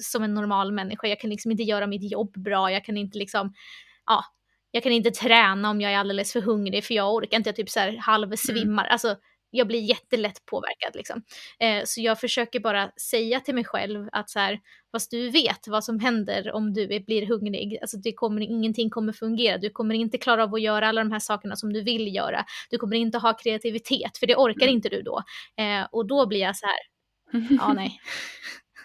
som 0.00 0.22
en 0.22 0.34
normal 0.34 0.72
människa, 0.72 1.06
jag 1.06 1.20
kan 1.20 1.30
liksom 1.30 1.50
inte 1.50 1.62
göra 1.62 1.86
mitt 1.86 2.12
jobb 2.12 2.32
bra, 2.44 2.72
jag 2.72 2.84
kan 2.84 2.96
inte 2.96 3.18
liksom, 3.18 3.54
ja, 4.06 4.24
jag 4.70 4.82
kan 4.82 4.92
inte 4.92 5.10
träna 5.10 5.70
om 5.70 5.80
jag 5.80 5.92
är 5.92 5.98
alldeles 5.98 6.32
för 6.32 6.40
hungrig 6.40 6.84
för 6.84 6.94
jag 6.94 7.14
orkar 7.14 7.36
inte, 7.36 7.48
jag 7.48 7.56
typ 7.56 7.70
så 7.70 7.80
här 7.80 7.96
halvsvimmar. 7.96 8.84
Mm. 8.84 8.92
Alltså, 8.92 9.16
jag 9.52 9.66
blir 9.66 9.80
jättelätt 9.80 10.46
påverkad 10.46 10.94
liksom. 10.94 11.22
Eh, 11.60 11.82
så 11.84 12.00
jag 12.00 12.20
försöker 12.20 12.60
bara 12.60 12.90
säga 12.90 13.40
till 13.40 13.54
mig 13.54 13.64
själv 13.64 14.08
att 14.12 14.30
så 14.30 14.38
här, 14.38 14.60
fast 14.92 15.10
du 15.10 15.30
vet 15.30 15.68
vad 15.68 15.84
som 15.84 16.00
händer 16.00 16.52
om 16.52 16.72
du 16.74 16.86
blir 16.86 17.26
hungrig, 17.26 17.78
alltså 17.80 17.96
det 17.96 18.12
kommer, 18.12 18.40
ingenting 18.40 18.90
kommer 18.90 19.12
fungera, 19.12 19.58
du 19.58 19.70
kommer 19.70 19.94
inte 19.94 20.18
klara 20.18 20.44
av 20.44 20.54
att 20.54 20.62
göra 20.62 20.88
alla 20.88 21.04
de 21.04 21.12
här 21.12 21.18
sakerna 21.18 21.56
som 21.56 21.72
du 21.72 21.82
vill 21.82 22.14
göra, 22.14 22.44
du 22.70 22.78
kommer 22.78 22.96
inte 22.96 23.18
ha 23.18 23.36
kreativitet, 23.36 24.18
för 24.18 24.26
det 24.26 24.36
orkar 24.36 24.66
mm. 24.66 24.74
inte 24.74 24.88
du 24.88 25.02
då. 25.02 25.22
Eh, 25.56 25.86
och 25.92 26.06
då 26.06 26.26
blir 26.26 26.40
jag 26.40 26.56
så 26.56 26.66
här, 26.66 26.76
ja 27.58 27.72
nej. 27.72 28.00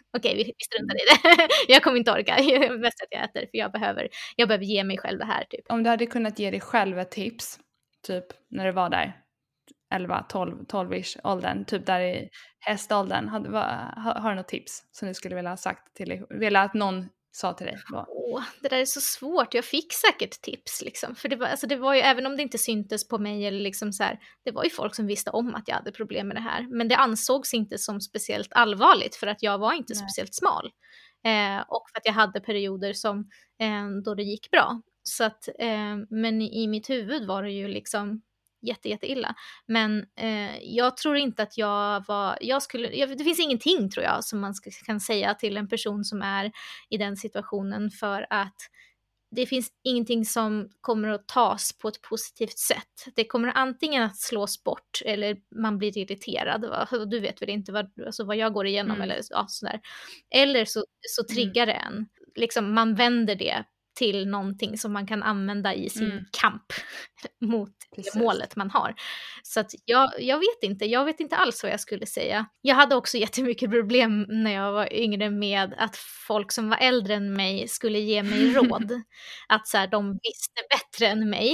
Okej, 0.17 0.35
vi, 0.35 0.43
vi 0.43 0.65
struntar 0.65 0.95
i 0.95 0.99
det. 0.99 1.47
jag 1.73 1.83
kommer 1.83 1.97
inte 1.97 2.11
orka. 2.11 2.35
Är 2.35 2.77
bäst 2.77 3.01
att 3.01 3.07
jag 3.11 3.23
äter, 3.23 3.41
för 3.41 3.57
jag 3.57 3.71
behöver, 3.71 4.09
jag 4.35 4.47
behöver 4.47 4.65
ge 4.65 4.83
mig 4.83 4.97
själv 4.97 5.19
det 5.19 5.25
här. 5.25 5.43
Typ. 5.43 5.65
Om 5.69 5.83
du 5.83 5.89
hade 5.89 6.05
kunnat 6.05 6.39
ge 6.39 6.51
dig 6.51 6.59
själv 6.59 6.99
ett 6.99 7.11
tips, 7.11 7.59
typ 8.07 8.25
när 8.49 8.65
du 8.65 8.71
var 8.71 8.89
där, 8.89 9.13
11, 9.95 10.25
12, 10.29 10.65
12-ish 10.65 11.17
åldern, 11.23 11.65
typ 11.65 11.85
där 11.85 11.99
i 11.99 12.29
häståldern. 12.59 13.27
Har, 13.27 13.39
har, 14.01 14.21
har 14.21 14.29
du 14.29 14.35
något 14.35 14.47
tips 14.47 14.83
som 14.91 15.07
du 15.07 15.13
skulle 15.13 15.35
vilja 15.35 15.49
ha 15.49 15.57
sagt 15.57 15.95
till 15.95 16.25
vilja 16.29 16.61
att 16.61 16.73
någon 16.73 17.09
sa 17.31 17.53
till 17.53 17.65
dig? 17.65 17.77
Åh, 18.07 18.43
det 18.61 18.69
där 18.69 18.77
är 18.77 18.85
så 18.85 19.01
svårt, 19.01 19.53
jag 19.53 19.65
fick 19.65 19.93
säkert 19.93 20.41
tips 20.41 20.81
liksom. 20.81 21.15
För 21.15 21.29
det 21.29 21.35
var, 21.35 21.47
alltså 21.47 21.67
det 21.67 21.75
var 21.75 21.93
ju, 21.93 22.01
även 22.01 22.25
om 22.25 22.37
det 22.37 22.43
inte 22.43 22.57
syntes 22.57 23.07
på 23.07 23.17
mig 23.17 23.45
eller 23.45 23.59
liksom 23.59 23.93
så 23.93 24.03
här, 24.03 24.19
det 24.45 24.51
var 24.51 24.63
ju 24.63 24.69
folk 24.69 24.95
som 24.95 25.07
visste 25.07 25.31
om 25.31 25.55
att 25.55 25.67
jag 25.67 25.75
hade 25.75 25.91
problem 25.91 26.27
med 26.27 26.37
det 26.37 26.41
här. 26.41 26.67
Men 26.77 26.87
det 26.87 26.95
ansågs 26.95 27.53
inte 27.53 27.77
som 27.77 28.01
speciellt 28.01 28.49
allvarligt 28.51 29.15
för 29.15 29.27
att 29.27 29.43
jag 29.43 29.57
var 29.57 29.73
inte 29.73 29.93
Nej. 29.93 30.03
speciellt 30.03 30.35
smal. 30.35 30.71
Eh, 31.25 31.63
och 31.67 31.83
för 31.91 31.97
att 31.97 32.05
jag 32.05 32.13
hade 32.13 32.39
perioder 32.39 32.93
som, 32.93 33.19
eh, 33.59 33.87
då 34.05 34.15
det 34.15 34.23
gick 34.23 34.51
bra. 34.51 34.81
Så 35.03 35.23
att, 35.23 35.47
eh, 35.59 35.95
men 36.09 36.41
i 36.41 36.67
mitt 36.67 36.89
huvud 36.89 37.27
var 37.27 37.43
det 37.43 37.51
ju 37.51 37.67
liksom 37.67 38.21
jätte, 38.61 38.89
jätte 38.89 39.11
illa. 39.11 39.35
Men 39.65 40.05
eh, 40.15 40.57
jag 40.63 40.97
tror 40.97 41.17
inte 41.17 41.43
att 41.43 41.57
jag 41.57 42.05
var, 42.07 42.37
jag 42.41 42.63
skulle, 42.63 42.95
jag, 42.95 43.17
det 43.17 43.23
finns 43.23 43.39
ingenting 43.39 43.89
tror 43.89 44.03
jag 44.03 44.23
som 44.23 44.39
man 44.39 44.53
ska, 44.53 44.71
kan 44.85 44.99
säga 44.99 45.33
till 45.33 45.57
en 45.57 45.67
person 45.67 46.03
som 46.03 46.21
är 46.21 46.51
i 46.89 46.97
den 46.97 47.17
situationen 47.17 47.91
för 47.91 48.27
att 48.29 48.55
det 49.31 49.45
finns 49.45 49.71
ingenting 49.83 50.25
som 50.25 50.69
kommer 50.81 51.07
att 51.07 51.27
tas 51.27 51.77
på 51.77 51.87
ett 51.87 52.01
positivt 52.01 52.57
sätt. 52.57 53.07
Det 53.15 53.23
kommer 53.23 53.51
antingen 53.55 54.03
att 54.03 54.17
slås 54.17 54.63
bort 54.63 55.01
eller 55.05 55.37
man 55.55 55.77
blir 55.77 55.97
irriterad. 55.97 56.65
Va? 56.65 56.87
Du 57.05 57.19
vet 57.19 57.41
väl 57.41 57.49
inte 57.49 57.71
vad, 57.71 57.91
alltså 58.05 58.23
vad 58.23 58.37
jag 58.37 58.53
går 58.53 58.67
igenom 58.67 58.95
mm. 58.95 59.01
eller 59.01 59.21
ja, 59.29 59.45
sådär. 59.49 59.79
Eller 60.29 60.65
så, 60.65 60.85
så 61.01 61.21
mm. 61.21 61.35
triggar 61.35 61.65
det 61.65 61.73
en. 61.73 62.05
Liksom, 62.35 62.73
man 62.73 62.95
vänder 62.95 63.35
det 63.35 63.63
till 63.97 64.27
någonting 64.27 64.77
som 64.77 64.93
man 64.93 65.07
kan 65.07 65.23
använda 65.23 65.73
i 65.73 65.89
sin 65.89 66.11
mm. 66.11 66.23
kamp 66.41 66.63
mot 67.41 67.73
Precis. 67.95 68.15
målet 68.15 68.55
man 68.55 68.69
har. 68.69 68.95
Så 69.43 69.59
att 69.59 69.71
jag, 69.85 70.11
jag 70.19 70.37
vet 70.37 70.63
inte, 70.63 70.85
jag 70.85 71.05
vet 71.05 71.19
inte 71.19 71.35
alls 71.35 71.63
vad 71.63 71.71
jag 71.71 71.79
skulle 71.79 72.05
säga. 72.05 72.45
Jag 72.61 72.75
hade 72.75 72.95
också 72.95 73.17
jättemycket 73.27 73.71
problem 73.71 74.25
när 74.29 74.53
jag 74.53 74.71
var 74.71 74.93
yngre 74.93 75.29
med 75.29 75.75
att 75.77 75.95
folk 76.27 76.51
som 76.51 76.69
var 76.69 76.77
äldre 76.77 77.13
än 77.13 77.33
mig 77.33 77.67
skulle 77.67 77.99
ge 77.99 78.23
mig 78.23 78.53
råd. 78.53 79.01
att 79.47 79.67
så 79.67 79.77
här, 79.77 79.87
de 79.87 80.19
visste 80.23 80.61
bättre 80.69 81.07
än 81.07 81.29
mig. 81.29 81.51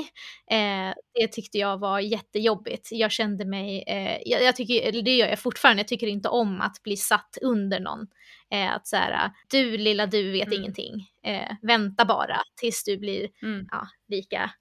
Eh, 0.51 0.93
det 1.13 1.27
tyckte 1.31 1.57
jag 1.57 1.77
var 1.79 1.99
jättejobbigt. 1.99 2.87
Jag 2.91 3.11
kände 3.11 3.45
mig, 3.45 3.83
eh, 3.87 4.17
jag, 4.25 4.43
jag, 4.43 4.55
tycker, 4.55 5.01
det 5.01 5.15
gör 5.15 5.27
jag 5.27 5.39
fortfarande, 5.39 5.79
jag 5.79 5.87
tycker 5.87 6.07
inte 6.07 6.29
om 6.29 6.61
att 6.61 6.83
bli 6.83 6.97
satt 6.97 7.37
under 7.41 7.79
någon. 7.79 8.07
Eh, 8.54 8.74
att 8.74 8.88
så 8.88 8.95
här, 8.95 9.32
du 9.49 9.78
lilla 9.78 10.06
du 10.06 10.32
vet 10.32 10.47
mm. 10.47 10.60
ingenting. 10.60 11.08
Eh, 11.26 11.56
vänta 11.62 12.06
bara 12.06 12.41
tills 12.56 12.84
du 12.84 12.97
blir 12.97 13.30
mm. 13.41 13.68
ja, 13.72 13.88
lika 14.08 14.51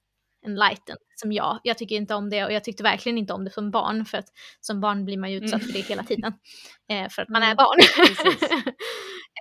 enlightened 0.46 0.98
som 1.14 1.32
jag. 1.32 1.60
Jag 1.62 1.78
tycker 1.78 1.96
inte 1.96 2.14
om 2.14 2.30
det 2.30 2.44
och 2.44 2.52
jag 2.52 2.64
tyckte 2.64 2.82
verkligen 2.82 3.18
inte 3.18 3.32
om 3.32 3.44
det 3.44 3.50
som 3.50 3.70
barn 3.70 4.04
för 4.04 4.18
att 4.18 4.28
som 4.60 4.80
barn 4.80 5.04
blir 5.04 5.18
man 5.18 5.32
ju 5.32 5.36
utsatt 5.36 5.62
mm. 5.62 5.66
för 5.66 5.72
det 5.72 5.88
hela 5.88 6.02
tiden. 6.02 6.32
Eh, 6.88 7.08
för 7.08 7.22
att 7.22 7.28
man 7.28 7.42
är 7.42 7.46
mm. 7.46 7.56
barn. 7.56 7.78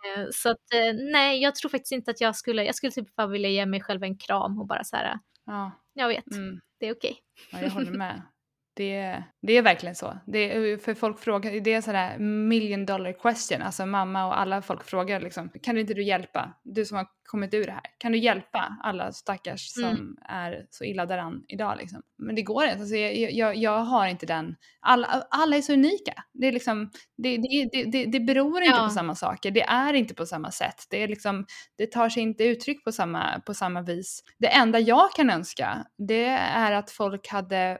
eh, 0.05 0.27
så 0.33 0.49
att 0.49 0.73
eh, 0.73 1.11
nej, 1.11 1.41
jag 1.41 1.55
tror 1.55 1.69
faktiskt 1.69 1.91
inte 1.91 2.11
att 2.11 2.21
jag 2.21 2.35
skulle, 2.35 2.63
jag 2.63 2.75
skulle 2.75 2.91
typ 2.91 3.15
bara 3.15 3.27
vilja 3.27 3.49
ge 3.49 3.65
mig 3.65 3.81
själv 3.81 4.03
en 4.03 4.17
kram 4.17 4.59
och 4.59 4.67
bara 4.67 4.83
så 4.83 4.95
här, 4.95 5.19
ja. 5.45 5.71
jag 5.93 6.07
vet, 6.07 6.31
mm. 6.31 6.59
det 6.79 6.87
är 6.87 6.93
okej. 6.93 7.11
Okay. 7.11 7.59
Ja, 7.59 7.65
jag 7.65 7.71
håller 7.71 7.91
med. 7.91 8.21
Det, 8.81 9.23
det 9.41 9.53
är 9.57 9.61
verkligen 9.61 9.95
så. 9.95 10.19
Det, 10.27 10.77
för 10.83 10.93
folk 10.93 11.19
frågar, 11.19 11.59
det 11.59 11.73
är 11.73 11.81
sådär 11.81 12.19
million 12.19 12.85
dollar 12.85 13.13
question. 13.13 13.61
Alltså 13.61 13.85
mamma 13.85 14.25
och 14.25 14.39
alla 14.39 14.61
folk 14.61 14.83
frågar 14.83 15.21
liksom, 15.21 15.49
kan 15.63 15.77
inte 15.77 15.93
du 15.93 16.03
hjälpa? 16.03 16.53
Du 16.63 16.85
som 16.85 16.97
har 16.97 17.07
kommit 17.23 17.53
ur 17.53 17.65
det 17.65 17.71
här. 17.71 17.81
Kan 17.97 18.11
du 18.11 18.17
hjälpa 18.17 18.77
alla 18.83 19.11
stackars 19.11 19.73
som 19.73 19.83
mm. 19.83 20.17
är 20.29 20.65
så 20.69 20.83
illa 20.83 21.05
däran 21.05 21.43
idag 21.47 21.77
liksom? 21.79 22.01
Men 22.17 22.35
det 22.35 22.41
går 22.41 22.63
inte. 22.63 22.79
Alltså, 22.79 22.95
jag, 22.95 23.31
jag, 23.31 23.55
jag 23.55 23.79
har 23.79 24.07
inte 24.07 24.25
den. 24.25 24.55
Alla, 24.79 25.23
alla 25.29 25.57
är 25.57 25.61
så 25.61 25.73
unika. 25.73 26.13
Det, 26.33 26.47
är 26.47 26.51
liksom, 26.51 26.91
det, 27.17 27.37
det, 27.37 27.85
det, 27.91 28.05
det 28.05 28.19
beror 28.19 28.61
inte 28.61 28.77
ja. 28.77 28.83
på 28.83 28.93
samma 28.93 29.15
saker. 29.15 29.51
Det 29.51 29.63
är 29.63 29.93
inte 29.93 30.13
på 30.13 30.25
samma 30.25 30.51
sätt. 30.51 30.87
Det, 30.89 31.03
är 31.03 31.07
liksom, 31.07 31.45
det 31.77 31.91
tar 31.91 32.09
sig 32.09 32.23
inte 32.23 32.43
uttryck 32.43 32.83
på 32.83 32.91
samma, 32.91 33.39
på 33.45 33.53
samma 33.53 33.81
vis. 33.81 34.23
Det 34.39 34.47
enda 34.47 34.79
jag 34.79 35.11
kan 35.11 35.29
önska 35.29 35.85
det 35.97 36.25
är 36.55 36.71
att 36.71 36.91
folk 36.91 37.27
hade 37.27 37.79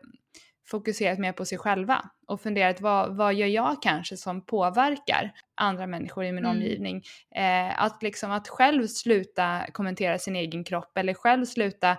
fokuserat 0.68 1.20
mer 1.20 1.32
på 1.32 1.46
sig 1.46 1.58
själva 1.58 2.10
och 2.28 2.42
funderat 2.42 2.82
vad, 2.82 3.16
vad 3.16 3.34
gör 3.34 3.48
jag 3.48 3.82
kanske 3.82 4.18
som 4.18 4.46
påverkar 4.46 5.32
andra 5.56 5.88
människor 5.88 6.24
i 6.24 6.32
min 6.32 6.46
mm. 6.46 6.58
omgivning. 6.58 7.04
Eh, 7.36 7.84
att 7.84 8.04
liksom 8.04 8.32
att 8.32 8.48
själv 8.48 8.88
sluta 8.88 9.66
kommentera 9.74 10.20
sin 10.20 10.36
egen 10.36 10.64
kropp 10.64 10.98
eller 10.98 11.14
själv 11.14 11.46
sluta 11.46 11.98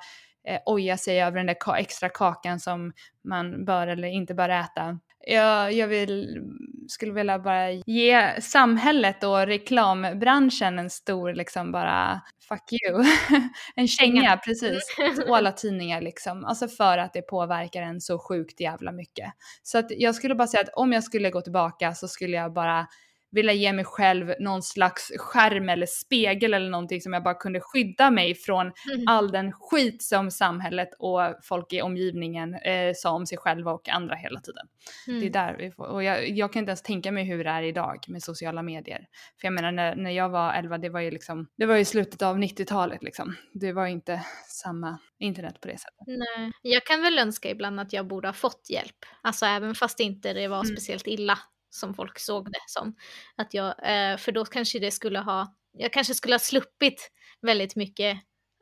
eh, 0.48 0.60
oja 0.66 0.96
sig 0.96 1.22
över 1.22 1.36
den 1.36 1.46
där 1.46 1.56
ka 1.60 1.76
extra 1.76 2.08
kakan 2.08 2.60
som 2.60 2.92
man 3.24 3.64
bör 3.64 3.86
eller 3.86 4.08
inte 4.08 4.34
bör 4.34 4.48
äta. 4.48 4.98
Jag, 5.27 5.73
jag 5.73 5.89
vill, 5.89 6.43
skulle 6.89 7.12
vilja 7.12 7.39
bara 7.39 7.70
ge 7.70 8.41
samhället 8.41 9.25
och 9.25 9.47
reklambranschen 9.47 10.79
en 10.79 10.91
stor 10.91 11.35
liksom 11.35 11.73
bara 11.73 12.20
fuck 12.49 12.73
you. 12.73 13.05
en 13.75 13.89
känga 13.89 14.37
precis. 14.37 14.83
Och 15.29 15.37
alla 15.37 15.53
tidningar 15.53 16.01
liksom. 16.01 16.45
Alltså 16.45 16.68
för 16.68 16.99
att 16.99 17.12
det 17.12 17.23
påverkar 17.23 17.83
en 17.83 18.01
så 18.01 18.18
sjukt 18.18 18.61
jävla 18.61 18.93
mycket. 18.93 19.33
Så 19.62 19.79
att 19.79 19.87
jag 19.91 20.14
skulle 20.14 20.35
bara 20.35 20.49
säga 20.49 20.61
att 20.61 20.75
om 20.75 20.93
jag 20.93 21.05
skulle 21.05 21.31
gå 21.31 21.41
tillbaka 21.41 21.95
så 21.95 22.09
skulle 22.09 22.37
jag 22.37 22.53
bara 22.53 22.87
vilja 23.33 23.53
ge 23.53 23.72
mig 23.72 23.85
själv 23.85 24.35
någon 24.41 24.62
slags 24.62 25.12
skärm 25.18 25.68
eller 25.68 25.87
spegel 25.87 26.55
eller 26.55 26.70
någonting 26.70 27.01
som 27.01 27.12
jag 27.12 27.22
bara 27.22 27.35
kunde 27.35 27.61
skydda 27.61 28.11
mig 28.11 28.35
från 28.35 28.61
mm. 28.66 29.05
all 29.07 29.33
den 29.33 29.53
skit 29.53 30.03
som 30.03 30.30
samhället 30.30 30.89
och 30.99 31.20
folk 31.43 31.72
i 31.72 31.83
omgivningen 31.83 32.55
eh, 32.55 32.93
sa 32.95 33.11
om 33.11 33.26
sig 33.26 33.39
själva 33.39 33.72
och 33.72 33.89
andra 33.89 34.14
hela 34.14 34.41
tiden. 34.41 34.66
Mm. 35.09 35.20
Det 35.20 35.26
är 35.26 35.30
där 35.30 35.57
vi 35.59 35.70
får, 35.70 35.87
och 35.87 36.05
jag, 36.05 36.28
jag, 36.28 36.53
kan 36.53 36.61
inte 36.61 36.70
ens 36.70 36.83
tänka 36.83 37.12
mig 37.12 37.24
hur 37.24 37.45
det 37.45 37.51
är 37.51 37.62
idag 37.62 38.05
med 38.09 38.22
sociala 38.22 38.62
medier. 38.62 39.07
För 39.41 39.47
jag 39.47 39.53
menar 39.53 39.72
när, 39.72 39.97
när 39.97 40.11
jag 40.11 40.28
var 40.28 40.53
11, 40.53 40.78
det 40.78 40.89
var 40.89 41.01
ju 41.01 41.11
liksom, 41.11 41.49
det 41.57 41.66
var 41.66 41.76
ju 41.76 41.85
slutet 41.85 42.22
av 42.22 42.39
90-talet 42.39 43.03
liksom. 43.03 43.37
Det 43.53 43.72
var 43.72 43.87
inte 43.87 44.24
samma 44.49 44.99
internet 45.18 45.61
på 45.61 45.68
det 45.68 45.78
sättet. 45.78 46.07
Nej, 46.07 46.53
jag 46.62 46.85
kan 46.85 47.03
väl 47.03 47.18
önska 47.18 47.51
ibland 47.51 47.80
att 47.80 47.93
jag 47.93 48.07
borde 48.07 48.28
ha 48.28 48.33
fått 48.33 48.66
hjälp. 48.70 48.97
Alltså 49.22 49.47
även 49.47 49.74
fast 49.74 50.01
inte 50.01 50.33
det 50.33 50.49
var 50.49 50.61
mm. 50.61 50.76
speciellt 50.76 51.07
illa 51.07 51.39
som 51.75 51.95
folk 51.95 52.18
såg 52.18 52.45
det 52.53 52.64
som. 52.66 52.95
Att 53.37 53.55
jag, 53.55 53.66
eh, 53.66 54.16
för 54.16 54.33
då 54.33 54.45
kanske 54.45 54.79
det 54.79 54.91
skulle 54.91 55.18
ha, 55.18 55.55
jag 55.73 55.93
kanske 55.93 56.14
skulle 56.14 56.35
ha 56.35 56.39
sluppit 56.39 57.11
väldigt 57.43 57.77
mycket 57.77 58.18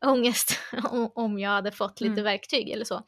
ångest 0.06 0.58
om 1.14 1.38
jag 1.38 1.50
hade 1.50 1.72
fått 1.72 2.00
lite 2.00 2.12
mm. 2.12 2.24
verktyg 2.24 2.70
eller 2.70 2.84
så. 2.84 3.04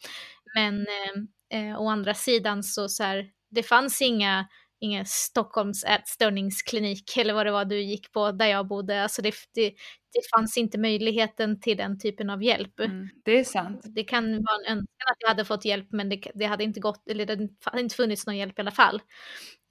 Men 0.55 0.87
eh, 0.87 1.61
eh, 1.61 1.81
å 1.81 1.89
andra 1.89 2.15
sidan 2.15 2.63
så, 2.63 2.89
så 2.89 3.03
här, 3.03 3.31
det 3.51 3.63
fanns 3.63 4.03
inga 4.03 4.49
ingen 4.83 5.07
Stockholms 5.07 5.85
ätstörningsklinik 5.85 7.17
eller 7.17 7.35
vad 7.35 7.47
det 7.47 7.53
var 7.53 7.65
du 7.65 7.81
gick 7.81 8.13
på 8.13 8.33
där 8.33 8.47
jag 8.47 8.67
bodde. 8.67 9.03
Alltså 9.03 9.23
det, 9.23 9.35
det, 9.55 9.71
det 10.13 10.21
fanns 10.37 10.57
inte 10.57 10.79
möjligheten 10.79 11.61
till 11.61 11.77
den 11.77 11.99
typen 11.99 12.31
av 12.31 12.43
hjälp. 12.43 12.81
Mm, 12.81 13.09
det 13.25 13.39
är 13.39 13.45
sant. 13.45 13.81
Det 13.85 14.05
kan 14.05 14.25
vara 14.25 14.57
en 14.67 14.73
önskan 14.73 15.07
att 15.11 15.17
jag 15.21 15.29
hade 15.29 15.45
fått 15.45 15.65
hjälp 15.65 15.89
men 15.91 16.09
det, 16.09 16.23
det 16.35 16.45
hade 16.45 16.65
inte 16.65 16.81
gått, 16.81 17.09
eller 17.09 17.27
det 17.27 17.49
hade 17.65 17.81
inte 17.81 17.97
funnits 17.97 18.27
någon 18.27 18.37
hjälp 18.37 18.59
i 18.59 18.63
alla 18.63 18.71
fall. 18.71 19.03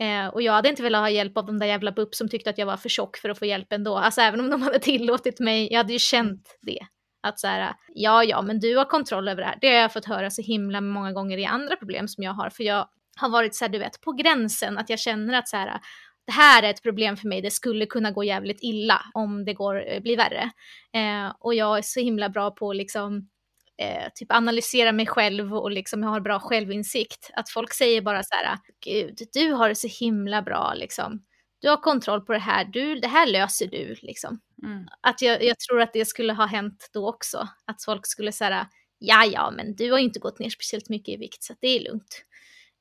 Eh, 0.02 0.28
och 0.28 0.42
jag 0.42 0.54
hade 0.54 0.70
inte 0.70 0.84
velat 0.84 1.02
ha 1.02 1.10
hjälp 1.10 1.38
av 1.38 1.46
de 1.46 1.60
där 1.60 1.68
jävla 1.68 1.92
BUP 1.92 2.16
som 2.16 2.30
tyckte 2.30 2.50
att 2.50 2.58
jag 2.58 2.66
var 2.66 2.78
för 2.78 2.90
tjock 2.90 3.18
för 3.18 3.30
att 3.30 3.40
få 3.40 3.46
hjälp 3.46 3.74
ändå. 3.74 3.98
Alltså 3.98 4.22
även 4.22 4.40
om 4.40 4.50
de 4.50 4.62
hade 4.62 4.80
tillåtit 4.80 5.40
mig, 5.40 5.68
jag 5.72 5.78
hade 5.78 5.94
ju 5.94 6.00
känt 6.00 6.58
det. 6.62 6.80
Att 7.24 7.40
så 7.40 7.48
här, 7.48 7.74
ja, 7.94 8.24
ja, 8.24 8.42
men 8.42 8.60
du 8.60 8.78
har 8.78 8.86
kontroll 8.86 9.28
över 9.28 9.42
det 9.42 9.48
här. 9.48 9.58
Det 9.62 9.68
har 9.68 9.76
jag 9.76 9.94
fått 9.94 10.06
höra 10.06 10.30
så 10.30 10.42
himla 10.42 10.82
många 10.82 11.12
gånger 11.12 11.38
i 11.38 11.46
andra 11.46 11.76
problem 11.76 12.08
som 12.08 12.24
jag 12.24 12.32
har. 12.32 12.50
För 12.50 12.64
jag 12.64 12.88
har 13.16 13.30
varit 13.30 13.56
så 13.56 13.66
här, 13.66 13.70
du 13.72 13.80
vet, 13.80 14.02
på 14.02 14.12
gränsen 14.12 14.78
att 14.78 14.90
jag 14.90 15.00
känner 15.00 15.34
att 15.34 15.48
så 15.48 15.58
här, 15.58 15.82
det 16.26 16.32
här 16.32 16.64
är 16.64 16.70
ett 16.70 16.84
problem 16.84 17.18
för 17.18 17.28
mig, 17.28 17.42
det 17.42 17.52
skulle 17.52 17.86
kunna 17.86 18.12
gå 18.12 18.24
jävligt 18.24 18.60
illa 18.62 19.02
om 19.14 19.46
det 19.46 19.54
går, 19.54 19.88
eh, 19.88 20.02
blir 20.02 20.18
värre. 20.18 20.52
Eh, 20.94 21.36
och 21.40 21.56
jag 21.56 21.78
är 21.78 21.82
så 21.82 22.00
himla 22.00 22.30
bra 22.30 22.52
på 22.52 22.70
att 22.70 22.76
liksom 22.76 23.30
eh, 23.78 24.10
typ 24.16 24.32
analysera 24.32 24.92
mig 24.92 25.08
själv 25.08 25.56
och 25.56 25.72
liksom 25.72 26.04
jag 26.04 26.10
har 26.10 26.20
bra 26.20 26.40
självinsikt. 26.40 27.30
Att 27.34 27.50
folk 27.50 27.74
säger 27.74 28.02
bara 28.02 28.24
så 28.24 28.36
här, 28.36 28.58
gud, 28.86 29.18
du 29.34 29.52
har 29.52 29.70
det 29.70 29.76
så 29.76 29.88
himla 29.88 30.42
bra 30.42 30.74
liksom. 30.76 31.24
Du 31.60 31.70
har 31.70 31.78
kontroll 31.78 32.22
på 32.22 32.34
det 32.34 32.40
här, 32.40 32.66
du, 32.66 32.96
det 32.96 33.08
här 33.08 33.28
löser 33.28 33.68
du 33.68 33.96
liksom. 34.02 34.40
Mm. 34.64 34.86
Att 35.02 35.22
jag, 35.22 35.44
jag, 35.44 35.60
tror 35.60 35.82
att 35.82 35.94
det 35.94 36.06
skulle 36.06 36.34
ha 36.34 36.46
hänt 36.46 36.90
då 36.94 37.10
också. 37.10 37.48
Att 37.66 37.84
folk 37.84 38.08
skulle 38.08 38.32
säga, 38.32 38.68
ja 39.00 39.26
ja, 39.26 39.52
men 39.52 39.76
du 39.76 39.92
har 39.92 39.98
ju 39.98 40.04
inte 40.04 40.20
gått 40.20 40.40
ner 40.40 40.50
speciellt 40.50 40.90
mycket 40.90 41.14
i 41.14 41.18
vikt 41.18 41.44
så 41.44 41.54
det 41.60 41.68
är 41.68 41.80
lugnt 41.80 42.24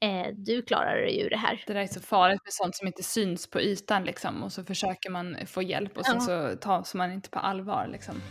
eh, 0.00 0.26
du 0.34 0.62
klarar 0.62 1.06
ju 1.06 1.28
det 1.28 1.36
här. 1.36 1.62
Det 1.66 1.72
där 1.72 1.80
är 1.80 1.86
så 1.86 2.00
farligt 2.00 2.40
med 2.44 2.52
sånt 2.52 2.76
som 2.76 2.86
inte 2.86 3.02
syns 3.02 3.50
på 3.50 3.60
ytan 3.60 4.04
liksom 4.04 4.42
och 4.42 4.52
så 4.52 4.64
försöker 4.64 5.10
man 5.10 5.36
få 5.46 5.62
hjälp 5.62 5.98
och 5.98 6.06
sen 6.06 6.14
ja. 6.14 6.20
så 6.20 6.56
tas 6.56 6.94
man 6.94 7.12
inte 7.12 7.30
på 7.30 7.38
allvar 7.38 7.88
liksom. 7.92 8.22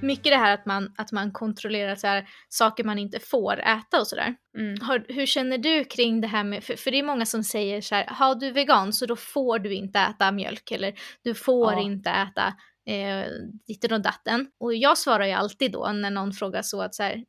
Mycket 0.00 0.32
det 0.32 0.36
här 0.36 0.54
att 0.54 0.66
man, 0.66 0.94
att 0.98 1.12
man 1.12 1.32
kontrollerar 1.32 1.94
så 1.94 2.06
här, 2.06 2.28
saker 2.48 2.84
man 2.84 2.98
inte 2.98 3.20
får 3.20 3.60
äta 3.60 4.00
och 4.00 4.06
sådär. 4.06 4.34
Mm. 4.58 5.04
hur 5.08 5.26
känner 5.26 5.58
du 5.58 5.84
kring 5.84 6.20
det 6.20 6.26
här 6.26 6.44
med, 6.44 6.64
för, 6.64 6.76
för 6.76 6.90
det 6.90 6.98
är 6.98 7.02
många 7.02 7.26
som 7.26 7.44
säger 7.44 7.80
så 7.80 7.94
här, 7.94 8.06
har 8.06 8.34
du 8.34 8.50
vegan 8.50 8.92
så 8.92 9.06
då 9.06 9.16
får 9.16 9.58
du 9.58 9.74
inte 9.74 9.98
äta 9.98 10.32
mjölk 10.32 10.70
eller 10.70 10.94
du 11.24 11.34
får 11.34 11.72
ja. 11.72 11.80
inte 11.80 12.10
äta 12.10 12.54
eh, 12.86 13.26
ditten 13.66 13.92
och 13.92 14.02
datten. 14.02 14.46
Och 14.60 14.74
jag 14.74 14.98
svarar 14.98 15.26
ju 15.26 15.32
alltid 15.32 15.72
då 15.72 15.92
när 15.92 16.10
någon 16.10 16.32
frågar 16.32 16.62
så 16.62 16.82
att 16.82 16.94
så 16.94 17.02
här, 17.02 17.24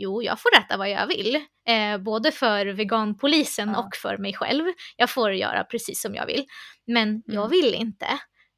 jo, 0.00 0.22
jag 0.22 0.40
får 0.40 0.56
äta 0.58 0.76
vad 0.76 0.90
jag 0.90 1.06
vill. 1.06 1.36
Eh, 1.68 1.98
både 1.98 2.32
för 2.32 2.66
veganpolisen 2.66 3.68
ja. 3.68 3.78
och 3.78 3.96
för 3.96 4.18
mig 4.18 4.34
själv. 4.34 4.64
Jag 4.96 5.10
får 5.10 5.32
göra 5.32 5.64
precis 5.64 6.02
som 6.02 6.14
jag 6.14 6.26
vill. 6.26 6.44
Men 6.86 7.08
mm. 7.08 7.22
jag 7.26 7.48
vill 7.48 7.74
inte. 7.74 8.06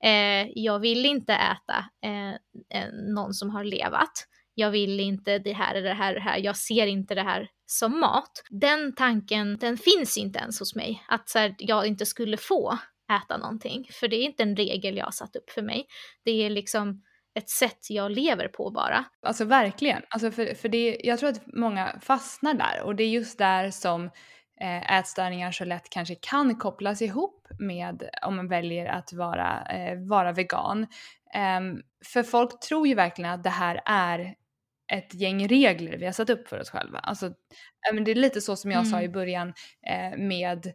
Eh, 0.05 0.49
jag 0.55 0.79
vill 0.79 1.07
inte 1.07 1.33
äta 1.33 1.85
eh, 2.05 2.85
någon 3.15 3.35
som 3.35 3.51
har 3.51 3.65
levat. 3.65 4.27
Jag 4.55 4.71
vill 4.71 5.01
inte 5.01 5.39
det 5.39 5.53
här 5.53 5.75
eller 5.75 5.89
det 5.89 5.95
här, 5.95 6.15
det 6.15 6.21
här. 6.21 6.39
Jag 6.39 6.57
ser 6.57 6.87
inte 6.87 7.15
det 7.15 7.23
här 7.23 7.49
som 7.67 8.01
mat. 8.01 8.43
Den 8.51 8.95
tanken, 8.95 9.57
den 9.57 9.77
finns 9.77 10.19
inte 10.19 10.39
ens 10.39 10.59
hos 10.61 10.75
mig. 10.75 11.05
Att 11.09 11.29
så 11.29 11.39
här, 11.39 11.55
jag 11.59 11.87
inte 11.87 12.07
skulle 12.07 12.37
få 12.37 12.79
äta 13.17 13.37
någonting. 13.37 13.89
För 13.93 14.09
det 14.09 14.17
är 14.17 14.25
inte 14.25 14.43
en 14.43 14.57
regel 14.57 14.97
jag 14.97 15.05
har 15.05 15.13
satt 15.13 15.37
upp 15.37 15.51
för 15.51 15.63
mig. 15.63 15.87
Det 16.25 16.31
är 16.31 16.51
liksom 16.51 17.03
ett 17.35 17.51
sätt 17.51 17.91
jag 17.91 18.11
lever 18.11 18.49
på 18.49 18.71
bara. 18.71 19.05
Alltså 19.27 19.45
verkligen. 19.45 20.03
Alltså 20.09 20.31
för, 20.31 20.55
för 20.55 20.69
det, 20.69 21.01
jag 21.05 21.19
tror 21.19 21.31
att 21.31 21.47
många 21.47 22.01
fastnar 22.01 22.55
där 22.55 22.83
och 22.83 22.97
det 22.97 23.05
är 23.05 23.09
just 23.09 23.39
där 23.39 23.71
som 23.71 24.05
eh, 24.61 24.99
ätstörningar 24.99 25.53
så 25.53 25.65
lätt 25.65 25.91
kanske 25.91 26.15
kan 26.15 26.59
kopplas 26.59 27.03
ihop 27.03 27.47
med 27.59 28.11
om 28.23 28.37
man 28.37 28.49
väljer 28.49 28.87
att 28.87 29.13
vara, 29.13 29.67
eh, 29.67 29.99
vara 29.99 30.33
vegan. 30.33 30.87
Um, 31.59 31.83
för 32.05 32.23
folk 32.23 32.61
tror 32.61 32.89
ju 32.89 32.95
verkligen 32.95 33.31
att 33.31 33.45
det 33.45 33.51
här 33.51 33.81
är 33.87 34.35
ett 34.93 35.15
gäng 35.15 35.49
regler 35.49 35.99
vi 35.99 36.05
har 36.05 36.13
satt 36.13 36.31
upp 36.31 36.49
för 36.49 36.61
oss 36.61 36.71
själva. 36.71 36.99
Alltså, 36.99 37.33
det 38.05 38.11
är 38.11 38.15
lite 38.15 38.41
så 38.41 38.57
som 38.57 38.71
jag 38.71 38.81
mm. 38.81 38.91
sa 38.91 39.03
i 39.03 39.09
början 39.09 39.53
eh, 39.87 40.19
med 40.19 40.73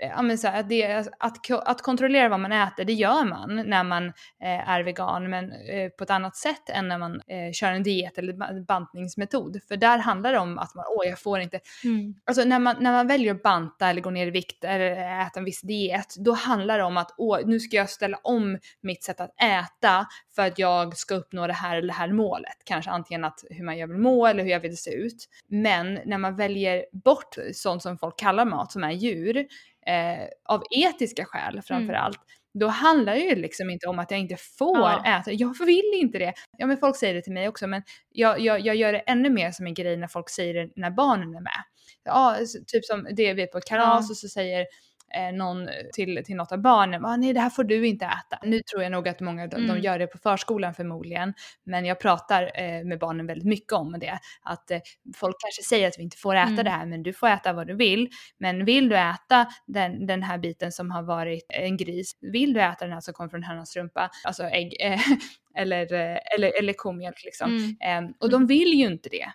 här, 0.00 0.60
att, 0.60 0.68
det, 0.68 1.08
att, 1.18 1.50
att 1.50 1.82
kontrollera 1.82 2.28
vad 2.28 2.40
man 2.40 2.52
äter, 2.52 2.84
det 2.84 2.92
gör 2.92 3.24
man 3.24 3.62
när 3.66 3.84
man 3.84 4.06
eh, 4.42 4.68
är 4.68 4.82
vegan, 4.82 5.30
men 5.30 5.52
eh, 5.52 5.90
på 5.90 6.04
ett 6.04 6.10
annat 6.10 6.36
sätt 6.36 6.70
än 6.70 6.88
när 6.88 6.98
man 6.98 7.14
eh, 7.14 7.52
kör 7.52 7.72
en 7.72 7.82
diet 7.82 8.18
eller 8.18 8.64
bantningsmetod. 8.64 9.60
För 9.68 9.76
där 9.76 9.98
handlar 9.98 10.32
det 10.32 10.38
om 10.38 10.58
att 10.58 10.74
man, 10.74 10.84
åh 10.88 11.08
jag 11.08 11.18
får 11.18 11.40
inte, 11.40 11.60
mm. 11.84 12.14
alltså 12.26 12.44
när 12.44 12.58
man, 12.58 12.76
när 12.80 12.92
man 12.92 13.06
väljer 13.06 13.34
att 13.34 13.42
banta 13.42 13.88
eller 13.88 14.00
gå 14.00 14.10
ner 14.10 14.26
i 14.26 14.30
vikt 14.30 14.64
eller 14.64 15.20
äta 15.26 15.40
en 15.40 15.44
viss 15.44 15.60
diet, 15.60 16.14
då 16.18 16.32
handlar 16.32 16.78
det 16.78 16.84
om 16.84 16.96
att, 16.96 17.14
åh 17.16 17.38
nu 17.44 17.60
ska 17.60 17.76
jag 17.76 17.90
ställa 17.90 18.18
om 18.22 18.58
mitt 18.82 19.04
sätt 19.04 19.20
att 19.20 19.34
äta 19.42 20.06
för 20.34 20.46
att 20.46 20.58
jag 20.58 20.96
ska 20.96 21.14
uppnå 21.14 21.46
det 21.46 21.52
här 21.52 21.76
eller 21.76 21.88
det 21.88 21.94
här 21.94 22.12
målet. 22.12 22.56
Kanske 22.64 22.90
antingen 22.90 23.24
att 23.24 23.44
hur 23.50 23.64
man 23.64 23.78
jag 23.78 23.88
vill 23.88 23.98
må 23.98 24.26
eller 24.26 24.42
hur 24.42 24.50
jag 24.50 24.60
vill 24.60 24.76
se 24.76 24.94
ut. 24.94 25.28
Men 25.48 25.98
när 26.04 26.18
man 26.18 26.36
väljer 26.36 26.84
bort 26.92 27.36
sånt 27.52 27.82
som 27.82 27.98
folk 27.98 28.18
kallar 28.18 28.44
mat, 28.44 28.72
som 28.72 28.84
är 28.84 28.90
djur, 28.90 29.46
eh, 29.88 30.28
av 30.44 30.62
etiska 30.70 31.24
skäl 31.24 31.62
framför 31.62 31.92
mm. 31.92 32.02
allt, 32.02 32.20
då 32.54 32.66
handlar 32.66 33.14
det 33.14 33.20
ju 33.20 33.34
liksom 33.34 33.70
inte 33.70 33.86
om 33.86 33.98
att 33.98 34.10
jag 34.10 34.20
inte 34.20 34.36
får 34.58 34.78
ja. 34.78 35.20
äta. 35.20 35.32
Jag 35.32 35.66
vill 35.66 35.92
inte 35.94 36.18
det. 36.18 36.32
Ja 36.58 36.66
men 36.66 36.76
folk 36.76 36.96
säger 36.96 37.14
det 37.14 37.22
till 37.22 37.32
mig 37.32 37.48
också 37.48 37.66
men 37.66 37.82
jag, 38.12 38.40
jag, 38.40 38.60
jag 38.60 38.76
gör 38.76 38.92
det 38.92 38.98
ännu 38.98 39.30
mer 39.30 39.50
som 39.50 39.66
en 39.66 39.74
grej 39.74 39.96
när 39.96 40.08
folk 40.08 40.30
säger 40.30 40.54
det 40.54 40.72
när 40.76 40.90
barnen 40.90 41.34
är 41.34 41.40
med. 41.40 41.62
Ja, 42.04 42.36
typ 42.66 42.84
som 42.84 43.06
det 43.16 43.34
vi 43.34 43.42
är 43.42 43.46
på 43.46 43.58
ett 43.58 43.64
kalas 43.64 44.06
ja. 44.08 44.12
och 44.12 44.16
så 44.16 44.28
säger 44.28 44.66
eh, 45.14 45.32
någon 45.32 45.68
till, 45.92 46.22
till 46.24 46.36
något 46.36 46.52
av 46.52 46.58
barnen, 46.58 47.04
ah, 47.04 47.16
nej 47.16 47.32
det 47.32 47.40
här 47.40 47.50
får 47.50 47.64
du 47.64 47.86
inte 47.86 48.04
äta. 48.04 48.38
Nu 48.42 48.60
tror 48.60 48.82
jag 48.82 48.92
nog 48.92 49.08
att 49.08 49.20
många 49.20 49.46
de, 49.46 49.56
mm. 49.56 49.68
de 49.68 49.80
gör 49.80 49.98
det 49.98 50.06
på 50.06 50.18
förskolan 50.18 50.74
förmodligen, 50.74 51.34
men 51.64 51.84
jag 51.84 52.00
pratar 52.00 52.50
eh, 52.54 52.84
med 52.84 52.98
barnen 52.98 53.26
väldigt 53.26 53.48
mycket 53.48 53.72
om 53.72 53.98
det. 54.00 54.18
Att 54.42 54.70
eh, 54.70 54.80
folk 55.16 55.36
kanske 55.38 55.62
säger 55.62 55.88
att 55.88 55.98
vi 55.98 56.02
inte 56.02 56.16
får 56.16 56.34
äta 56.34 56.48
mm. 56.48 56.64
det 56.64 56.70
här, 56.70 56.86
men 56.86 57.02
du 57.02 57.12
får 57.12 57.28
äta 57.28 57.52
vad 57.52 57.66
du 57.66 57.74
vill. 57.74 58.08
Men 58.38 58.64
vill 58.64 58.88
du 58.88 58.96
äta 58.96 59.46
den, 59.66 60.06
den 60.06 60.22
här 60.22 60.38
biten 60.38 60.72
som 60.72 60.90
har 60.90 61.02
varit 61.02 61.46
en 61.48 61.76
gris, 61.76 62.12
vill 62.20 62.52
du 62.52 62.60
äta 62.62 62.84
den 62.84 62.94
här 62.94 63.00
som 63.00 63.14
kommer 63.14 63.30
från 63.30 63.42
hönans 63.42 63.76
rumpa, 63.76 64.10
alltså 64.24 64.42
ägg, 64.42 64.76
eh, 64.80 65.00
eller, 65.58 65.92
eh, 65.92 66.18
eller, 66.34 66.58
eller 66.58 66.72
komjölk 66.72 67.24
liksom. 67.24 67.76
Mm. 67.80 68.04
Um, 68.04 68.14
och 68.20 68.30
de 68.30 68.46
vill 68.46 68.74
ju 68.74 68.86
inte 68.86 69.08
det. 69.08 69.26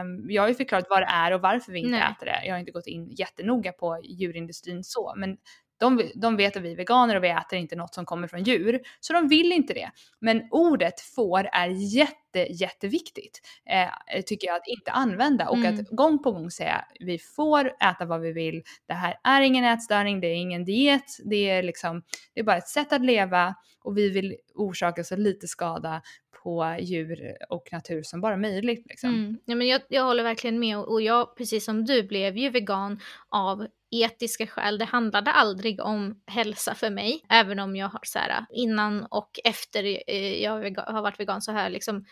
Um, 0.00 0.30
jag 0.30 0.42
har 0.42 0.48
ju 0.48 0.54
förklarat 0.54 0.86
vad 0.90 1.02
det 1.02 1.08
är 1.10 1.32
och 1.32 1.40
varför 1.40 1.72
vi 1.72 1.78
inte 1.78 1.90
Nej. 1.90 2.02
äter 2.02 2.26
det. 2.26 2.40
Jag 2.44 2.54
har 2.54 2.58
inte 2.58 2.72
gått 2.72 2.86
in 2.86 3.10
jättenoga 3.10 3.72
på 3.72 4.00
djurindustrin 4.04 4.84
så, 4.84 5.14
men 5.16 5.36
de, 5.82 6.10
de 6.14 6.36
vet 6.36 6.56
att 6.56 6.62
vi 6.62 6.72
är 6.72 6.76
veganer 6.76 7.16
och 7.16 7.24
vi 7.24 7.28
äter 7.28 7.58
inte 7.58 7.76
något 7.76 7.94
som 7.94 8.04
kommer 8.04 8.28
från 8.28 8.42
djur, 8.42 8.80
så 9.00 9.12
de 9.12 9.28
vill 9.28 9.52
inte 9.52 9.74
det. 9.74 9.90
Men 10.18 10.48
ordet 10.50 11.00
får 11.00 11.48
är 11.52 11.68
jätte 11.68 12.16
jätte, 12.34 12.52
jätteviktigt. 12.52 13.40
Eh, 13.66 14.22
tycker 14.22 14.46
jag 14.46 14.56
att 14.56 14.66
inte 14.66 14.90
använda 14.90 15.48
och 15.48 15.56
mm. 15.56 15.74
att 15.74 15.88
gång 15.88 16.22
på 16.22 16.32
gång 16.32 16.50
säga 16.50 16.84
vi 17.00 17.18
får 17.18 17.66
äta 17.66 18.04
vad 18.04 18.20
vi 18.20 18.32
vill. 18.32 18.62
Det 18.88 18.94
här 18.94 19.16
är 19.24 19.40
ingen 19.40 19.64
ätstörning, 19.64 20.20
det 20.20 20.26
är 20.26 20.34
ingen 20.34 20.64
diet, 20.64 21.04
det 21.24 21.50
är 21.50 21.62
liksom, 21.62 22.02
det 22.34 22.40
är 22.40 22.44
bara 22.44 22.56
ett 22.56 22.68
sätt 22.68 22.92
att 22.92 23.04
leva 23.04 23.54
och 23.84 23.98
vi 23.98 24.10
vill 24.10 24.36
orsaka 24.54 25.04
så 25.04 25.16
lite 25.16 25.48
skada 25.48 26.02
på 26.42 26.76
djur 26.80 27.36
och 27.48 27.68
natur 27.72 28.02
som 28.02 28.20
bara 28.20 28.36
möjligt. 28.36 28.86
Liksom. 28.88 29.10
Mm. 29.10 29.38
Ja, 29.44 29.54
men 29.54 29.66
jag, 29.66 29.80
jag 29.88 30.04
håller 30.04 30.22
verkligen 30.22 30.58
med 30.58 30.78
och 30.78 31.02
jag, 31.02 31.36
precis 31.36 31.64
som 31.64 31.84
du, 31.84 32.02
blev 32.02 32.36
ju 32.36 32.50
vegan 32.50 33.00
av 33.28 33.66
etiska 33.92 34.46
skäl. 34.46 34.78
Det 34.78 34.84
handlade 34.84 35.30
aldrig 35.30 35.80
om 35.80 36.22
hälsa 36.26 36.74
för 36.74 36.90
mig, 36.90 37.24
även 37.28 37.58
om 37.58 37.76
jag 37.76 37.88
har 37.88 38.00
så 38.02 38.18
här, 38.18 38.46
innan 38.50 39.06
och 39.10 39.40
efter 39.44 39.84
eh, 40.10 40.42
jag 40.42 40.78
har 40.78 41.02
varit 41.02 41.20
vegan 41.20 41.42
så 41.42 41.52
har 41.52 41.62
jag 41.62 41.72
liksom 41.72 42.04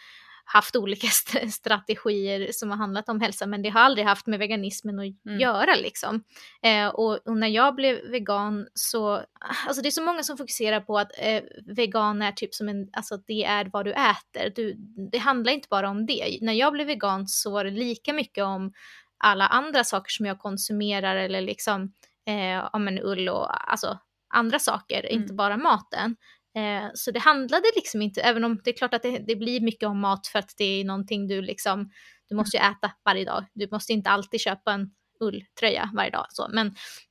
haft 0.53 0.77
olika 0.77 1.07
st 1.07 1.51
strategier 1.51 2.53
som 2.53 2.71
har 2.71 2.77
handlat 2.77 3.09
om 3.09 3.21
hälsa, 3.21 3.47
men 3.47 3.63
det 3.63 3.69
har 3.69 3.81
aldrig 3.81 4.07
haft 4.07 4.27
med 4.27 4.39
veganismen 4.39 4.99
att 4.99 5.27
mm. 5.27 5.41
göra 5.41 5.75
liksom. 5.75 6.23
Eh, 6.63 6.89
och, 6.89 7.29
och, 7.29 7.37
när 7.37 7.49
jag 7.49 7.75
blev 7.75 8.11
vegan 8.11 8.67
så, 8.75 9.23
alltså 9.67 9.83
det 9.83 9.89
är 9.89 9.91
så 9.91 10.03
många 10.03 10.23
som 10.23 10.37
fokuserar 10.37 10.81
på 10.81 10.99
att 10.99 11.13
eh, 11.19 11.43
vegan 11.67 12.23
är 12.23 12.33
typ 12.33 12.55
som 12.55 12.69
en, 12.69 12.89
alltså 12.93 13.17
det 13.27 13.45
är 13.45 13.71
vad 13.73 13.85
du 13.85 13.93
äter. 13.93 14.53
Du, 14.55 14.75
det 15.13 15.19
handlar 15.19 15.53
inte 15.53 15.69
bara 15.71 15.91
om 15.91 16.07
det. 16.07 16.39
När 16.41 16.53
jag 16.53 16.73
blev 16.73 16.87
vegan 16.87 17.29
så 17.29 17.51
var 17.51 17.65
det 17.65 17.71
lika 17.71 18.13
mycket 18.13 18.45
om 18.45 18.73
alla 19.21 19.47
andra 19.47 19.85
saker 19.85 20.11
som 20.11 20.27
jag 20.27 20.39
konsumerar 20.39 21.17
eller 21.17 21.41
liksom, 21.41 21.93
eh, 22.27 22.69
om 22.73 22.89
en 22.89 22.99
ull 22.99 23.29
och 23.29 23.71
alltså 23.73 23.99
andra 24.35 24.59
saker, 24.59 25.07
mm. 25.07 25.23
inte 25.23 25.35
bara 25.35 25.57
maten. 25.57 26.17
Eh, 26.57 26.91
så 26.95 27.11
det 27.11 27.19
handlade 27.19 27.67
liksom 27.77 28.03
inte, 28.03 28.21
även 28.21 28.45
om 28.45 28.61
det 28.65 28.71
är 28.71 28.77
klart 28.77 28.95
att 28.95 29.03
det, 29.03 29.19
det, 29.19 29.37
blir 29.37 29.61
mycket 29.61 29.89
om 29.89 30.01
mat 30.01 30.27
för 30.27 30.39
att 30.39 30.55
det 30.59 30.65
är 30.65 30.85
någonting 30.85 31.29
du 31.29 31.43
liksom, 31.43 31.91
du 32.29 32.35
måste 32.37 32.57
ju 32.57 32.63
äta 32.63 32.93
varje 33.05 33.25
dag. 33.25 33.45
Du 33.55 33.69
måste 33.71 33.93
inte 33.93 34.11
alltid 34.11 34.41
köpa 34.41 34.73
en 34.73 34.91
ulltröja 35.21 35.91
varje 35.95 36.11
dag. 36.11 36.27
Så, 36.29 36.49
men, 36.53 36.67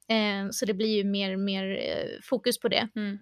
eh, 0.09 0.49
så 0.51 0.65
det 0.65 0.73
blir 0.73 0.97
ju 0.97 1.03
mer, 1.03 1.37
mer 1.37 1.63
eh, 1.63 2.19
fokus 2.23 2.59
på 2.59 2.67
det. 2.67 2.87
Mm. 2.95 3.19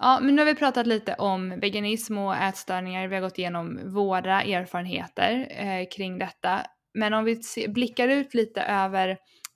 Ja, 0.00 0.18
men 0.22 0.36
nu 0.36 0.42
har 0.42 0.46
vi 0.46 0.54
pratat 0.54 0.86
lite 0.86 1.14
om 1.14 1.60
veganism 1.60 2.18
och 2.18 2.36
ätstörningar. 2.36 3.08
Vi 3.08 3.14
har 3.14 3.22
gått 3.22 3.38
igenom 3.38 3.92
våra 3.94 4.42
erfarenheter 4.42 5.46
eh, 5.50 5.88
kring 5.96 6.18
detta. 6.18 6.66
Men 6.94 7.14
om 7.14 7.24
vi 7.24 7.42
se, 7.42 7.68
blickar 7.68 8.08
ut 8.08 8.34
lite 8.34 8.62
över 8.62 9.08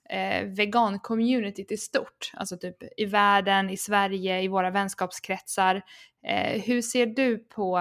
eh, 0.09 0.43
vegan-communityt 0.45 1.71
i 1.71 1.77
stort, 1.77 2.31
alltså 2.33 2.57
typ 2.57 2.77
i 2.97 3.05
världen, 3.05 3.69
i 3.69 3.77
Sverige, 3.77 4.41
i 4.41 4.47
våra 4.47 4.69
vänskapskretsar. 4.69 5.81
Eh, 6.27 6.61
hur 6.61 6.81
ser 6.81 7.05
du 7.05 7.37
på 7.37 7.77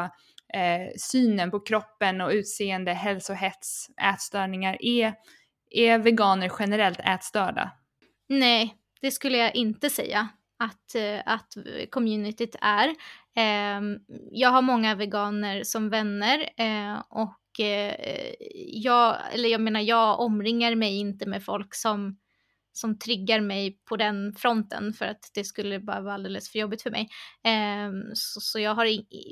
eh, 0.54 0.92
synen 0.96 1.50
på 1.50 1.60
kroppen 1.60 2.20
och 2.20 2.30
utseende, 2.30 2.92
hälsohets, 2.92 3.90
ätstörningar? 4.02 4.76
Är, 4.80 5.14
är 5.70 5.98
veganer 5.98 6.52
generellt 6.58 7.00
ätstörda? 7.00 7.70
Nej, 8.28 8.74
det 9.00 9.10
skulle 9.10 9.38
jag 9.38 9.56
inte 9.56 9.90
säga 9.90 10.28
att, 10.58 10.94
eh, 10.94 11.20
att 11.26 11.54
communityt 11.90 12.56
är. 12.60 12.88
Eh, 13.36 13.80
jag 14.30 14.50
har 14.50 14.62
många 14.62 14.94
veganer 14.94 15.64
som 15.64 15.90
vänner 15.90 16.48
eh, 16.56 17.02
och 17.08 17.34
eh, 17.60 18.34
jag, 18.72 19.16
eller 19.32 19.48
jag 19.48 19.60
menar 19.60 19.80
jag 19.80 20.20
omringar 20.20 20.74
mig 20.74 20.98
inte 20.98 21.26
med 21.26 21.44
folk 21.44 21.74
som, 21.74 22.18
som 22.72 22.98
triggar 22.98 23.40
mig 23.40 23.78
på 23.84 23.96
den 23.96 24.32
fronten 24.32 24.92
för 24.92 25.06
att 25.06 25.30
det 25.34 25.44
skulle 25.44 25.80
bara 25.80 26.00
vara 26.00 26.14
alldeles 26.14 26.52
för 26.52 26.58
jobbigt 26.58 26.82
för 26.82 26.90
mig. 26.90 27.08
Eh, 27.44 27.90
så, 28.14 28.40
så 28.40 28.58
jag, 28.60 28.74
har, 28.74 28.88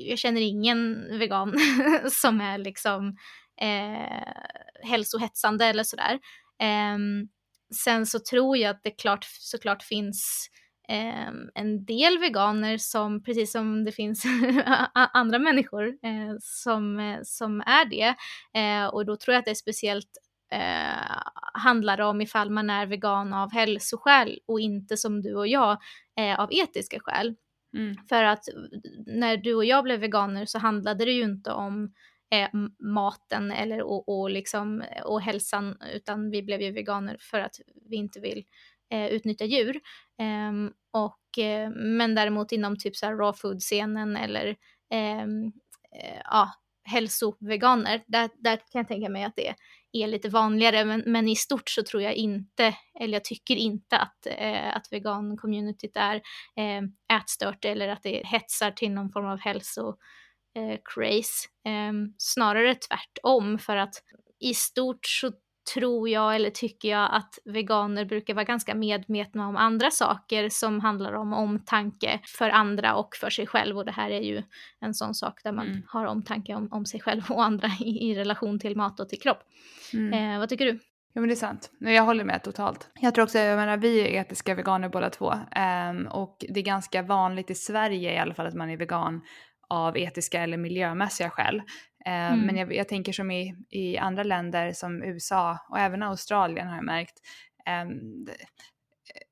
jag 0.09 0.19
känner 0.19 0.41
ingen 0.41 1.05
vegan 1.19 1.53
som 2.11 2.41
är 2.41 2.57
liksom 2.57 3.17
eh, 3.61 4.33
hälsohetsande 4.89 5.65
eller 5.65 5.83
sådär. 5.83 6.19
Eh, 6.61 6.97
sen 7.75 8.05
så 8.05 8.19
tror 8.19 8.57
jag 8.57 8.69
att 8.69 8.83
det 8.83 8.91
klart, 8.91 9.23
såklart 9.23 9.83
finns 9.83 10.49
eh, 10.89 11.31
en 11.55 11.85
del 11.85 12.17
veganer 12.17 12.77
som, 12.77 13.23
precis 13.23 13.51
som 13.51 13.85
det 13.85 13.91
finns 13.91 14.23
andra 14.93 15.39
människor 15.39 15.87
eh, 15.87 16.35
som, 16.39 16.99
eh, 16.99 17.19
som 17.23 17.61
är 17.61 17.85
det. 17.85 18.15
Eh, 18.59 18.85
och 18.85 19.05
då 19.05 19.15
tror 19.15 19.33
jag 19.33 19.39
att 19.39 19.45
det 19.45 19.51
är 19.51 19.55
speciellt 19.55 20.17
eh, 20.51 21.21
handlar 21.53 22.01
om 22.01 22.21
ifall 22.21 22.49
man 22.49 22.69
är 22.69 22.85
vegan 22.85 23.33
av 23.33 23.53
hälsoskäl 23.53 24.39
och 24.45 24.59
inte 24.59 24.97
som 24.97 25.21
du 25.21 25.35
och 25.35 25.47
jag 25.47 25.77
eh, 26.19 26.39
av 26.39 26.49
etiska 26.51 26.99
skäl. 26.99 27.35
Mm. 27.77 27.95
För 28.09 28.23
att 28.23 28.43
när 29.05 29.37
du 29.37 29.55
och 29.55 29.65
jag 29.65 29.83
blev 29.83 29.99
veganer 29.99 30.45
så 30.45 30.59
handlade 30.59 31.05
det 31.05 31.11
ju 31.11 31.23
inte 31.23 31.51
om 31.51 31.93
maten 32.79 33.51
eller 33.51 33.81
och, 33.81 34.09
och, 34.09 34.29
liksom, 34.29 34.83
och 35.05 35.21
hälsan 35.21 35.77
utan 35.93 36.29
vi 36.31 36.43
blev 36.43 36.61
ju 36.61 36.71
veganer 36.71 37.17
för 37.19 37.39
att 37.39 37.55
vi 37.89 37.95
inte 37.95 38.19
vill 38.19 38.45
eh, 38.93 39.07
utnyttja 39.07 39.45
djur. 39.45 39.79
Ehm, 40.21 40.71
och, 40.93 41.43
eh, 41.43 41.69
men 41.69 42.15
däremot 42.15 42.51
inom 42.51 42.77
typ 42.77 42.95
så 42.95 43.05
här 43.05 43.13
raw 43.15 43.37
food-scenen 43.37 44.17
eller 44.17 44.55
ehm, 44.93 45.45
eh, 46.01 46.21
ja, 46.23 46.51
hälsoveganer, 46.83 48.03
där, 48.07 48.29
där 48.37 48.57
kan 48.57 48.79
jag 48.79 48.87
tänka 48.87 49.09
mig 49.09 49.23
att 49.23 49.35
det 49.35 49.55
är 49.91 50.07
lite 50.07 50.29
vanligare. 50.29 50.85
Men, 50.85 51.03
men 51.05 51.27
i 51.27 51.35
stort 51.35 51.69
så 51.69 51.83
tror 51.83 52.03
jag 52.03 52.13
inte, 52.13 52.75
eller 52.99 53.13
jag 53.13 53.23
tycker 53.23 53.55
inte 53.55 53.97
att, 53.97 54.27
eh, 54.27 54.75
att 54.75 54.87
vegan-communityt 54.91 55.97
är 55.97 56.15
eh, 56.55 57.17
ätstört 57.17 57.65
eller 57.65 57.87
att 57.87 58.03
det 58.03 58.21
hetsar 58.25 58.71
till 58.71 58.91
någon 58.91 59.11
form 59.11 59.25
av 59.25 59.39
hälso 59.39 59.95
eh, 60.57 60.79
craze. 60.83 61.47
Eh, 61.67 61.93
snarare 62.17 62.75
tvärtom 62.75 63.59
för 63.59 63.77
att 63.77 63.93
i 64.39 64.53
stort 64.53 65.05
så 65.05 65.31
tror 65.73 66.09
jag 66.09 66.35
eller 66.35 66.49
tycker 66.49 66.89
jag 66.89 67.09
att 67.11 67.39
veganer 67.45 68.05
brukar 68.05 68.33
vara 68.33 68.45
ganska 68.45 68.75
medvetna 68.75 69.47
om 69.47 69.55
andra 69.55 69.91
saker 69.91 70.49
som 70.49 70.79
handlar 70.79 71.13
om 71.13 71.33
omtanke 71.33 72.19
för 72.25 72.49
andra 72.49 72.95
och 72.95 73.15
för 73.15 73.29
sig 73.29 73.47
själv 73.47 73.77
och 73.77 73.85
det 73.85 73.91
här 73.91 74.09
är 74.09 74.21
ju 74.21 74.43
en 74.79 74.93
sån 74.93 75.13
sak 75.13 75.43
där 75.43 75.51
man 75.51 75.67
mm. 75.67 75.83
har 75.87 76.05
omtanke 76.05 76.55
om, 76.55 76.67
om 76.71 76.85
sig 76.85 76.99
själv 76.99 77.21
och 77.29 77.43
andra 77.43 77.67
i, 77.79 78.11
i 78.11 78.15
relation 78.15 78.59
till 78.59 78.77
mat 78.77 78.99
och 78.99 79.09
till 79.09 79.19
kropp. 79.19 79.39
Mm. 79.93 80.33
Eh, 80.33 80.39
vad 80.39 80.49
tycker 80.49 80.65
du? 80.65 80.79
Ja 81.13 81.21
men 81.21 81.27
det 81.29 81.33
är 81.33 81.35
sant. 81.35 81.71
Jag 81.79 82.03
håller 82.03 82.23
med 82.23 82.43
totalt. 82.43 82.89
Jag 82.93 83.15
tror 83.15 83.23
också, 83.23 83.37
jag 83.37 83.57
menar 83.57 83.77
vi 83.77 83.99
är 83.99 84.21
etiska 84.21 84.55
veganer 84.55 84.89
båda 84.89 85.09
två 85.09 85.31
um, 85.31 86.07
och 86.07 86.45
det 86.49 86.59
är 86.59 86.63
ganska 86.63 87.01
vanligt 87.01 87.51
i 87.51 87.55
Sverige 87.55 88.13
i 88.13 88.17
alla 88.17 88.33
fall 88.33 88.47
att 88.47 88.53
man 88.53 88.69
är 88.69 88.77
vegan 88.77 89.21
av 89.69 89.97
etiska 89.97 90.41
eller 90.41 90.57
miljömässiga 90.57 91.29
skäl. 91.29 91.61
Eh, 92.05 92.33
mm. 92.33 92.45
Men 92.45 92.57
jag, 92.57 92.73
jag, 92.73 92.87
tänker 92.87 93.13
som 93.13 93.31
i, 93.31 93.55
i 93.69 93.97
andra 93.97 94.23
länder 94.23 94.71
som 94.71 95.03
USA 95.03 95.57
och 95.69 95.79
även 95.79 96.03
Australien 96.03 96.67
har 96.67 96.75
jag 96.75 96.85
märkt. 96.85 97.19
Um, 97.83 98.27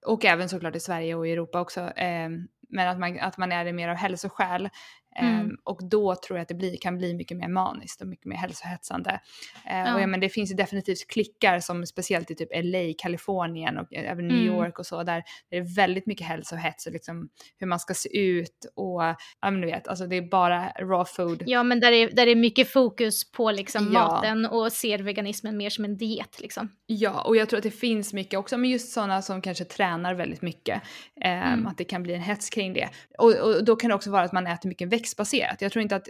och 0.06 0.26
även 0.26 0.50
såklart 0.50 0.76
i 0.76 0.80
Sverige 0.80 1.16
och 1.16 1.28
i 1.28 1.32
Europa 1.32 1.62
också. 1.62 1.82
Um, 1.82 2.48
men 2.70 2.88
att 2.88 3.00
man, 3.00 3.20
att 3.20 3.38
man 3.38 3.52
är 3.52 3.66
det 3.66 3.74
mer 3.74 3.90
av 3.90 3.96
hälsoskäl. 3.96 4.70
Mm. 5.16 5.46
Um, 5.46 5.58
och 5.64 5.90
då 5.90 6.16
tror 6.16 6.38
jag 6.38 6.42
att 6.42 6.48
det 6.48 6.54
blir, 6.54 6.78
kan 6.78 6.98
bli 6.98 7.14
mycket 7.14 7.38
mer 7.38 7.48
maniskt 7.48 8.02
och 8.02 8.08
mycket 8.08 8.26
mer 8.26 8.36
hälsohetsande. 8.36 9.10
Uh, 9.10 9.78
ja. 9.78 9.96
och 9.96 10.02
ja, 10.02 10.08
men 10.08 10.20
det 10.20 10.30
finns 10.30 10.52
ju 10.52 10.56
definitivt 10.56 11.08
klickar 11.08 11.60
som 11.60 11.86
speciellt 11.86 12.32
i 12.32 12.36
typ 12.36 12.50
LA, 12.54 12.94
Kalifornien 12.98 13.78
och 13.78 13.94
även 13.94 14.28
New 14.28 14.38
mm. 14.38 14.56
York 14.56 14.80
och 14.80 14.86
så 14.86 15.04
där 15.04 15.24
det 15.50 15.58
är 15.58 15.76
väldigt 15.76 16.06
mycket 16.06 16.28
hälsohets 16.28 16.86
och 16.86 16.94
liksom 16.94 17.30
hur 17.58 17.68
man 17.68 17.80
ska 17.80 17.94
se 17.94 18.18
ut 18.18 18.66
och 18.76 19.02
ja 19.42 19.52
men 19.52 19.62
du 19.62 19.68
vet, 19.68 19.88
alltså 19.88 20.08
det 20.08 20.16
är 20.16 20.30
bara 20.30 20.70
raw 20.70 21.06
food. 21.06 21.44
Ja 21.46 21.64
men 21.64 21.80
där 21.80 21.92
är, 21.92 22.12
där 22.12 22.28
är 22.28 22.36
mycket 22.36 22.72
fokus 22.72 23.32
på 23.32 23.52
liksom 23.52 23.92
ja. 23.94 24.08
maten 24.08 24.46
och 24.46 24.72
ser 24.72 25.00
veganismen 25.00 25.58
mer 25.58 25.70
som 25.70 25.86
en 25.86 25.98
diet 25.98 26.40
liksom. 26.40 26.70
Ja 26.86 27.22
och 27.22 27.36
jag 27.36 27.50
tror 27.50 27.58
att 27.58 27.64
det 27.64 27.72
finns 27.72 28.14
mycket 28.14 28.40
också 28.40 28.58
men 28.58 28.70
just 28.70 28.94
sådana 28.94 29.22
som 29.22 29.42
kanske 29.42 29.66
tränar 29.66 30.14
väldigt 30.14 30.42
mycket. 30.42 30.82
Um, 31.16 31.32
mm. 31.32 31.68
Att 31.68 31.78
det 31.78 31.84
kan 31.84 32.04
bli 32.04 32.14
en 32.14 32.22
hets 32.22 32.50
kring 32.50 32.74
det. 32.74 32.90
Och, 33.18 33.36
och 33.36 33.66
då 33.66 33.76
kan 33.76 33.90
det 33.90 33.96
också 33.96 34.12
vara 34.12 34.24
att 34.24 34.32
man 34.32 34.48
äter 34.48 34.70
mycket 34.70 34.90
växt 35.04 35.20
växtbaserat. 35.20 35.62
Jag 35.62 35.72
tror 35.72 35.84
inte 35.84 35.96
att, 35.96 36.10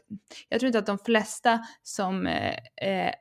jag 0.50 0.60
tror 0.60 0.68
inte 0.68 0.80
att 0.80 0.86
de 0.86 0.98
flesta 0.98 1.60
som 1.84 2.28
eh, 2.28 2.56
eh 2.82 3.14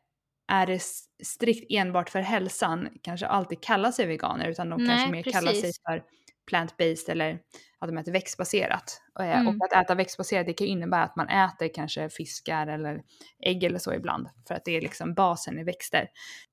är 0.48 0.80
strikt 1.24 1.66
enbart 1.70 2.10
för 2.10 2.20
hälsan 2.20 2.88
kanske 3.02 3.26
alltid 3.26 3.62
kallar 3.62 3.90
sig 3.90 4.06
veganer 4.06 4.48
utan 4.48 4.70
de 4.70 4.84
Nej, 4.84 4.88
kanske 4.88 5.10
mer 5.10 5.22
precis. 5.22 5.40
kallar 5.40 5.52
sig 5.52 5.72
för 5.86 6.02
plant-based 6.50 7.10
eller 7.10 7.38
att 7.78 7.88
de 7.88 7.98
äter 7.98 8.12
växtbaserat. 8.12 9.02
Eh, 9.20 9.40
mm. 9.40 9.48
Och 9.48 9.54
att 9.64 9.84
äta 9.84 9.94
växtbaserat 9.94 10.46
det 10.46 10.52
kan 10.52 10.66
innebära 10.66 11.02
att 11.02 11.16
man 11.16 11.28
äter 11.28 11.68
kanske 11.74 12.08
fiskar 12.08 12.66
eller 12.66 13.02
ägg 13.46 13.64
eller 13.64 13.78
så 13.78 13.94
ibland 13.94 14.28
för 14.48 14.54
att 14.54 14.64
det 14.64 14.76
är 14.76 14.80
liksom 14.80 15.14
basen 15.14 15.58
i 15.58 15.64
växter. 15.64 16.08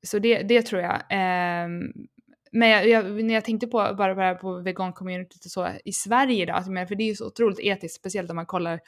Så 0.08 0.20
det, 0.20 0.44
det 0.44 0.62
tror 0.62 0.82
jag. 0.82 0.96
Eh, 0.96 1.68
men 2.52 2.70
jag, 2.70 2.90
jag, 2.90 3.24
när 3.24 3.34
jag 3.34 3.46
tänkte 3.46 3.68
på 3.68 3.78
bara, 3.98 4.16
bara 4.16 4.36
på 4.36 4.62
vegan-communityt 4.62 5.46
och 5.46 5.52
så 5.52 5.70
i 5.86 5.92
Sverige 5.92 6.44
idag, 6.44 6.66
för 6.66 6.96
det 6.96 7.04
är 7.04 7.08
ju 7.08 7.16
så 7.16 7.28
otroligt 7.28 7.60
etiskt, 7.60 7.96
speciellt 7.96 8.30
om 8.30 8.36
man 8.36 8.46
kollar 8.46 8.80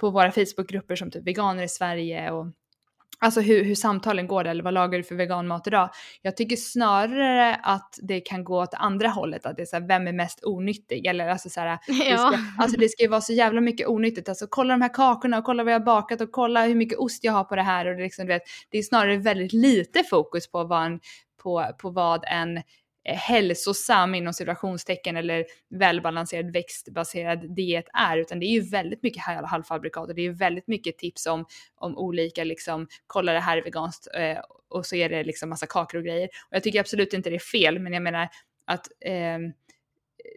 på 0.00 0.10
våra 0.10 0.32
Facebookgrupper 0.32 0.96
som 0.96 1.10
typ 1.10 1.26
veganer 1.26 1.62
i 1.62 1.68
Sverige 1.68 2.30
och 2.30 2.46
Alltså 3.24 3.40
hur, 3.40 3.64
hur 3.64 3.74
samtalen 3.74 4.26
går 4.26 4.44
eller 4.44 4.64
vad 4.64 4.74
lagar 4.74 4.98
du 4.98 5.04
för 5.04 5.14
veganmat 5.14 5.66
idag? 5.66 5.90
Jag 6.22 6.36
tycker 6.36 6.56
snarare 6.56 7.54
att 7.54 7.98
det 8.02 8.20
kan 8.20 8.44
gå 8.44 8.62
åt 8.62 8.74
andra 8.74 9.08
hållet, 9.08 9.46
att 9.46 9.56
det 9.56 9.62
är 9.62 9.66
så 9.66 9.76
här, 9.76 9.88
vem 9.88 10.06
är 10.06 10.12
mest 10.12 10.44
onyttig? 10.44 11.06
Eller 11.06 11.28
alltså 11.28 11.48
så 11.50 11.60
här, 11.60 11.78
det, 11.86 12.08
Ja. 12.08 12.16
ska, 12.16 12.38
alltså 12.58 12.80
det 12.80 12.88
ska 12.88 13.02
ju 13.02 13.08
vara 13.08 13.20
så 13.20 13.32
jävla 13.32 13.60
mycket 13.60 13.88
onyttigt. 13.88 14.28
Alltså 14.28 14.46
kolla 14.50 14.74
de 14.74 14.82
här 14.82 14.94
kakorna 14.94 15.38
och 15.38 15.44
kolla 15.44 15.64
vad 15.64 15.72
jag 15.72 15.78
har 15.78 15.84
bakat 15.86 16.20
och 16.20 16.32
kolla 16.32 16.66
hur 16.66 16.74
mycket 16.74 16.98
ost 16.98 17.24
jag 17.24 17.32
har 17.32 17.44
på 17.44 17.56
det 17.56 17.62
här. 17.62 17.86
Och 17.86 17.96
det, 17.96 18.02
liksom, 18.02 18.26
du 18.26 18.32
vet, 18.32 18.42
det 18.70 18.78
är 18.78 18.82
snarare 18.82 19.16
väldigt 19.16 19.52
lite 19.52 20.02
fokus 20.10 20.50
på 20.50 20.64
vad 20.64 20.86
en, 20.86 21.00
på, 21.42 21.66
på 21.78 21.90
vad 21.90 22.24
en 22.26 22.62
Eh, 23.04 23.16
hälsosam 23.16 24.14
inom 24.14 24.32
situationstecken 24.32 25.16
eller 25.16 25.44
välbalanserad 25.70 26.52
växtbaserad 26.52 27.54
diet 27.56 27.84
är 27.92 28.18
utan 28.18 28.40
det 28.40 28.46
är 28.46 28.50
ju 28.50 28.60
väldigt 28.60 29.02
mycket 29.02 29.22
halvfabrikat 29.22 30.08
och 30.08 30.14
det 30.14 30.20
är 30.20 30.26
ju 30.26 30.32
väldigt 30.32 30.68
mycket 30.68 30.98
tips 30.98 31.26
om, 31.26 31.46
om 31.74 31.98
olika 31.98 32.44
liksom 32.44 32.86
kolla 33.06 33.32
det 33.32 33.40
här 33.40 33.58
är 33.58 33.62
veganskt 33.62 34.08
eh, 34.14 34.38
och 34.68 34.86
så 34.86 34.96
är 34.96 35.08
det 35.08 35.24
liksom 35.24 35.48
massa 35.48 35.66
kakor 35.66 35.98
och 35.98 36.04
grejer. 36.04 36.26
Och 36.26 36.56
jag 36.56 36.62
tycker 36.62 36.80
absolut 36.80 37.12
inte 37.12 37.30
det 37.30 37.36
är 37.36 37.40
fel 37.40 37.78
men 37.78 37.92
jag 37.92 38.02
menar 38.02 38.28
att 38.66 38.86
eh, 39.00 39.38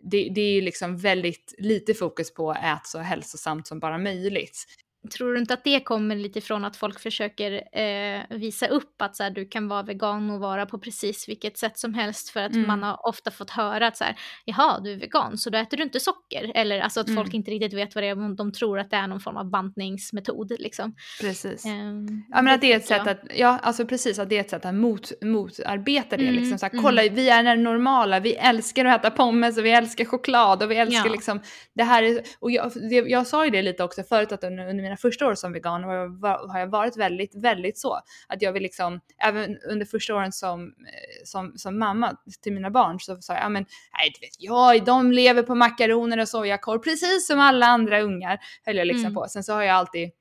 det, 0.01 0.29
det 0.35 0.41
är 0.41 0.51
ju 0.51 0.61
liksom 0.61 0.97
väldigt 0.97 1.55
lite 1.57 1.93
fokus 1.93 2.33
på 2.33 2.51
att 2.51 2.87
så 2.87 2.99
hälsosamt 2.99 3.67
som 3.67 3.79
bara 3.79 3.97
möjligt. 3.97 4.65
Tror 5.07 5.34
du 5.34 5.40
inte 5.40 5.53
att 5.53 5.64
det 5.64 5.80
kommer 5.80 6.15
lite 6.15 6.41
från 6.41 6.65
att 6.65 6.77
folk 6.77 6.99
försöker 6.99 7.52
eh, 7.80 8.22
visa 8.30 8.68
upp 8.68 9.02
att 9.02 9.15
så 9.15 9.23
här, 9.23 9.30
du 9.30 9.45
kan 9.48 9.68
vara 9.68 9.84
vegan 9.84 10.30
och 10.30 10.40
vara 10.40 10.65
på 10.65 10.80
precis 10.80 11.30
vilket 11.30 11.57
sätt 11.57 11.80
som 11.80 11.94
helst 11.94 12.30
för 12.30 12.40
att 12.44 12.53
Mm. 12.56 12.68
man 12.68 12.84
har 12.84 13.07
ofta 13.07 13.32
fått 13.32 13.49
höra 13.49 13.88
att 13.88 13.98
så 13.98 14.03
här, 14.03 14.15
jaha 14.45 14.80
du 14.80 14.91
är 14.91 14.95
vegan 14.98 15.38
så 15.38 15.49
då 15.49 15.57
äter 15.57 15.77
du 15.77 15.84
inte 15.84 15.99
socker 15.99 16.52
eller 16.56 16.80
alltså 16.80 16.99
att 16.99 17.07
folk 17.15 17.27
Mm. 17.27 17.36
inte 17.36 17.52
riktigt 17.52 17.73
vet 17.73 17.95
vad 17.95 18.03
det 18.03 18.07
är 18.07 18.15
men 18.15 18.36
de 18.36 18.52
tror 18.52 18.80
att 18.80 18.90
det 18.91 18.98
är 18.98 19.07
någon 19.07 19.19
form 19.19 19.38
av 19.38 19.49
bantningsmetod 19.49 20.52
liksom. 20.60 20.95
Precis. 21.22 21.65
Ehm, 21.65 22.23
Ja 22.30 22.41
men 22.41 22.53
att 22.53 22.61
det 22.61 22.73
är 22.73 22.77
ett 22.77 22.86
sätt 22.88 23.07
att, 23.07 23.19
ja 23.36 23.60
alltså 23.64 23.86
precis 23.86 24.19
att 24.19 24.30
det 24.30 24.36
är 24.38 24.41
ett 24.41 24.49
sätt 24.49 24.65
att 24.65 24.76
mot, 24.76 25.11
motarbeta 25.22 26.18
det. 26.18 26.23
Mm, 26.23 26.36
liksom 26.36 26.57
så 26.57 26.65
här, 26.65 26.73
mm. 26.73 26.84
kolla 26.84 27.02
vi 27.02 27.30
är 27.30 27.44
det 27.44 27.56
normala, 27.56 28.19
vi 28.19 28.34
älskar 28.36 28.86
att 28.86 28.99
äta 29.06 29.11
pommes 29.11 29.57
och 29.57 29.65
vi 29.65 29.72
älskar 29.72 30.06
choklad 30.06 30.64
och 30.64 30.72
vi 30.72 30.76
älskar 30.76 31.06
Ja. 31.06 31.11
liksom 31.11 31.41
det 31.73 31.84
här 31.84 32.03
är, 32.03 32.22
och 32.40 32.52
jag, 32.52 32.72
det, 32.90 32.95
jag 32.95 33.27
sa 33.27 33.45
ju 33.45 33.52
det 33.52 33.61
lite 33.61 33.84
också 33.84 34.03
förut 34.03 34.32
att 34.32 34.44
under, 34.44 34.69
under 34.69 34.84
mina 34.95 35.11
första 35.11 35.27
år 35.27 35.35
som 35.35 35.53
vegan 35.53 35.84
har 35.84 35.93
jag, 35.93 36.19
va- 36.19 36.41
har 36.47 36.59
jag 36.59 36.67
varit 36.67 36.97
väldigt, 36.97 37.35
väldigt 37.35 37.77
så. 37.77 37.99
Att 38.27 38.41
jag 38.41 38.53
vill 38.53 38.63
liksom, 38.63 38.99
även 39.23 39.57
under 39.57 39.85
första 39.85 40.15
åren 40.15 40.31
som, 40.31 40.61
eh, 40.67 41.23
som, 41.26 41.53
som 41.57 41.80
mamma 41.80 42.17
till 42.41 42.53
mina 42.53 42.69
barn 42.72 42.99
så 42.99 43.22
sa 43.22 43.34
jag, 43.34 43.43
ja 43.43 43.49
men 43.49 43.65
nej 43.99 44.11
du 44.15 44.26
vet 44.26 44.35
jag, 44.39 44.85
de 44.85 45.11
lever 45.11 45.43
på 45.43 45.55
makaroner 45.55 46.19
och 46.19 46.27
sojakorv 46.30 46.80
precis 46.80 47.27
som 47.27 47.39
alla 47.39 47.65
andra 47.65 48.01
ungar 48.01 48.39
höll 48.65 48.76
jag 48.77 48.88
liksom 48.88 49.05
Mm. 49.05 49.13
på. 49.15 49.26
Sen 49.27 49.43
så 49.43 49.53
har 49.53 49.61
jag 49.63 49.76
alltid, 49.76 50.11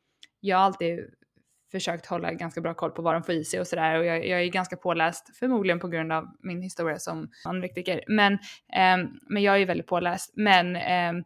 jag 0.41 0.57
har 0.57 0.65
alltid 0.65 1.01
försökt 1.73 2.07
hålla 2.07 2.33
ganska 2.33 2.61
bra 2.61 2.75
koll 2.75 2.91
på 2.91 3.03
vad 3.03 3.15
de 3.15 3.23
får 3.23 3.35
i 3.35 3.45
sig 3.45 3.61
och 3.61 3.67
sådär 3.67 3.99
och 3.99 4.05
jag, 4.05 4.27
jag 4.27 4.43
är 4.43 4.47
ganska 4.47 4.77
påläst 4.77 5.37
förmodligen 5.39 5.81
på 5.81 5.89
grund 5.89 6.13
av 6.13 6.25
min 6.43 6.63
historia 6.63 6.99
som 6.99 7.31
anorektiker. 7.45 8.05
Men, 8.09 8.39
ehm, 8.73 9.09
men 9.29 9.43
jag 9.43 9.55
är 9.55 9.59
ju 9.59 9.65
väldigt 9.65 9.87
påläst. 9.87 10.33
Men 10.37 10.77
ehm, 10.77 11.25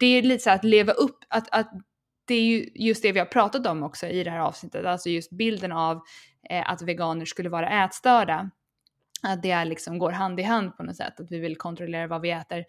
det 0.00 0.06
är 0.06 0.22
lite 0.22 0.44
så 0.44 0.50
att 0.50 0.64
leva 0.64 0.92
upp, 0.92 1.18
att, 1.28 1.48
att 1.50 1.70
det 2.26 2.34
är 2.34 2.44
ju 2.44 2.70
just 2.74 3.02
det 3.02 3.12
vi 3.12 3.18
har 3.18 3.26
pratat 3.26 3.66
om 3.66 3.82
också 3.82 4.06
i 4.06 4.24
det 4.24 4.30
här 4.30 4.38
avsnittet, 4.38 4.86
alltså 4.86 5.08
just 5.08 5.30
bilden 5.30 5.72
av 5.72 6.02
eh, 6.50 6.70
att 6.70 6.82
veganer 6.82 7.24
skulle 7.24 7.48
vara 7.48 7.84
ätstörda. 7.84 8.50
Att 9.22 9.42
det 9.42 9.50
är 9.50 9.64
liksom 9.64 9.98
går 9.98 10.12
hand 10.12 10.40
i 10.40 10.42
hand 10.42 10.76
på 10.76 10.82
något 10.82 10.96
sätt, 10.96 11.20
att 11.20 11.30
vi 11.30 11.38
vill 11.38 11.56
kontrollera 11.56 12.06
vad 12.06 12.20
vi 12.20 12.30
äter. 12.30 12.64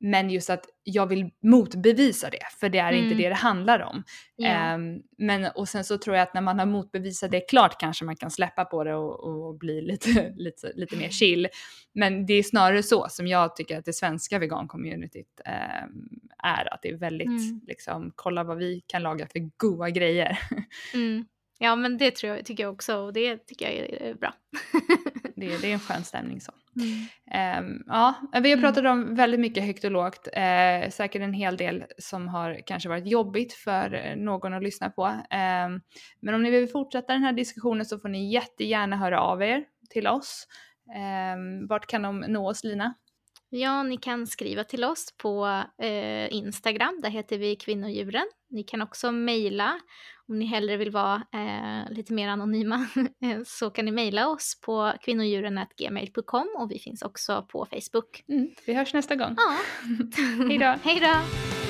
Men 0.00 0.30
just 0.30 0.50
att 0.50 0.64
jag 0.82 1.06
vill 1.06 1.30
motbevisa 1.42 2.30
det, 2.30 2.42
för 2.60 2.68
det 2.68 2.78
är 2.78 2.92
inte 2.92 3.06
Mm. 3.06 3.18
det 3.18 3.28
det 3.28 3.34
handlar 3.34 3.80
om. 3.80 4.02
Ja. 4.36 4.48
Ehm, 4.48 5.02
men 5.18 5.44
och 5.54 5.68
sen 5.68 5.84
så 5.84 5.98
tror 5.98 6.16
jag 6.16 6.22
att 6.22 6.34
när 6.34 6.40
man 6.40 6.58
har 6.58 6.66
motbevisat 6.66 7.30
det 7.30 7.40
klart 7.40 7.80
kanske 7.80 8.04
man 8.04 8.16
kan 8.16 8.30
släppa 8.30 8.64
på 8.64 8.84
det 8.84 8.94
och, 8.94 9.20
och 9.48 9.58
bli 9.58 9.80
lite, 9.80 10.32
lite, 10.36 10.72
lite 10.74 10.96
mer 10.96 11.08
chill. 11.08 11.48
Men 11.94 12.26
det 12.26 12.34
är 12.34 12.42
snarare 12.42 12.82
så 12.82 13.06
som 13.10 13.26
jag 13.26 13.56
tycker 13.56 13.78
att 13.78 13.84
det 13.84 13.92
svenska 13.92 14.38
vegan-communityt 14.38 15.40
ehm, 15.44 16.08
är. 16.42 16.74
Att 16.74 16.82
det 16.82 16.88
är 16.88 16.96
väldigt 16.96 17.26
Mm. 17.28 17.60
liksom, 17.66 18.12
kolla 18.16 18.44
vad 18.44 18.56
vi 18.58 18.80
kan 18.86 19.02
laga 19.02 19.26
för 19.26 19.50
goda 19.56 19.90
grejer. 19.90 20.38
Mm. 20.94 21.24
Ja 21.60 21.76
men 21.76 21.98
det 21.98 22.10
tror 22.10 22.36
jag, 22.36 22.44
tycker 22.44 22.62
jag 22.62 22.72
också 22.72 22.96
och 22.96 23.12
det 23.12 23.46
tycker 23.46 23.66
jag 23.66 23.74
är 24.08 24.14
bra. 24.14 24.34
det, 25.36 25.58
det 25.58 25.68
är 25.68 25.72
en 25.72 25.80
skön 25.80 26.04
stämning 26.04 26.40
så. 26.40 26.52
Mm. 26.78 27.06
Ehm, 27.30 27.82
ja, 27.86 28.14
vi 28.32 28.50
har 28.50 28.58
Mm. 28.58 28.60
pratat 28.60 28.86
om 28.86 29.14
väldigt 29.14 29.40
mycket 29.40 29.64
högt 29.64 29.84
och 29.84 29.90
lågt. 29.90 30.28
Eh, 30.32 30.90
säkert 30.90 31.22
en 31.22 31.32
hel 31.32 31.56
del 31.56 31.84
som 31.98 32.28
har 32.28 32.60
kanske 32.66 32.88
varit 32.88 33.06
jobbigt 33.06 33.52
för 33.52 33.94
eh, 33.94 34.16
någon 34.16 34.54
att 34.54 34.62
lyssna 34.62 34.90
på. 34.90 35.06
Ehm, 35.30 35.80
men 36.20 36.34
om 36.34 36.42
ni 36.42 36.50
vill 36.50 36.68
fortsätta 36.68 37.12
den 37.12 37.22
här 37.22 37.32
diskussionen 37.32 37.86
så 37.86 37.98
får 37.98 38.08
ni 38.08 38.32
jättegärna 38.32 38.96
höra 38.96 39.20
av 39.20 39.42
er 39.42 39.64
till 39.90 40.06
oss. 40.06 40.46
Um, 41.34 41.66
vart 41.66 41.86
kan 41.86 42.02
de 42.02 42.20
nå 42.20 42.48
oss 42.50 42.64
Lina? 42.64 42.94
Ja, 43.50 43.82
ni 43.82 43.96
kan 43.96 44.26
skriva 44.26 44.64
till 44.64 44.84
oss 44.84 45.14
på 45.16 45.62
eh, 45.82 46.32
Instagram, 46.32 47.00
där 47.02 47.10
heter 47.10 47.38
vi 47.38 47.56
kvinnodjuren. 47.56 48.26
Ni 48.50 48.62
kan 48.62 48.82
också 48.82 49.12
mejla 49.12 49.80
om 50.28 50.38
ni 50.38 50.44
hellre 50.44 50.76
vill 50.76 50.90
vara 50.90 51.22
eh, 51.32 51.92
lite 51.92 52.12
mer 52.12 52.28
anonyma 52.28 52.86
eh, 53.22 53.38
så 53.46 53.70
kan 53.70 53.84
ni 53.84 53.90
mejla 53.90 54.28
oss 54.28 54.60
på 54.60 54.92
kvinnodjuren.gmail.com 55.00 56.48
och 56.58 56.70
vi 56.70 56.78
finns 56.78 57.02
också 57.02 57.46
på 57.48 57.66
Facebook. 57.66 58.24
Mm, 58.28 58.50
vi 58.66 58.74
hörs 58.74 58.94
nästa 58.94 59.16
gång. 59.16 59.36
Ja, 59.36 59.56
Hej 60.48 60.58
då. 60.58 60.78
Hej 60.82 61.00
då! 61.00 61.67